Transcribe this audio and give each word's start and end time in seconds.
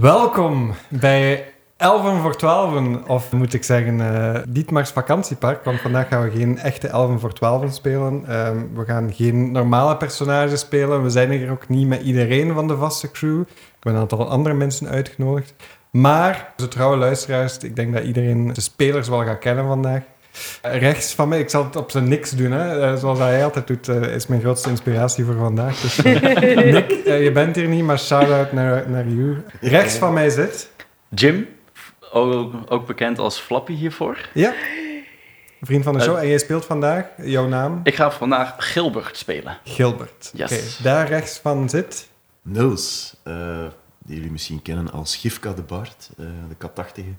Welkom 0.00 0.74
bij 0.88 1.52
11 1.76 2.20
voor 2.22 2.36
12, 2.36 3.06
of 3.06 3.32
moet 3.32 3.54
ik 3.54 3.64
zeggen, 3.64 4.00
eh 4.00 4.42
Dietmar's 4.48 4.90
vakantiepark. 4.90 5.64
Want 5.64 5.80
vandaag 5.80 6.08
gaan 6.08 6.22
we 6.22 6.30
geen 6.30 6.58
echte 6.58 6.88
11 6.88 7.20
voor 7.20 7.32
12 7.32 7.72
spelen. 7.74 8.24
Ehm, 8.26 8.56
we 8.74 8.84
gaan 8.84 9.12
geen 9.12 9.52
normale 9.52 9.96
personages 9.96 10.60
spelen. 10.60 11.02
We 11.02 11.10
zijn 11.10 11.30
hier 11.30 11.50
ook 11.50 11.68
niet 11.68 11.88
met 11.88 12.02
iedereen 12.02 12.54
van 12.54 12.68
de 12.68 12.76
vaste 12.76 13.10
crew. 13.10 13.40
Ik 13.40 13.46
heb 13.80 13.92
een 13.92 14.00
aantal 14.00 14.28
andere 14.28 14.54
mensen 14.54 14.88
uitgenodigd. 14.88 15.54
Maar, 15.90 16.52
de 16.56 16.68
trouwe 16.68 16.96
luisteraars, 16.96 17.58
ik 17.58 17.76
denk 17.76 17.94
dat 17.94 18.04
iedereen 18.04 18.52
de 18.52 18.60
spelers 18.60 19.08
wel 19.08 19.24
gaat 19.24 19.38
kennen 19.38 19.66
vandaag. 19.66 20.02
Rechts 20.62 21.14
van 21.14 21.28
mij, 21.28 21.38
ik 21.38 21.50
zal 21.50 21.64
het 21.64 21.76
op 21.76 21.90
zijn 21.90 22.08
niks 22.08 22.30
doen, 22.30 22.50
hè. 22.50 22.80
Eh, 22.80 22.96
zoals 22.96 23.18
hij 23.18 23.44
altijd 23.44 23.66
doet, 23.66 23.88
eh, 23.88 24.14
is 24.14 24.26
mijn 24.26 24.40
grootste 24.40 24.70
inspiratie 24.70 25.24
voor 25.24 25.36
vandaag. 25.36 25.80
Dus, 25.80 26.02
eh, 26.02 26.22
Nick, 26.72 26.90
eh, 26.90 27.22
je 27.22 27.32
bent 27.32 27.56
hier 27.56 27.68
niet, 27.68 27.84
maar 27.84 27.98
shout-out 27.98 28.52
naar, 28.52 28.90
naar 28.90 29.08
you. 29.08 29.42
Rechts 29.60 29.94
van 29.94 30.12
mij 30.12 30.30
zit... 30.30 30.70
Jim, 31.08 31.48
ook, 32.12 32.54
ook 32.68 32.86
bekend 32.86 33.18
als 33.18 33.38
Flappy 33.38 33.74
hiervoor. 33.74 34.28
Ja, 34.34 34.52
vriend 35.60 35.84
van 35.84 35.92
de 35.92 36.00
show. 36.00 36.16
En 36.16 36.28
jij 36.28 36.38
speelt 36.38 36.64
vandaag, 36.64 37.04
jouw 37.16 37.46
naam? 37.46 37.80
Ik 37.82 37.94
ga 37.94 38.10
vandaag 38.10 38.54
Gilbert 38.58 39.16
spelen. 39.16 39.58
Gilbert. 39.64 40.30
Yes. 40.34 40.52
Oké, 40.52 40.82
Daar 40.82 41.08
rechts 41.08 41.38
van 41.42 41.68
zit... 41.68 42.08
Nils, 42.42 43.16
eh, 43.22 43.66
die 43.98 44.16
jullie 44.16 44.30
misschien 44.30 44.62
kennen 44.62 44.90
als 44.90 45.16
Gifka 45.16 45.52
de 45.52 45.62
Bard, 45.62 46.10
eh, 46.18 46.26
de 46.48 46.54
katachtige. 46.54 47.14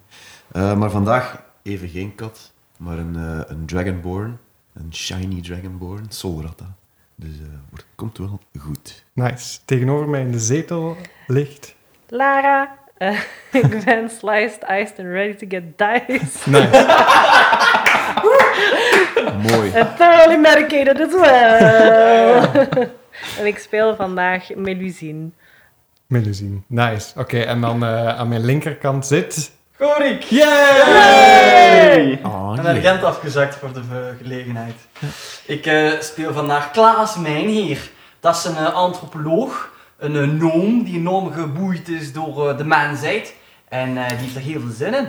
Eh, 0.51 0.75
maar 0.75 0.91
vandaag 0.91 1.43
even 1.63 1.89
geen 1.89 2.15
kat, 2.15 2.51
maar 2.79 2.97
een, 2.97 3.15
eh, 3.15 3.39
een 3.47 3.65
Dragonborn, 3.65 4.39
een 4.73 4.93
shiny 4.93 5.41
Dragonborn, 5.41 6.05
Solrata. 6.09 6.75
Dus 7.15 7.39
eh, 7.39 7.45
wordt- 7.69 7.85
komt 7.95 8.17
wel 8.17 8.39
goed. 8.59 9.05
Nice. 9.13 9.59
Tegenover 9.65 10.09
mij 10.09 10.21
in 10.21 10.31
de 10.31 10.39
zetel 10.39 10.97
ligt... 11.27 11.75
Lara, 12.07 12.77
eh, 12.97 13.19
ik 13.61 13.83
ben 13.85 14.09
sliced, 14.09 14.63
iced 14.67 14.99
and 14.99 15.07
ready 15.07 15.33
to 15.33 15.45
get 15.49 15.63
diced. 15.77 16.45
Nice. 16.53 16.85
Mooi. 19.51 19.71
And 19.79 19.97
thoroughly 19.97 20.37
medicated 20.37 20.99
as 21.01 21.11
well. 21.13 22.49
en 23.39 23.45
ik 23.45 23.57
speel 23.57 23.95
vandaag 23.95 24.55
Melusine. 24.55 25.29
Melusine. 26.07 26.57
Nice. 26.67 27.19
Oké, 27.19 27.39
en 27.39 27.61
dan 27.61 27.83
eh, 27.83 28.07
aan 28.07 28.27
mijn 28.27 28.45
linkerkant 28.45 29.05
zit... 29.05 29.51
Korik! 29.79 30.23
Yay! 30.23 32.19
Oh, 32.23 32.53
Ik 32.55 32.61
ben 32.61 32.73
naar 32.73 32.81
Gent 32.81 33.03
afgezakt 33.03 33.55
voor 33.55 33.73
de 33.73 34.13
gelegenheid. 34.21 34.75
Ik 35.45 35.65
eh, 35.65 35.91
speel 35.99 36.33
vandaag 36.33 36.71
Klaas 36.71 37.15
Mijnheer. 37.17 37.89
Dat 38.19 38.35
is 38.35 38.45
een 38.45 38.55
eh, 38.57 38.73
antropoloog, 38.73 39.71
een 39.97 40.15
uh, 40.15 40.27
noom 40.27 40.83
die 40.83 40.95
enorm 40.97 41.31
geboeid 41.31 41.87
is 41.89 42.13
door 42.13 42.57
de 42.57 42.63
mensheid. 42.63 43.35
En 43.69 43.97
eh, 43.97 44.09
die 44.09 44.17
heeft 44.17 44.35
er 44.35 44.41
heel 44.41 44.59
veel 44.59 44.71
zin 44.71 44.93
in. 44.93 45.07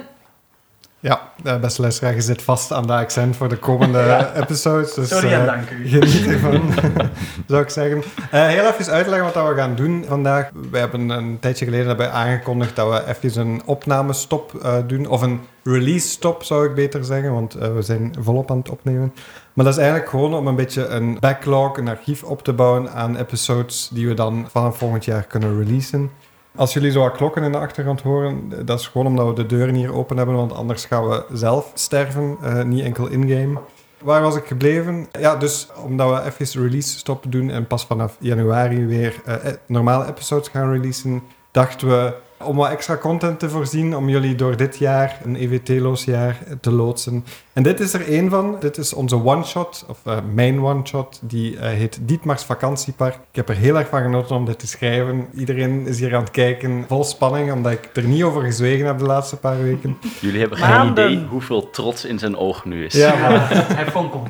Ja, 1.02 1.20
eh, 1.44 1.60
beste 1.60 1.80
luisteraar, 1.80 2.14
je 2.14 2.20
zit 2.20 2.42
vast 2.42 2.72
aan 2.72 2.86
de 2.86 2.92
accent 2.92 3.36
voor 3.36 3.48
de 3.48 3.56
komende 3.56 3.98
Ja. 4.06 4.32
episodes. 4.34 4.94
Dus, 4.94 5.08
Sorry 5.08 5.32
en 5.32 5.40
eh, 5.40 5.46
dank 5.46 5.70
u. 5.70 5.88
Geniet 5.88 6.26
ervan, 6.26 6.62
zou 7.48 7.62
ik 7.62 7.68
zeggen. 7.70 8.02
Eh, 8.30 8.46
heel 8.46 8.66
even 8.66 8.92
uitleggen 8.92 9.32
wat 9.32 9.48
we 9.48 9.54
gaan 9.60 9.74
doen 9.74 10.04
vandaag. 10.08 10.50
We 10.70 10.78
hebben 10.78 11.08
een 11.08 11.38
tijdje 11.40 11.64
geleden 11.64 11.86
hebben 11.86 12.12
aangekondigd 12.12 12.76
dat 12.76 12.88
we 12.88 13.14
even 13.24 13.46
een 13.46 13.62
opnamestop 13.64 14.54
eh 14.62 14.74
doen. 14.86 15.06
Of 15.06 15.22
een 15.22 15.40
release 15.64 16.08
stop, 16.08 16.42
zou 16.42 16.68
ik 16.68 16.74
beter 16.74 17.04
zeggen. 17.04 17.32
Want 17.32 17.52
we 17.52 17.82
zijn 17.82 18.14
volop 18.20 18.50
aan 18.50 18.58
het 18.58 18.70
opnemen. 18.70 19.12
Maar 19.52 19.64
dat 19.64 19.74
is 19.74 19.80
eigenlijk 19.80 20.10
gewoon 20.10 20.34
om 20.34 20.46
een 20.46 20.56
beetje 20.56 20.86
een 20.86 21.16
backlog, 21.20 21.76
een 21.76 21.88
archief 21.88 22.22
op 22.22 22.42
te 22.44 22.52
bouwen 22.52 22.92
aan 22.92 23.16
episodes 23.16 23.90
die 23.92 24.08
we 24.08 24.14
dan 24.14 24.46
vanaf 24.50 24.78
volgend 24.78 25.04
jaar 25.04 25.22
kunnen 25.22 25.58
releasen. 25.58 26.10
Als 26.56 26.72
jullie 26.72 26.90
zo 26.90 27.00
wat 27.00 27.16
klokken 27.16 27.42
in 27.42 27.52
de 27.52 27.58
achtergrond 27.58 28.02
horen, 28.02 28.66
dat 28.66 28.80
is 28.80 28.86
gewoon 28.86 29.06
omdat 29.06 29.26
we 29.26 29.34
de 29.34 29.46
deuren 29.46 29.74
hier 29.74 29.94
open 29.94 30.16
hebben, 30.16 30.34
want 30.34 30.52
anders 30.52 30.84
gaan 30.84 31.08
we 31.08 31.24
zelf 31.32 31.70
sterven, 31.74 32.36
eh, 32.42 32.62
niet 32.62 32.84
enkel 32.84 33.08
in-game. 33.08 33.60
Waar 34.02 34.22
was 34.22 34.36
ik 34.36 34.44
gebleven? 34.44 35.08
Ja, 35.18 35.36
dus 35.36 35.68
omdat 35.84 36.10
we 36.10 36.30
even 36.30 36.62
release 36.62 36.98
stop 36.98 37.24
doen 37.28 37.50
en 37.50 37.66
pas 37.66 37.86
vanaf 37.86 38.16
januari 38.20 38.86
weer 38.86 39.20
eh, 39.24 39.34
eh, 39.34 39.54
normale 39.66 40.06
episodes 40.06 40.48
gaan 40.48 40.72
releasen, 40.72 41.22
dachten 41.50 41.88
we 41.88 42.14
om 42.44 42.56
wat 42.56 42.70
extra 42.70 42.96
content 42.96 43.38
te 43.38 43.48
voorzien, 43.48 43.96
om 43.96 44.08
jullie 44.08 44.34
door 44.34 44.56
dit 44.56 44.78
jaar, 44.78 45.20
een 45.24 45.36
EVT-loos 45.36 46.04
jaar, 46.04 46.38
te 46.60 46.72
loodsen. 46.72 47.24
En 47.52 47.62
dit 47.62 47.80
is 47.80 47.92
er 47.92 48.08
één 48.08 48.30
van. 48.30 48.56
Dit 48.60 48.78
is 48.78 48.92
onze 48.92 49.24
one-shot, 49.24 49.84
of 49.88 49.98
eh, 50.04 50.16
mijn 50.32 50.62
one-shot. 50.62 51.18
Die 51.22 51.58
eh, 51.58 51.70
heet 51.70 51.98
Dietmar's 52.02 52.44
Vakantiepark. 52.44 53.14
Ik 53.14 53.36
heb 53.36 53.48
er 53.48 53.56
heel 53.56 53.78
erg 53.78 53.88
van 53.88 54.02
genoten 54.02 54.36
om 54.36 54.44
dit 54.44 54.58
te 54.58 54.66
schrijven. 54.66 55.26
Iedereen 55.34 55.86
is 55.86 55.98
hier 55.98 56.14
aan 56.14 56.22
het 56.22 56.30
kijken, 56.30 56.84
vol 56.88 57.04
spanning, 57.04 57.52
omdat 57.52 57.72
ik 57.72 57.90
er 57.92 58.04
niet 58.04 58.22
over 58.22 58.42
gezwegen 58.42 58.86
heb 58.86 58.98
de 58.98 59.04
laatste 59.04 59.36
paar 59.36 59.62
weken. 59.62 59.98
Jullie 60.20 60.40
hebben 60.40 60.58
geen 60.58 60.90
idee 60.90 61.26
hoeveel 61.30 61.70
trots 61.70 62.04
in 62.04 62.18
zijn 62.18 62.36
oog 62.36 62.64
nu 62.64 62.84
is. 62.84 62.94
Ja, 62.94 63.16
maar 63.16 63.48
Hij 63.76 63.86
fonkelt. 63.86 64.28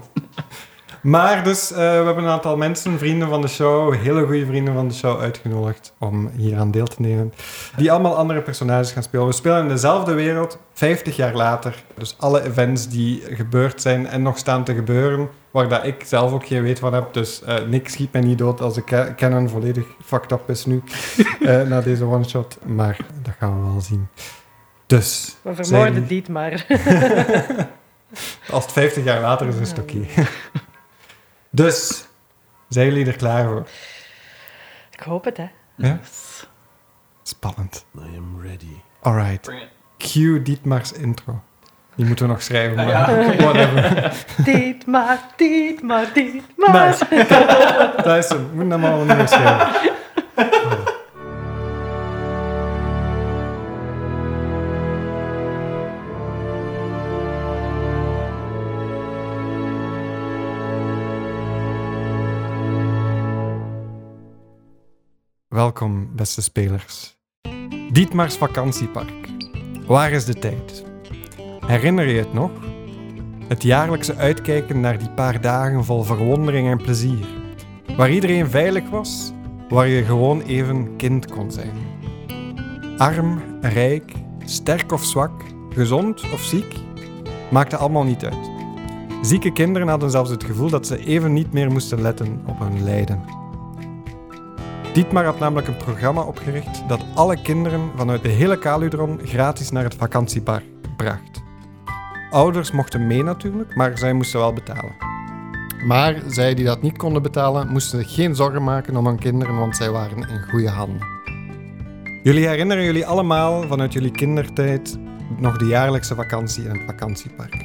Maar 1.02 1.44
dus, 1.44 1.70
eh, 1.72 1.76
we 1.78 1.82
hebben 1.84 2.24
een 2.24 2.30
aantal 2.30 2.56
mensen, 2.56 2.98
vrienden 2.98 3.28
van 3.28 3.40
de 3.40 3.48
show, 3.48 3.94
hele 3.94 4.24
goede 4.26 4.46
vrienden 4.46 4.74
van 4.74 4.88
de 4.88 4.94
show, 4.94 5.20
uitgenodigd 5.20 5.92
om 5.98 6.30
hier 6.36 6.58
aan 6.58 6.70
deel 6.70 6.86
te 6.86 7.00
nemen. 7.00 7.32
Die 7.76 7.90
allemaal 7.92 8.16
andere 8.16 8.40
personages 8.42 8.92
gaan 8.92 9.02
spelen. 9.02 9.26
We 9.26 9.32
spelen 9.32 9.62
in 9.62 9.68
dezelfde 9.68 10.12
wereld, 10.12 10.58
50 10.72 11.16
jaar 11.16 11.34
later. 11.34 11.84
Dus 11.98 12.14
alle 12.18 12.42
events 12.44 12.88
die 12.88 13.22
gebeurd 13.30 13.82
zijn 13.82 14.06
en 14.06 14.22
nog 14.22 14.38
staan 14.38 14.64
te 14.64 14.74
gebeuren, 14.74 15.28
waar 15.50 15.68
dat 15.68 15.84
ik 15.84 16.02
zelf 16.06 16.32
ook 16.32 16.46
geen 16.46 16.62
weet 16.62 16.78
van 16.78 16.94
heb. 16.94 17.12
Dus 17.12 17.42
eh 17.42 17.54
Nick 17.68 17.88
schiet 17.88 18.12
mij 18.12 18.22
niet 18.22 18.38
dood 18.38 18.60
als 18.60 18.74
de 18.74 18.84
ca- 18.84 19.14
canon 19.16 19.48
volledig 19.48 19.84
fucked 20.04 20.32
up 20.32 20.50
is 20.50 20.64
nu, 20.66 20.82
eh, 21.40 21.62
na 21.62 21.80
deze 21.80 22.04
one-shot. 22.04 22.58
Maar 22.66 22.96
dat 23.22 23.34
gaan 23.38 23.62
we 23.64 23.70
wel 23.72 23.80
zien. 23.80 24.08
Dus, 24.86 25.36
We 25.42 25.54
Zijn- 25.54 25.66
vermoorden 25.66 26.06
Dietmar. 26.06 26.52
als 28.50 28.62
het 28.64 28.72
50 28.72 29.04
jaar 29.04 29.20
later 29.20 29.46
is, 29.48 29.56
is 29.56 29.68
het 29.70 29.78
oké. 29.78 29.98
dus, 31.50 32.04
zijn 32.68 32.86
jullie 32.86 33.06
er 33.06 33.16
klaar 33.16 33.44
voor? 33.44 33.66
ik 34.90 35.00
hoop 35.00 35.24
het, 35.24 35.36
hè. 35.36 35.48
Ja? 35.76 35.98
Spannend. 37.22 37.84
I 37.98 38.16
am 38.16 38.40
ready. 38.42 38.80
Alright. 39.02 39.40
Bring 39.40 39.62
it. 39.62 39.68
Cue 39.98 40.42
Dietmar's 40.42 40.92
intro. 40.92 41.42
Die 41.94 42.06
moeten 42.06 42.26
we 42.26 42.32
nog 42.32 42.42
schrijven, 42.42 42.78
Ah, 42.78 42.84
maar 42.86 42.94
ja, 42.94 43.28
oké. 43.28 43.36
whatever. 43.44 44.12
Dietmar, 44.44 45.18
Dietmar, 45.36 46.12
Dietmar. 46.14 46.86
Nice. 46.86 47.04
Dat 48.02 48.16
is 48.16 48.28
hem. 48.28 48.50
Moet 48.54 48.70
hem 48.70 48.84
allemaal 48.84 49.04
niet 49.04 49.16
meer 49.16 49.28
schrijven. 49.28 49.90
Welkom, 65.60 66.08
beste 66.16 66.42
spelers. 66.42 67.16
Dietmar's 67.92 68.36
vakantiepark. 68.36 69.28
Waar 69.86 70.12
is 70.12 70.24
de 70.24 70.34
tijd? 70.34 70.84
Herinner 71.66 72.08
je 72.08 72.18
het 72.18 72.32
nog? 72.32 72.50
Het 73.48 73.62
jaarlijkse 73.62 74.16
uitkijken 74.16 74.80
naar 74.80 74.98
die 74.98 75.10
paar 75.10 75.40
dagen 75.40 75.84
vol 75.84 76.02
verwondering 76.02 76.68
en 76.68 76.76
plezier. 76.76 77.26
Waar 77.96 78.10
iedereen 78.10 78.50
veilig 78.50 78.90
was, 78.90 79.32
waar 79.68 79.86
je 79.86 80.04
gewoon 80.04 80.40
even 80.40 80.96
kind 80.96 81.30
kon 81.30 81.50
zijn. 81.50 81.76
Arm, 82.96 83.42
rijk, 83.60 84.12
sterk 84.44 84.92
of 84.92 85.04
zwak, 85.04 85.42
gezond 85.70 86.32
of 86.32 86.40
ziek, 86.40 86.74
maakte 87.50 87.76
allemaal 87.76 88.04
niet 88.04 88.24
uit. 88.24 88.50
Zieke 89.22 89.52
kinderen 89.52 89.88
hadden 89.88 90.10
zelfs 90.10 90.30
het 90.30 90.44
gevoel 90.44 90.70
dat 90.70 90.86
ze 90.86 91.04
even 91.04 91.32
niet 91.32 91.52
meer 91.52 91.70
moesten 91.70 92.02
letten 92.02 92.42
op 92.46 92.58
hun 92.58 92.82
lijden. 92.84 93.39
Dietmar 94.92 95.24
had 95.24 95.38
namelijk 95.38 95.68
een 95.68 95.76
programma 95.76 96.22
opgericht 96.22 96.88
dat 96.88 97.04
alle 97.14 97.42
kinderen 97.42 97.90
vanuit 97.96 98.22
de 98.22 98.28
hele 98.28 98.58
Kaludron 98.58 99.20
gratis 99.24 99.70
naar 99.70 99.84
het 99.84 99.94
vakantiepark 99.94 100.64
bracht. 100.96 101.42
Ouders 102.30 102.70
mochten 102.70 103.06
mee 103.06 103.22
natuurlijk, 103.22 103.74
maar 103.74 103.98
zij 103.98 104.12
moesten 104.12 104.40
wel 104.40 104.52
betalen. 104.52 104.94
Maar 105.86 106.22
zij 106.26 106.54
die 106.54 106.64
dat 106.64 106.82
niet 106.82 106.96
konden 106.96 107.22
betalen, 107.22 107.68
moesten 107.68 108.04
geen 108.04 108.34
zorgen 108.34 108.64
maken 108.64 108.96
om 108.96 109.06
hun 109.06 109.18
kinderen, 109.18 109.58
want 109.58 109.76
zij 109.76 109.90
waren 109.90 110.18
in 110.18 110.42
goede 110.50 110.68
handen. 110.68 111.06
Jullie 112.22 112.46
herinneren 112.46 112.84
jullie 112.84 113.06
allemaal 113.06 113.62
vanuit 113.62 113.92
jullie 113.92 114.10
kindertijd 114.10 114.98
nog 115.38 115.58
de 115.58 115.66
jaarlijkse 115.66 116.14
vakantie 116.14 116.64
in 116.64 116.70
het 116.70 116.82
vakantiepark. 116.86 117.64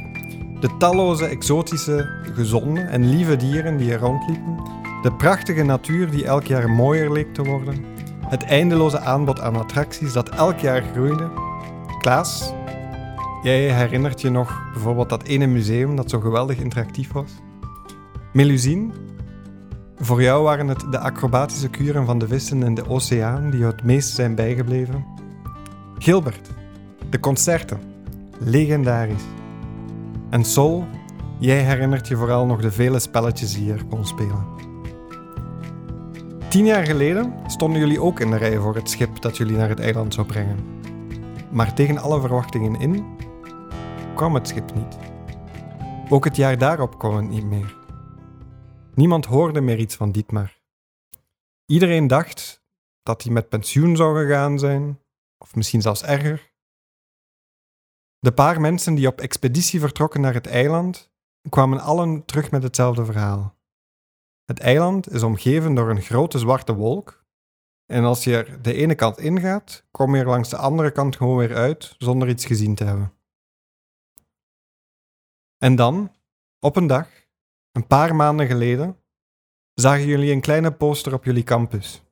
De 0.59 0.69
talloze 0.77 1.25
exotische, 1.25 2.09
gezonde 2.33 2.81
en 2.81 3.09
lieve 3.09 3.35
dieren 3.35 3.77
die 3.77 3.91
er 3.91 3.99
rondliepen, 3.99 4.57
de 5.05 5.13
prachtige 5.13 5.63
natuur 5.63 6.11
die 6.11 6.25
elk 6.25 6.43
jaar 6.43 6.69
mooier 6.69 7.11
leek 7.11 7.33
te 7.33 7.43
worden, 7.43 7.85
het 8.27 8.43
eindeloze 8.43 8.99
aanbod 8.99 9.39
aan 9.39 9.55
attracties 9.55 10.13
dat 10.13 10.29
elk 10.29 10.59
jaar 10.59 10.83
groeide. 10.93 11.29
Klaas, 11.99 12.53
Jij 13.43 13.73
herinnert 13.73 14.21
je 14.21 14.29
nog 14.29 14.61
bijvoorbeeld 14.73 15.09
dat 15.09 15.23
ene 15.23 15.45
museum 15.45 15.95
dat 15.95 16.09
zo 16.09 16.19
geweldig 16.19 16.57
interactief 16.57 17.11
was? 17.11 17.31
Melusine? 18.33 18.93
Voor 19.97 20.21
jou 20.21 20.43
waren 20.43 20.67
het 20.67 20.85
de 20.91 20.99
acrobatische 20.99 21.69
kuren 21.69 22.05
van 22.05 22.19
de 22.19 22.27
vissen 22.27 22.63
in 22.63 22.75
de 22.75 22.89
oceaan 22.89 23.49
die 23.49 23.59
je 23.59 23.65
het 23.65 23.83
meest 23.83 24.15
zijn 24.15 24.35
bijgebleven. 24.35 25.05
Gilbert, 25.97 26.49
de 27.09 27.19
concerten, 27.19 27.79
legendarisch. 28.39 29.25
En 30.29 30.45
Sol, 30.45 30.85
jij 31.39 31.63
herinnert 31.63 32.07
je 32.07 32.15
vooral 32.15 32.45
nog 32.45 32.61
de 32.61 32.71
vele 32.71 32.99
spelletjes 32.99 33.53
die 33.53 33.65
je 33.65 33.73
er 33.73 33.85
kon 33.85 34.05
spelen. 34.05 34.74
Tien 36.55 36.65
jaar 36.65 36.85
geleden 36.85 37.33
stonden 37.47 37.79
jullie 37.79 38.01
ook 38.01 38.19
in 38.19 38.29
de 38.29 38.37
rij 38.37 38.57
voor 38.57 38.75
het 38.75 38.89
schip 38.89 39.21
dat 39.21 39.37
jullie 39.37 39.55
naar 39.55 39.69
het 39.69 39.79
eiland 39.79 40.13
zou 40.13 40.27
brengen. 40.27 40.81
Maar 41.51 41.73
tegen 41.73 41.97
alle 41.97 42.19
verwachtingen 42.19 42.79
in 42.79 43.17
kwam 44.15 44.33
het 44.33 44.47
schip 44.47 44.73
niet. 44.73 44.97
Ook 46.09 46.23
het 46.23 46.35
jaar 46.35 46.57
daarop 46.57 46.99
kwam 46.99 47.15
het 47.15 47.29
niet 47.29 47.45
meer. 47.45 47.77
Niemand 48.93 49.25
hoorde 49.25 49.61
meer 49.61 49.79
iets 49.79 49.95
van 49.95 50.11
Dietmar. 50.11 50.59
Iedereen 51.65 52.07
dacht 52.07 52.63
dat 53.03 53.23
hij 53.23 53.31
met 53.31 53.49
pensioen 53.49 53.95
zou 53.95 54.25
gegaan 54.25 54.59
zijn, 54.59 54.99
of 55.37 55.55
misschien 55.55 55.81
zelfs 55.81 56.03
erger. 56.03 56.53
De 58.19 58.31
paar 58.31 58.61
mensen 58.61 58.95
die 58.95 59.07
op 59.07 59.21
expeditie 59.21 59.79
vertrokken 59.79 60.21
naar 60.21 60.33
het 60.33 60.47
eiland 60.47 61.11
kwamen 61.49 61.79
allen 61.79 62.25
terug 62.25 62.51
met 62.51 62.63
hetzelfde 62.63 63.05
verhaal. 63.05 63.54
Het 64.45 64.59
eiland 64.59 65.11
is 65.11 65.23
omgeven 65.23 65.75
door 65.75 65.89
een 65.89 66.01
grote 66.01 66.39
zwarte 66.39 66.73
wolk. 66.73 67.23
En 67.85 68.03
als 68.03 68.23
je 68.23 68.37
er 68.37 68.61
de 68.61 68.73
ene 68.73 68.95
kant 68.95 69.19
ingaat, 69.19 69.85
kom 69.91 70.15
je 70.15 70.21
er 70.21 70.27
langs 70.27 70.49
de 70.49 70.57
andere 70.57 70.91
kant 70.91 71.15
gewoon 71.15 71.37
weer 71.37 71.55
uit 71.55 71.95
zonder 71.97 72.29
iets 72.29 72.45
gezien 72.45 72.75
te 72.75 72.83
hebben. 72.83 73.13
En 75.57 75.75
dan, 75.75 76.11
op 76.59 76.75
een 76.75 76.87
dag, 76.87 77.09
een 77.71 77.87
paar 77.87 78.15
maanden 78.15 78.47
geleden, 78.47 78.99
zagen 79.73 80.05
jullie 80.05 80.31
een 80.31 80.41
kleine 80.41 80.71
poster 80.71 81.13
op 81.13 81.23
jullie 81.23 81.43
campus. 81.43 82.03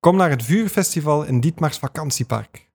Kom 0.00 0.16
naar 0.16 0.30
het 0.30 0.42
vuurfestival 0.42 1.24
in 1.24 1.40
Dietmars 1.40 1.78
vakantiepark. 1.78 2.70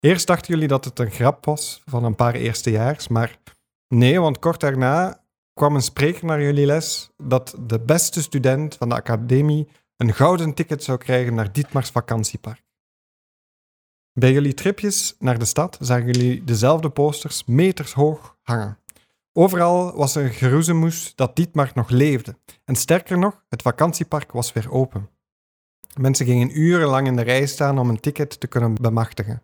Eerst 0.00 0.26
dachten 0.26 0.54
jullie 0.54 0.68
dat 0.68 0.84
het 0.84 0.98
een 0.98 1.10
grap 1.10 1.44
was 1.44 1.82
van 1.84 2.04
een 2.04 2.14
paar 2.14 2.34
eerstejaars, 2.34 3.08
maar 3.08 3.38
nee, 3.88 4.20
want 4.20 4.38
kort 4.38 4.60
daarna 4.60 5.23
kwam 5.54 5.74
een 5.74 5.82
spreker 5.82 6.24
naar 6.24 6.42
jullie 6.42 6.66
les 6.66 7.10
dat 7.16 7.56
de 7.66 7.80
beste 7.80 8.22
student 8.22 8.76
van 8.76 8.88
de 8.88 8.94
academie 8.94 9.68
een 9.96 10.14
gouden 10.14 10.54
ticket 10.54 10.84
zou 10.84 10.98
krijgen 10.98 11.34
naar 11.34 11.52
Dietmars 11.52 11.90
vakantiepark. 11.90 12.62
Bij 14.12 14.32
jullie 14.32 14.54
tripjes 14.54 15.16
naar 15.18 15.38
de 15.38 15.44
stad 15.44 15.76
zagen 15.80 16.06
jullie 16.06 16.44
dezelfde 16.44 16.90
posters 16.90 17.44
meters 17.44 17.92
hoog 17.92 18.36
hangen. 18.42 18.78
Overal 19.32 19.96
was 19.96 20.14
er 20.14 20.28
geroezemoes 20.28 21.14
dat 21.14 21.36
Dietmar 21.36 21.70
nog 21.74 21.88
leefde. 21.88 22.38
En 22.64 22.76
sterker 22.76 23.18
nog, 23.18 23.44
het 23.48 23.62
vakantiepark 23.62 24.32
was 24.32 24.52
weer 24.52 24.70
open. 24.70 25.10
Mensen 26.00 26.26
gingen 26.26 26.60
urenlang 26.60 27.06
in 27.06 27.16
de 27.16 27.22
rij 27.22 27.46
staan 27.46 27.78
om 27.78 27.88
een 27.88 28.00
ticket 28.00 28.40
te 28.40 28.46
kunnen 28.46 28.74
bemachtigen. 28.74 29.42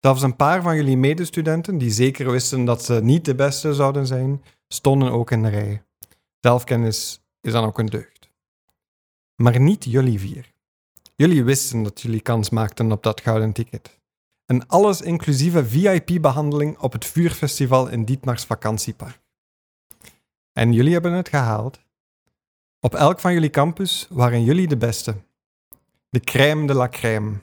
Zelfs 0.00 0.22
een 0.22 0.36
paar 0.36 0.62
van 0.62 0.76
jullie 0.76 0.96
medestudenten, 0.96 1.78
die 1.78 1.90
zeker 1.90 2.30
wisten 2.30 2.64
dat 2.64 2.84
ze 2.84 3.00
niet 3.02 3.24
de 3.24 3.34
beste 3.34 3.74
zouden 3.74 4.06
zijn, 4.06 4.42
stonden 4.74 5.12
ook 5.12 5.30
in 5.30 5.42
de 5.42 5.48
rij. 5.48 5.82
Zelfkennis 6.40 7.20
is 7.40 7.52
dan 7.52 7.64
ook 7.64 7.78
een 7.78 7.86
deugd. 7.86 8.30
Maar 9.36 9.60
niet 9.60 9.84
jullie 9.84 10.20
vier. 10.20 10.52
Jullie 11.16 11.44
wisten 11.44 11.82
dat 11.82 12.00
jullie 12.00 12.20
kans 12.20 12.50
maakten 12.50 12.92
op 12.92 13.02
dat 13.02 13.20
gouden 13.20 13.52
ticket. 13.52 13.98
Een 14.46 14.66
alles 14.66 15.00
inclusieve 15.00 15.66
VIP-behandeling 15.66 16.78
op 16.78 16.92
het 16.92 17.04
Vuurfestival 17.04 17.88
in 17.88 18.04
Dietmars 18.04 18.44
vakantiepark. 18.44 19.20
En 20.52 20.72
jullie 20.72 20.92
hebben 20.92 21.12
het 21.12 21.28
gehaald. 21.28 21.80
Op 22.80 22.94
elk 22.94 23.20
van 23.20 23.32
jullie 23.32 23.50
campus 23.50 24.06
waren 24.10 24.44
jullie 24.44 24.68
de 24.68 24.76
beste. 24.76 25.16
De 26.08 26.20
crème 26.20 26.66
de 26.66 26.74
la 26.74 26.88
crème. 26.88 27.42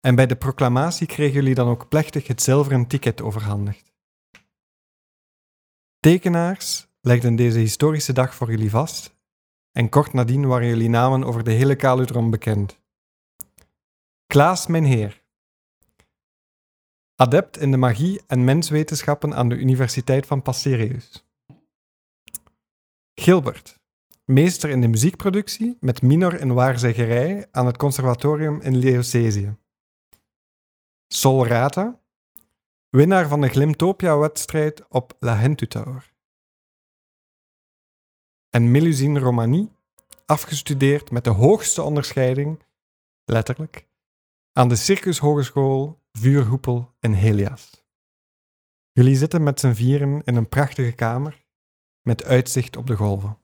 En 0.00 0.14
bij 0.14 0.26
de 0.26 0.36
proclamatie 0.36 1.06
kregen 1.06 1.34
jullie 1.34 1.54
dan 1.54 1.68
ook 1.68 1.88
plechtig 1.88 2.26
het 2.26 2.42
zilveren 2.42 2.86
ticket 2.86 3.22
overhandigd. 3.22 3.93
Tekenaars 6.04 6.86
legden 7.00 7.36
deze 7.36 7.58
historische 7.58 8.12
dag 8.12 8.34
voor 8.34 8.50
jullie 8.50 8.70
vast 8.70 9.16
en 9.72 9.88
kort 9.88 10.12
nadien 10.12 10.46
waren 10.46 10.66
jullie 10.66 10.88
namen 10.88 11.24
over 11.24 11.44
de 11.44 11.50
hele 11.50 11.76
Kalutron 11.76 12.30
bekend. 12.30 12.80
Klaas 14.26 14.66
mijn 14.66 14.84
heer, 14.84 15.22
adept 17.14 17.58
in 17.58 17.70
de 17.70 17.76
magie 17.76 18.22
en 18.26 18.44
menswetenschappen 18.44 19.34
aan 19.34 19.48
de 19.48 19.54
Universiteit 19.54 20.26
van 20.26 20.42
Passerius. 20.42 21.26
Gilbert, 23.14 23.80
meester 24.24 24.70
in 24.70 24.80
de 24.80 24.88
muziekproductie 24.88 25.76
met 25.80 26.02
minor 26.02 26.40
in 26.40 26.52
waarzeggerij 26.52 27.46
aan 27.50 27.66
het 27.66 27.76
conservatorium 27.76 28.60
in 28.60 28.76
Leocesië. 28.76 29.56
Sol 31.06 31.46
Rata, 31.46 32.00
winnaar 32.94 33.28
van 33.28 33.40
de 33.40 33.48
Glimtopia-wedstrijd 33.48 34.88
op 34.88 35.16
La 35.18 35.36
Hentu 35.36 35.66
Tower. 35.66 36.12
En 38.50 38.70
Melusine 38.70 39.18
Romani, 39.18 39.72
afgestudeerd 40.26 41.10
met 41.10 41.24
de 41.24 41.30
hoogste 41.30 41.82
onderscheiding, 41.82 42.62
letterlijk, 43.24 43.88
aan 44.52 44.68
de 44.68 44.76
Circus 44.76 45.18
Hogeschool 45.18 46.00
Vuurhoepel 46.12 46.94
in 47.00 47.12
Helias. 47.12 47.84
Jullie 48.92 49.16
zitten 49.16 49.42
met 49.42 49.60
z'n 49.60 49.72
vieren 49.72 50.22
in 50.24 50.36
een 50.36 50.48
prachtige 50.48 50.92
kamer 50.92 51.44
met 52.02 52.24
uitzicht 52.24 52.76
op 52.76 52.86
de 52.86 52.96
golven. 52.96 53.38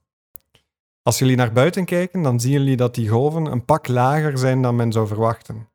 Als 1.03 1.19
jullie 1.19 1.37
naar 1.37 1.53
buiten 1.53 1.85
kijken, 1.85 2.23
dan 2.23 2.41
zien 2.41 2.53
jullie 2.53 2.77
dat 2.77 2.95
die 2.95 3.09
golven 3.09 3.47
een 3.47 3.65
pak 3.65 3.89
lager 3.89 4.39
zijn 4.39 4.63
dan 4.63 4.77
men 4.77 4.93
zou 4.93 5.07
verwachten. 5.07 5.69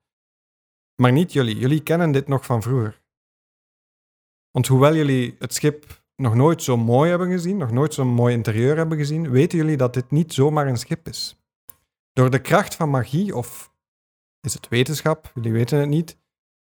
Maar 0.95 1.11
niet 1.11 1.33
jullie, 1.33 1.57
jullie 1.57 1.83
kennen 1.83 2.11
dit 2.11 2.27
nog 2.27 2.45
van 2.45 2.61
vroeger. 2.61 3.03
Want 4.55 4.67
hoewel 4.67 4.95
jullie 4.95 5.35
het 5.39 5.53
schip 5.53 6.03
nog 6.15 6.35
nooit 6.35 6.63
zo 6.63 6.77
mooi 6.77 7.09
hebben 7.09 7.31
gezien, 7.31 7.57
nog 7.57 7.71
nooit 7.71 7.93
zo'n 7.93 8.07
mooi 8.07 8.33
interieur 8.33 8.77
hebben 8.77 8.97
gezien, 8.97 9.29
weten 9.29 9.57
jullie 9.57 9.77
dat 9.77 9.93
dit 9.93 10.11
niet 10.11 10.33
zomaar 10.33 10.67
een 10.67 10.77
schip 10.77 11.07
is. 11.07 11.39
Door 12.13 12.29
de 12.29 12.41
kracht 12.41 12.75
van 12.75 12.89
magie, 12.89 13.35
of 13.35 13.73
is 14.41 14.53
het 14.53 14.67
wetenschap, 14.67 15.31
jullie 15.33 15.51
weten 15.51 15.79
het 15.79 15.89
niet, 15.89 16.17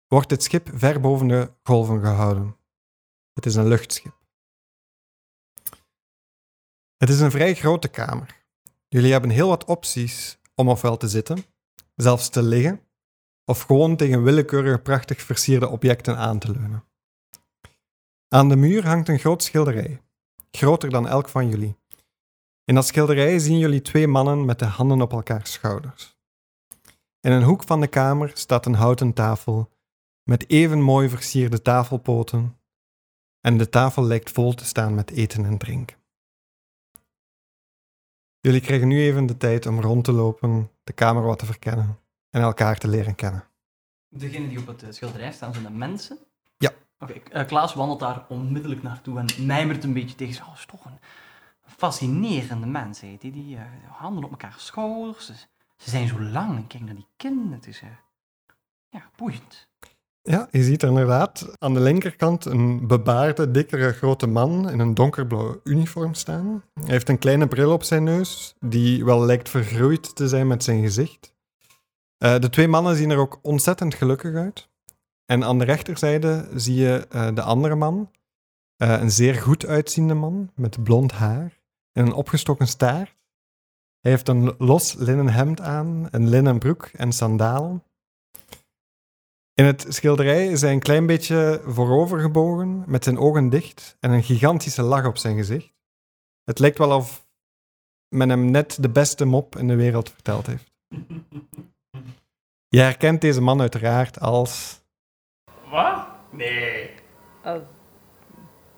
wordt 0.07 0.29
dit 0.29 0.43
schip 0.43 0.69
ver 0.73 0.99
boven 0.99 1.27
de 1.27 1.51
golven 1.63 1.99
gehouden. 2.01 2.57
Het 3.33 3.45
is 3.45 3.55
een 3.55 3.67
luchtschip. 3.67 4.17
Het 6.97 7.09
is 7.09 7.19
een 7.19 7.31
vrij 7.31 7.53
grote 7.53 7.87
kamer. 7.87 8.45
Jullie 8.87 9.11
hebben 9.11 9.29
heel 9.29 9.47
wat 9.47 9.65
opties 9.65 10.39
om 10.55 10.69
ofwel 10.69 10.97
te 10.97 11.07
zitten, 11.07 11.43
zelfs 11.95 12.29
te 12.29 12.43
liggen, 12.43 12.81
of 13.45 13.61
gewoon 13.61 13.95
tegen 13.95 14.23
willekeurige 14.23 14.79
prachtig 14.79 15.21
versierde 15.21 15.67
objecten 15.67 16.17
aan 16.17 16.39
te 16.39 16.51
leunen. 16.51 16.83
Aan 18.27 18.49
de 18.49 18.55
muur 18.55 18.85
hangt 18.87 19.07
een 19.07 19.19
groot 19.19 19.43
schilderij, 19.43 20.01
groter 20.51 20.89
dan 20.89 21.07
elk 21.07 21.29
van 21.29 21.49
jullie. 21.49 21.77
In 22.63 22.75
dat 22.75 22.87
schilderij 22.87 23.39
zien 23.39 23.57
jullie 23.57 23.81
twee 23.81 24.07
mannen 24.07 24.45
met 24.45 24.59
de 24.59 24.65
handen 24.65 25.01
op 25.01 25.11
elkaars 25.11 25.51
schouders. 25.51 26.17
In 27.19 27.31
een 27.31 27.43
hoek 27.43 27.63
van 27.63 27.81
de 27.81 27.87
kamer 27.87 28.31
staat 28.33 28.65
een 28.65 28.73
houten 28.73 29.13
tafel 29.13 29.69
met 30.23 30.49
even 30.49 30.81
mooi 30.81 31.09
versierde 31.09 31.61
tafelpoten 31.61 32.59
en 33.41 33.57
de 33.57 33.69
tafel 33.69 34.03
lijkt 34.03 34.31
vol 34.31 34.53
te 34.53 34.65
staan 34.65 34.95
met 34.95 35.11
eten 35.11 35.45
en 35.45 35.57
drinken. 35.57 35.97
Jullie 38.39 38.61
krijgen 38.61 38.87
nu 38.87 39.01
even 39.01 39.25
de 39.25 39.37
tijd 39.37 39.65
om 39.65 39.81
rond 39.81 40.03
te 40.03 40.11
lopen, 40.11 40.71
de 40.83 40.93
kamer 40.93 41.23
wat 41.23 41.39
te 41.39 41.45
verkennen 41.45 41.99
en 42.29 42.41
elkaar 42.41 42.77
te 42.77 42.87
leren 42.87 43.15
kennen. 43.15 43.47
Degene 44.09 44.47
die 44.47 44.59
op 44.59 44.67
het 44.67 44.95
schilderij 44.95 45.31
staan, 45.31 45.53
zijn 45.53 45.65
de 45.65 45.71
mensen? 45.71 46.17
Eh, 47.09 47.45
Klaas 47.45 47.73
wandelt 47.73 47.99
daar 47.99 48.25
onmiddellijk 48.29 48.83
naartoe 48.83 49.19
en 49.19 49.45
mijmert 49.45 49.83
een 49.83 49.93
beetje 49.93 50.15
tegen 50.15 50.33
zich. 50.33 50.47
Oh, 50.47 50.53
is 50.53 50.65
toch 50.65 50.85
een 50.85 50.99
fascinerende 51.65 52.67
mens, 52.67 52.99
die. 52.99 53.17
Die 53.31 53.55
uh, 53.55 53.61
handen 53.89 54.23
op 54.23 54.29
elkaar 54.29 54.53
schouders. 54.57 55.25
Ze, 55.77 55.89
zijn 55.89 56.07
zo 56.07 56.21
lang. 56.21 56.55
En 56.55 56.67
kijk 56.67 56.83
naar 56.83 56.95
die 56.95 57.07
kin. 57.17 57.49
Het 57.51 57.67
is, 57.67 57.81
uh, 57.81 57.89
ja, 58.89 59.09
boeiend. 59.15 59.67
Ja, 60.21 60.47
je 60.51 60.63
ziet 60.63 60.81
er 60.81 60.89
inderdaad 60.89 61.55
aan 61.59 61.73
de 61.73 61.79
linkerkant 61.79 62.45
een 62.45 62.87
bebaarde, 62.87 63.51
dikkere, 63.51 63.91
grote 63.91 64.27
man 64.27 64.69
in 64.69 64.79
een 64.79 64.93
donkerblauwe 64.93 65.59
uniform 65.63 66.13
staan. 66.13 66.63
Hij 66.73 66.91
heeft 66.91 67.09
een 67.09 67.19
kleine 67.19 67.47
bril 67.47 67.71
op 67.71 67.83
zijn 67.83 68.03
neus, 68.03 68.55
die 68.59 69.05
wel 69.05 69.25
lijkt 69.25 69.49
vergroeid 69.49 70.15
te 70.15 70.27
zijn 70.27 70.47
met 70.47 70.63
zijn 70.63 70.81
gezicht. 70.81 71.33
De 72.17 72.49
twee 72.49 72.67
mannen 72.67 72.95
zien 72.95 73.09
er 73.09 73.17
ook 73.17 73.39
ontzettend 73.41 73.93
gelukkig 73.93 74.35
uit. 74.35 74.69
En 75.25 75.43
aan 75.43 75.59
de 75.59 75.65
rechterzijde 75.65 76.49
zie 76.55 76.75
je 76.75 77.07
uh, 77.11 77.35
de 77.35 77.41
andere 77.41 77.75
man, 77.75 78.11
uh, 78.77 79.01
een 79.01 79.11
zeer 79.11 79.35
goed 79.35 79.65
uitziende 79.65 80.13
man 80.13 80.51
met 80.55 80.83
blond 80.83 81.11
haar 81.11 81.59
en 81.91 82.05
een 82.05 82.13
opgestoken 82.13 82.67
staart. 82.67 83.15
Hij 83.99 84.11
heeft 84.11 84.27
een 84.27 84.55
los 84.57 84.93
linnen 84.93 85.29
hemd 85.29 85.61
aan, 85.61 86.07
een 86.11 86.29
linnen 86.29 86.59
broek 86.59 86.85
en 86.85 87.11
sandalen. 87.11 87.83
In 89.53 89.65
het 89.65 89.85
schilderij 89.89 90.47
is 90.47 90.61
hij 90.61 90.71
een 90.71 90.79
klein 90.79 91.05
beetje 91.05 91.61
voorovergebogen, 91.65 92.83
met 92.87 93.03
zijn 93.03 93.17
ogen 93.17 93.49
dicht 93.49 93.97
en 93.99 94.11
een 94.11 94.23
gigantische 94.23 94.81
lach 94.81 95.05
op 95.05 95.17
zijn 95.17 95.35
gezicht. 95.35 95.73
Het 96.43 96.59
lijkt 96.59 96.77
wel 96.77 96.95
of 96.95 97.27
men 98.07 98.29
hem 98.29 98.51
net 98.51 98.77
de 98.81 98.89
beste 98.89 99.25
mop 99.25 99.57
in 99.57 99.67
de 99.67 99.75
wereld 99.75 100.09
verteld 100.09 100.47
heeft. 100.47 100.73
Je 102.75 102.79
herkent 102.81 103.21
deze 103.21 103.41
man 103.41 103.61
uiteraard 103.61 104.19
als 104.19 104.81
Wat? 105.75 106.05
Nee. 106.29 106.89
Oh, 107.45 107.53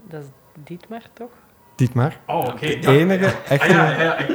dat 0.03 0.21
is 0.21 0.27
Dietmar, 0.63 1.01
toch? 1.13 1.29
Dietmar. 1.75 2.17
Oh, 2.27 2.37
oké. 2.47 2.79
De 2.79 2.97
enige 2.97 3.25
echte... 3.47 3.67
Ah, 3.67 3.73
ja, 3.75 4.01
ja. 4.01 4.17
Ik, 4.17 4.27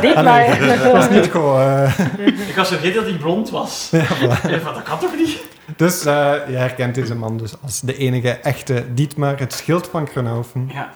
Dietmar! 0.04 0.58
Dat 0.58 0.92
was 0.92 1.08
niet 1.10 1.30
gewoon... 1.30 1.60
eh, 1.60 2.48
ik 2.48 2.54
was 2.56 2.68
vergeten 2.68 2.94
dat 2.94 3.10
hij 3.10 3.18
blond 3.18 3.50
was. 3.50 3.88
ja, 3.90 4.04
voilà. 4.04 4.50
Ja, 4.50 4.72
Dat 4.72 4.82
kan 4.82 4.98
toch 4.98 5.16
niet? 5.16 5.46
Dus 5.76 6.04
eh, 6.04 6.32
je 6.48 6.56
herkent 6.56 6.94
deze 6.94 7.14
man 7.14 7.36
dus 7.36 7.62
als 7.62 7.80
de 7.80 7.96
enige 7.96 8.30
echte 8.30 8.94
Dietmar, 8.94 9.38
het 9.38 9.52
schild 9.52 9.88
van 9.88 10.04
Kronhoven. 10.04 10.70
Ja. 10.72 10.92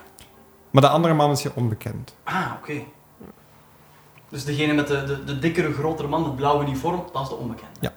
Maar 0.70 0.82
de 0.82 0.88
andere 0.88 1.14
man 1.14 1.30
is 1.30 1.42
je 1.42 1.50
onbekend. 1.54 2.16
Ah, 2.24 2.46
oké. 2.60 2.82
Dus 4.28 4.44
degene 4.44 4.72
met 4.72 4.86
de, 4.86 5.04
de, 5.04 5.24
de 5.24 5.38
dikkere, 5.38 5.72
grotere 5.72 6.08
man, 6.08 6.24
het 6.24 6.36
blauwe 6.36 6.64
uniform, 6.64 7.04
dat 7.12 7.22
is 7.22 7.28
de 7.28 7.34
onbekende. 7.34 7.92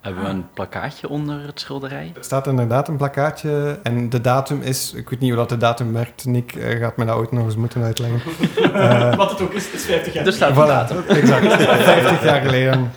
Hebben 0.00 0.22
we 0.22 0.28
een 0.28 0.46
plakkaatje 0.54 1.08
onder 1.08 1.46
het 1.46 1.60
schilderij? 1.60 2.12
Er 2.16 2.24
staat 2.24 2.46
inderdaad 2.46 2.88
een 2.88 2.96
plakkaatje 2.96 3.78
en 3.82 4.08
de 4.10 4.20
datum 4.20 4.60
is... 4.62 4.92
Ik 4.94 5.08
weet 5.10 5.20
niet 5.20 5.28
hoe 5.28 5.38
dat 5.38 5.48
de 5.48 5.56
datum 5.56 5.92
werkt. 5.92 6.24
Nick 6.24 6.52
eh, 6.54 6.78
gaat 6.80 6.96
me 6.96 7.04
dat 7.04 7.16
ooit 7.16 7.32
nog 7.32 7.44
eens 7.44 7.56
moeten 7.56 7.82
uitleggen. 7.82 8.20
Eh, 8.72 9.16
Wat 9.16 9.30
het 9.30 9.40
ook 9.40 9.52
is, 9.52 9.64
het 9.64 9.74
is 9.74 9.84
50 9.84 10.12
jaar. 10.12 10.26
Er 10.26 10.32
staat 10.32 10.48
een 10.50 10.56
voilà, 10.64 10.66
datum. 10.68 11.02
exact. 11.08 11.52
50 11.52 12.24
jaar 12.24 12.40
geleden. 12.40 12.90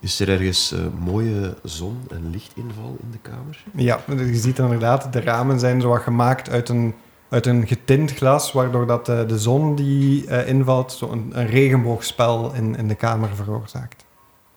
Is 0.00 0.20
er 0.20 0.28
ergens 0.28 0.72
eh, 0.72 0.78
mooie 0.98 1.54
zon- 1.62 2.02
en 2.10 2.30
lichtinval 2.30 2.96
in 3.02 3.10
de 3.10 3.18
kamer? 3.22 3.58
Ja, 3.74 3.98
je 4.06 4.34
ziet 4.34 4.58
inderdaad, 4.58 5.12
de 5.12 5.20
ramen 5.20 5.58
zijn 5.60 5.80
zo 5.80 5.88
wat 5.88 6.00
gemaakt 6.02 6.50
uit 6.50 6.68
een, 6.68 6.94
uit 7.28 7.46
een 7.46 7.66
getint 7.66 8.12
glas, 8.14 8.52
waardoor 8.52 8.86
dat, 8.86 9.06
de 9.06 9.38
zon 9.38 9.74
die 9.74 10.26
eh, 10.26 10.48
invalt 10.48 10.92
zo 10.92 11.10
een, 11.10 11.30
een 11.34 11.46
regenboogspel 11.46 12.52
in, 12.54 12.76
in 12.76 12.88
de 12.88 12.94
kamer 12.94 13.28
veroorzaakt. 13.34 14.04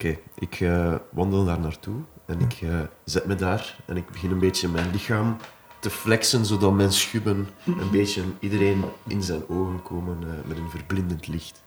Oké, 0.04 0.18
ik 0.36 0.60
eh, 0.60 0.94
wandel 1.10 1.46
daar 1.46 1.60
naartoe 1.60 1.96
en 2.26 2.40
ik 2.40 2.60
eh, 2.62 2.80
zet 3.04 3.26
me 3.26 3.36
daar 3.36 3.76
en 3.86 3.98
ik 3.98 4.10
begin 4.10 4.32
een 4.32 4.40
beetje 4.40 4.68
mijn 4.68 4.92
lichaam 4.92 5.38
te 5.80 5.90
flexen, 5.90 6.46
zodat 6.46 6.74
mijn 6.74 6.92
schubben 6.92 7.48
een 7.66 7.92
beetje 7.92 8.22
iedereen 8.40 8.84
in 9.08 9.24
zijn 9.24 9.50
ogen 9.50 9.82
komen 9.82 10.18
eh, 10.22 10.48
met 10.48 10.58
een 10.58 10.70
verblindend 10.70 11.28
licht. 11.28 11.64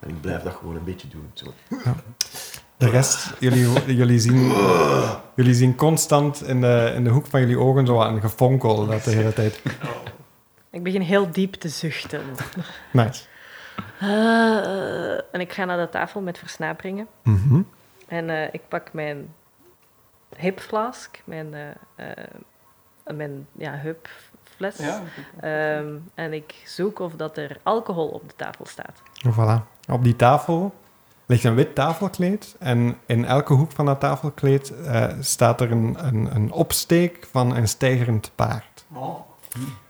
En 0.00 0.08
ik 0.08 0.20
blijf 0.20 0.42
dat 0.42 0.54
gewoon 0.54 0.76
een 0.76 0.84
beetje 0.84 1.08
doen. 1.08 1.30
Zo. 1.32 1.46
De 2.76 2.88
rest, 2.88 3.32
jullie, 3.40 3.94
jullie, 3.94 4.18
zien, 4.18 4.52
jullie 5.36 5.54
zien 5.54 5.74
constant 5.74 6.42
in 6.42 6.60
de, 6.60 6.92
in 6.94 7.04
de 7.04 7.10
hoek 7.10 7.26
van 7.26 7.40
jullie 7.40 7.58
ogen 7.58 7.86
zo 7.86 8.00
een 8.00 8.20
gefonkel 8.20 8.86
dat 8.86 9.04
de 9.04 9.10
hele 9.10 9.32
tijd. 9.32 9.62
Ik 10.70 10.82
begin 10.82 11.00
heel 11.00 11.30
diep 11.30 11.54
te 11.54 11.68
zuchten. 11.68 12.20
Nice. 12.92 13.22
En 15.32 15.40
ik 15.40 15.52
ga 15.52 15.64
naar 15.64 15.78
de 15.78 15.88
tafel 15.88 16.20
met 16.20 16.38
versnaperingen. 16.38 17.06
Mhm. 17.22 17.60
En 18.08 18.30
eh, 18.30 18.48
ik 18.52 18.68
pak 18.68 18.92
mijn 18.92 19.34
hipflask, 20.36 21.22
mijn, 21.24 21.54
eh, 21.54 21.68
eh, 21.94 22.26
mijn 23.14 23.46
ja, 23.52 23.76
hupfles. 23.76 24.76
Ja. 24.76 25.02
Ehm, 25.40 25.96
en 26.14 26.32
ik 26.32 26.62
zoek 26.64 26.98
of 26.98 27.14
dat 27.14 27.36
er 27.36 27.58
alcohol 27.62 28.08
op 28.08 28.28
de 28.28 28.36
tafel 28.36 28.66
staat. 28.66 29.02
Voilà. 29.28 29.88
Op 29.88 30.04
die 30.04 30.16
tafel 30.16 30.74
ligt 31.26 31.44
een 31.44 31.54
wit 31.54 31.74
tafelkleed 31.74 32.56
en 32.58 32.96
in 33.06 33.24
elke 33.24 33.52
hoek 33.52 33.72
van 33.72 33.86
dat 33.86 34.00
tafelkleed 34.00 34.70
eh, 34.70 35.08
staat 35.20 35.60
er 35.60 35.70
een, 35.70 35.96
een, 35.98 36.34
een 36.34 36.52
opsteek 36.52 37.28
van 37.30 37.56
een 37.56 37.68
stijgerend 37.68 38.30
paard. 38.34 38.84
Oh. 38.92 39.16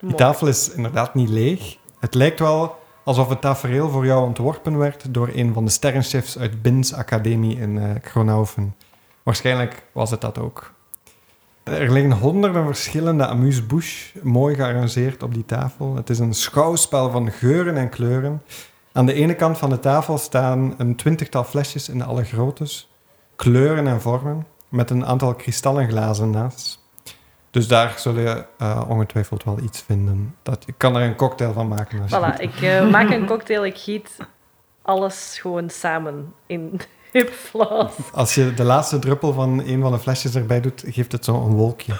Die 0.00 0.14
tafel 0.14 0.47
is 0.47 0.71
inderdaad 0.71 1.14
niet 1.14 1.28
leeg. 1.28 1.76
Het 1.99 2.14
lijkt 2.14 2.38
wel 2.38 2.76
alsof 3.04 3.28
het 3.28 3.40
tafereel 3.40 3.90
voor 3.90 4.06
jou 4.06 4.26
ontworpen 4.26 4.78
werd 4.78 5.14
door 5.14 5.30
een 5.34 5.52
van 5.52 5.64
de 5.64 5.70
sterrenchefs 5.70 6.38
uit 6.38 6.62
Bins 6.62 6.94
Academie 6.94 7.58
in 7.58 8.00
Kronhoven. 8.00 8.75
Waarschijnlijk 9.23 9.87
was 9.92 10.11
het 10.11 10.20
dat 10.20 10.38
ook. 10.38 10.73
Er 11.64 11.92
liggen 11.92 12.12
honderden 12.12 12.64
verschillende 12.64 13.26
amuse-bouche 13.26 14.18
mooi 14.23 14.54
gearrangeerd 14.54 15.23
op 15.23 15.34
die 15.34 15.44
tafel. 15.44 15.96
Het 15.96 16.11
is 16.11 16.18
een 16.18 16.34
schouwspel 16.34 17.11
van 17.11 17.30
geuren 17.30 17.76
en 17.76 17.88
kleuren. 17.88 18.42
Aan 18.92 19.06
de 19.06 19.12
ene 19.12 19.34
kant 19.34 19.58
van 19.58 19.70
de 19.70 19.80
tafel 19.80 20.18
staan 20.18 20.75
een 20.78 20.96
twintigtal 20.96 21.44
flesjes 21.44 21.88
in 21.88 22.02
alle 22.02 22.25
groottes, 22.25 22.90
kleuren 23.37 23.87
en 23.87 24.00
vormen, 24.00 24.46
met 24.68 24.90
een 24.90 25.06
aantal 25.06 25.34
kristallen 25.34 25.88
glazen 25.88 26.30
naast. 26.30 26.84
Dus 27.54 27.68
daar 27.68 27.99
zul 27.99 28.18
je 28.18 28.44
eh, 28.58 28.84
ongetwijfeld 28.88 29.44
wel 29.44 29.58
iets 29.58 29.82
vinden. 29.82 30.37
Dat, 30.42 30.62
je 30.66 30.73
kan 30.76 30.96
er 30.96 31.02
een 31.02 31.14
cocktail 31.14 31.52
van 31.52 31.68
maken. 31.68 32.00
Als 32.00 32.11
je 32.11 32.16
Voilà, 32.16 32.40
ik 32.40 32.62
eh, 32.62 32.90
maak 32.90 33.11
een 33.11 33.26
cocktail, 33.26 33.64
ik 33.64 33.78
giet 33.78 34.16
alles 34.82 35.38
gewoon 35.40 35.70
samen 35.70 36.34
in 36.46 36.80
hupflas. 37.12 37.92
Als 38.12 38.34
je 38.34 38.54
de 38.54 38.64
laatste 38.64 38.99
druppel 38.99 39.32
van 39.32 39.62
een 39.66 39.80
van 39.80 39.92
de 39.92 39.99
flesjes 39.99 40.34
erbij 40.34 40.61
doet, 40.61 40.84
geeft 40.87 41.12
het 41.12 41.25
zo 41.25 41.34
een 41.34 41.54
wolkje. 41.54 41.92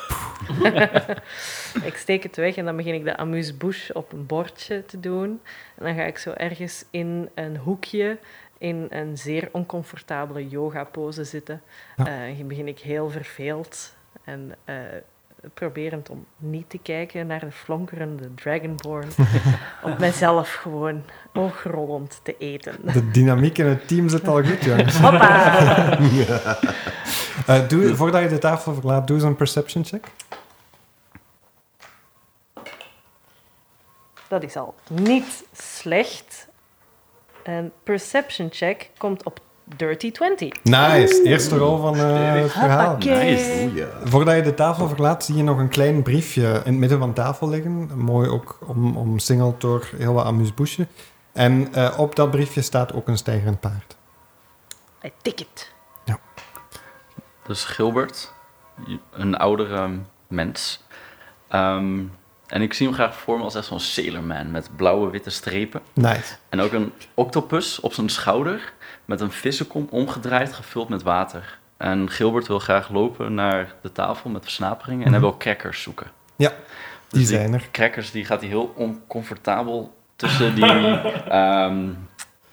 Ik 1.89 1.97
steek 1.97 2.23
het 2.23 2.37
weg 2.37 2.57
en 2.57 2.65
dan 2.65 2.77
begin 2.77 2.95
ik 2.95 3.05
de 3.05 3.17
amuse-bouche 3.17 3.95
op 3.95 4.13
een 4.13 4.27
bordje 4.27 4.85
te 4.87 5.01
doen. 5.01 5.41
En 5.77 5.85
dan 5.85 5.95
ga 5.95 6.03
ik 6.03 6.19
zo 6.19 6.31
ergens 6.31 6.85
in 6.91 7.29
een 7.35 7.57
hoekje 7.57 8.19
in 8.59 8.87
een 8.91 9.19
zeer 9.19 9.49
oncomfortabele 9.53 10.49
yoga-pose 10.49 11.25
zitten. 11.25 11.63
Ja. 11.97 12.07
Eh, 12.07 12.39
dan 12.39 12.49
begin 12.49 12.69
ik 12.69 12.79
heel 12.79 13.11
verveeld 13.11 13.95
en 14.25 14.55
proberend 15.55 16.11
om 16.11 16.27
niet 16.37 16.71
te 16.71 16.79
kijken 16.79 17.27
naar 17.27 17.41
de 17.41 17.51
flonkerende 17.51 18.35
Dragonborn. 18.35 19.09
op 19.83 19.99
mezelf 19.99 20.53
gewoon 20.53 21.03
ogrollend 21.35 22.21
te 22.23 22.37
eten. 22.39 22.77
De 22.93 23.11
dynamiek 23.11 23.59
in 23.59 23.67
het 23.67 23.89
team 23.89 24.09
zit 24.09 24.29
al 24.29 24.45
goed, 24.45 24.65
jongens. 24.65 24.97
Hoppa! 25.05 25.99
Eh, 27.47 27.69
doe, 27.69 27.95
voordat 27.95 28.23
je 28.23 28.29
de 28.29 28.39
tafel 28.39 28.75
verlaat, 28.75 29.07
doe 29.07 29.17
eens 29.17 29.25
een 29.25 29.37
perception 29.37 29.85
check. 29.85 30.07
Dat 34.29 34.43
is 34.43 34.57
al 34.57 34.75
niet 34.91 35.45
slecht. 35.53 36.49
Een 37.43 37.73
perception 37.83 38.49
check 38.53 38.91
komt 38.99 39.25
op 39.25 39.41
Dirty 39.65 40.11
20. 40.11 40.63
Nice, 40.63 41.23
eerste 41.23 41.57
rol 41.57 41.79
van 41.79 41.97
eh, 41.97 42.33
het 42.33 42.53
verhaal. 42.53 42.97
Nice. 42.97 43.71
Ja. 43.75 43.87
Voordat 44.05 44.37
je 44.37 44.43
de 44.43 44.55
tafel 44.55 44.89
verlaat, 44.89 45.25
zie 45.25 45.37
je 45.37 45.43
nog 45.43 45.59
een 45.59 45.69
klein 45.69 46.03
briefje 46.03 46.43
in 46.43 46.73
het 46.73 46.75
midden 46.75 46.99
van 46.99 47.09
de 47.09 47.15
tafel 47.15 47.49
liggen. 47.49 47.91
Mooi 47.99 48.29
ook 48.29 48.59
om, 48.67 48.97
omsingeld 48.97 49.61
door 49.61 49.89
heel 49.97 50.13
wat 50.13 50.25
amuse-bouche. 50.25 50.87
En 51.33 51.75
eh, 51.75 51.99
op 51.99 52.17
dat 52.17 52.31
briefje 52.31 52.63
staat 52.63 52.93
ook 52.93 53.09
een 53.09 53.19
stijgerend 53.19 53.61
paard. 53.61 53.97
I 55.05 55.11
tik 55.23 55.41
it. 55.41 55.73
Dus 57.47 57.65
Gilbert, 57.65 58.33
een 59.11 59.37
oudere 59.37 59.91
mens. 60.29 60.83
Ehm, 61.49 62.03
en 62.47 62.63
ik 62.63 62.75
zie 62.75 62.87
hem 62.87 62.95
graag 62.95 63.17
voor 63.17 63.39
me 63.39 63.45
als 63.45 63.55
echt 63.55 63.67
zo'n 63.67 63.81
sailorman 63.81 64.51
met 64.51 64.71
blauwe 64.77 65.11
witte 65.11 65.31
strepen. 65.31 65.83
Nice. 65.93 66.35
En 66.49 66.61
ook 66.61 66.73
een 66.73 66.93
octopus 67.15 67.81
op 67.81 67.93
zijn 67.93 68.09
schouder 68.09 68.73
met 69.05 69.21
een 69.21 69.31
vissenkom 69.33 69.87
omgedraaid, 69.91 70.53
gevuld 70.53 70.89
met 70.89 71.03
water. 71.03 71.59
En 71.77 72.11
Gilbert 72.11 72.47
wil 72.47 72.59
graag 72.59 72.89
lopen 72.91 73.35
naar 73.35 73.75
de 73.83 73.93
tafel 73.93 74.31
met 74.31 74.43
versnaperingen 74.43 75.05
en 75.07 75.11
hij 75.11 75.21
Mhm. 75.21 75.29
wil 75.29 75.37
crackers 75.39 75.83
zoeken. 75.83 76.07
Ja, 76.37 76.49
Dus 76.49 77.19
die 77.19 77.27
zijn 77.27 77.55
er. 77.55 77.69
crackers 77.73 78.11
die 78.11 78.25
gaat 78.25 78.41
hij 78.41 78.49
heel 78.49 78.73
oncomfortabel 78.77 79.95
tussen 80.17 80.55
die, 80.55 80.65
ehm, 81.29 81.89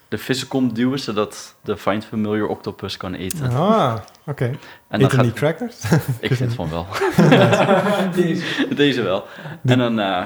de 0.08 0.18
vissenkom 0.18 0.74
duwen, 0.74 1.00
zodat 1.00 1.56
de 1.62 1.78
Find 1.78 2.06
Familiar 2.06 2.48
octopus 2.48 2.98
kan 2.98 3.14
eten. 3.14 3.50
Ah, 3.52 3.96
oké. 4.26 4.46
En 4.46 4.58
dan 4.90 5.00
Eten 5.00 5.12
gaat, 5.12 5.24
die 5.24 5.34
crackers? 5.34 5.76
ik 6.20 6.34
vind 6.34 6.54
van 6.54 6.70
wel. 6.70 6.88
Deze. 8.16 8.68
Deze 8.76 9.02
wel. 9.02 9.26
En 9.66 9.78
dan 9.78 10.00
eh, 10.00 10.24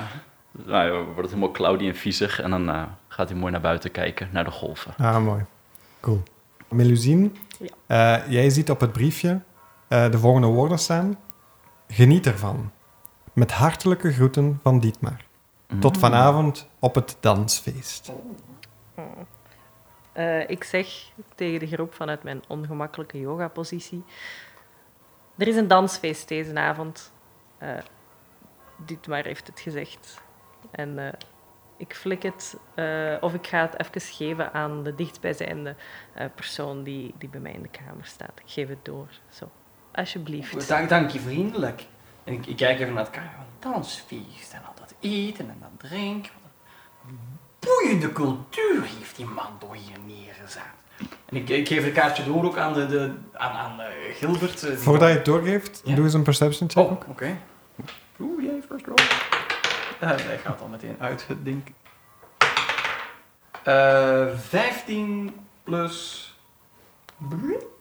nou, 0.65 0.91
wordt 1.03 1.15
het 1.17 1.29
helemaal 1.29 1.51
cloudy 1.51 1.87
en 1.87 1.95
viezig. 1.95 2.41
En 2.41 2.49
dan 2.49 2.69
eh, 2.69 2.81
gaat 3.07 3.29
hij 3.29 3.37
mooi 3.37 3.51
naar 3.51 3.61
buiten 3.61 3.91
kijken, 3.91 4.29
naar 4.31 4.43
de 4.43 4.51
golven. 4.51 4.93
Ah, 4.97 5.17
mooi. 5.23 5.41
Cool. 6.05 6.23
Melusine, 6.69 7.31
Ja. 7.59 8.19
eh, 8.21 8.31
jij 8.31 8.49
ziet 8.49 8.69
op 8.69 8.79
het 8.79 8.91
briefje 8.91 9.41
eh, 9.87 10.11
de 10.11 10.17
volgende 10.19 10.47
woorden 10.47 10.79
staan. 10.79 11.17
Geniet 11.87 12.25
ervan. 12.25 12.71
Met 13.33 13.51
hartelijke 13.51 14.11
groeten 14.11 14.59
van 14.63 14.79
Dietmar. 14.79 15.25
Tot 15.79 15.93
Mm. 15.93 15.99
vanavond 15.99 16.69
op 16.79 16.95
het 16.95 17.17
dansfeest. 17.19 18.11
Eh, 20.13 20.49
ik 20.49 20.63
zeg 20.63 21.11
tegen 21.35 21.59
de 21.59 21.67
groep 21.67 21.93
vanuit 21.93 22.23
mijn 22.23 22.41
ongemakkelijke 22.47 23.19
yoga-positie: 23.19 24.03
Er 25.37 25.47
is 25.47 25.55
een 25.55 25.67
dansfeest 25.67 26.27
deze 26.27 26.55
avond. 26.59 27.11
Eh 27.57 27.69
Dietmar 28.85 29.23
heeft 29.23 29.47
het 29.47 29.59
gezegd. 29.59 30.21
En 30.71 30.99
eh, 31.07 31.13
ik 31.77 31.95
flik 31.95 32.23
het, 32.23 32.57
eh, 32.73 33.13
of 33.21 33.33
ik 33.33 33.47
ga 33.47 33.61
het 33.71 33.79
even 33.87 34.01
geven 34.13 34.53
aan 34.53 34.83
de 34.83 34.95
dichtstbijzijnde 34.95 35.75
eh, 36.13 36.25
persoon 36.35 36.83
die, 36.83 37.13
die 37.17 37.29
bij 37.29 37.39
mij 37.39 37.51
in 37.51 37.61
de 37.61 37.69
kamer 37.85 38.05
staat. 38.05 38.31
Ik 38.35 38.51
geef 38.51 38.67
het 38.67 38.85
door. 38.85 39.07
Zo, 39.29 39.49
alsjeblieft. 39.91 40.67
Dank, 40.67 40.89
dank 40.89 41.09
je 41.09 41.19
vriendelijk. 41.19 41.85
En 42.23 42.33
ik, 42.33 42.45
ik 42.45 42.55
kijk 42.55 42.79
even 42.79 42.93
naar 42.93 43.03
het 43.03 43.11
kamer. 43.13 43.29
Een 43.39 43.71
dansfeest 43.71 44.53
en 44.53 44.61
al 44.65 44.73
dat 44.79 44.93
eten 44.99 45.49
en 45.49 45.57
dat 45.59 45.89
drinken. 45.89 46.31
Wat 46.41 46.51
een 47.09 47.19
boeiende 47.59 48.11
cultuur 48.11 48.81
heeft 48.81 49.15
die 49.15 49.25
man 49.25 49.51
door 49.59 49.75
hier 49.75 49.97
neergezet. 50.05 50.61
En 51.25 51.35
ik, 51.35 51.49
ik 51.49 51.67
geef 51.67 51.83
het 51.83 51.93
kaartje 51.93 52.23
door 52.23 52.43
ook 52.45 52.57
aan, 52.57 52.73
de, 52.73 52.85
de, 52.87 53.13
aan, 53.33 53.51
aan 53.51 53.79
eh, 53.81 53.87
Gilbert. 54.15 54.59
Voordat 54.75 55.09
je 55.09 55.15
het 55.15 55.25
doorgeeft, 55.25 55.81
Ja. 55.85 55.95
doe 55.95 56.03
eens 56.03 56.13
een 56.13 56.23
perception 56.23 56.69
check. 56.69 56.83
Oh, 56.83 56.91
oké. 57.09 57.37
Oeh, 58.19 58.43
jij 58.43 58.61
first 58.69 58.85
roll. 58.85 58.95
Eh, 59.99 60.09
hij 60.09 60.37
gaat 60.37 60.61
al 60.61 60.67
meteen 60.67 60.95
uit 60.99 61.27
het 61.27 61.45
ding. 61.45 61.63
Eh 63.63 64.25
15 64.37 65.33
plus... 65.63 66.29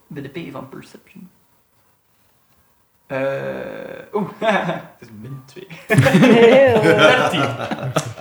Bij 0.06 0.22
de 0.22 0.28
P 0.28 0.52
van 0.52 0.68
Perception. 0.68 1.30
Eh 3.06 3.18
Oeh, 4.12 4.28
het 4.40 4.82
is 5.00 5.08
min 5.20 5.42
2. 5.44 5.66
Heel. 5.86 6.82
13. 6.82 7.40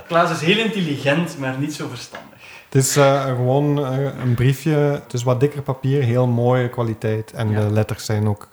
Klaas 0.07 0.31
is 0.31 0.41
heel 0.41 0.57
intelligent, 0.65 1.38
maar 1.38 1.57
niet 1.57 1.73
zo 1.73 1.88
verstandig. 1.88 2.29
Het 2.65 2.75
is 2.83 2.95
eh, 2.97 3.23
gewoon 3.25 3.77
een 3.77 4.33
briefje, 4.35 4.69
het 4.75 5.13
is 5.13 5.23
wat 5.23 5.39
dikker 5.39 5.62
papier, 5.62 6.03
heel 6.03 6.27
mooie 6.27 6.69
kwaliteit. 6.69 7.31
En 7.33 7.50
Ja. 7.50 7.59
de 7.59 7.71
letters 7.71 8.05
zijn 8.05 8.27
ook 8.27 8.47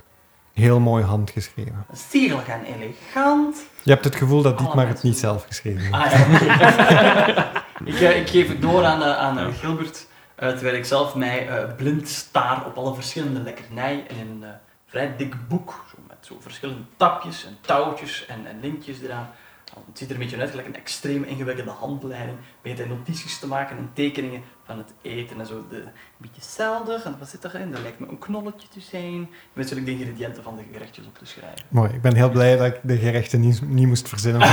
heel 0.52 0.80
mooi 0.80 1.04
handgeschreven. 1.04 1.86
Sierlijk 1.92 2.48
en 2.48 2.64
elegant. 2.64 3.56
Je 3.82 3.90
hebt 3.90 4.04
het 4.04 4.16
gevoel 4.16 4.42
dat 4.42 4.58
Dietmar 4.58 4.88
het 4.88 5.02
niet 5.02 5.18
zelf 5.18 5.44
geschreven 5.46 5.80
heeft. 5.80 5.94
Ah, 5.94 6.40
ja. 6.40 7.64
ik, 7.90 8.00
eh, 8.00 8.20
ik 8.20 8.28
geef 8.28 8.48
het 8.48 8.62
door 8.62 8.84
aan, 8.84 9.02
eh, 9.02 9.18
aan 9.18 9.38
eh, 9.38 9.46
Gilbert, 9.60 10.06
terwijl 10.36 10.74
ik 10.74 10.84
zelf 10.84 11.14
mij 11.14 11.48
blind 11.76 12.08
staar 12.08 12.66
op 12.66 12.76
alle 12.76 12.94
verschillende 12.94 13.40
lekkernijen 13.40 14.08
in 14.08 14.18
een 14.18 14.44
vrij 14.86 15.16
dik 15.16 15.48
boek, 15.48 15.84
zo 15.90 15.96
met 16.08 16.16
zo 16.20 16.36
verschillende 16.40 16.82
tapjes 16.96 17.46
en 17.46 17.56
touwtjes 17.60 18.26
en, 18.26 18.46
en 18.46 18.60
lintjes 18.60 19.00
eraan. 19.00 19.30
Het 19.74 19.98
ziet 19.98 20.08
er 20.08 20.14
een 20.14 20.20
beetje 20.20 20.38
uit 20.38 20.50
gelijk 20.50 20.68
een 20.68 20.76
extreem 20.76 21.22
ingewikkelde 21.22 21.70
handleiding, 21.70 22.38
hij 22.62 22.86
notities 22.86 23.38
te 23.38 23.46
maken 23.46 23.76
en 23.76 23.90
tekeningen 23.92 24.42
van 24.64 24.78
het 24.78 24.92
eten 25.02 25.40
en 25.40 25.46
zo. 25.46 25.64
De, 25.68 25.76
een 25.76 25.90
beetje 26.16 26.42
zeldig, 26.42 27.04
en 27.04 27.16
wat 27.18 27.28
zit 27.28 27.44
erin? 27.44 27.70
Dat 27.70 27.80
lijkt 27.80 27.98
me 27.98 28.06
een 28.08 28.18
knolletje 28.18 28.68
te 28.68 28.80
zijn. 28.80 29.28
Met 29.52 29.68
zulke 29.68 29.84
de 29.84 29.90
ingrediënten 29.90 30.42
van 30.42 30.56
de 30.56 30.62
gerechtjes 30.72 31.06
op 31.06 31.18
te 31.18 31.26
schrijven. 31.26 31.64
Mooi, 31.68 31.92
ik 31.92 32.02
ben 32.02 32.14
heel 32.14 32.30
blij 32.30 32.56
dat 32.56 32.66
ik 32.66 32.78
de 32.82 32.96
gerechten 32.96 33.40
niet, 33.40 33.68
niet 33.68 33.86
moest 33.86 34.08
verzinnen. 34.08 34.40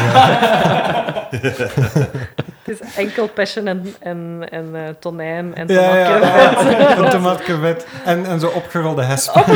Het 2.67 2.81
is 2.81 2.95
enkel 2.95 3.27
passion 3.27 3.67
en, 3.67 3.85
en, 3.99 4.47
en 4.49 4.75
eh, 4.75 4.93
tonijn 4.99 5.55
en 5.55 5.67
ja, 5.67 5.95
ja, 5.95 7.09
tomaatkevet 7.09 7.87
en, 8.05 8.25
en 8.25 8.39
zo 8.39 8.47
opgerolde 8.47 9.03
hesp. 9.03 9.35
Oh, 9.35 9.47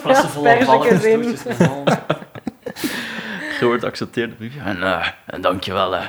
Flassen 0.00 0.28
vol 0.28 0.42
perziken 0.42 0.66
balletjes, 0.66 1.42
accepteert 3.62 4.28
het 4.28 4.38
briefje. 4.38 4.60
En, 4.60 4.82
eh 4.82 5.06
en 5.26 5.40
dankjewel. 5.40 5.96
eh 5.96 6.04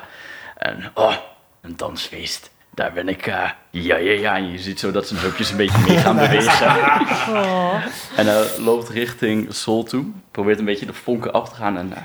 en, 0.57 0.91
oh, 0.93 1.13
een 1.61 1.73
dansfeest. 1.77 2.51
Daar 2.73 2.93
ben 2.93 3.07
ik, 3.09 3.27
eh, 3.27 3.49
ja, 3.69 3.95
ja, 3.97 4.11
ja. 4.11 4.35
En 4.35 4.51
je 4.51 4.59
ziet 4.59 4.79
zo 4.79 4.91
dat 4.91 5.07
zijn 5.07 5.19
hupjes 5.19 5.51
een 5.51 5.57
beetje 5.57 5.81
mee 5.87 5.97
gaan 5.97 6.15
bewegen. 6.27 6.67
Oh. 7.29 7.73
En 8.15 8.25
hij 8.27 8.47
loopt 8.59 8.89
richting 8.89 9.53
Sol 9.53 9.83
toe. 9.83 10.05
Probeert 10.31 10.59
een 10.59 10.65
beetje 10.65 10.85
de 10.85 10.93
vonken 10.93 11.31
af 11.33 11.49
te 11.49 11.55
gaan. 11.55 11.77
En 11.77 11.93
eh, 11.93 12.01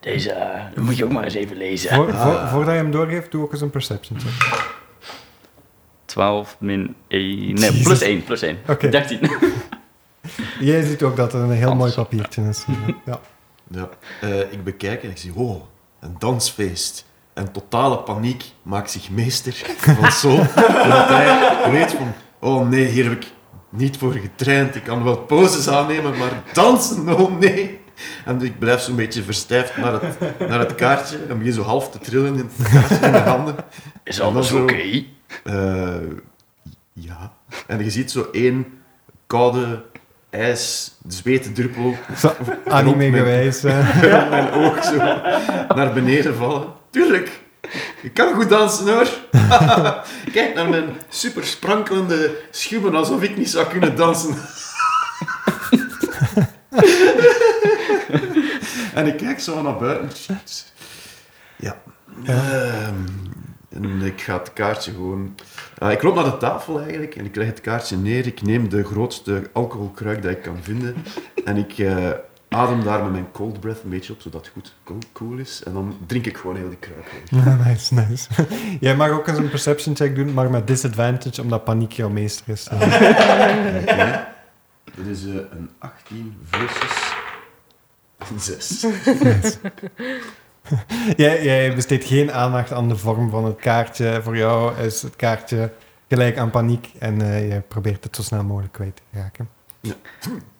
deze 0.00 0.34
dat 0.74 0.84
moet 0.84 0.96
je 0.96 1.04
ook 1.04 1.12
maar 1.12 1.24
eens 1.24 1.34
even 1.34 1.56
lezen. 1.56 1.94
Voor, 1.94 2.14
voor- 2.14 2.48
voordat 2.48 2.74
je 2.74 2.80
hem 2.80 2.90
doorgeeft, 2.90 3.30
doe 3.30 3.42
ook 3.42 3.52
eens 3.52 3.60
een 3.60 3.70
perception 3.70 4.20
check. 4.20 4.66
12 6.04 6.56
min 6.60 6.94
1. 7.08 7.54
Nee, 7.54 7.82
plus 7.82 8.00
1. 8.00 8.24
Plus 8.24 8.42
1. 8.42 8.58
Oké. 8.68 8.88
13. 8.88 9.18
Jij 10.60 10.82
ziet 10.82 11.02
ook 11.02 11.16
dat 11.16 11.32
het 11.32 11.42
een 11.42 11.50
heel 11.50 11.74
mooi 11.74 11.92
papiertje 11.92 12.42
is. 12.48 12.64
Ja. 13.04 13.20
Ja. 13.70 13.88
Eh, 14.20 14.52
ik 14.52 14.64
bekijk 14.64 15.02
en 15.02 15.10
ik 15.10 15.16
zie, 15.18 15.34
oh, 15.34 15.62
een 16.00 16.16
dansfeest. 16.18 17.06
En 17.34 17.52
totale 17.52 17.98
paniek 17.98 18.44
maakt 18.62 18.90
zich 18.90 19.10
meester 19.10 19.52
van 20.00 20.12
Sol. 20.12 20.38
Omdat 20.82 21.08
hij 21.08 21.70
weet 21.70 21.92
van, 21.92 22.12
oh 22.38 22.68
nee, 22.68 22.84
hier 22.84 23.04
heb 23.04 23.12
ik 23.12 23.32
niet 23.68 23.96
voor 23.96 24.12
getraind. 24.12 24.74
Ik 24.74 24.84
kan 24.84 25.04
wel 25.04 25.16
poses 25.18 25.68
aannemen, 25.68 26.18
maar 26.18 26.42
dansen, 26.52 27.08
oh 27.20 27.38
nee. 27.38 27.80
En 28.24 28.42
ik 28.42 28.58
blijf 28.58 28.80
zo'n 28.80 28.96
beetje 28.96 29.22
verstijfd 29.22 29.76
naar 29.76 29.92
het, 30.02 30.38
naar 30.48 30.58
het 30.58 30.74
kaartje. 30.74 31.18
En 31.28 31.38
begin 31.38 31.52
zo 31.52 31.62
half 31.62 31.90
te 31.90 31.98
trillen 31.98 32.34
in 32.36 32.50
het 32.56 32.68
kaartje 32.72 32.94
in 33.06 33.10
mijn 33.10 33.24
handen. 33.28 33.54
Is 34.04 34.20
alles 34.20 34.48
zo- 34.48 34.62
oké? 34.62 35.04
Eh, 35.44 35.94
ja. 36.92 37.32
En 37.66 37.84
je 37.84 37.90
ziet 37.90 38.10
zo 38.10 38.28
één 38.32 38.66
koude 39.26 39.84
ijs, 40.30 40.92
anime-gewijs. 42.68 43.64
eh. 43.64 43.78
op 44.24 44.30
mijn 44.30 44.50
oog 44.50 44.84
zo 44.84 44.96
naar 45.74 45.92
beneden 45.92 46.34
vallen. 46.36 46.66
Tuurlijk, 46.90 47.40
ik 48.02 48.14
kan 48.14 48.34
goed 48.34 48.48
dansen 48.48 48.92
hoor. 48.94 49.08
Kijk 50.32 50.54
naar 50.54 50.68
mijn 50.68 50.88
super 51.08 51.44
sprankelende 51.44 52.36
schubben 52.50 52.94
alsof 52.94 53.22
ik 53.22 53.36
niet 53.36 53.50
zou 53.50 53.66
kunnen 53.66 53.96
dansen. 53.96 54.36
en 58.94 59.06
ik 59.06 59.16
kijk 59.16 59.40
zo 59.40 59.62
naar 59.62 59.76
buiten. 59.76 60.40
Ja. 61.56 61.76
Ehm, 62.24 62.94
en 63.68 64.02
ik 64.02 64.20
ga 64.20 64.38
het 64.38 64.52
kaartje 64.52 64.92
gewoon... 64.92 65.34
Ah, 65.78 65.92
ik 65.92 66.02
loop 66.02 66.14
naar 66.14 66.24
de 66.24 66.36
tafel 66.36 66.80
eigenlijk 66.80 67.14
en 67.14 67.24
ik 67.24 67.36
leg 67.36 67.46
het 67.46 67.60
kaartje 67.60 67.96
neer. 67.96 68.26
Ik 68.26 68.42
neem 68.42 68.68
de 68.68 68.84
grootste 68.84 69.50
alcoholkruik 69.52 70.22
dat 70.22 70.30
ik 70.30 70.42
kan 70.42 70.58
vinden. 70.62 70.94
En 71.44 71.56
ik 71.56 71.78
eh, 71.78 72.10
adem 72.48 72.84
daar 72.84 73.02
met 73.02 73.12
mijn 73.12 73.30
cold 73.32 73.60
breath 73.60 73.82
een 73.82 73.90
beetje 73.90 74.12
op, 74.12 74.20
zodat 74.20 74.44
het 74.44 74.52
goed 74.52 74.74
cool, 74.84 74.98
cool 75.12 75.38
is. 75.38 75.62
En 75.64 75.72
dan 75.72 75.96
drink 76.06 76.26
ik 76.26 76.36
gewoon 76.36 76.56
heel 76.56 76.68
die 76.68 76.78
kruik. 76.78 77.22
Ja, 77.44 77.54
nice, 77.66 77.94
nice. 77.94 78.28
Jij 78.80 78.96
mag 78.96 79.10
ook 79.10 79.28
eens 79.28 79.38
een 79.38 79.50
perception 79.50 79.96
check 79.96 80.14
doen, 80.14 80.34
maar 80.34 80.50
met 80.50 80.66
disadvantage, 80.66 81.42
omdat 81.42 81.64
paniek 81.64 81.92
jouw 81.92 82.08
meester 82.08 82.48
is. 82.48 82.68
Oké. 82.72 84.26
Dat 84.96 85.06
is 85.06 85.26
eh, 85.26 85.34
een 85.34 85.70
18 85.78 86.36
versus 86.44 87.14
een 88.30 88.40
6. 88.40 88.86
jij, 91.16 91.44
jij 91.44 91.74
besteedt 91.74 92.04
geen 92.04 92.32
aandacht 92.32 92.72
aan 92.72 92.88
de 92.88 92.96
vorm 92.96 93.30
van 93.30 93.44
het 93.44 93.56
kaartje. 93.56 94.20
Voor 94.22 94.36
jou 94.36 94.78
is 94.78 95.02
het 95.02 95.16
kaartje 95.16 95.72
gelijk 96.08 96.38
aan 96.38 96.50
paniek 96.50 96.92
en 96.98 97.20
eh, 97.20 97.52
je 97.52 97.60
probeert 97.60 98.04
het 98.04 98.16
zo 98.16 98.22
snel 98.22 98.44
mogelijk 98.44 98.72
kwijt 98.72 98.96
te 98.96 99.18
raken. 99.18 99.48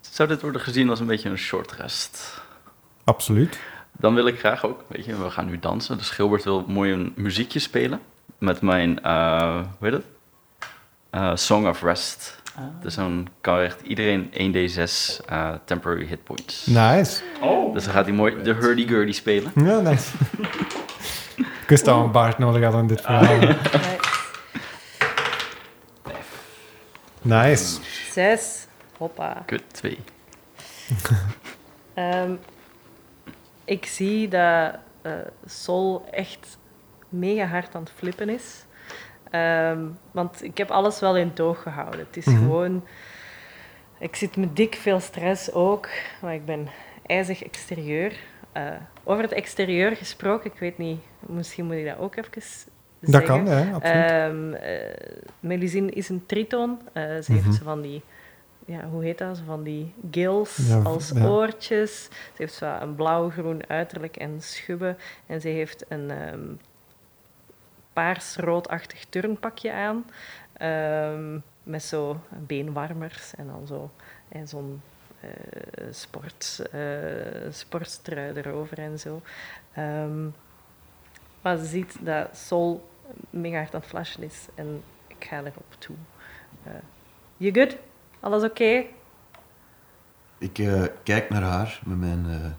Zou 0.01 0.29
dit 0.29 0.43
worden 0.43 0.61
gezien 0.61 0.91
als 0.91 1.01
een 1.01 1.07
beetje 1.07 1.29
een 1.29 1.39
short 1.39 1.73
rest? 1.73 2.43
Absoluut. 3.05 3.59
Dan 3.93 4.15
wil 4.15 4.27
ik 4.27 4.39
graag 4.39 4.65
ook, 4.65 4.85
weet 4.89 5.05
je, 5.05 5.23
we 5.23 5.31
gaan 5.31 5.47
nu 5.47 5.59
dansen. 5.59 5.99
Dus 5.99 6.11
Gilbert 6.11 6.45
wil 6.45 6.65
mooi 6.67 6.93
een 6.93 7.13
muziekje 7.17 7.59
spelen. 7.59 8.01
Met 8.39 8.61
mijn, 8.61 9.03
eh 9.03 9.63
hoe 9.79 9.89
heet 9.89 9.93
het? 9.93 10.05
Eh, 11.11 11.35
Song 11.35 11.67
of 11.67 11.83
Rest. 11.83 12.38
Dus 12.83 12.95
dan 12.95 13.29
kan 13.41 13.61
echt 13.61 13.81
iedereen 13.81 14.31
1d6 14.33 14.81
eh, 15.27 15.55
temporary 15.65 16.07
hit 16.07 16.25
points. 16.25 16.67
Nice. 16.67 17.23
Oh. 17.41 17.73
Dus 17.73 17.85
dan 17.85 17.93
gaat 17.93 18.05
hij 18.05 18.15
mooi 18.15 18.43
de 18.43 18.53
hurdy-gurdy 18.53 19.13
spelen. 19.13 19.53
Ja, 19.55 19.81
nice. 19.81 20.11
Ik 21.63 21.75
wist 21.75 21.85
dat 21.85 21.97
we 21.97 22.03
een 22.03 22.11
baard 22.13 22.39
nodig 22.39 22.63
hadden 22.63 22.81
in 22.81 22.87
dit 22.87 23.01
verhaal. 23.01 23.39
Nice. 27.23 27.81
Zes. 28.11 28.67
Hoppa. 28.97 29.43
Kut, 29.47 29.63
2. 29.73 29.99
Ehm, 31.95 32.35
ik 33.65 33.87
zie 33.87 34.29
dat 34.29 34.75
eh, 35.03 35.13
Sol 35.47 36.09
echt 36.11 36.59
mega 37.09 37.47
hard 37.47 37.75
aan 37.75 37.83
het 37.83 37.93
flippen 37.97 38.29
is. 38.29 38.65
Ehm, 39.31 39.79
want 40.11 40.43
ik 40.43 40.59
heb 40.59 40.71
alles 40.71 41.01
wel 41.01 41.17
in 41.17 41.33
toog 41.33 41.63
gehouden. 41.63 42.01
Het 42.01 42.17
is 42.17 42.25
Mhm. 42.27 42.37
gewoon... 42.37 42.85
Ik 43.99 44.17
zit 44.17 44.37
met 44.37 44.57
dik 44.57 44.75
veel 44.75 45.01
stress 45.01 45.53
ook, 45.53 45.89
maar 46.23 46.35
ik 46.35 46.45
ben 46.45 46.69
ijzig 47.07 47.43
exterieur. 47.45 48.13
Eh, 48.53 48.65
over 49.05 49.23
het 49.23 49.33
exterieur 49.33 49.97
gesproken, 49.97 50.51
ik 50.53 50.59
weet 50.59 50.79
niet, 50.79 51.01
misschien 51.21 51.65
moet 51.67 51.75
ik 51.75 51.85
dat 51.87 51.99
ook 51.99 52.17
even 52.17 52.31
zeggen. 52.43 52.71
Dat 53.01 53.23
kan, 53.23 53.47
ja, 53.47 53.71
absoluut. 53.73 54.59
Melusine 55.41 55.91
is 55.91 56.09
een 56.09 56.27
tritoon. 56.27 56.81
Eh, 56.93 57.03
ze 57.03 57.33
Mhm. 57.33 57.43
heeft 57.45 57.57
zo 57.57 57.65
van 57.65 57.81
die, 57.81 58.03
ja, 58.67 58.85
hoe 58.91 59.05
heet 59.05 59.19
dat? 59.19 59.37
Zo 59.37 59.43
van 59.47 59.63
die 59.63 59.93
gills 60.11 60.57
Ja, 60.69 60.79
als 60.83 61.11
ja. 61.15 61.27
oortjes. 61.29 62.05
Ze 62.05 62.11
heeft 62.37 62.55
zo 62.55 62.77
een 62.81 62.95
blauw-groen 62.95 63.63
uiterlijk 63.69 64.17
en 64.17 64.37
schubben. 64.43 64.97
En 65.27 65.41
ze 65.41 65.49
heeft 65.49 65.85
een 65.89 66.11
ehm, 66.11 66.41
paars-roodachtig 67.99 69.05
turnpakje 69.05 69.73
aan. 69.73 70.05
ehm, 70.53 71.39
met 71.63 71.83
zo 71.83 72.21
beenwarmers 72.47 73.35
en 73.35 73.47
dan 73.47 73.67
zo 73.67 73.91
en 74.29 74.49
zo'n 74.49 74.83
eh, 75.21 75.31
sport, 75.91 76.63
eh, 76.73 77.51
sportstrui 77.51 78.33
erover 78.35 78.79
en 78.79 78.99
zo. 78.99 79.23
Ehm, 79.73 80.25
maar 81.43 81.57
ze 81.57 81.65
ziet 81.65 81.97
dat 82.01 82.37
Sol 82.37 82.89
mega 83.31 83.57
hard 83.57 83.75
aan 83.75 83.81
het 83.81 83.89
flashen 83.89 84.23
is 84.23 84.47
en 84.55 84.83
ik 85.07 85.25
ga 85.25 85.39
erop 85.39 85.75
toe. 85.79 85.97
Eh 86.65 86.73
you 87.37 87.55
good? 87.55 87.77
Alles 88.21 88.43
oké? 88.43 88.85
Ik 90.39 90.53
kijk 91.03 91.29
naar 91.29 91.43
haar 91.43 91.81
met 91.85 91.99
mijn 91.99 92.57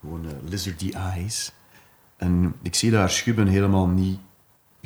gewoon 0.00 0.26
eh, 0.26 0.32
lizardy 0.42 0.90
eyes. 0.92 1.52
En 2.16 2.54
ik 2.62 2.74
zie 2.74 2.90
dat 2.90 3.00
haar 3.00 3.10
schubben 3.10 3.46
helemaal 3.46 3.86
niet 3.86 4.20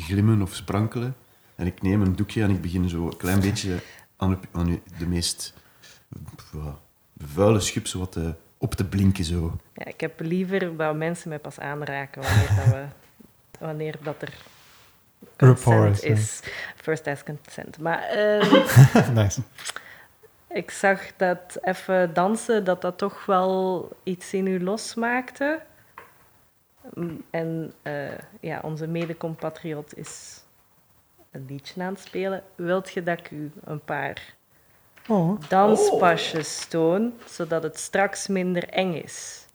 glimmen 0.00 0.42
of 0.42 0.54
sprankelen. 0.54 1.16
En 1.56 1.66
ik 1.66 1.82
neem 1.82 2.00
een 2.02 2.16
doekje 2.16 2.42
en 2.42 2.50
ik 2.50 2.60
begin 2.60 2.88
zo 2.88 3.06
een 3.06 3.16
klein 3.16 3.40
beetje 3.40 3.78
aan, 4.16 4.32
op- 4.34 4.46
aan 4.52 4.68
u- 4.68 4.82
de 4.98 5.06
meest 5.06 5.54
vuile 7.18 7.60
schub 7.60 7.86
zo 7.86 7.98
wat 7.98 8.12
te- 8.12 8.34
op 8.58 8.74
te 8.74 8.84
blinken. 8.84 9.24
Zo. 9.24 9.56
Ja, 9.74 9.84
ik 9.86 10.00
heb 10.00 10.20
liever 10.20 10.76
dat 10.76 10.96
mensen 10.96 11.28
mij 11.28 11.38
pas 11.38 11.58
aanraken 11.58 12.22
wanneer, 12.22 12.48
dat, 12.56 12.64
we, 12.74 12.84
wanneer 13.66 13.94
dat 14.02 14.22
er 14.22 14.32
consent 15.36 16.02
is. 16.02 16.40
First 16.76 17.06
as 17.06 17.22
consent. 17.24 17.78
Maar 17.78 18.02
ehm, 18.08 19.12
nice. 19.14 19.40
ik 20.48 20.70
zag 20.70 21.00
dat 21.16 21.58
even 21.62 22.14
dansen, 22.14 22.64
dat 22.64 22.80
dat 22.82 22.98
toch 22.98 23.26
wel 23.26 23.88
iets 24.02 24.32
in 24.34 24.46
u 24.46 24.62
losmaakte. 24.62 25.60
Mm, 26.94 27.22
En 27.30 27.72
eh, 27.82 27.92
ja, 28.40 28.60
onze 28.62 28.86
mede-compatriot 28.86 29.96
is 29.96 30.40
een 31.30 31.46
liedje 31.48 31.82
aan 31.82 31.92
het 31.92 32.02
spelen. 32.02 32.42
Wilt 32.54 32.90
je 32.92 33.02
dat 33.02 33.18
ik 33.18 33.30
u 33.30 33.50
een 33.64 33.80
paar 33.84 34.34
Oh. 35.08 35.40
danspasjes 35.48 36.66
toon, 36.68 37.12
zodat 37.28 37.62
het 37.62 37.78
straks 37.78 38.26
minder 38.26 38.68
eng 38.68 38.94
is? 38.94 39.46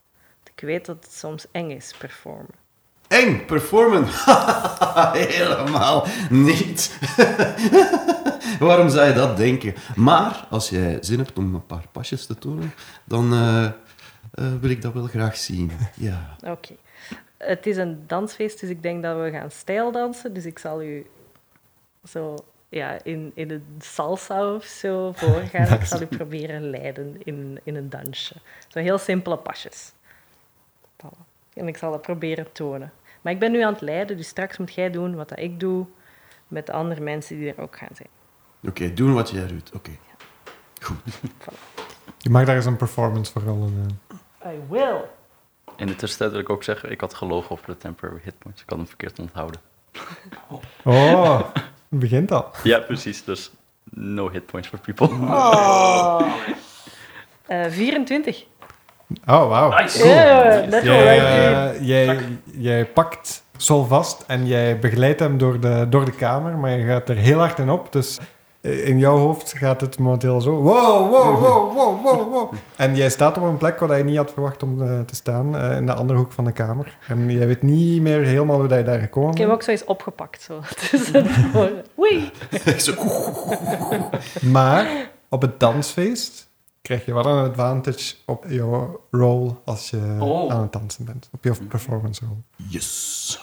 Ik 0.55 0.61
weet 0.61 0.85
dat 0.85 1.03
het 1.03 1.13
soms 1.13 1.45
eng 1.51 1.69
is, 1.69 1.93
performen. 1.97 2.53
Eng, 3.07 3.45
performen. 3.45 4.05
Helemaal 5.27 6.05
niet. 6.29 6.97
Waarom 8.59 8.89
zou 8.89 9.07
je 9.07 9.13
dat 9.13 9.37
denken? 9.37 9.73
Maar 9.95 10.47
als 10.49 10.69
jij 10.69 10.97
zin 11.01 11.17
hebt 11.19 11.37
om 11.37 11.55
een 11.55 11.65
paar 11.65 11.87
pasjes 11.91 12.25
te 12.25 12.37
tonen, 12.37 12.73
dan 13.03 13.33
eh, 13.33 13.65
eh, 13.65 13.71
wil 14.61 14.69
ik 14.69 14.81
dat 14.81 14.93
wel 14.93 15.07
graag 15.07 15.37
zien. 15.37 15.71
Ja. 15.95 16.35
Oké. 16.43 16.73
Het 17.37 17.65
is 17.65 17.77
een 17.77 18.03
dansfeest, 18.07 18.59
dus 18.59 18.69
ik 18.69 18.81
denk 18.81 19.03
dat 19.03 19.21
we 19.21 19.31
gaan 19.31 19.51
stijldansen. 19.51 20.33
Dus 20.33 20.45
ik 20.45 20.59
zal 20.59 20.83
u 20.83 21.05
zo 22.03 22.35
ja, 22.69 23.03
in, 23.03 23.31
in 23.33 23.51
een 23.51 23.65
salsa 23.79 24.53
of 24.53 24.63
zo 24.63 25.11
voorgaan. 25.11 25.73
Ik 25.79 25.85
zal 25.85 26.01
u 26.01 26.05
proberen 26.05 26.69
leiden 26.69 27.15
in, 27.23 27.59
in 27.63 27.75
een 27.75 27.89
dansje. 27.89 28.35
Zo 28.67 28.79
heel 28.79 28.97
simpele 28.97 29.37
pasjes. 29.37 29.91
Voilà. 31.03 31.17
En 31.53 31.67
ik 31.67 31.77
zal 31.77 31.91
dat 31.91 32.01
proberen 32.01 32.51
tonen. 32.51 32.91
Maar 33.21 33.33
ik 33.33 33.39
ben 33.39 33.51
nu 33.51 33.61
aan 33.61 33.73
het 33.73 33.81
leiden, 33.81 34.17
dus 34.17 34.27
straks 34.27 34.57
moet 34.57 34.73
jij 34.73 34.91
doen 34.91 35.15
wat 35.15 35.29
dat 35.29 35.39
ik 35.39 35.59
doe 35.59 35.85
met 36.47 36.65
de 36.65 36.71
andere 36.71 37.01
mensen 37.01 37.37
die 37.37 37.53
er 37.53 37.61
ook 37.61 37.77
gaan 37.77 37.95
zijn. 37.95 38.09
Oké, 38.67 38.93
doen 38.93 39.13
wat 39.13 39.29
jij 39.29 39.47
doet. 39.47 39.71
Oké. 39.73 39.91
Goed. 40.81 40.97
Je 42.17 42.29
mag 42.29 42.45
daar 42.45 42.55
eens 42.55 42.65
een 42.65 42.75
performance 42.75 43.31
voor 43.31 43.41
rollen. 43.41 43.99
I 44.45 44.59
will. 44.69 45.01
In 45.77 45.87
de 45.87 45.95
tussentijd 45.95 46.31
wil 46.31 46.39
ik 46.39 46.49
ook 46.49 46.63
zeggen, 46.63 46.91
ik 46.91 47.01
had 47.01 47.13
gelogen 47.13 47.51
over 47.51 47.65
de 47.67 47.77
temporary 47.77 48.19
hitpoints. 48.23 48.61
Ik 48.61 48.69
had 48.69 48.77
hem 48.77 48.87
verkeerd 48.87 49.19
onthouden. 49.19 49.59
Oh, 50.83 51.37
het 51.89 51.99
begint 51.99 52.31
al. 52.31 52.49
Ja, 52.63 52.79
precies. 52.79 53.23
Dus 53.23 53.51
no 53.91 54.29
hitpoints 54.29 54.67
for 54.69 54.79
people. 54.79 55.07
Oh. 55.07 56.21
Eh, 57.45 57.65
24. 57.69 58.43
Oh, 59.25 59.47
wauw. 59.47 59.69
Nice. 59.81 60.07
Yeah, 60.07 60.69
Jij, 60.69 60.69
leuk. 60.69 60.83
eh, 60.83 61.87
jij, 61.87 62.19
jij 62.45 62.85
pakt 62.85 63.43
Sol 63.57 63.83
vast 63.85 64.23
en 64.27 64.47
jij 64.47 64.79
begeleidt 64.79 65.19
hem 65.19 65.37
door 65.37 65.59
de, 65.59 65.85
door 65.89 66.05
de 66.05 66.11
kamer, 66.11 66.57
maar 66.57 66.71
je 66.71 66.85
gaat 66.85 67.09
er 67.09 67.15
heel 67.15 67.37
hard 67.39 67.59
in 67.59 67.69
op. 67.69 67.91
Dus 67.91 68.17
eh, 68.17 68.25
in 68.65 68.97
jouw 68.99 69.17
hoofd 69.17 69.53
gaat 69.57 69.81
het 69.81 69.99
momenteel 69.99 70.41
zo. 70.41 70.51
Wow, 70.51 71.09
wow, 71.11 71.39
wow, 71.43 71.73
wow, 71.75 72.03
wow, 72.03 72.31
wow. 72.33 72.53
En 72.75 72.95
jij 72.95 73.09
staat 73.09 73.37
op 73.37 73.43
een 73.43 73.57
plek 73.57 73.79
waar 73.79 73.97
je 73.97 74.03
niet 74.03 74.17
had 74.17 74.31
verwacht 74.31 74.63
om 74.63 74.81
eh, 74.81 74.99
te 74.99 75.15
staan, 75.15 75.57
eh, 75.57 75.77
in 75.77 75.85
de 75.85 75.93
andere 75.93 76.19
hoek 76.19 76.31
van 76.31 76.43
de 76.45 76.51
kamer. 76.51 76.97
En 77.07 77.31
jij 77.31 77.47
weet 77.47 77.61
niet 77.61 78.01
meer 78.01 78.21
helemaal 78.21 78.59
hoe 78.59 78.67
dat 78.67 78.77
je 78.77 78.83
daar 78.83 78.99
gekomen 78.99 79.31
Ik 79.31 79.37
heb 79.37 79.49
ook 79.49 79.61
zoiets 79.61 79.83
opgepakt. 79.83 80.41
Zo. 80.41 80.61
Oei. 81.99 82.31
Maar 84.41 85.09
op 85.29 85.41
het 85.41 85.59
dansfeest 85.59 86.47
krijg 86.81 87.05
je 87.05 87.13
wel 87.13 87.25
een 87.25 87.49
advantage 87.49 88.15
op 88.25 88.45
jouw 88.47 89.01
rol 89.11 89.61
als 89.65 89.89
je 89.89 90.17
Oh. 90.19 90.51
aan 90.53 90.61
het 90.61 90.71
dansen 90.73 91.05
bent. 91.05 91.29
Op 91.31 91.43
je 91.43 91.53
performance 91.67 92.25
rol. 92.25 92.37
yes. 92.69 93.39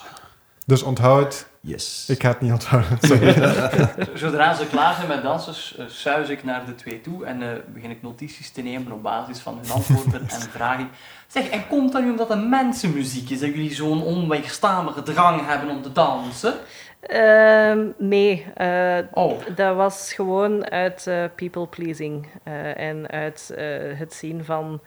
Dus 0.65 0.83
onthoud, 0.83 1.47
Yes. 1.65 2.05
ik 2.09 2.21
ga 2.21 2.29
het 2.29 2.41
niet 2.41 2.51
onthouden. 2.51 2.97
Zodra 4.13 4.53
ze 4.53 4.67
klaar 4.67 4.95
zijn 4.95 5.07
met 5.07 5.21
dansen, 5.21 5.79
uh, 5.79 5.89
suis 5.89 6.29
ik 6.29 6.43
naar 6.43 6.65
de 6.65 6.75
twee 6.75 7.01
toe 7.01 7.25
en 7.25 7.41
eh, 7.41 7.49
begin 7.67 7.89
ik 7.89 8.01
notities 8.01 8.51
te 8.51 8.61
nemen 8.61 8.91
op 8.91 9.03
basis 9.03 9.39
van 9.39 9.59
hun 9.61 9.71
antwoorden 9.71 10.21
en 10.29 10.41
vraag 10.41 10.79
ik... 10.79 10.87
Zeg, 11.27 11.49
en 11.49 11.67
komt 11.67 11.91
dat 11.91 12.03
nu 12.03 12.09
omdat 12.09 12.29
het 12.29 12.47
mensenmuziek 12.47 13.29
is, 13.29 13.39
dat 13.39 13.49
jullie 13.49 13.73
zo'n 13.73 14.03
onweerstaanbare 14.03 15.03
drang 15.03 15.45
hebben 15.45 15.69
om 15.69 15.81
te 15.81 15.91
dansen? 15.91 16.53
Ehm, 16.99 17.87
nee, 17.97 18.45
eh, 18.55 18.97
Oh, 19.13 19.41
dat 19.55 19.75
was 19.75 20.13
gewoon 20.13 20.69
uit 20.69 21.07
eh, 21.07 21.23
people 21.35 21.67
pleasing 21.67 22.27
eh, 22.43 22.77
en 22.79 23.07
uit 23.07 23.53
eh, 23.55 23.65
het 23.99 24.13
zien 24.13 24.45
van 24.45 24.81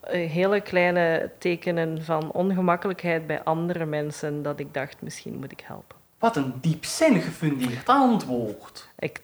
eh, 0.00 0.30
hele 0.30 0.60
kleine 0.60 1.30
tekenen 1.38 2.04
van 2.04 2.32
ongemakkelijkheid 2.32 3.26
bij 3.26 3.42
andere 3.42 3.84
mensen 3.84 4.42
dat 4.42 4.60
ik 4.60 4.74
dacht, 4.74 5.02
misschien 5.02 5.38
moet 5.38 5.52
ik 5.52 5.62
helpen. 5.66 5.99
Wat 6.20 6.36
een 6.36 6.52
diepzinnig 6.60 7.24
gefundeerd 7.24 7.88
antwoord. 7.88 8.88
Ik 8.98 9.20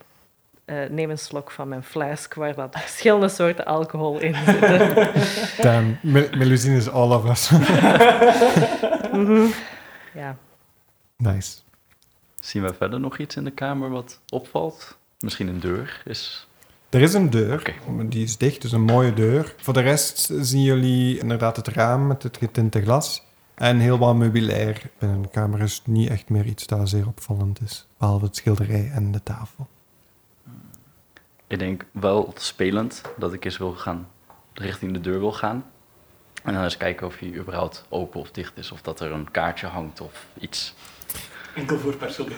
eh, 0.65 0.77
neem 0.91 1.11
een 1.11 1.19
slok 1.19 1.51
van 1.51 1.69
mijn 1.69 1.83
flesk 1.83 2.35
waar 2.35 2.55
dat 2.55 2.69
verschillende 2.79 3.29
soorten 3.29 3.65
alcohol 3.65 4.19
in 4.19 4.35
zitten. 4.45 4.95
Damn, 5.73 5.99
Mel- 6.03 6.29
Melusine 6.37 6.77
is 6.77 6.89
all 6.91 7.11
of 7.13 7.25
us. 7.31 7.51
Mhm. 9.13 9.47
Ja. 10.15 10.37
nice. 11.17 11.57
Zien 12.41 12.63
we 12.63 12.75
verder 12.75 13.01
nog 13.01 13.19
iets 13.19 13.37
in 13.37 13.45
de 13.45 13.51
kamer 13.51 13.91
wat 13.91 14.21
opvalt? 14.29 14.97
Misschien 15.19 15.49
een 15.49 15.61
deur 15.61 16.03
is... 16.05 16.47
Er 16.91 17.01
is 17.03 17.15
een 17.15 17.31
deur, 17.31 17.59
Oké. 17.61 18.09
die 18.09 18.25
is 18.25 18.37
dicht, 18.37 18.63
dus 18.63 18.73
een 18.73 18.83
mooie 18.83 19.15
deur. 19.15 19.55
Voor 19.57 19.75
de 19.75 19.81
rest 19.81 20.31
zien 20.41 20.63
jullie 20.63 21.19
inderdaad 21.19 21.57
het 21.57 21.69
raam 21.69 22.07
met 22.07 22.23
het 22.23 22.37
getinte 22.37 22.83
glas. 22.83 23.23
En 23.57 23.79
heel 23.79 23.99
wat 23.99 24.15
meubilair. 24.15 24.83
Binnen 24.99 25.23
de 25.23 25.29
kamer 25.29 25.61
is 25.61 25.83
niet 25.85 26.11
echt 26.11 26.29
meer 26.29 26.45
iets 26.45 26.67
dat 26.67 26.89
zeer 26.89 27.07
opvallend 27.07 27.61
is. 27.61 27.87
Behalve 27.99 28.25
het 28.25 28.37
schilderij 28.37 28.91
en 28.95 29.13
de 29.13 29.23
tafel. 29.23 29.67
Ik 31.47 31.59
denk 31.59 31.85
wel 31.91 32.33
spelend 32.37 33.03
dat 33.17 33.33
ik 33.33 33.45
eens 33.45 33.59
wil 33.59 33.73
gaan, 33.73 34.09
richting 34.53 34.93
de 34.93 35.01
deur 35.01 35.19
wil 35.19 35.33
gaan. 35.33 35.65
En 36.43 36.53
dan 36.55 36.63
eens 36.63 36.77
kijken 36.77 37.07
of 37.07 37.19
hij 37.19 37.35
überhaupt 37.35 37.85
open 37.89 38.21
of 38.21 38.31
dicht 38.31 38.53
is. 38.57 38.73
Of 38.73 38.83
dat 38.83 39.01
er 39.01 39.13
een 39.13 39.31
kaartje 39.31 39.67
hangt 39.67 40.01
of 40.01 40.27
iets. 40.41 40.75
Enkel 41.55 41.79
voor 41.79 41.97
personeel. 41.97 42.37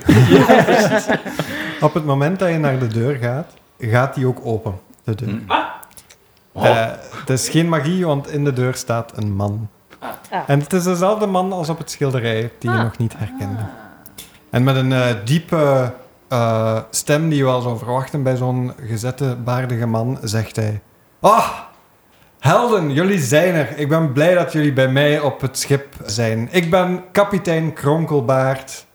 Op 1.81 1.95
het 1.95 2.05
moment 2.05 2.39
dat 2.39 2.49
je 2.51 2.59
naar 2.59 2.79
de 2.79 2.87
deur 2.87 3.17
gaat, 3.17 3.55
gaat 3.79 4.15
die 4.15 4.27
ook 4.27 4.41
open, 4.47 4.81
de 5.05 5.15
deur. 5.15 5.41
Oh, 6.53 6.67
Eh, 6.67 6.93
het 7.21 7.31
is 7.31 7.49
geen 7.49 7.69
magie, 7.69 8.07
want 8.07 8.29
in 8.31 8.45
de 8.45 8.53
deur 8.53 8.75
staat 8.75 9.17
een 9.17 9.33
man. 9.33 9.69
Ah. 9.99 10.11
En 10.47 10.61
het 10.61 10.73
is 10.73 10.83
dezelfde 10.85 11.27
man 11.27 11.53
als 11.53 11.69
op 11.69 11.79
het 11.79 11.91
schilderij, 11.91 12.53
die 12.59 12.71
je 12.71 12.77
Ah. 12.77 12.83
nog 12.83 12.99
niet 12.99 13.15
herkende. 13.17 13.63
En 14.51 14.65
met 14.65 14.77
een 14.77 14.93
eh, 14.93 15.15
diepe 15.25 15.93
eh, 16.29 16.79
stem 16.91 17.29
die 17.29 17.39
je 17.39 17.45
wel 17.45 17.61
zou 17.61 17.79
verwachten 17.79 18.23
bij 18.23 18.37
zo'n 18.37 18.73
gezette, 18.87 19.37
baardige 19.45 19.87
man, 19.87 20.19
zegt 20.23 20.57
hij... 20.57 20.81
Ah, 21.21 21.49
helden, 22.39 22.93
jullie 22.93 23.19
zijn 23.19 23.55
er. 23.55 23.77
Ik 23.79 23.89
ben 23.89 24.13
blij 24.13 24.35
dat 24.35 24.53
jullie 24.53 24.73
bij 24.73 24.89
mij 24.89 25.21
op 25.21 25.41
het 25.41 25.59
schip 25.59 25.87
zijn. 26.05 26.49
Ik 26.51 26.71
ben 26.71 27.03
kapitein 27.13 27.73
Kronkelbaard. 27.73 28.87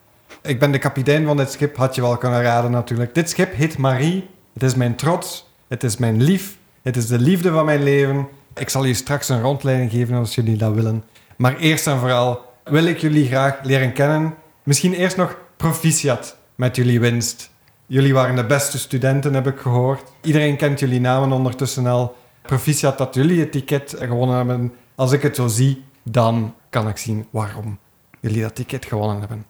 Ik 0.42 0.60
ben 0.60 0.72
de 0.72 0.78
kapitein 0.78 1.26
van 1.26 1.38
dit 1.38 1.52
schip, 1.52 1.78
had 1.78 1.96
je 1.96 2.02
wel 2.02 2.18
kunnen 2.18 2.42
raden 2.42 2.72
natuurlijk. 2.72 3.16
Dit 3.16 3.30
schip 3.30 3.54
heet 3.54 3.78
Marie. 3.78 4.30
Het 4.54 4.64
is 4.64 4.76
mijn 4.76 4.96
trots. 4.96 5.52
Het 5.68 5.84
is 5.84 5.98
mijn 5.98 6.22
lief. 6.24 6.58
Het 6.82 6.98
is 6.98 7.08
de 7.08 7.20
liefde 7.20 7.52
van 7.52 7.66
mijn 7.66 7.84
leven. 7.84 8.28
Ik 8.56 8.70
zal 8.70 8.86
je 8.86 8.94
straks 8.94 9.30
een 9.30 9.42
rondleiding 9.42 9.92
geven 9.92 10.16
als 10.16 10.36
jullie 10.36 10.58
dat 10.58 10.74
willen. 10.74 11.04
Maar 11.38 11.58
eerst 11.58 11.88
en 11.88 12.00
vooral 12.00 12.42
wil 12.64 12.86
ik 12.86 12.98
jullie 12.98 13.28
graag 13.28 13.60
leren 13.64 13.94
kennen. 13.94 14.36
Misschien 14.64 14.94
eerst 14.94 15.18
nog 15.18 15.38
proficiat 15.58 16.38
met 16.56 16.76
jullie 16.76 17.00
winst. 17.00 17.52
Jullie 17.86 18.14
waren 18.14 18.36
de 18.36 18.46
beste 18.46 18.80
studenten, 18.80 19.34
heb 19.34 19.48
ik 19.48 19.60
gehoord. 19.60 20.12
Iedereen 20.22 20.58
kent 20.58 20.80
jullie 20.80 21.00
namen 21.00 21.32
ondertussen 21.32 21.86
al. 21.88 22.16
Proficiat 22.42 22.98
dat 22.98 23.16
jullie 23.16 23.40
het 23.40 23.52
ticket 23.52 23.96
gewonnen 24.00 24.36
hebben. 24.36 24.74
Als 24.96 25.12
ik 25.12 25.22
het 25.22 25.36
zo 25.36 25.48
zie, 25.48 25.84
dan 26.04 26.56
kan 26.70 26.88
ik 26.88 26.98
zien 26.98 27.28
waarom 27.30 27.80
jullie 28.20 28.42
dat 28.42 28.56
ticket 28.56 28.86
gewonnen 28.86 29.20
hebben. 29.20 29.46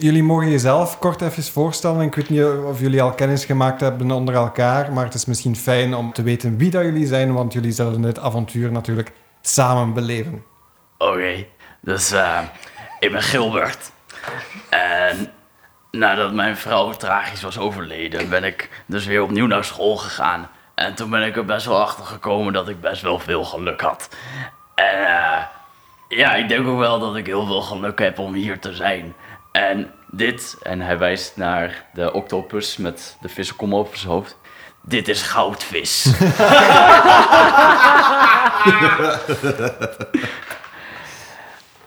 Jullie 0.00 0.22
mogen 0.22 0.50
jezelf 0.50 0.98
kort 0.98 1.22
even 1.22 1.42
voorstellen. 1.42 2.00
Ik 2.00 2.14
weet 2.14 2.28
niet 2.28 2.42
of 2.42 2.80
jullie 2.80 3.02
al 3.02 3.12
kennis 3.12 3.44
gemaakt 3.44 3.80
hebben 3.80 4.10
onder 4.10 4.34
elkaar, 4.34 4.92
maar 4.92 5.04
het 5.04 5.14
is 5.14 5.24
misschien 5.24 5.56
fijn 5.56 5.94
om 5.94 6.12
te 6.12 6.22
weten 6.22 6.56
wie 6.56 6.70
dat 6.70 6.82
jullie 6.82 7.06
zijn, 7.06 7.32
want 7.32 7.52
jullie 7.52 7.72
zullen 7.72 8.02
dit 8.02 8.18
avontuur 8.18 8.72
natuurlijk 8.72 9.12
samen 9.40 9.92
beleven. 9.92 10.44
Oké, 10.98 11.46
dus 11.80 12.12
eh, 12.12 12.38
ik 12.98 13.12
ben 13.12 13.22
Gilbert. 13.22 13.90
En 14.68 15.32
nadat 15.90 16.32
mijn 16.32 16.56
vrouw 16.56 16.90
tragisch 16.90 17.42
was 17.42 17.58
overleden, 17.58 18.28
ben 18.28 18.44
ik 18.44 18.84
dus 18.86 19.06
weer 19.06 19.22
opnieuw 19.22 19.46
naar 19.46 19.64
school 19.64 19.96
gegaan. 19.96 20.48
En 20.74 20.94
toen 20.94 21.10
ben 21.10 21.22
ik 21.22 21.36
er 21.36 21.44
best 21.44 21.66
wel 21.66 21.80
achter 21.80 22.04
gekomen 22.04 22.52
dat 22.52 22.68
ik 22.68 22.80
best 22.80 23.02
wel 23.02 23.18
veel 23.18 23.44
geluk 23.44 23.80
had. 23.80 24.08
En 24.74 25.06
eh, 25.06 25.42
ja, 26.08 26.34
ik 26.34 26.48
denk 26.48 26.66
ook 26.66 26.78
wel 26.78 26.98
dat 26.98 27.16
ik 27.16 27.26
heel 27.26 27.46
veel 27.46 27.62
geluk 27.62 27.98
heb 27.98 28.18
om 28.18 28.34
hier 28.34 28.58
te 28.58 28.74
zijn. 28.74 29.14
En 29.52 29.90
Dit, 30.12 30.56
en 30.62 30.80
hij 30.80 30.98
wijst 30.98 31.36
naar 31.36 31.84
de 31.92 32.12
octopus 32.12 32.76
met 32.76 33.16
de 33.20 33.28
vissenkom 33.28 33.74
over 33.74 33.96
zijn 33.96 34.12
hoofd. 34.12 34.36
Dit 34.82 35.08
is 35.08 35.22
goudvis. 35.22 36.04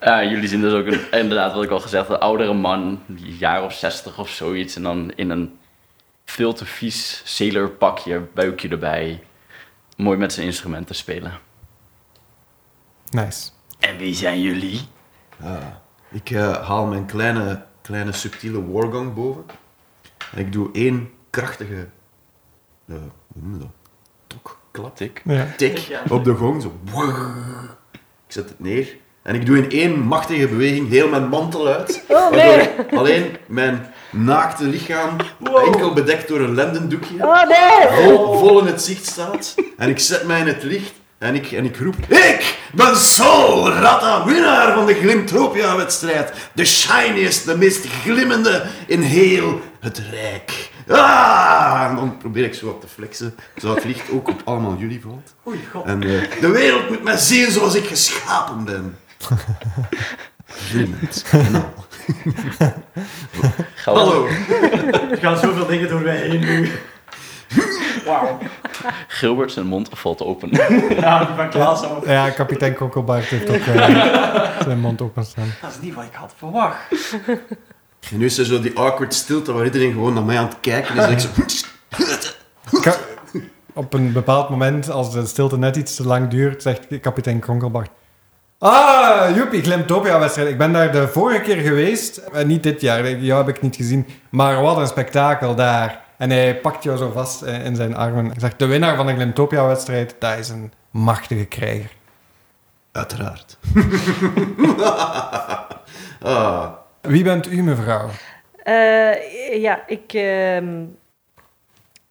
Jullie 0.02 0.48
zien 0.48 0.62
dus 0.62 0.74
ook 0.74 0.86
een, 0.86 1.12
inderdaad, 1.12 1.54
wat 1.54 1.64
ik 1.64 1.70
al 1.70 1.80
gezegd 1.80 2.08
had, 2.08 2.16
een 2.16 2.22
oudere 2.22 2.54
man, 2.54 3.04
een 3.08 3.36
jaar 3.38 3.64
of 3.64 3.74
zestig 3.74 4.20
of 4.20 4.30
zoiets. 4.30 4.76
En 4.76 4.84
dan 4.84 5.12
in 5.16 5.30
een 5.30 5.60
veel 6.26 6.54
te 6.54 6.66
vies 6.66 7.22
sailorpakje, 7.26 8.20
buikje 8.34 8.70
erbij. 8.70 9.24
Mooi 9.96 10.18
met 10.18 10.34
zijn 10.34 10.46
instrumenten 10.46 10.96
spelen. 10.96 11.40
Nice. 13.10 13.50
En 13.80 13.98
wie 13.98 14.16
zijn 14.16 14.42
jullie? 14.42 14.82
Ah, 15.42 15.66
ik 16.14 16.30
eh, 16.32 16.68
haal 16.68 16.86
mijn 16.86 17.06
kleine, 17.06 17.62
kleine 17.82 18.12
subtiele 18.12 18.72
wargong 18.72 19.14
boven. 19.14 19.44
En 20.34 20.40
ik 20.40 20.52
doe 20.52 20.70
één 20.74 21.10
krachtige... 21.30 21.88
eh, 22.88 22.96
hoe 23.34 23.44
noem 23.44 23.54
je 23.54 23.60
dat? 23.60 23.70
Tok, 24.28 24.58
klap, 24.72 24.96
Tik. 24.96 25.22
Ja. 25.26 25.48
tik 25.58 26.00
op 26.10 26.24
de 26.24 26.34
gong. 26.34 26.62
Zo. 26.62 26.74
Ik 28.28 28.34
zet 28.40 28.50
het 28.50 28.60
neer. 28.60 28.98
En 29.22 29.36
ik 29.36 29.46
doe 29.46 29.58
in 29.58 29.72
één 29.72 30.00
machtige 30.00 30.48
beweging 30.48 30.90
heel 30.90 31.10
mijn 31.10 31.28
mantel 31.28 31.68
uit. 31.68 32.04
Oh, 32.08 32.30
waardoor 32.30 33.00
alleen 33.00 33.38
mijn 33.48 33.94
naakte 34.12 34.64
lichaam 34.64 35.16
enkel 35.66 35.94
bedekt 35.94 36.28
door 36.28 36.40
een 36.40 36.54
lendendoekje 36.54 37.26
Oh 37.28 37.48
nee! 37.48 38.04
vol, 38.06 38.38
vol 38.38 38.60
in 38.60 38.66
het 38.66 38.82
zicht 38.82 39.06
staat. 39.06 39.56
En 39.78 39.90
ik 39.90 40.00
zet 40.00 40.24
mij 40.24 40.40
in 40.40 40.48
het 40.48 40.64
licht 40.64 40.94
en 41.24 41.36
ik, 41.36 41.52
en 41.52 41.66
ik 41.66 41.78
roep... 41.78 41.96
Ik 42.10 42.58
ben 42.74 42.96
Sol 42.98 43.70
Ratta, 43.72 44.26
winnaar 44.26 44.74
van 44.74 44.86
de 44.86 44.94
Glimtropia-wedstrijd. 44.94 46.34
De 46.54 46.66
shiniest, 46.66 47.46
de 47.46 47.58
meest 47.58 47.86
glimmende 47.88 48.64
in 48.88 49.02
heel 49.02 49.62
het 49.80 50.02
Rijk. 50.12 50.72
Ah! 50.88 51.86
En 51.90 51.96
dan 51.96 52.18
probeer 52.18 52.44
ik 52.44 52.54
zo 52.54 52.68
op 52.68 52.82
te 52.82 52.88
flexen, 52.88 53.36
zodat 53.56 53.76
het 53.76 53.86
licht 53.86 54.12
ook 54.12 54.28
op 54.30 54.42
allemaal 54.46 54.76
jullie 54.78 55.02
valt. 55.02 55.34
Oei, 55.48 55.60
god. 55.72 55.86
En 55.86 56.04
eh, 56.04 56.22
de 56.42 56.50
wereld 56.50 56.90
moet 56.90 57.04
mij 57.04 57.18
zien 57.18 57.52
zoals 57.52 57.76
ik 57.76 57.86
geschapen 57.88 58.64
ben. 58.64 58.98
Glimmend. 60.46 61.24
Goud- 63.76 63.98
Hallo. 63.98 64.28
Er 65.12 65.18
gaan 65.18 65.38
zoveel 65.38 65.66
dingen 65.66 65.90
door 65.90 66.02
mij 66.02 66.18
heen 66.18 66.40
nu. 66.40 66.72
Wauw. 68.06 68.38
Gilbert 69.08 69.52
zijn 69.52 69.66
mond 69.66 69.90
valt 69.92 70.22
open. 70.22 70.50
Ja, 71.00 71.26
die 71.26 71.36
van 71.36 71.50
Klaas 71.50 71.86
ook. 71.90 72.06
Ja, 72.06 72.30
kapitein 72.30 72.74
Kokkelbaard 72.76 73.26
heeft 73.26 73.50
ook 73.50 73.56
eh, 73.76 74.60
zijn 74.68 74.80
mond 74.80 75.02
openstaan. 75.02 75.54
Dat 75.62 75.72
is 75.72 75.80
niet 75.82 75.94
wat 75.94 76.04
ik 76.04 76.14
had 76.14 76.34
verwacht. 76.38 76.78
En 78.12 78.18
nu 78.18 78.26
is 78.26 78.38
er 78.38 78.46
zo 78.46 78.60
die 78.60 78.78
awkward 78.78 79.14
stilte 79.14 79.54
waar 79.54 79.66
iedereen 79.66 79.92
gewoon 79.92 80.14
naar 80.14 80.24
mij 80.24 80.38
aan 80.38 80.46
het 80.48 80.58
kijken 80.62 80.96
is. 80.96 81.04
En 81.04 81.12
ik 81.12 81.20
zo... 81.20 82.80
Ka- 82.82 82.96
op 83.74 83.94
een 83.94 84.12
bepaald 84.12 84.50
moment, 84.50 84.90
als 84.90 85.12
de 85.12 85.26
stilte 85.26 85.58
net 85.58 85.76
iets 85.76 85.96
te 85.96 86.06
lang 86.06 86.30
duurt, 86.30 86.62
zegt 86.62 87.00
kapitein 87.02 87.40
Kronkelbart... 87.40 87.90
Ah, 88.60 89.36
joepie, 89.36 89.62
Glimtopia-wedstrijd. 89.62 90.50
Ik 90.50 90.58
ben 90.58 90.74
daar 90.74 90.92
de 90.92 91.08
vorige 91.08 91.42
keer 91.42 91.58
geweest. 91.58 92.18
Eh, 92.18 92.46
niet 92.46 92.64
dit 92.64 92.82
jaar, 92.82 93.10
jou 93.18 93.46
heb 93.46 93.56
ik 93.56 93.62
niet 93.62 93.76
gezien. 93.76 94.08
Maar 94.30 94.62
wat 94.62 94.78
een 94.78 94.88
spektakel 94.88 95.56
daar. 95.56 96.02
En 96.18 96.30
hij 96.30 96.56
pakt 96.56 96.84
jou 96.84 96.98
zo 96.98 97.12
vast 97.12 97.42
in 97.42 97.76
zijn 97.76 97.96
armen. 97.96 98.26
Hij 98.26 98.40
zegt, 98.40 98.60
de 98.60 98.66
winnaar 98.66 98.96
van 98.96 99.06
de 99.06 99.14
Glimtopia-wedstrijd, 99.14 100.16
dat 100.20 100.38
is 100.38 100.50
een 100.50 100.72
machtige 100.92 101.46
krijger. 101.46 101.92
Uiteraard. 102.92 103.58
ah, 106.22 106.72
Wie 107.02 107.24
bent 107.24 107.52
u, 107.52 107.64
mevrouw? 107.64 108.10
Eh, 108.64 109.62
ja, 109.62 109.88
ik 109.88 110.14
ehm, 110.14 110.86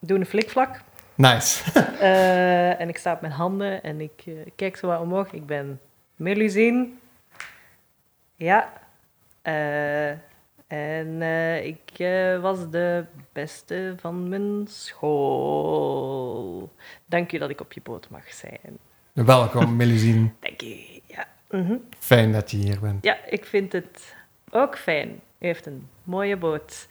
doe 0.01 0.19
een 0.19 0.27
flikvlak. 0.27 0.81
Nice. 1.15 1.63
Eh, 2.01 2.81
en 2.81 2.89
ik 2.89 2.99
sta 2.99 3.13
op 3.13 3.21
mijn 3.21 3.33
handen 3.33 3.83
en 3.83 4.01
ik 4.01 4.23
eh, 4.25 4.33
kijk 4.57 4.77
zo 4.77 4.87
wat 4.87 5.01
omhoog. 5.01 5.33
Ik 5.33 5.47
ben 5.47 5.81
Melusine. 6.17 6.89
Ja. 8.37 8.73
Eh, 9.43 10.11
en 10.67 11.23
eh, 11.23 11.65
ik 11.65 11.91
eh, 11.97 12.41
was 12.41 12.71
de 12.71 13.05
beste 13.33 13.95
van 13.97 14.29
mijn 14.29 14.67
school. 14.67 16.73
Dank 17.07 17.33
u 17.33 17.39
dat 17.39 17.51
ik 17.51 17.61
op 17.61 17.73
je 17.73 17.81
boot 17.83 18.11
mag 18.11 18.33
zijn. 18.33 18.79
Welkom, 19.13 19.77
Melusine. 19.83 20.31
Dank 20.41 20.63
u. 20.63 20.77
Ja. 21.07 21.27
Mhm. 21.51 21.77
Fijn 21.99 22.33
dat 22.33 22.51
je 22.51 22.57
hier 22.57 22.81
bent. 22.81 23.05
ja, 23.05 23.17
ik 23.27 23.45
vind 23.45 23.73
het 23.73 24.15
ook 24.51 24.79
fijn. 24.79 25.09
U 25.39 25.47
heeft 25.47 25.67
een 25.67 25.89
mooie 26.05 26.37
boot. 26.37 26.89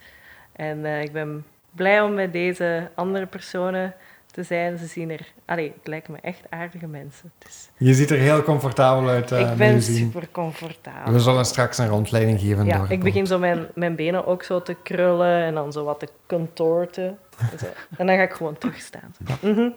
En 0.52 0.84
eh, 0.84 1.02
ik 1.02 1.12
ben 1.12 1.44
blij 1.70 2.00
om 2.00 2.14
met 2.14 2.32
deze 2.32 2.90
andere 2.94 3.26
personen 3.26 3.94
te 4.32 4.42
zijn. 4.42 4.78
Ze 4.78 4.86
zien 4.86 5.10
er... 5.10 5.32
Allee, 5.44 5.72
het 5.76 5.86
lijken 5.86 6.12
me 6.12 6.18
echt 6.20 6.40
aardige 6.50 6.86
mensen. 6.86 7.32
Dus 7.38 7.68
Je 7.76 7.94
ziet 7.94 8.10
er 8.10 8.18
heel 8.18 8.42
comfortabel 8.42 9.08
uit, 9.08 9.32
eh 9.32 9.50
ik 9.50 9.56
ben 9.56 9.82
super 9.82 10.28
comfortabel. 10.30 11.12
We 11.12 11.20
zullen 11.20 11.44
straks 11.44 11.78
een 11.78 11.88
rondleiding 11.88 12.40
geven 12.40 12.66
Ja, 12.66 12.84
ik 12.88 13.02
begin 13.02 13.26
zo 13.26 13.38
mijn, 13.38 13.66
mijn 13.74 13.96
benen 13.96 14.26
ook 14.26 14.42
zo 14.42 14.62
te 14.62 14.76
krullen 14.82 15.42
en 15.42 15.54
dan 15.54 15.72
zo 15.72 15.84
wat 15.84 16.00
te 16.00 16.08
contorten. 16.26 17.18
Zo. 17.58 17.66
En 17.96 18.06
dan 18.06 18.16
ga 18.16 18.22
ik 18.22 18.32
gewoon 18.32 18.58
terugstaan. 18.58 19.14
Mhm. 19.40 19.68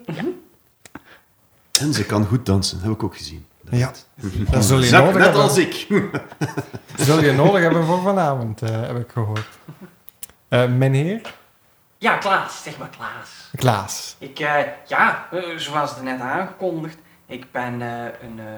en 1.82 1.94
ze 1.94 2.06
kan 2.06 2.26
goed 2.26 2.46
dansen, 2.46 2.80
heb 2.80 2.92
ik 2.92 3.04
ook 3.04 3.16
gezien. 3.18 3.46
Ja, 3.70 3.92
dat 4.50 4.66
zul 4.66 4.80
je, 4.80 4.86
Zak, 4.86 5.00
nodig 5.00 5.16
net 5.16 5.24
hebben, 5.24 5.42
als 5.42 5.58
ik. 5.58 5.88
zul 6.98 7.24
je 7.24 7.32
nodig 7.32 7.62
hebben 7.62 7.86
voor 7.86 8.02
vanavond, 8.02 8.62
eh, 8.62 8.82
heb 8.82 8.98
ik 8.98 9.10
gehoord. 9.12 9.48
Eh 10.48 10.68
meneer 10.68 11.22
Ja, 11.98 12.18
Klaas. 12.18 12.64
Zeg 12.64 12.78
maar 12.78 12.90
Klaas. 12.90 13.30
Klaas. 13.56 14.16
Ik, 14.20 14.40
eh, 14.40 14.60
ja, 14.88 15.28
eh, 15.32 15.44
zoals 15.58 15.90
het 15.96 16.04
net 16.04 16.20
aangekondigd, 16.20 16.98
ik 17.28 17.52
ben 17.52 17.82
eh, 17.82 18.04
een 18.22 18.40
eh, 18.40 18.54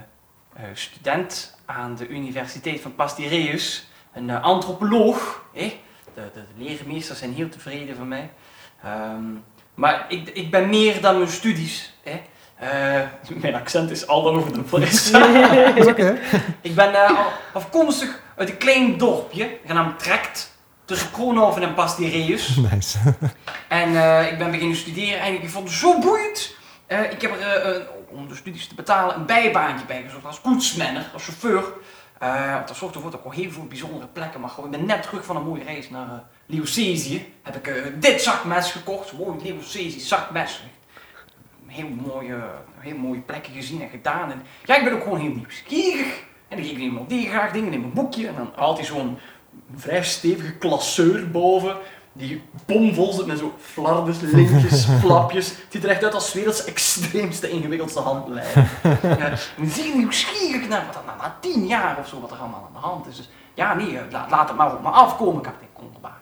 eh, 0.63 0.69
student 0.73 1.55
aan 1.65 1.95
de 1.95 2.07
Universiteit 2.07 2.81
van 2.81 2.95
Pastireus, 2.95 3.87
een 4.13 4.29
eh, 4.29 4.43
antropoloog. 4.43 5.43
hè. 5.53 5.79
De, 6.13 6.21
de, 6.33 6.41
de 6.57 6.63
leermeesters 6.63 7.19
zijn 7.19 7.33
heel 7.33 7.49
tevreden 7.49 7.95
van 7.95 8.07
mij. 8.07 8.29
Ehm, 8.83 9.23
maar 9.73 10.05
ik, 10.09 10.29
ik 10.29 10.51
ben 10.51 10.69
meer 10.69 11.01
dan 11.01 11.17
mijn 11.17 11.29
studies. 11.29 11.93
Hè. 12.03 12.21
Eh, 12.55 13.07
mijn 13.41 13.55
accent 13.55 13.91
is 13.91 14.07
al 14.07 14.27
over 14.29 14.53
de 14.53 14.63
fles. 14.67 15.11
Dat 15.11 15.27
is 15.75 15.85
oké. 15.93 16.17
ik 16.61 16.75
ben 16.75 16.93
eh, 16.93 17.19
afkomstig 17.53 18.19
uit 18.35 18.49
een 18.49 18.57
klein 18.57 18.97
dorpje, 18.97 19.57
genaamd 19.65 19.99
Trekt, 19.99 20.56
tussen 20.87 21.11
Kroonhoven 21.11 21.61
en 21.61 21.73
Pastireus. 21.73 22.55
Nice. 22.71 22.97
En 23.67 23.95
eh, 23.95 24.31
ik 24.31 24.37
ben 24.37 24.51
beginnen 24.51 24.77
studeren 24.77 25.19
en 25.21 25.33
ik 25.33 25.49
vond 25.49 25.67
het 25.67 25.77
zo 25.77 25.99
boeiend. 25.99 26.55
Eh, 26.85 27.11
ik 27.11 27.21
heb 27.21 27.31
er, 27.41 27.65
een- 27.75 27.81
om 28.09 28.27
de 28.27 28.35
studies 28.35 28.67
te 28.67 28.75
betalen, 28.75 29.15
een 29.15 29.25
bijbaantje 29.25 29.85
bij 29.85 30.01
gezocht 30.01 30.25
als 30.25 30.41
koetsmanner, 30.41 31.09
als 31.13 31.23
chauffeur. 31.23 31.63
Want 32.19 32.67
dat 32.67 32.77
zorgt 32.77 32.95
ervoor 32.95 33.11
dat 33.11 33.19
ik 33.19 33.25
al 33.25 33.31
heel 33.31 33.51
veel 33.51 33.65
bijzondere 33.65 34.07
plekken 34.13 34.41
mag 34.41 34.53
gewoon. 34.53 34.73
Ik 34.73 34.77
ben 34.77 34.87
net 34.87 35.03
terug 35.03 35.25
van 35.25 35.35
een 35.35 35.43
mooie 35.43 35.63
reis 35.63 35.89
naar 35.89 36.23
uh. 36.47 37.19
Heb 37.43 37.55
ik 37.67 38.01
dit 38.01 38.21
zakmes 38.21 38.71
gekocht, 38.71 39.13
mooi 39.13 39.37
Leeuwcesisch 39.43 40.07
zakmes. 40.07 40.61
Heel 41.67 41.89
mooie, 41.89 42.37
heel 42.79 42.97
mooie 42.97 43.19
plekken 43.19 43.53
gezien 43.53 43.81
en 43.81 43.89
gedaan. 43.89 44.31
En, 44.31 44.41
ja, 44.65 44.75
ik 44.75 44.83
ben 44.83 44.93
ook 44.93 45.03
gewoon 45.03 45.19
heel 45.19 45.33
nieuwsgierig. 45.35 46.23
En 46.47 46.59
ik 46.59 46.77
neem 46.77 46.93
nog 46.93 47.07
die 47.07 47.29
graag 47.29 47.51
dingen 47.51 47.73
in 47.73 47.79
mijn 47.81 47.93
boekje. 47.93 48.27
En 48.27 48.35
dan 48.35 48.51
haalt 48.55 48.77
hij 48.77 48.85
zo'n 48.85 49.17
vrij 49.75 50.03
stevige 50.03 50.51
klasseur 50.51 51.31
boven. 51.31 51.75
Die 52.13 52.41
bomvol 52.65 53.13
zit 53.13 53.25
met 53.25 53.37
zo 53.39 53.53
flardes, 53.59 54.19
lintjes, 54.19 54.85
flapjes. 55.01 55.47
Het 55.49 55.65
ziet 55.69 55.83
er 55.83 55.89
echt 55.89 56.03
uit 56.03 56.13
als 56.13 56.33
werelds 56.33 56.63
extreemste 56.65 57.49
ingewikkeldste 57.49 57.99
handleiding. 57.99 58.67
ja, 59.01 59.17
en 59.17 59.37
dan 59.57 59.67
zie 59.69 59.87
je 59.87 59.95
nieuwsgierig 59.95 60.67
naar, 60.67 60.85
wat, 60.93 61.05
na, 61.05 61.15
na 61.23 61.35
tien 61.39 61.65
jaar 61.67 61.97
of 61.99 62.07
zo 62.07 62.21
wat 62.21 62.31
er 62.31 62.37
allemaal 62.37 62.63
aan 62.67 62.81
de 62.81 62.87
hand 62.87 63.07
is. 63.07 63.15
Dus 63.15 63.29
ja, 63.53 63.73
nee, 63.73 63.97
eh, 63.97 64.11
la- 64.11 64.27
laat 64.29 64.47
het 64.47 64.57
maar 64.57 64.73
op 64.73 64.81
me 64.81 64.89
afkomen, 64.89 65.41
kapitein 65.41 65.69
Kondelbaar. 65.73 66.21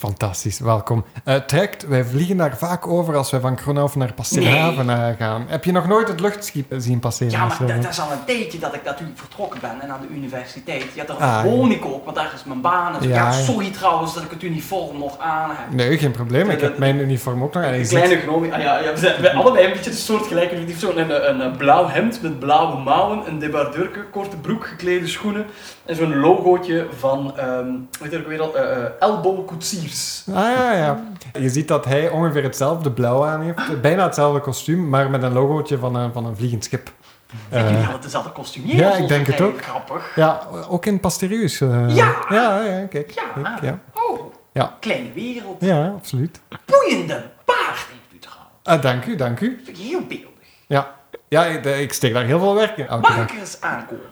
Fantastisch, 0.00 0.58
welkom. 0.60 1.04
Eh 1.24 1.34
Trekt, 1.34 1.86
wij 1.86 2.04
vliegen 2.04 2.36
daar 2.36 2.56
vaak 2.56 2.86
over 2.86 3.16
als 3.16 3.30
wij 3.30 3.40
van 3.40 3.54
Kronhoven 3.56 3.98
naar 3.98 4.12
Pasteerhaven 4.12 4.90
eh, 4.90 5.08
gaan. 5.18 5.44
Heb 5.48 5.64
je 5.64 5.72
nog 5.72 5.86
nooit 5.88 6.08
het 6.08 6.20
luchtschip 6.20 6.72
zien 6.76 6.98
passeren? 6.98 7.32
Ja, 7.32 7.46
maar 7.46 7.56
dat, 7.58 7.82
dat 7.82 7.90
is 7.92 8.00
al 8.00 8.12
een 8.12 8.24
tijdje 8.26 8.58
dat 8.58 8.74
ik 8.74 8.84
natuurlijk 8.84 9.18
vertrokken 9.18 9.60
ben 9.60 9.80
en 9.80 9.90
aan 9.90 10.00
de 10.08 10.14
universiteit. 10.14 10.84
Ja, 10.94 11.04
daar 11.04 11.16
Ah, 11.16 11.42
woon 11.42 11.70
ik 11.70 11.84
ook, 11.84 12.04
want 12.04 12.16
daar 12.16 12.32
is 12.34 12.44
mijn 12.44 12.60
baan. 12.60 13.02
Zo. 13.02 13.08
Ja, 13.08 13.32
sorry 13.32 13.70
trouwens 13.70 14.14
dat 14.14 14.22
ik 14.22 14.30
het 14.30 14.42
uniform 14.42 14.98
nog 14.98 15.18
aan 15.18 15.50
heb. 15.50 15.72
Nee, 15.74 15.98
geen 15.98 16.10
probleem. 16.10 16.50
Ik 16.50 16.58
De- 16.58 16.64
heb 16.64 16.78
mijn 16.78 16.98
uniform 16.98 17.42
ook 17.42 17.54
nog. 17.54 17.64
Je 17.64 17.70
Een 17.78 17.86
kleine 17.88 18.16
gnome. 18.16 18.52
Ah, 18.54 18.62
ja, 18.62 18.78
ja, 18.78 18.92
we 18.92 18.98
zijn 18.98 19.36
allebei 19.36 19.64
een 19.66 19.72
beetje 19.72 19.90
een 19.90 19.96
soort 19.96 20.26
gelijke. 20.26 20.54
Die 20.54 20.64
heeft 20.66 20.80
zo'n 20.80 20.98
een, 20.98 21.28
een, 21.30 21.40
een 21.40 21.56
blauw 21.56 21.88
hemd 21.88 22.22
met 22.22 22.38
blauwe 22.38 22.78
mouwen, 22.82 23.22
een 23.26 23.38
debardeurke, 23.38 24.04
korte 24.10 24.36
broek, 24.36 24.66
geklede 24.66 25.06
schoenen 25.06 25.42
en 25.42 25.79
zo'n 25.96 26.16
logootje 26.18 26.86
van, 26.98 27.38
ehm 27.38 27.66
weet 28.00 28.10
je 28.12 28.18
ook 28.18 28.26
weer 28.26 28.40
al, 28.40 28.56
eh, 28.56 28.76
eh, 28.84 28.90
Elbow 28.98 29.46
Koetsiers. 29.46 30.24
Ah 30.28 30.34
ja, 30.34 30.72
ja. 30.72 31.02
Je 31.38 31.48
ziet 31.48 31.68
dat 31.68 31.84
hij 31.84 32.08
ongeveer 32.10 32.42
hetzelfde 32.42 32.92
blauw 32.92 33.24
aan 33.26 33.40
heeft. 33.40 33.80
Bijna 33.80 34.04
hetzelfde 34.04 34.40
kostuum, 34.40 34.88
maar 34.88 35.10
met 35.10 35.22
een 35.22 35.32
logootje 35.32 35.78
van 35.78 35.94
een, 35.96 36.12
van 36.12 36.26
een 36.26 36.36
vliegend 36.36 36.64
schip. 36.64 36.88
Ik 36.88 37.36
Eh, 37.48 37.62
denk 37.68 37.82
dat 37.84 37.92
het 37.92 38.02
dezelfde 38.02 38.30
kostumier 38.30 38.76
ja, 38.76 38.94
ik 38.96 39.08
denk 39.08 39.26
het 39.26 39.40
ook. 39.40 39.62
Grappig. 39.62 40.12
ja, 40.16 40.40
ook 40.68 40.86
in 40.86 41.00
Pasteurius. 41.00 41.60
eh. 41.60 41.96
Ja. 41.96 42.14
Ja, 42.28 42.60
ja, 42.62 42.86
kijk. 42.86 43.10
Ja. 43.10 43.22
kijk, 43.42 43.62
ja. 43.62 43.78
Oh, 43.94 44.20
Ja. 44.52 44.76
kleine 44.80 45.12
wereld. 45.12 45.56
ja, 45.60 45.88
absoluut. 45.96 46.40
Boeiende 46.66 47.22
paard 47.44 47.76
heeft 47.76 48.14
u 48.14 48.18
trouwens. 48.18 48.50
Ah, 48.62 48.82
dank 48.82 49.04
u, 49.06 49.16
dank 49.16 49.40
u. 49.40 49.60
Vind 49.64 49.78
ik 49.78 49.84
heel 49.84 50.00
beeldig. 50.08 50.28
Ja, 50.66 50.94
ja 51.28 51.44
ik, 51.44 51.64
ik 51.64 51.92
steek 51.92 52.12
daar 52.14 52.24
heel 52.24 52.38
veel 52.38 52.54
werk 52.54 52.76
in. 52.76 52.86
Mag 52.88 53.00
dag. 53.00 53.18
ik 53.22 53.30
er 53.30 53.38
eens 53.38 53.60
aankomen? 53.60 54.04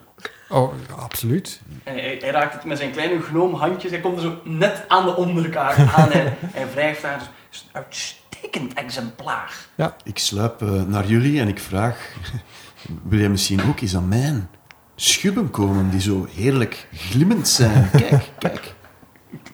Oh, 0.49 0.73
absoluut. 0.97 1.61
En 1.85 1.95
hij, 1.95 2.19
hij 2.21 2.31
raakt 2.31 2.55
het 2.55 2.65
met 2.65 2.79
zijn 2.79 2.91
kleine 2.91 3.23
gnoom 3.23 3.55
handjes. 3.55 3.91
Hij 3.91 4.01
komt 4.01 4.17
er 4.17 4.23
zo 4.23 4.41
net 4.45 4.85
aan 4.89 5.05
de 5.05 5.17
onderkaak 5.17 5.79
aan 5.79 6.11
en 6.11 6.37
hij 6.59 6.71
wrijft 6.71 7.03
daar. 7.03 7.19
Dus, 7.19 7.29
het 7.29 7.53
is 7.53 7.65
een 7.73 7.81
uitstekend 7.81 8.75
exemplaar. 8.75 9.67
Ik 10.05 10.19
sluip 10.19 10.63
eh, 10.63 10.83
naar 10.83 11.07
jullie 11.07 11.41
en 11.41 11.49
ik 11.49 11.59
vraag... 11.59 12.17
Wil 13.03 13.19
jij 13.19 13.29
misschien 13.29 13.69
ook 13.69 13.81
eens 13.81 13.97
aan 13.97 14.09
mijn 14.09 14.49
schubben 14.95 15.51
komen 15.51 15.91
die 15.91 16.01
zo 16.01 16.27
heerlijk 16.31 16.89
glimmend 16.93 17.49
zijn? 17.49 17.91
Kijk, 18.09 18.31
kijk. 18.39 18.75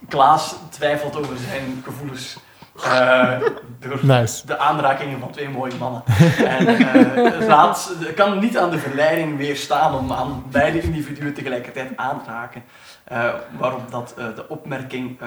Klaas 0.08 0.54
twijfelt 0.70 1.16
over 1.16 1.36
zijn 1.48 1.82
gevoelens. 1.84 2.36
Eh, 2.82 3.40
door 3.78 3.98
Nice. 4.02 4.46
de 4.46 4.58
aanrakingen 4.58 5.20
van 5.20 5.30
twee 5.30 5.48
mooie 5.48 5.74
mannen. 5.78 6.02
En 6.38 6.66
eh, 6.66 7.46
raadt, 7.46 7.96
kan 8.14 8.38
niet 8.38 8.58
aan 8.58 8.70
de 8.70 8.78
verleiding 8.78 9.36
weerstaan 9.36 9.94
om 9.94 10.12
aan 10.12 10.44
beide 10.50 10.80
individuen 10.80 11.34
tegelijkertijd 11.34 11.96
aan 11.96 12.22
te 12.24 12.30
raken. 12.30 12.62
Eh, 13.04 13.34
waarop 13.58 13.90
dat, 13.90 14.14
de 14.16 14.48
opmerking 14.48 15.18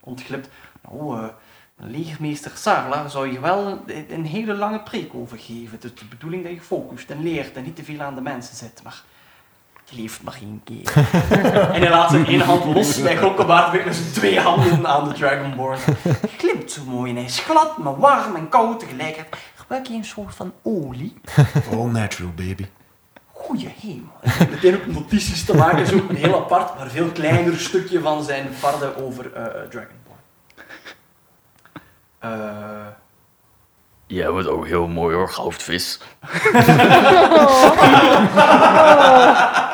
ontglipt. 0.00 0.48
Nou, 0.88 1.30
legermeester 1.76 2.50
Sarla 2.54 3.08
zou 3.08 3.32
je 3.32 3.40
wel 3.40 3.84
een, 4.08 4.24
hele 4.24 4.54
lange 4.54 4.80
preek 4.80 5.14
over 5.14 5.38
geven. 5.38 5.70
Het 5.70 5.84
is 5.84 5.94
de 5.94 6.04
bedoeling 6.04 6.42
dat 6.42 6.52
je 6.52 6.60
focust 6.60 7.10
en 7.10 7.22
leert 7.22 7.56
en 7.56 7.62
niet 7.62 7.76
te 7.76 7.84
veel 7.84 8.00
aan 8.00 8.14
de 8.14 8.20
mensen 8.20 8.56
zit. 8.56 8.80
Maar 8.82 9.02
leeft 9.92 10.22
maar 10.22 10.38
één 10.40 10.60
keer. 10.64 10.92
en 11.74 11.80
hij 11.80 11.90
laat 11.90 12.10
zijn 12.10 12.24
ene 12.26 12.44
hand 12.44 12.64
los. 12.74 12.96
Hij 12.96 13.16
glokkenbaard 13.16 13.72
weer 13.72 13.84
met 13.84 13.94
zijn 13.94 14.12
twee 14.12 14.40
handen 14.40 14.86
aan 14.86 15.08
de 15.08 15.14
Dragonborn. 15.14 15.78
Hij 16.02 16.30
glimt 16.38 16.70
zo 16.72 16.82
mooi 16.86 17.10
en 17.10 17.16
hij 17.16 17.24
is 17.24 17.38
glad, 17.38 17.78
maar 17.78 17.98
warm 17.98 18.36
en 18.36 18.48
koud 18.48 18.78
tegelijkertijd. 18.80 19.36
Gebruik 19.54 19.86
je 19.86 19.94
een 19.94 20.04
soort 20.04 20.34
van 20.34 20.52
olie? 20.62 21.20
All 21.72 21.86
natural, 21.86 22.30
baby. 22.36 22.66
Goeie 23.32 23.74
hemel. 23.80 24.12
Hij 24.20 24.48
meteen 24.50 24.74
ook 24.74 24.86
notities 24.86 25.44
te 25.44 25.56
maken, 25.56 25.86
zo 25.86 26.00
een 26.08 26.16
heel 26.16 26.34
apart, 26.36 26.78
maar 26.78 26.88
veel 26.88 27.08
kleiner 27.08 27.58
stukje 27.58 28.00
van 28.00 28.22
zijn 28.24 28.48
farde 28.58 28.96
over 29.04 29.32
eh, 29.32 29.44
Dragonborn. 29.44 30.20
Eh, 32.18 32.86
Jij 34.06 34.30
wordt 34.30 34.48
ook 34.48 34.66
heel 34.66 34.86
mooi 34.88 35.14
hoor, 35.16 35.28
goudvis. 35.28 36.00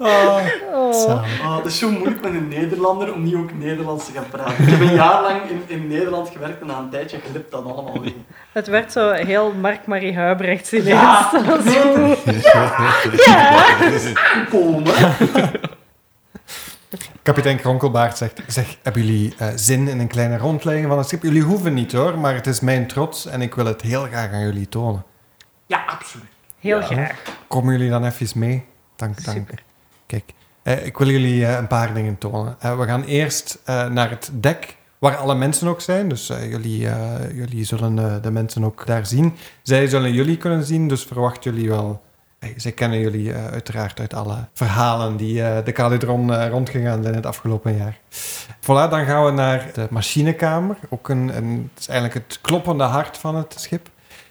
Oh, 0.00 0.38
Oh. 0.72 1.22
oh, 1.42 1.56
het 1.56 1.66
is 1.66 1.78
zo 1.78 1.90
moeilijk 1.90 2.22
met 2.22 2.32
een 2.34 2.48
Nederlander 2.48 3.12
om 3.14 3.22
niet 3.22 3.34
ook 3.34 3.52
Nederlands 3.54 4.06
te 4.06 4.12
gaan 4.12 4.28
praten. 4.30 4.64
Ik 4.64 4.70
heb 4.70 4.80
een 4.80 4.94
jaar 4.94 5.22
lang 5.22 5.40
in, 5.50 5.62
in 5.66 5.86
Nederland 5.86 6.28
gewerkt 6.28 6.60
en 6.60 6.66
na 6.66 6.78
een 6.78 6.90
tijdje 6.90 7.18
glipt 7.30 7.50
dat 7.50 7.64
allemaal 7.64 8.00
weer. 8.00 8.12
Het 8.52 8.66
werd 8.66 8.92
zo 8.92 9.10
heel 9.12 9.52
Mark-Marie 9.52 10.14
Huibrechts 10.16 10.72
ineens. 10.72 10.88
Ja. 10.88 11.30
Dat 11.32 11.44
was 11.46 11.72
zo- 11.74 12.14
Komen. 14.50 14.94
Kapitein 17.22 17.56
Kronkelbaard 17.56 18.16
zegt, 18.18 18.40
zeg, 18.46 18.76
hebben 18.82 19.04
jullie 19.04 19.34
eh, 19.38 19.48
zin 19.54 19.88
in 19.88 19.98
een 20.00 20.06
kleine 20.08 20.36
rondleiding 20.38 20.88
van 20.88 20.98
het 20.98 21.06
schip? 21.06 21.22
Jullie 21.22 21.42
hoeven 21.42 21.74
niet 21.74 21.92
hoor, 21.92 22.18
maar 22.18 22.34
het 22.34 22.46
is 22.46 22.60
mijn 22.60 22.86
trots 22.86 23.26
en 23.26 23.40
ik 23.42 23.54
wil 23.54 23.64
het 23.66 23.80
heel 23.82 24.02
graag 24.04 24.32
aan 24.32 24.40
jullie 24.44 24.68
tonen. 24.68 25.04
Ja, 25.66 25.82
absoluut. 25.86 26.26
Heel 26.60 26.78
Ja. 26.80 26.86
graag. 26.86 27.22
Komen 27.48 27.72
jullie 27.72 27.90
dan 27.90 28.04
even 28.04 28.38
mee? 28.38 28.64
Dank, 28.96 29.24
dank. 29.24 29.36
Super. 29.36 29.62
Kijk, 30.08 30.32
eh, 30.62 30.86
ik 30.86 30.98
wil 30.98 31.08
jullie 31.08 31.46
eh, 31.46 31.56
een 31.56 31.66
paar 31.66 31.94
dingen 31.94 32.18
tonen. 32.18 32.56
Eh, 32.60 32.78
we 32.78 32.84
gaan 32.84 33.04
eerst 33.04 33.58
eh, 33.64 33.88
naar 33.88 34.10
het 34.10 34.30
dek, 34.32 34.76
waar 34.98 35.16
alle 35.16 35.34
mensen 35.34 35.68
ook 35.68 35.80
zijn. 35.80 36.08
Dus 36.08 36.30
eh, 36.30 36.50
jullie, 36.50 36.88
jullie 37.34 37.64
zullen 37.64 38.22
de 38.22 38.30
mensen 38.30 38.64
ook 38.64 38.86
daar 38.86 39.06
zien. 39.06 39.34
Zij 39.62 39.86
zullen 39.86 40.12
jullie 40.12 40.36
kunnen 40.36 40.64
zien, 40.64 40.88
dus 40.88 41.04
verwacht 41.04 41.44
jullie 41.44 41.68
wel... 41.68 42.02
zij 42.56 42.72
kennen 42.72 42.98
jullie 42.98 43.34
uiteraard 43.34 44.00
uit 44.00 44.14
alle 44.14 44.48
verhalen 44.52 45.16
die 45.16 45.34
de 45.64 45.72
Calidron 45.72 46.48
rondgegaan 46.48 47.02
zijn 47.02 47.14
het 47.14 47.26
afgelopen 47.26 47.76
jaar. 47.76 47.98
Voilà, 48.60 48.90
dan 48.90 49.04
gaan 49.04 49.24
we 49.24 49.30
naar 49.30 49.70
de 49.74 49.86
machinekamer. 49.90 50.76
Ook 50.88 51.08
een, 51.08 51.36
een, 51.36 51.70
het 51.74 51.80
is 51.80 51.88
eigenlijk 51.88 52.26
het 52.26 52.40
kloppende 52.40 52.84
hart 52.84 53.18
van 53.18 53.36
het 53.36 53.54
schip. 53.58 53.90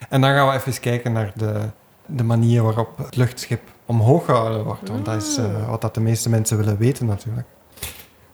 En 0.09 0.21
dan 0.21 0.33
gaan 0.33 0.47
we 0.47 0.53
even 0.53 0.79
kijken 0.79 1.11
naar 1.11 1.31
de, 1.35 1.61
de 2.05 2.23
manier 2.23 2.63
waarop 2.63 2.97
het 2.97 3.15
luchtschip 3.15 3.61
omhoog 3.87 4.25
gehouden 4.25 4.63
wordt. 4.63 4.89
Want 4.89 5.05
dat 5.05 5.21
is 5.21 5.37
eh, 5.37 5.69
wat 5.69 5.81
dat 5.81 5.93
de 5.93 6.01
meeste 6.01 6.29
mensen 6.29 6.57
willen 6.57 6.77
weten 6.77 7.05
natuurlijk. 7.05 7.47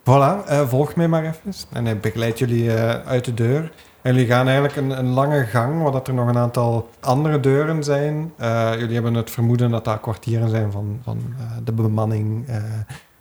Voilà, 0.02 0.48
eh, 0.48 0.68
volg 0.68 0.96
mij 0.96 1.08
maar 1.08 1.24
even. 1.24 1.54
En 1.72 1.86
hij 1.86 2.00
begeleidt 2.00 2.39
jullie 2.39 2.74
eh, 2.74 3.08
uit 3.08 3.26
de 3.26 3.34
deur. 3.34 3.72
En 4.02 4.13
jullie 4.13 4.28
gaan 4.28 4.46
eigenlijk 4.46 4.76
een, 4.76 4.89
een 4.89 5.10
lange 5.10 5.46
gang, 5.46 5.82
waar 5.82 5.92
dat 5.92 6.08
er 6.08 6.13
nog 6.13 6.28
een 6.28 6.38
aantal 6.38 6.89
andere 7.00 7.39
deuren 7.39 7.84
zijn. 7.84 8.34
Jullie 8.78 8.94
hebben 8.94 9.13
het 9.13 9.32
vermoeden 9.32 9.72
dat 9.72 9.86
dat 9.86 10.00
kwartieren 10.00 10.50
zijn 10.50 10.72
van, 10.72 11.00
van 11.04 11.20
de 11.63 11.72
bemanning 11.72 12.48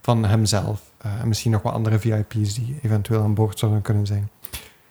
van 0.00 0.24
hemzelf. 0.24 0.80
En 0.98 1.28
misschien 1.28 1.50
nog 1.50 1.62
wat 1.62 1.72
andere 1.72 1.98
VIP's 1.98 2.54
die 2.54 2.78
eventueel 2.82 3.22
aan 3.22 3.34
boord 3.34 3.58
zouden 3.58 3.82
kunnen 3.82 4.06
zijn. 4.06 4.30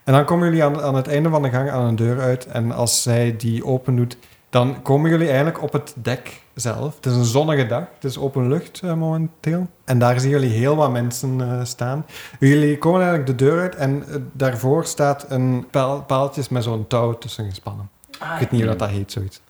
En 0.04 0.14
dan 0.14 0.26
komen 0.26 0.48
jullie 0.48 0.64
aan, 0.64 0.82
aan 0.82 0.96
het 0.96 1.08
einde 1.08 1.30
van 1.30 1.42
de 1.42 1.50
gang 1.50 1.70
aan 1.70 1.86
een 1.86 1.96
deur 1.96 2.20
uit. 2.20 2.46
En 2.46 2.72
als 2.72 3.02
zij 3.02 3.36
die 3.38 3.66
open 3.66 3.96
doet, 3.96 4.18
dan 4.50 4.82
komen 4.82 5.10
jullie 5.10 5.28
eigenlijk 5.28 5.62
op 5.62 5.74
het 5.74 5.94
dek 5.96 6.41
zelf. 6.54 6.96
Het 6.96 7.06
is 7.06 7.14
een 7.14 7.26
zonnige 7.26 7.66
dag, 7.66 7.84
het 7.96 8.04
is 8.04 8.18
open 8.18 8.48
lucht 8.48 8.80
eh, 8.84 8.94
momenteel. 8.94 9.68
En 9.86 10.00
daar 10.00 10.20
zien 10.20 10.30
jullie 10.30 10.50
heel 10.50 10.76
wat 10.76 10.92
mensen 10.92 11.42
eh, 11.42 11.64
staan. 11.66 12.06
Jullie 12.40 12.78
komen 12.78 13.02
eigenlijk 13.02 13.38
de 13.38 13.46
deur 13.46 13.62
uit 13.62 13.76
en 13.76 14.04
eh, 14.08 14.16
daarvoor 14.34 14.86
staat 14.86 15.26
een 15.30 15.68
paal, 15.72 16.04
paaltjes 16.04 16.50
met 16.50 16.64
zo'n 16.64 16.88
touw 16.88 17.18
tussen 17.18 17.50
gespannen. 17.50 17.90
Ah, 18.20 18.32
Ik 18.34 18.40
weet 18.40 18.52
niet 18.52 18.62
hoe 18.62 18.70
dat, 18.70 18.80
dat 18.80 18.90
heet, 18.90 19.12
zoiets. 19.12 19.42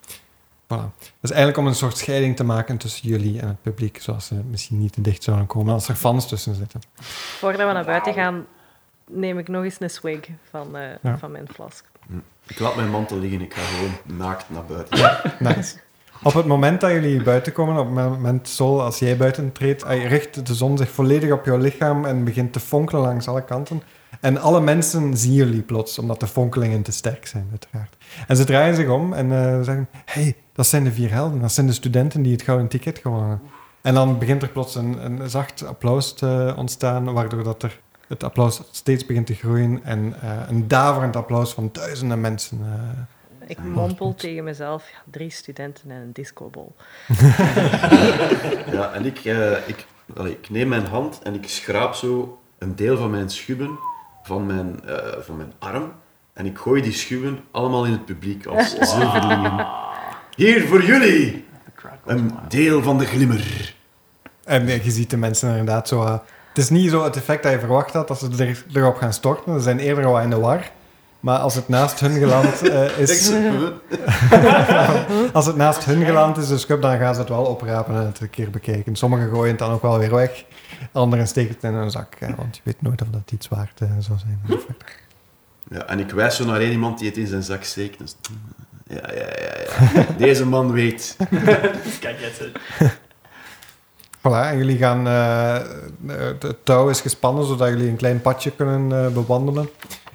Voilà. 0.63 0.89
Dat 0.97 1.21
is 1.21 1.29
eigenlijk 1.29 1.57
om 1.57 1.67
een 1.67 1.75
soort 1.75 1.97
scheiding 1.97 2.35
te 2.35 2.43
maken 2.43 2.77
tussen 2.77 3.09
jullie 3.09 3.39
en 3.39 3.47
het 3.47 3.61
publiek, 3.61 4.01
zoals 4.01 4.25
ze 4.25 4.35
misschien 4.35 4.79
niet 4.79 4.93
te 4.93 5.01
dicht 5.01 5.23
zouden 5.23 5.47
komen 5.47 5.73
als 5.73 5.87
er 5.87 5.95
fans 5.95 6.27
tussen 6.27 6.55
zitten. 6.55 6.79
Voordat 7.39 7.67
we 7.67 7.73
naar 7.73 7.85
buiten 7.85 8.13
gaan, 8.13 8.45
neem 9.07 9.37
ik 9.37 9.47
nog 9.47 9.63
eens 9.63 9.75
een 9.79 9.89
swig 9.89 10.19
van, 10.49 10.75
eh, 10.77 10.89
Ja. 11.01 11.17
van 11.17 11.31
mijn 11.31 11.47
flask. 11.53 11.85
Ik 12.47 12.59
laat 12.59 12.75
mijn 12.75 12.89
mantel 12.89 13.17
liggen, 13.17 13.41
ik 13.41 13.53
ga 13.53 13.61
gewoon 13.61 14.17
naakt 14.17 14.45
naar 14.49 14.65
buiten. 14.65 14.99
Nice. 15.39 15.75
Op 16.23 16.33
het 16.33 16.45
moment 16.45 16.81
dat 16.81 16.91
jullie 16.91 17.23
buiten 17.23 17.53
komen, 17.53 17.77
op 17.77 17.85
het 17.85 17.93
moment, 17.93 18.47
Sol, 18.47 18.81
als 18.81 18.99
jij 18.99 19.17
buiten 19.17 19.51
treedt, 19.51 19.83
richt 19.83 20.47
de 20.47 20.53
zon 20.53 20.77
zich 20.77 20.89
volledig 20.89 21.31
op 21.31 21.45
jouw 21.45 21.57
lichaam 21.57 22.05
en 22.05 22.23
begint 22.23 22.53
te 22.53 22.59
fonkelen 22.59 23.01
langs 23.01 23.27
alle 23.27 23.43
kanten. 23.43 23.81
En 24.19 24.37
alle 24.37 24.61
mensen 24.61 25.17
zien 25.17 25.33
jullie 25.33 25.61
plots, 25.61 25.99
omdat 25.99 26.19
de 26.19 26.27
fonkelingen 26.27 26.81
te 26.81 26.91
sterk 26.91 27.25
zijn, 27.25 27.47
uiteraard. 27.49 27.95
En 28.27 28.35
ze 28.35 28.43
draaien 28.43 28.75
zich 28.75 28.89
om 28.89 29.13
en 29.13 29.31
eh, 29.31 29.61
zeggen, 29.61 29.87
hey, 30.05 30.35
dat 30.53 30.67
zijn 30.67 30.83
de 30.83 30.91
vier 30.91 31.11
helden. 31.11 31.41
Dat 31.41 31.51
zijn 31.51 31.67
de 31.67 31.73
studenten 31.73 32.21
die 32.21 32.31
het 32.31 32.41
gouden 32.41 32.67
ticket 32.67 32.97
gewonnen. 32.97 33.41
En 33.81 33.93
dan 33.93 34.19
begint 34.19 34.41
er 34.41 34.49
plots 34.49 34.75
een, 34.75 35.05
een 35.05 35.29
zacht 35.29 35.65
applaus 35.65 36.13
te 36.13 36.53
ontstaan, 36.57 37.13
waardoor 37.13 37.43
dat 37.43 37.63
er 37.63 37.79
het 38.07 38.23
applaus 38.23 38.61
steeds 38.71 39.05
begint 39.05 39.25
te 39.25 39.33
groeien 39.33 39.83
en 39.83 40.13
eh, 40.21 40.29
een 40.47 40.67
daverend 40.67 41.15
applaus 41.15 41.53
van 41.53 41.69
duizenden 41.71 42.21
mensen 42.21 42.59
eh, 42.61 42.99
Ik 43.51 43.63
mompel 43.63 44.15
tegen 44.15 44.43
mezelf, 44.43 44.89
ja, 44.89 44.97
drie 45.11 45.29
studenten 45.29 45.91
en 45.91 46.01
een 46.01 46.13
discobol. 46.13 46.75
Ja, 48.71 48.91
en 48.93 49.05
ik, 49.05 49.17
eh, 49.25 49.67
ik, 49.67 49.85
allee, 50.15 50.31
ik 50.31 50.49
neem 50.49 50.67
mijn 50.67 50.85
hand 50.85 51.19
en 51.23 51.33
ik 51.33 51.49
schraap 51.49 51.93
zo 51.93 52.39
een 52.57 52.75
deel 52.75 52.97
van 52.97 53.09
mijn 53.09 53.29
schubben 53.29 53.79
van 54.23 54.45
mijn, 54.45 54.85
eh, 54.85 54.95
van 55.19 55.37
mijn 55.37 55.53
arm. 55.59 55.91
En 56.33 56.45
ik 56.45 56.57
gooi 56.57 56.81
die 56.81 56.91
schubben 56.91 57.39
allemaal 57.51 57.85
in 57.85 57.91
het 57.91 58.05
publiek 58.05 58.45
als 58.45 58.69
zilverlingen. 58.69 59.67
Hier 60.35 60.67
voor 60.67 60.83
jullie, 60.83 61.45
een 62.05 62.31
deel 62.47 62.81
van 62.81 62.97
de 62.97 63.05
glimmer. 63.05 63.75
En 64.43 64.67
eh, 64.67 64.83
je 64.83 64.91
ziet 64.91 65.09
de 65.09 65.17
mensen 65.17 65.49
inderdaad 65.49 65.87
zo... 65.87 66.05
het 66.47 66.57
is 66.57 66.69
niet 66.69 66.89
zo 66.89 67.03
het 67.03 67.15
effect 67.15 67.43
dat 67.43 67.51
je 67.51 67.59
verwacht 67.59 67.93
had, 67.93 68.07
dat 68.07 68.19
ze 68.19 68.29
er, 68.37 68.65
erop 68.73 68.95
gaan 68.95 69.13
storten. 69.13 69.53
Ze 69.53 69.59
zijn 69.59 69.79
eerder 69.79 70.03
wel 70.03 70.19
in 70.19 70.29
de 70.29 70.39
war. 70.39 70.71
Maar 71.21 71.37
als 71.39 71.55
het 71.55 71.67
naast 71.67 71.99
hun 71.99 72.11
geland 72.19 72.69
eh, 72.69 72.97
is... 72.97 73.31
Als 75.33 75.45
het 75.45 75.55
naast 75.55 75.85
hun 75.85 76.05
geland 76.05 76.37
is, 76.37 76.47
de 76.47 76.57
scrub, 76.57 76.81
dan 76.81 76.97
gaan 76.97 77.13
ze 77.13 77.19
het 77.19 77.29
wel 77.29 77.43
oprapen 77.45 77.95
en 77.95 78.05
het 78.05 78.19
een 78.19 78.29
keer 78.29 78.49
bekijken. 78.49 78.95
Sommigen 78.95 79.29
gooien 79.29 79.49
het 79.49 79.59
dan 79.59 79.71
ook 79.71 79.81
wel 79.81 79.97
weer 79.99 80.15
weg. 80.15 80.43
Anderen 80.91 81.27
steken 81.27 81.53
het 81.53 81.63
in 81.63 81.73
hun 81.73 81.91
zak. 81.91 82.15
eh, 82.19 82.29
want 82.37 82.55
je 82.55 82.61
weet 82.63 82.81
nooit 82.81 83.01
of 83.01 83.07
dat 83.11 83.31
iets 83.31 83.47
waard 83.47 83.81
eh, 83.81 83.87
zou 83.99 84.19
zijn. 84.19 84.59
Ja, 85.69 85.85
en 85.85 85.99
ik 85.99 86.11
wijs 86.11 86.35
zo 86.35 86.45
naar 86.45 86.59
één 86.59 86.71
iemand 86.71 86.97
die 86.99 87.07
het 87.07 87.17
in 87.17 87.27
zijn 87.27 87.43
zak 87.43 87.63
steekt. 87.63 87.99
Dus, 87.99 88.15
ja, 88.87 89.13
ja, 89.13 89.25
ja, 89.25 89.51
ja. 89.93 90.05
Deze 90.17 90.45
man 90.45 90.71
weet. 90.71 91.15
Kijk, 91.99 92.17
het 92.19 92.51
Voilà, 94.21 94.49
en 94.51 94.57
jullie 94.57 94.77
gaan... 94.77 95.07
eh, 95.07 95.57
het 96.39 96.65
touw 96.65 96.89
is 96.89 97.01
gespannen, 97.01 97.45
zodat 97.45 97.69
jullie 97.69 97.89
een 97.89 97.95
klein 97.95 98.21
padje 98.21 98.51
kunnen 98.51 99.05
eh, 99.05 99.11
bewandelen. 99.11 99.69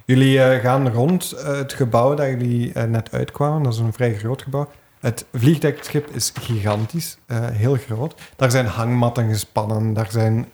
Jullie 0.07 0.43
eh, 0.43 0.61
gaan 0.61 0.89
rond 0.89 1.33
eh, 1.33 1.57
het 1.57 1.73
gebouw 1.73 2.15
dat 2.15 2.27
jullie 2.27 2.73
eh, 2.73 2.85
net 2.85 3.13
uitkwamen. 3.13 3.63
Dat 3.63 3.73
is 3.73 3.79
een 3.79 3.93
vrij 3.93 4.15
groot 4.15 4.43
gebouw. 4.43 4.69
Het 5.01 5.27
vliegdekschip 5.35 6.11
is 6.11 6.33
gigantisch, 6.41 7.19
heel 7.33 7.75
groot. 7.75 8.15
Daar 8.37 8.51
zijn 8.51 8.67
hangmatten 8.67 9.29
gespannen, 9.29 9.93
daar 9.93 10.11
zijn 10.11 10.47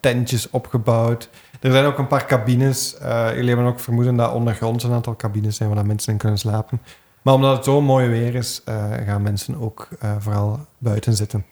tentjes 0.00 0.50
opgebouwd. 0.50 1.28
Er 1.60 1.72
zijn 1.72 1.84
ook 1.84 1.98
een 1.98 2.06
paar 2.06 2.26
cabines. 2.26 2.96
Jullie 3.34 3.48
hebben 3.48 3.66
ook 3.66 3.80
vermoeden 3.80 4.16
dat 4.16 4.32
ondergronds 4.32 4.84
een 4.84 4.92
aantal 4.92 5.16
cabines 5.16 5.56
zijn 5.56 5.74
waar 5.74 5.86
mensen 5.86 6.12
in 6.12 6.18
kunnen 6.18 6.38
slapen. 6.38 6.80
Maar 7.22 7.34
omdat 7.34 7.56
het 7.56 7.64
zo 7.64 7.80
mooi 7.80 8.08
weer 8.08 8.34
is, 8.34 8.62
gaan 9.06 9.22
mensen 9.22 9.60
ook 9.60 9.88
vooral 10.18 10.66
buiten 10.78 11.14
zitten. 11.14 11.44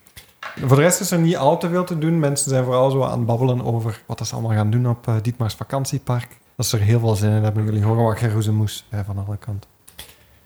Voor 0.65 0.77
de 0.77 0.83
rest 0.83 1.01
is 1.01 1.11
er 1.11 1.19
niet 1.19 1.37
al 1.37 1.59
te 1.59 1.69
veel 1.69 1.85
te 1.85 1.99
doen. 1.99 2.19
Mensen 2.19 2.51
zijn 2.51 2.65
vooral 2.65 2.91
zo 2.91 3.03
aan 3.03 3.19
het 3.19 3.27
babbelen 3.27 3.65
over 3.65 4.03
wat 4.07 4.27
ze 4.27 4.35
allemaal 4.35 4.57
gaan 4.57 4.71
doen 4.71 4.89
op 4.89 5.11
Dietmars 5.23 5.55
vakantiepark. 5.55 6.29
Dat 6.59 6.67
ze 6.67 6.77
er 6.77 6.83
heel 6.83 6.99
veel 7.01 7.15
zin 7.15 7.31
in 7.31 7.43
hebben. 7.43 7.65
Jullie 7.65 7.85
horen 7.85 8.05
wat 8.05 8.19
geroezemoes 8.19 8.85
eh, 8.89 9.01
van 9.07 9.25
alle 9.27 9.37
kanten. 9.37 9.71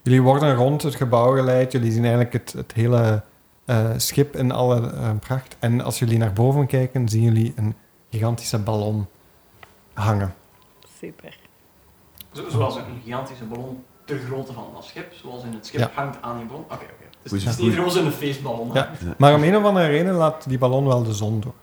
Jullie 0.02 0.22
worden 0.22 0.54
rond 0.54 0.82
het 0.82 0.94
gebouw 0.94 1.34
geleid. 1.36 1.72
Jullie 1.72 1.92
zien 1.92 2.00
eigenlijk 2.02 2.32
het, 2.32 2.52
het 2.52 2.72
hele 2.72 3.22
eh, 3.64 3.90
schip 3.96 4.36
in 4.36 4.50
alle 4.52 4.90
eh, 4.92 5.10
pracht. 5.20 5.56
En 5.58 5.80
als 5.80 5.98
jullie 5.98 6.18
naar 6.18 6.32
boven 6.32 6.66
kijken, 6.66 7.08
zien 7.08 7.22
jullie 7.22 7.52
een 7.56 7.74
gigantische 8.10 8.58
ballon 8.58 9.06
hangen. 9.92 10.34
Super. 11.00 11.38
Zo- 12.32 12.48
zoals 12.50 12.76
een 12.76 12.82
gigantische 13.04 13.44
ballon 13.44 13.84
ter 14.04 14.18
grootte 14.18 14.52
van 14.52 14.64
dat 14.74 14.84
schip, 14.84 15.12
zoals 15.12 15.42
in 15.44 15.52
het 15.52 15.66
schip 15.66 15.80
Ja. 15.80 15.90
hangt 15.94 16.18
aan 16.22 16.36
die 16.38 16.46
ballon. 16.46 16.62
Oké, 16.64 16.74
oké. 16.74 16.84
Dus 17.22 17.44
het 17.44 17.52
is 17.52 17.58
niet 17.58 17.74
roze 17.76 18.00
een 18.00 18.12
feestballon. 18.12 18.68
hè? 18.72 18.78
Ja. 18.78 18.90
Maar 19.18 19.34
om 19.34 19.42
een 19.42 19.56
of 19.56 19.64
andere 19.64 19.86
reden 19.86 20.14
laat 20.14 20.48
die 20.48 20.58
ballon 20.58 20.86
wel 20.86 21.02
de 21.02 21.12
zon 21.14 21.40
door. 21.40 21.54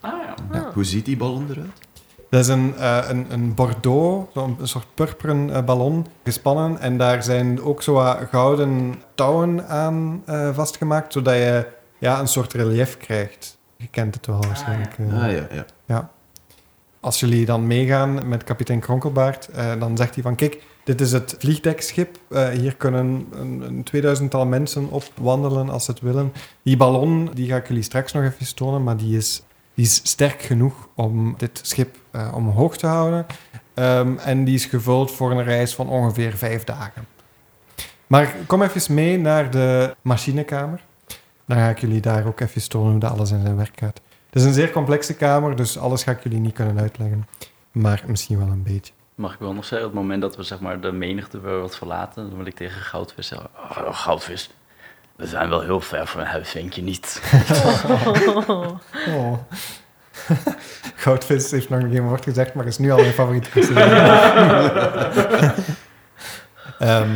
Ah 0.00 0.12
ja. 0.26 0.34
Ja. 0.52 0.70
Hoe 0.74 0.84
ziet 0.84 1.04
die 1.04 1.16
ballon 1.16 1.46
eruit? 1.50 1.68
Dat 2.30 2.40
is 2.40 2.48
een, 2.48 2.74
eh, 2.76 2.98
een, 3.08 3.26
een 3.30 3.54
bordeaux, 3.54 4.34
een 4.34 4.56
soort 4.62 4.86
purperen 4.94 5.50
eh, 5.54 5.64
ballon, 5.64 6.06
gespannen. 6.24 6.78
En 6.80 6.96
daar 6.98 7.22
zijn 7.22 7.62
ook 7.62 7.82
zo 7.82 7.92
wat 7.92 8.18
gouden 8.30 8.94
touwen 9.14 9.68
aan 9.68 10.22
eh, 10.26 10.54
vastgemaakt, 10.54 11.12
zodat 11.12 11.34
je 11.34 11.66
ja, 11.98 12.20
een 12.20 12.28
soort 12.28 12.52
relief 12.52 12.96
krijgt. 12.96 13.58
Je 13.76 13.88
kent 13.90 14.14
het 14.14 14.26
wel 14.26 14.40
waarschijnlijk. 14.46 14.94
eh. 14.98 15.22
Ah 15.22 15.32
ja, 15.32 15.64
ja. 15.86 16.10
Als 17.00 17.20
jullie 17.20 17.46
dan 17.46 17.66
meegaan 17.66 18.28
met 18.28 18.44
kapitein 18.44 18.80
Kronkelbaard, 18.80 19.48
dan 19.78 19.96
zegt 19.96 20.14
hij 20.14 20.22
van... 20.22 20.34
Kijk, 20.34 20.62
dit 20.84 21.00
is 21.00 21.12
het 21.12 21.34
vliegdekschip. 21.38 22.18
Hier 22.52 22.76
kunnen 22.76 23.26
een, 23.32 23.62
een 23.62 23.86
2000-tal 24.26 24.46
mensen 24.46 24.90
op 24.90 25.02
wandelen 25.20 25.68
als 25.68 25.84
ze 25.84 25.90
het 25.90 26.00
willen. 26.00 26.32
Die 26.62 26.76
ballon, 26.76 27.30
die 27.34 27.48
ga 27.48 27.56
ik 27.56 27.68
jullie 27.68 27.82
straks 27.82 28.12
nog 28.12 28.24
even 28.24 28.54
tonen, 28.54 28.82
maar 28.82 28.96
die 28.96 29.16
is, 29.16 29.42
die 29.78 29.86
is 29.86 30.00
sterk 30.02 30.42
genoeg 30.42 30.88
om 30.94 31.34
dit 31.36 31.60
schip 31.62 31.96
eh, 32.10 32.32
omhoog 32.34 32.76
te 32.76 32.86
houden. 32.86 33.26
Ehm, 33.74 34.16
en 34.16 34.44
die 34.44 34.54
is 34.54 34.64
gevuld 34.64 35.12
voor 35.12 35.30
een 35.30 35.44
reis 35.44 35.74
van 35.74 35.88
ongeveer 35.88 36.36
vijf 36.36 36.64
dagen. 36.64 37.06
Maar 38.06 38.34
kom 38.46 38.62
even 38.62 38.94
mee 38.94 39.18
naar 39.18 39.50
de 39.50 39.96
machinekamer. 40.02 40.84
Dan 41.44 41.56
ga 41.56 41.68
ik 41.68 41.78
jullie 41.78 42.00
daar 42.00 42.26
ook 42.26 42.40
even 42.40 42.68
tonen 42.68 42.90
hoe 42.90 43.00
dat 43.00 43.10
alles 43.10 43.30
in 43.30 43.40
zijn 43.40 43.56
werk 43.56 43.78
gaat. 43.78 44.00
Het 44.26 44.34
is 44.40 44.44
een 44.44 44.52
zeer 44.52 44.70
complexe 44.70 45.14
kamer, 45.14 45.56
dus 45.56 45.78
alles 45.78 46.02
ga 46.02 46.10
ik 46.10 46.22
jullie 46.22 46.40
niet 46.40 46.54
kunnen 46.54 46.78
uitleggen. 46.80 47.28
Maar 47.72 48.04
misschien 48.06 48.38
wel 48.38 48.48
een 48.48 48.62
beetje. 48.62 48.92
Mag 49.14 49.32
ik 49.32 49.38
wel 49.38 49.54
nog 49.54 49.64
zeggen, 49.64 49.88
op 49.88 49.94
het 49.94 50.02
moment 50.02 50.22
dat 50.22 50.36
we 50.36 50.42
zeg 50.42 50.60
maar, 50.60 50.80
de 50.80 50.92
menigte 50.92 51.40
wat 51.40 51.76
verlaten, 51.76 52.28
dan 52.28 52.36
wil 52.36 52.46
ik 52.46 52.54
tegen 52.54 52.80
Goudvis 52.80 53.26
zeggen, 53.26 53.50
"Oh, 53.56 53.94
Goudvis, 53.94 54.50
we 55.18 55.26
zijn 55.26 55.48
wel 55.48 55.60
heel 55.60 55.80
ver 55.80 56.06
van 56.06 56.20
huis, 56.22 56.52
denk 56.52 56.72
je 56.72 56.82
niet? 56.82 57.22
Oh. 59.08 59.32
Goudvis 60.96 61.50
heeft 61.50 61.68
nog 61.68 61.80
geen 61.80 62.02
woord 62.08 62.22
gezegd, 62.24 62.54
maar 62.54 62.66
is 62.66 62.78
nu 62.78 62.90
al 62.90 62.98
mijn 62.98 63.12
favoriete. 63.12 63.50
Ehm, 66.78 67.10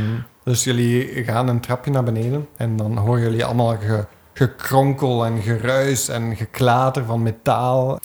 dus 0.44 0.64
jullie 0.64 1.24
gaan 1.24 1.48
een 1.48 1.61
trapje 1.61 1.90
naar 1.90 2.03
beneden 2.05 2.48
en 2.57 2.76
dan 2.76 2.96
horen 2.96 3.22
jullie 3.22 3.44
allemaal 3.44 3.76
ge- 3.78 4.07
gekronkel 4.32 5.24
en 5.24 5.42
geruis 5.42 6.09
en 6.09 6.36
geklater 6.36 7.05
van 7.05 7.22
metaal. 7.22 7.98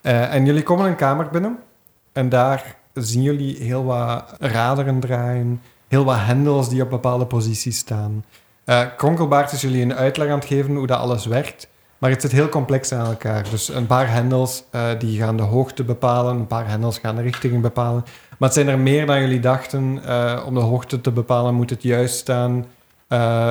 Eh, 0.00 0.34
en 0.34 0.46
jullie 0.46 0.62
komen 0.62 0.86
een 0.86 0.96
kamer 0.96 1.28
binnen 1.28 1.58
en 2.12 2.28
daar 2.28 2.76
zien 2.94 3.22
jullie 3.22 3.56
heel 3.56 3.84
wat 3.84 4.34
raderen 4.38 5.00
draaien, 5.00 5.62
heel 5.88 6.04
wat 6.04 6.18
hendels 6.18 6.68
die 6.68 6.82
op 6.82 6.90
bepaalde 6.90 7.26
posities 7.26 7.78
staan. 7.78 8.24
Eh, 8.64 8.82
Kronkelbaard 8.96 9.52
is 9.52 9.60
jullie 9.60 9.82
een 9.82 9.94
uitleg 9.94 10.28
aan 10.28 10.38
het 10.38 10.44
geven 10.44 10.74
hoe 10.74 10.86
dat 10.86 10.98
alles 10.98 11.26
werkt. 11.26 11.68
Maar 11.98 12.10
het 12.10 12.20
zit 12.20 12.32
heel 12.32 12.48
complex 12.48 12.92
aan 12.92 13.06
elkaar. 13.06 13.50
Dus 13.50 13.68
een 13.68 13.86
paar 13.86 14.10
hendels 14.10 14.64
eh, 14.70 14.88
die 14.98 15.18
gaan 15.18 15.36
de 15.36 15.42
hoogte 15.42 15.84
bepalen, 15.84 16.36
een 16.36 16.46
paar 16.46 16.68
hendels 16.68 16.98
gaan 16.98 17.16
de 17.16 17.22
richting 17.22 17.60
bepalen. 17.60 18.04
Maar 18.38 18.48
het 18.48 18.52
zijn 18.52 18.68
er 18.68 18.78
meer 18.78 19.06
dan 19.06 19.20
jullie 19.20 19.40
dachten. 19.40 20.04
Eh, 20.04 20.42
om 20.46 20.54
de 20.54 20.60
hoogte 20.60 21.00
te 21.00 21.10
bepalen 21.10 21.54
moet 21.54 21.70
het 21.70 21.82
juist 21.82 22.16
staan. 22.16 22.66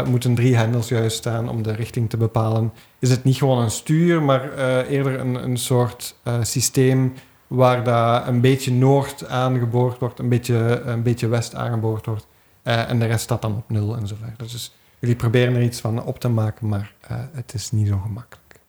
Moeten 0.05 0.36
drie 0.36 0.55
hendels 0.55 0.88
juist 0.88 1.18
staan 1.18 1.49
om 1.49 1.64
de 1.64 1.72
richting 1.72 2.09
te 2.09 2.18
bepalen. 2.18 2.74
Is 2.99 3.09
het 3.09 3.24
niet 3.24 3.38
gewoon 3.38 3.62
een 3.64 3.72
stuur, 3.72 4.22
maar 4.22 4.57
eerder 4.88 5.20
een, 5.20 5.43
een 5.43 5.57
soort 5.57 6.16
systeem 6.41 7.14
waar 7.47 7.84
dat 7.84 8.28
een 8.28 8.41
beetje 8.41 8.72
noord 8.72 9.28
aangeboord 9.28 9.99
wordt, 9.99 10.20
een 10.20 10.30
beetje, 10.30 10.82
een 10.86 11.03
beetje 11.03 11.28
west 11.28 11.55
aangeboord 11.55 12.05
wordt. 12.05 12.28
En 12.64 12.99
de 12.99 13.05
rest 13.05 13.24
staat 13.24 13.41
dan 13.41 13.55
op 13.55 13.70
nul 13.70 13.95
en 13.95 14.07
zo 14.07 14.16
verder. 14.20 14.38
Dus 14.38 14.72
jullie 15.01 15.15
proberen 15.15 15.55
er 15.55 15.61
iets 15.61 15.79
van 15.79 16.03
op 16.03 16.19
te 16.19 16.29
maken, 16.29 16.67
maar 16.67 16.93
eh, 17.01 17.17
het 17.31 17.53
is 17.53 17.71
niet 17.71 17.87
zo 17.87 17.97
gemakkelijk. 17.97 18.59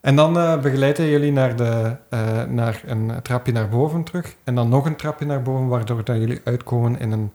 En 0.00 0.16
dan 0.16 0.38
eh 0.38 0.60
begeleidt 0.60 0.98
hij 0.98 1.10
jullie 1.10 1.32
naar, 1.32 1.56
de, 1.56 1.96
eh, 2.08 2.44
naar 2.44 2.82
een 2.86 3.22
trapje 3.22 3.52
naar 3.52 3.68
boven 3.68 4.02
terug. 4.02 4.36
En 4.44 4.54
dan 4.54 4.68
nog 4.68 4.86
een 4.86 4.96
trapje 4.96 5.26
naar 5.26 5.42
boven, 5.42 5.66
waardoor 5.66 6.02
jullie 6.04 6.40
uitkomen 6.44 6.98
in 6.98 7.12
een, 7.12 7.32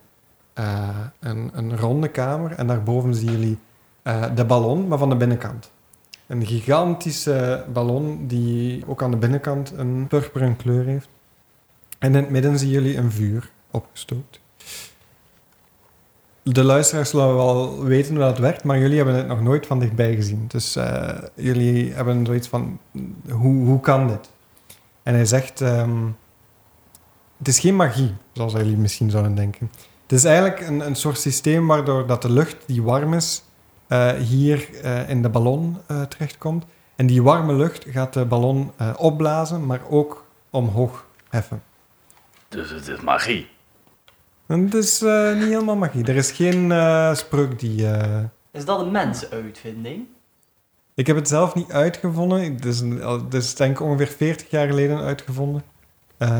een, 1.19 1.51
een 1.53 1.77
ronde 1.77 2.07
kamer. 2.07 2.51
En 2.51 2.67
daarboven 2.67 3.15
zien 3.15 3.31
jullie 3.31 3.57
de 4.35 4.45
ballon, 4.45 4.87
maar 4.87 4.97
van 4.97 5.09
de 5.09 5.15
binnenkant. 5.15 5.71
Een 6.27 6.45
gigantische 6.45 7.65
ballon 7.73 8.27
die 8.27 8.83
ook 8.87 9.03
aan 9.03 9.11
de 9.11 9.17
binnenkant 9.17 9.73
een 9.77 10.07
purperen 10.07 10.55
kleur 10.55 10.85
heeft. 10.85 11.09
En 11.99 12.09
in 12.09 12.15
het 12.15 12.29
midden 12.29 12.59
zien 12.59 12.69
jullie 12.69 12.97
een 12.97 13.11
vuur 13.11 13.49
opgestookt. 13.71 14.39
De 16.51 16.63
luisteraars 16.63 17.09
zullen 17.09 17.35
wel 17.35 17.83
weten 17.83 18.15
hoe 18.15 18.23
dat 18.23 18.37
werkt, 18.37 18.63
maar 18.63 18.79
jullie 18.79 18.95
hebben 18.95 19.15
het 19.15 19.27
nog 19.27 19.41
nooit 19.41 19.65
van 19.65 19.79
dichtbij 19.79 20.15
gezien. 20.15 20.45
Dus 20.47 20.75
eh, 20.75 21.17
jullie 21.35 21.93
hebben 21.93 22.25
zoiets 22.25 22.47
van, 22.47 22.79
hoe, 23.29 23.65
hoe 23.65 23.79
kan 23.79 24.07
dit? 24.07 24.29
En 25.03 25.13
hij 25.13 25.25
zegt, 25.25 25.61
ehm, 25.61 26.05
het 27.37 27.47
is 27.47 27.59
geen 27.59 27.75
magie, 27.75 28.15
zoals 28.33 28.53
jullie 28.53 28.77
misschien 28.77 29.09
zouden 29.09 29.35
denken. 29.35 29.71
Het 30.01 30.11
is 30.11 30.23
eigenlijk 30.23 30.59
een, 30.59 30.79
een 30.79 30.95
soort 30.95 31.19
systeem 31.19 31.67
waardoor 31.67 32.07
dat 32.07 32.21
de 32.21 32.31
lucht 32.31 32.57
die 32.65 32.83
warm 32.83 33.13
is, 33.13 33.43
eh, 33.87 34.11
hier 34.11 34.69
eh, 34.81 35.09
in 35.09 35.21
de 35.21 35.29
ballon 35.29 35.77
terechtkomt. 36.09 36.65
En 36.95 37.07
die 37.07 37.23
warme 37.23 37.53
lucht 37.53 37.85
gaat 37.89 38.13
de 38.13 38.25
ballon 38.25 38.71
opblazen, 38.95 39.65
maar 39.65 39.81
ook 39.89 40.25
omhoog 40.49 41.05
heffen. 41.29 41.63
Dus 42.47 42.69
het 42.69 42.87
is 42.87 43.01
magie. 43.01 43.55
Het 44.47 44.73
is 44.73 45.01
eh, 45.01 45.33
niet 45.33 45.43
helemaal 45.43 45.75
magie. 45.75 46.05
Er 46.05 46.15
is 46.15 46.31
geen 46.31 46.71
eh, 46.71 47.13
spreuk 47.13 47.59
die... 47.59 47.91
eh, 47.91 48.23
Is 48.51 48.65
dat 48.65 48.79
een 48.79 48.91
mensenuitvinding? 48.91 50.05
Ik 50.93 51.07
heb 51.07 51.15
het 51.15 51.27
zelf 51.27 51.55
niet 51.55 51.71
uitgevonden. 51.71 52.53
Het 52.53 52.65
is, 52.65 52.79
een, 52.79 53.01
het 53.01 53.33
is 53.33 53.55
denk 53.55 53.71
ik 53.71 53.81
ongeveer 53.81 54.07
40 54.07 54.49
jaar 54.49 54.67
geleden 54.67 54.99
uitgevonden. 54.99 55.63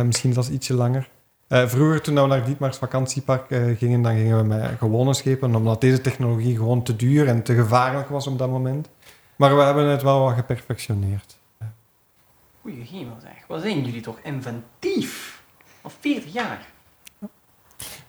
Misschien 0.04 0.34
zelfs 0.34 0.50
ietsje 0.50 0.74
langer. 0.74 1.10
Vroeger, 1.50 2.02
toen 2.02 2.16
we 2.16 2.26
naar 2.28 2.46
Dietmars 2.46 2.78
vakantiepark 2.78 3.46
gingen, 3.78 4.02
dan 4.02 4.16
gingen 4.16 4.38
we 4.38 4.44
met 4.44 4.72
gewone 4.78 5.14
schepen, 5.14 5.56
omdat 5.56 5.82
deze 5.82 6.02
technologie 6.02 6.56
gewoon 6.56 6.84
te 6.84 6.96
duur 6.96 7.28
en 7.28 7.44
te 7.44 7.56
gevaarlijk 7.56 8.10
was 8.10 8.28
op 8.28 8.38
dat 8.38 8.50
moment. 8.50 8.90
Maar 9.36 9.56
we 9.56 9.62
hebben 9.62 9.86
het 9.86 10.02
wel 10.02 10.20
wat 10.22 10.34
geperfectioneerd. 10.34 11.38
Goeie 12.62 12.84
hemel 12.84 13.18
zeg. 13.22 13.48
Wat 13.48 13.62
zijn 13.62 13.84
jullie 13.86 14.02
toch 14.02 14.20
inventief? 14.24 15.44
Al 15.82 15.92
40 16.00 16.34
jaar. 16.34 16.66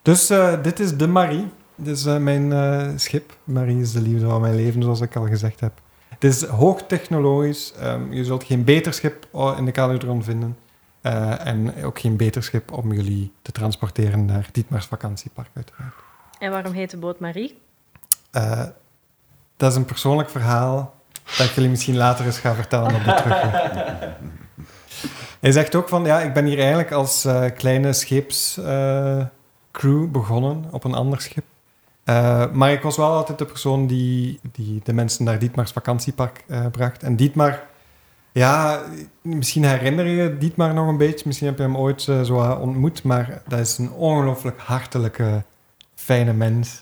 Dus 0.09 0.31
eh, 0.31 0.63
dit 0.63 0.81
is 0.81 0.97
de 0.97 1.07
Marie. 1.07 1.47
Dit 1.75 1.97
is 1.97 2.07
eh, 2.07 2.17
mijn 2.17 2.53
eh, 2.53 2.89
schip. 2.97 3.37
Marie 3.45 3.81
is 3.81 3.93
de 3.93 4.01
liefde 4.01 4.27
van 4.27 4.41
mijn 4.41 4.55
leven, 4.55 4.83
zoals 4.83 5.01
ik 5.01 5.17
al 5.17 5.27
gezegd 5.27 5.61
heb. 5.61 5.73
Het 6.09 6.25
is 6.25 6.45
hoogtechnologisch. 6.45 7.73
Ehm, 7.81 8.13
je 8.13 8.25
zult 8.25 8.45
geen 8.45 8.65
beter 8.65 8.93
schip 8.93 9.27
in 9.57 9.65
de 9.65 9.71
Caludron 9.71 10.25
vinden. 10.25 10.57
Eh, 11.01 11.47
en 11.47 11.85
ook 11.85 11.99
geen 11.99 12.17
beter 12.17 12.43
schip 12.43 12.73
om 12.73 12.93
jullie 12.93 13.33
te 13.43 13.53
transporteren 13.53 14.25
naar 14.25 14.49
Dietmars 14.53 14.87
vakantiepark 14.87 15.51
uiteraard. 15.55 15.95
En 16.39 16.51
waarom 16.51 16.73
heet 16.73 16.91
de 16.91 16.97
boot 16.97 17.21
Marie? 17.21 17.59
Eh, 18.31 18.65
dat 19.57 19.71
is 19.71 19.77
een 19.77 19.85
persoonlijk 19.85 20.31
verhaal 20.31 20.95
dat 21.37 21.47
ik 21.47 21.53
jullie 21.53 21.71
misschien 21.71 21.97
later 21.97 22.25
eens 22.25 22.39
ga 22.39 22.55
vertellen 22.55 22.95
op 22.95 23.05
de 23.05 23.15
terugweg. 23.15 23.53
Hij 25.41 25.53
zegt 25.53 25.75
ook 25.75 25.89
van, 25.89 26.05
ja, 26.05 26.21
ik 26.21 26.33
ben 26.33 26.45
hier 26.45 26.59
eigenlijk 26.59 26.93
als 26.93 27.25
eh, 27.25 27.45
kleine 27.57 27.93
scheepscrew 29.79 30.11
begonnen 30.11 30.65
op 30.71 30.85
een 30.85 30.95
ander 30.95 31.21
schip. 31.21 31.45
Eh, 32.05 32.53
maar 32.53 32.73
ik 32.73 32.83
was 32.83 32.97
wel 32.97 33.11
altijd 33.11 33.39
de 33.39 33.45
persoon 33.45 33.87
die, 33.87 34.41
die 34.53 34.81
de 34.85 34.93
mensen 34.93 35.25
naar 35.25 35.39
Dietmars 35.39 35.73
vakantiepark 35.73 36.45
eh, 36.49 36.67
bracht. 36.67 37.03
En 37.03 37.17
Dietmar, 37.17 37.67
ja, 38.33 38.83
misschien 39.23 39.65
herinner 39.65 40.07
je 40.07 40.39
Dietmar 40.39 40.75
nog 40.75 40.89
een 40.89 40.97
beetje. 40.97 41.25
Misschien 41.27 41.47
heb 41.47 41.57
je 41.57 41.63
hem 41.63 41.77
ooit 41.77 42.09
eh, 42.09 42.21
zo 42.21 42.57
ontmoet. 42.61 43.03
Maar 43.03 43.43
dat 43.49 43.59
is 43.59 43.79
een 43.79 43.91
ongelooflijk 43.93 44.61
hartelijke, 44.61 45.43
fijne 45.95 46.33
mens. 46.33 46.79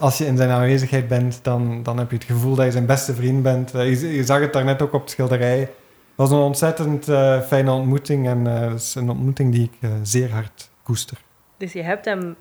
als 0.00 0.18
je 0.18 0.26
in 0.26 0.36
zijn 0.36 0.50
aanwezigheid 0.50 1.08
bent, 1.08 1.38
dan, 1.42 1.82
dan 1.82 1.98
heb 1.98 2.10
je 2.10 2.16
het 2.16 2.24
gevoel 2.24 2.54
dat 2.54 2.64
je 2.64 2.72
zijn 2.72 2.86
beste 2.86 3.14
vriend 3.14 3.42
bent. 3.42 3.70
Je, 3.70 4.24
zag 4.24 4.40
het 4.40 4.52
daarnet 4.52 4.82
ook 4.82 4.92
op 4.92 5.04
de 5.04 5.10
schilderij. 5.10 5.58
Het 5.58 6.28
was 6.28 6.30
een 6.30 6.38
ontzettend 6.38 7.04
fijne 7.46 7.70
ontmoeting 7.70 8.26
en 8.26 8.44
het 8.44 8.80
is 8.80 8.94
een 8.94 9.10
ontmoeting 9.10 9.52
die 9.52 9.70
ik 9.72 9.90
zeer 10.02 10.32
hard 10.32 10.70
koester. 10.82 11.24
Dus 11.56 11.72
je 11.72 11.82
hebt 11.82 12.04
hem 12.04 12.36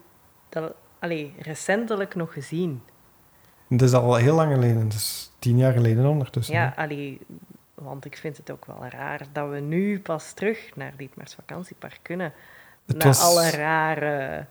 dat, 0.49 0.73
allee, 0.99 1.33
recentelijk 1.39 2.15
nog 2.15 2.33
gezien. 2.33 2.81
Het 3.67 3.81
is 3.81 3.93
al 3.93 4.15
heel 4.15 4.35
lang 4.35 4.53
geleden, 4.53 4.77
het 4.83 4.93
is 4.93 5.31
tien 5.39 5.57
jaar 5.57 5.73
geleden 5.73 6.05
ondertussen. 6.05 6.55
Ja, 6.55 6.73
allee, 6.75 7.19
want 7.73 8.05
ik 8.05 8.17
vind 8.17 8.37
het 8.37 8.51
ook 8.51 8.65
wel 8.65 8.85
raar 8.89 9.21
dat 9.31 9.49
we 9.49 9.59
nu 9.59 9.99
pas 9.99 10.33
terug 10.33 10.75
naar 10.75 10.93
Dietmars 10.97 11.33
vakantiepark 11.33 11.99
kunnen. 12.01 12.33
Het 12.85 12.97
na 12.97 13.05
was- 13.05 13.21
alle 13.21 13.49
rare 13.49 14.45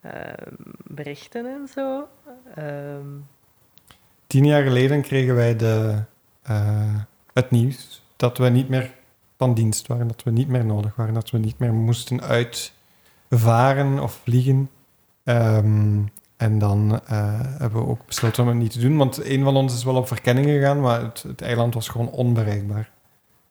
ehm, 0.00 0.52
berichten 0.84 1.46
en 1.46 1.68
zo. 1.68 2.08
Ehm, 2.54 3.06
Tien 4.26 4.46
jaar 4.46 4.62
geleden 4.62 5.02
kregen 5.02 5.34
wij 5.34 5.56
de, 5.56 6.02
eh, 6.42 6.94
het 7.32 7.50
nieuws 7.50 8.02
dat 8.16 8.38
we 8.38 8.48
niet 8.48 8.68
meer 8.68 8.94
van 9.36 9.54
dienst 9.54 9.86
waren, 9.86 10.08
dat 10.08 10.22
we 10.22 10.30
niet 10.30 10.48
meer 10.48 10.64
nodig 10.64 10.96
waren, 10.96 11.14
dat 11.14 11.30
we 11.30 11.38
niet 11.38 11.58
meer 11.58 11.72
moesten 11.72 12.20
uitvaren 13.28 14.02
of 14.02 14.20
vliegen. 14.22 14.70
Ehm, 15.24 16.02
en 16.36 16.58
dan 16.58 17.00
eh, 17.06 17.40
hebben 17.40 17.80
we 17.80 17.88
ook 17.88 18.06
besloten 18.06 18.42
om 18.42 18.48
het 18.48 18.58
niet 18.58 18.72
te 18.72 18.78
doen, 18.78 18.96
want 18.96 19.24
een 19.24 19.42
van 19.42 19.56
ons 19.56 19.74
is 19.74 19.84
wel 19.84 19.96
op 19.96 20.06
verkenning 20.06 20.46
gegaan, 20.46 20.80
maar 20.80 21.00
het, 21.00 21.42
eiland 21.42 21.74
was 21.74 21.88
gewoon 21.88 22.10
onbereikbaar. 22.10 22.90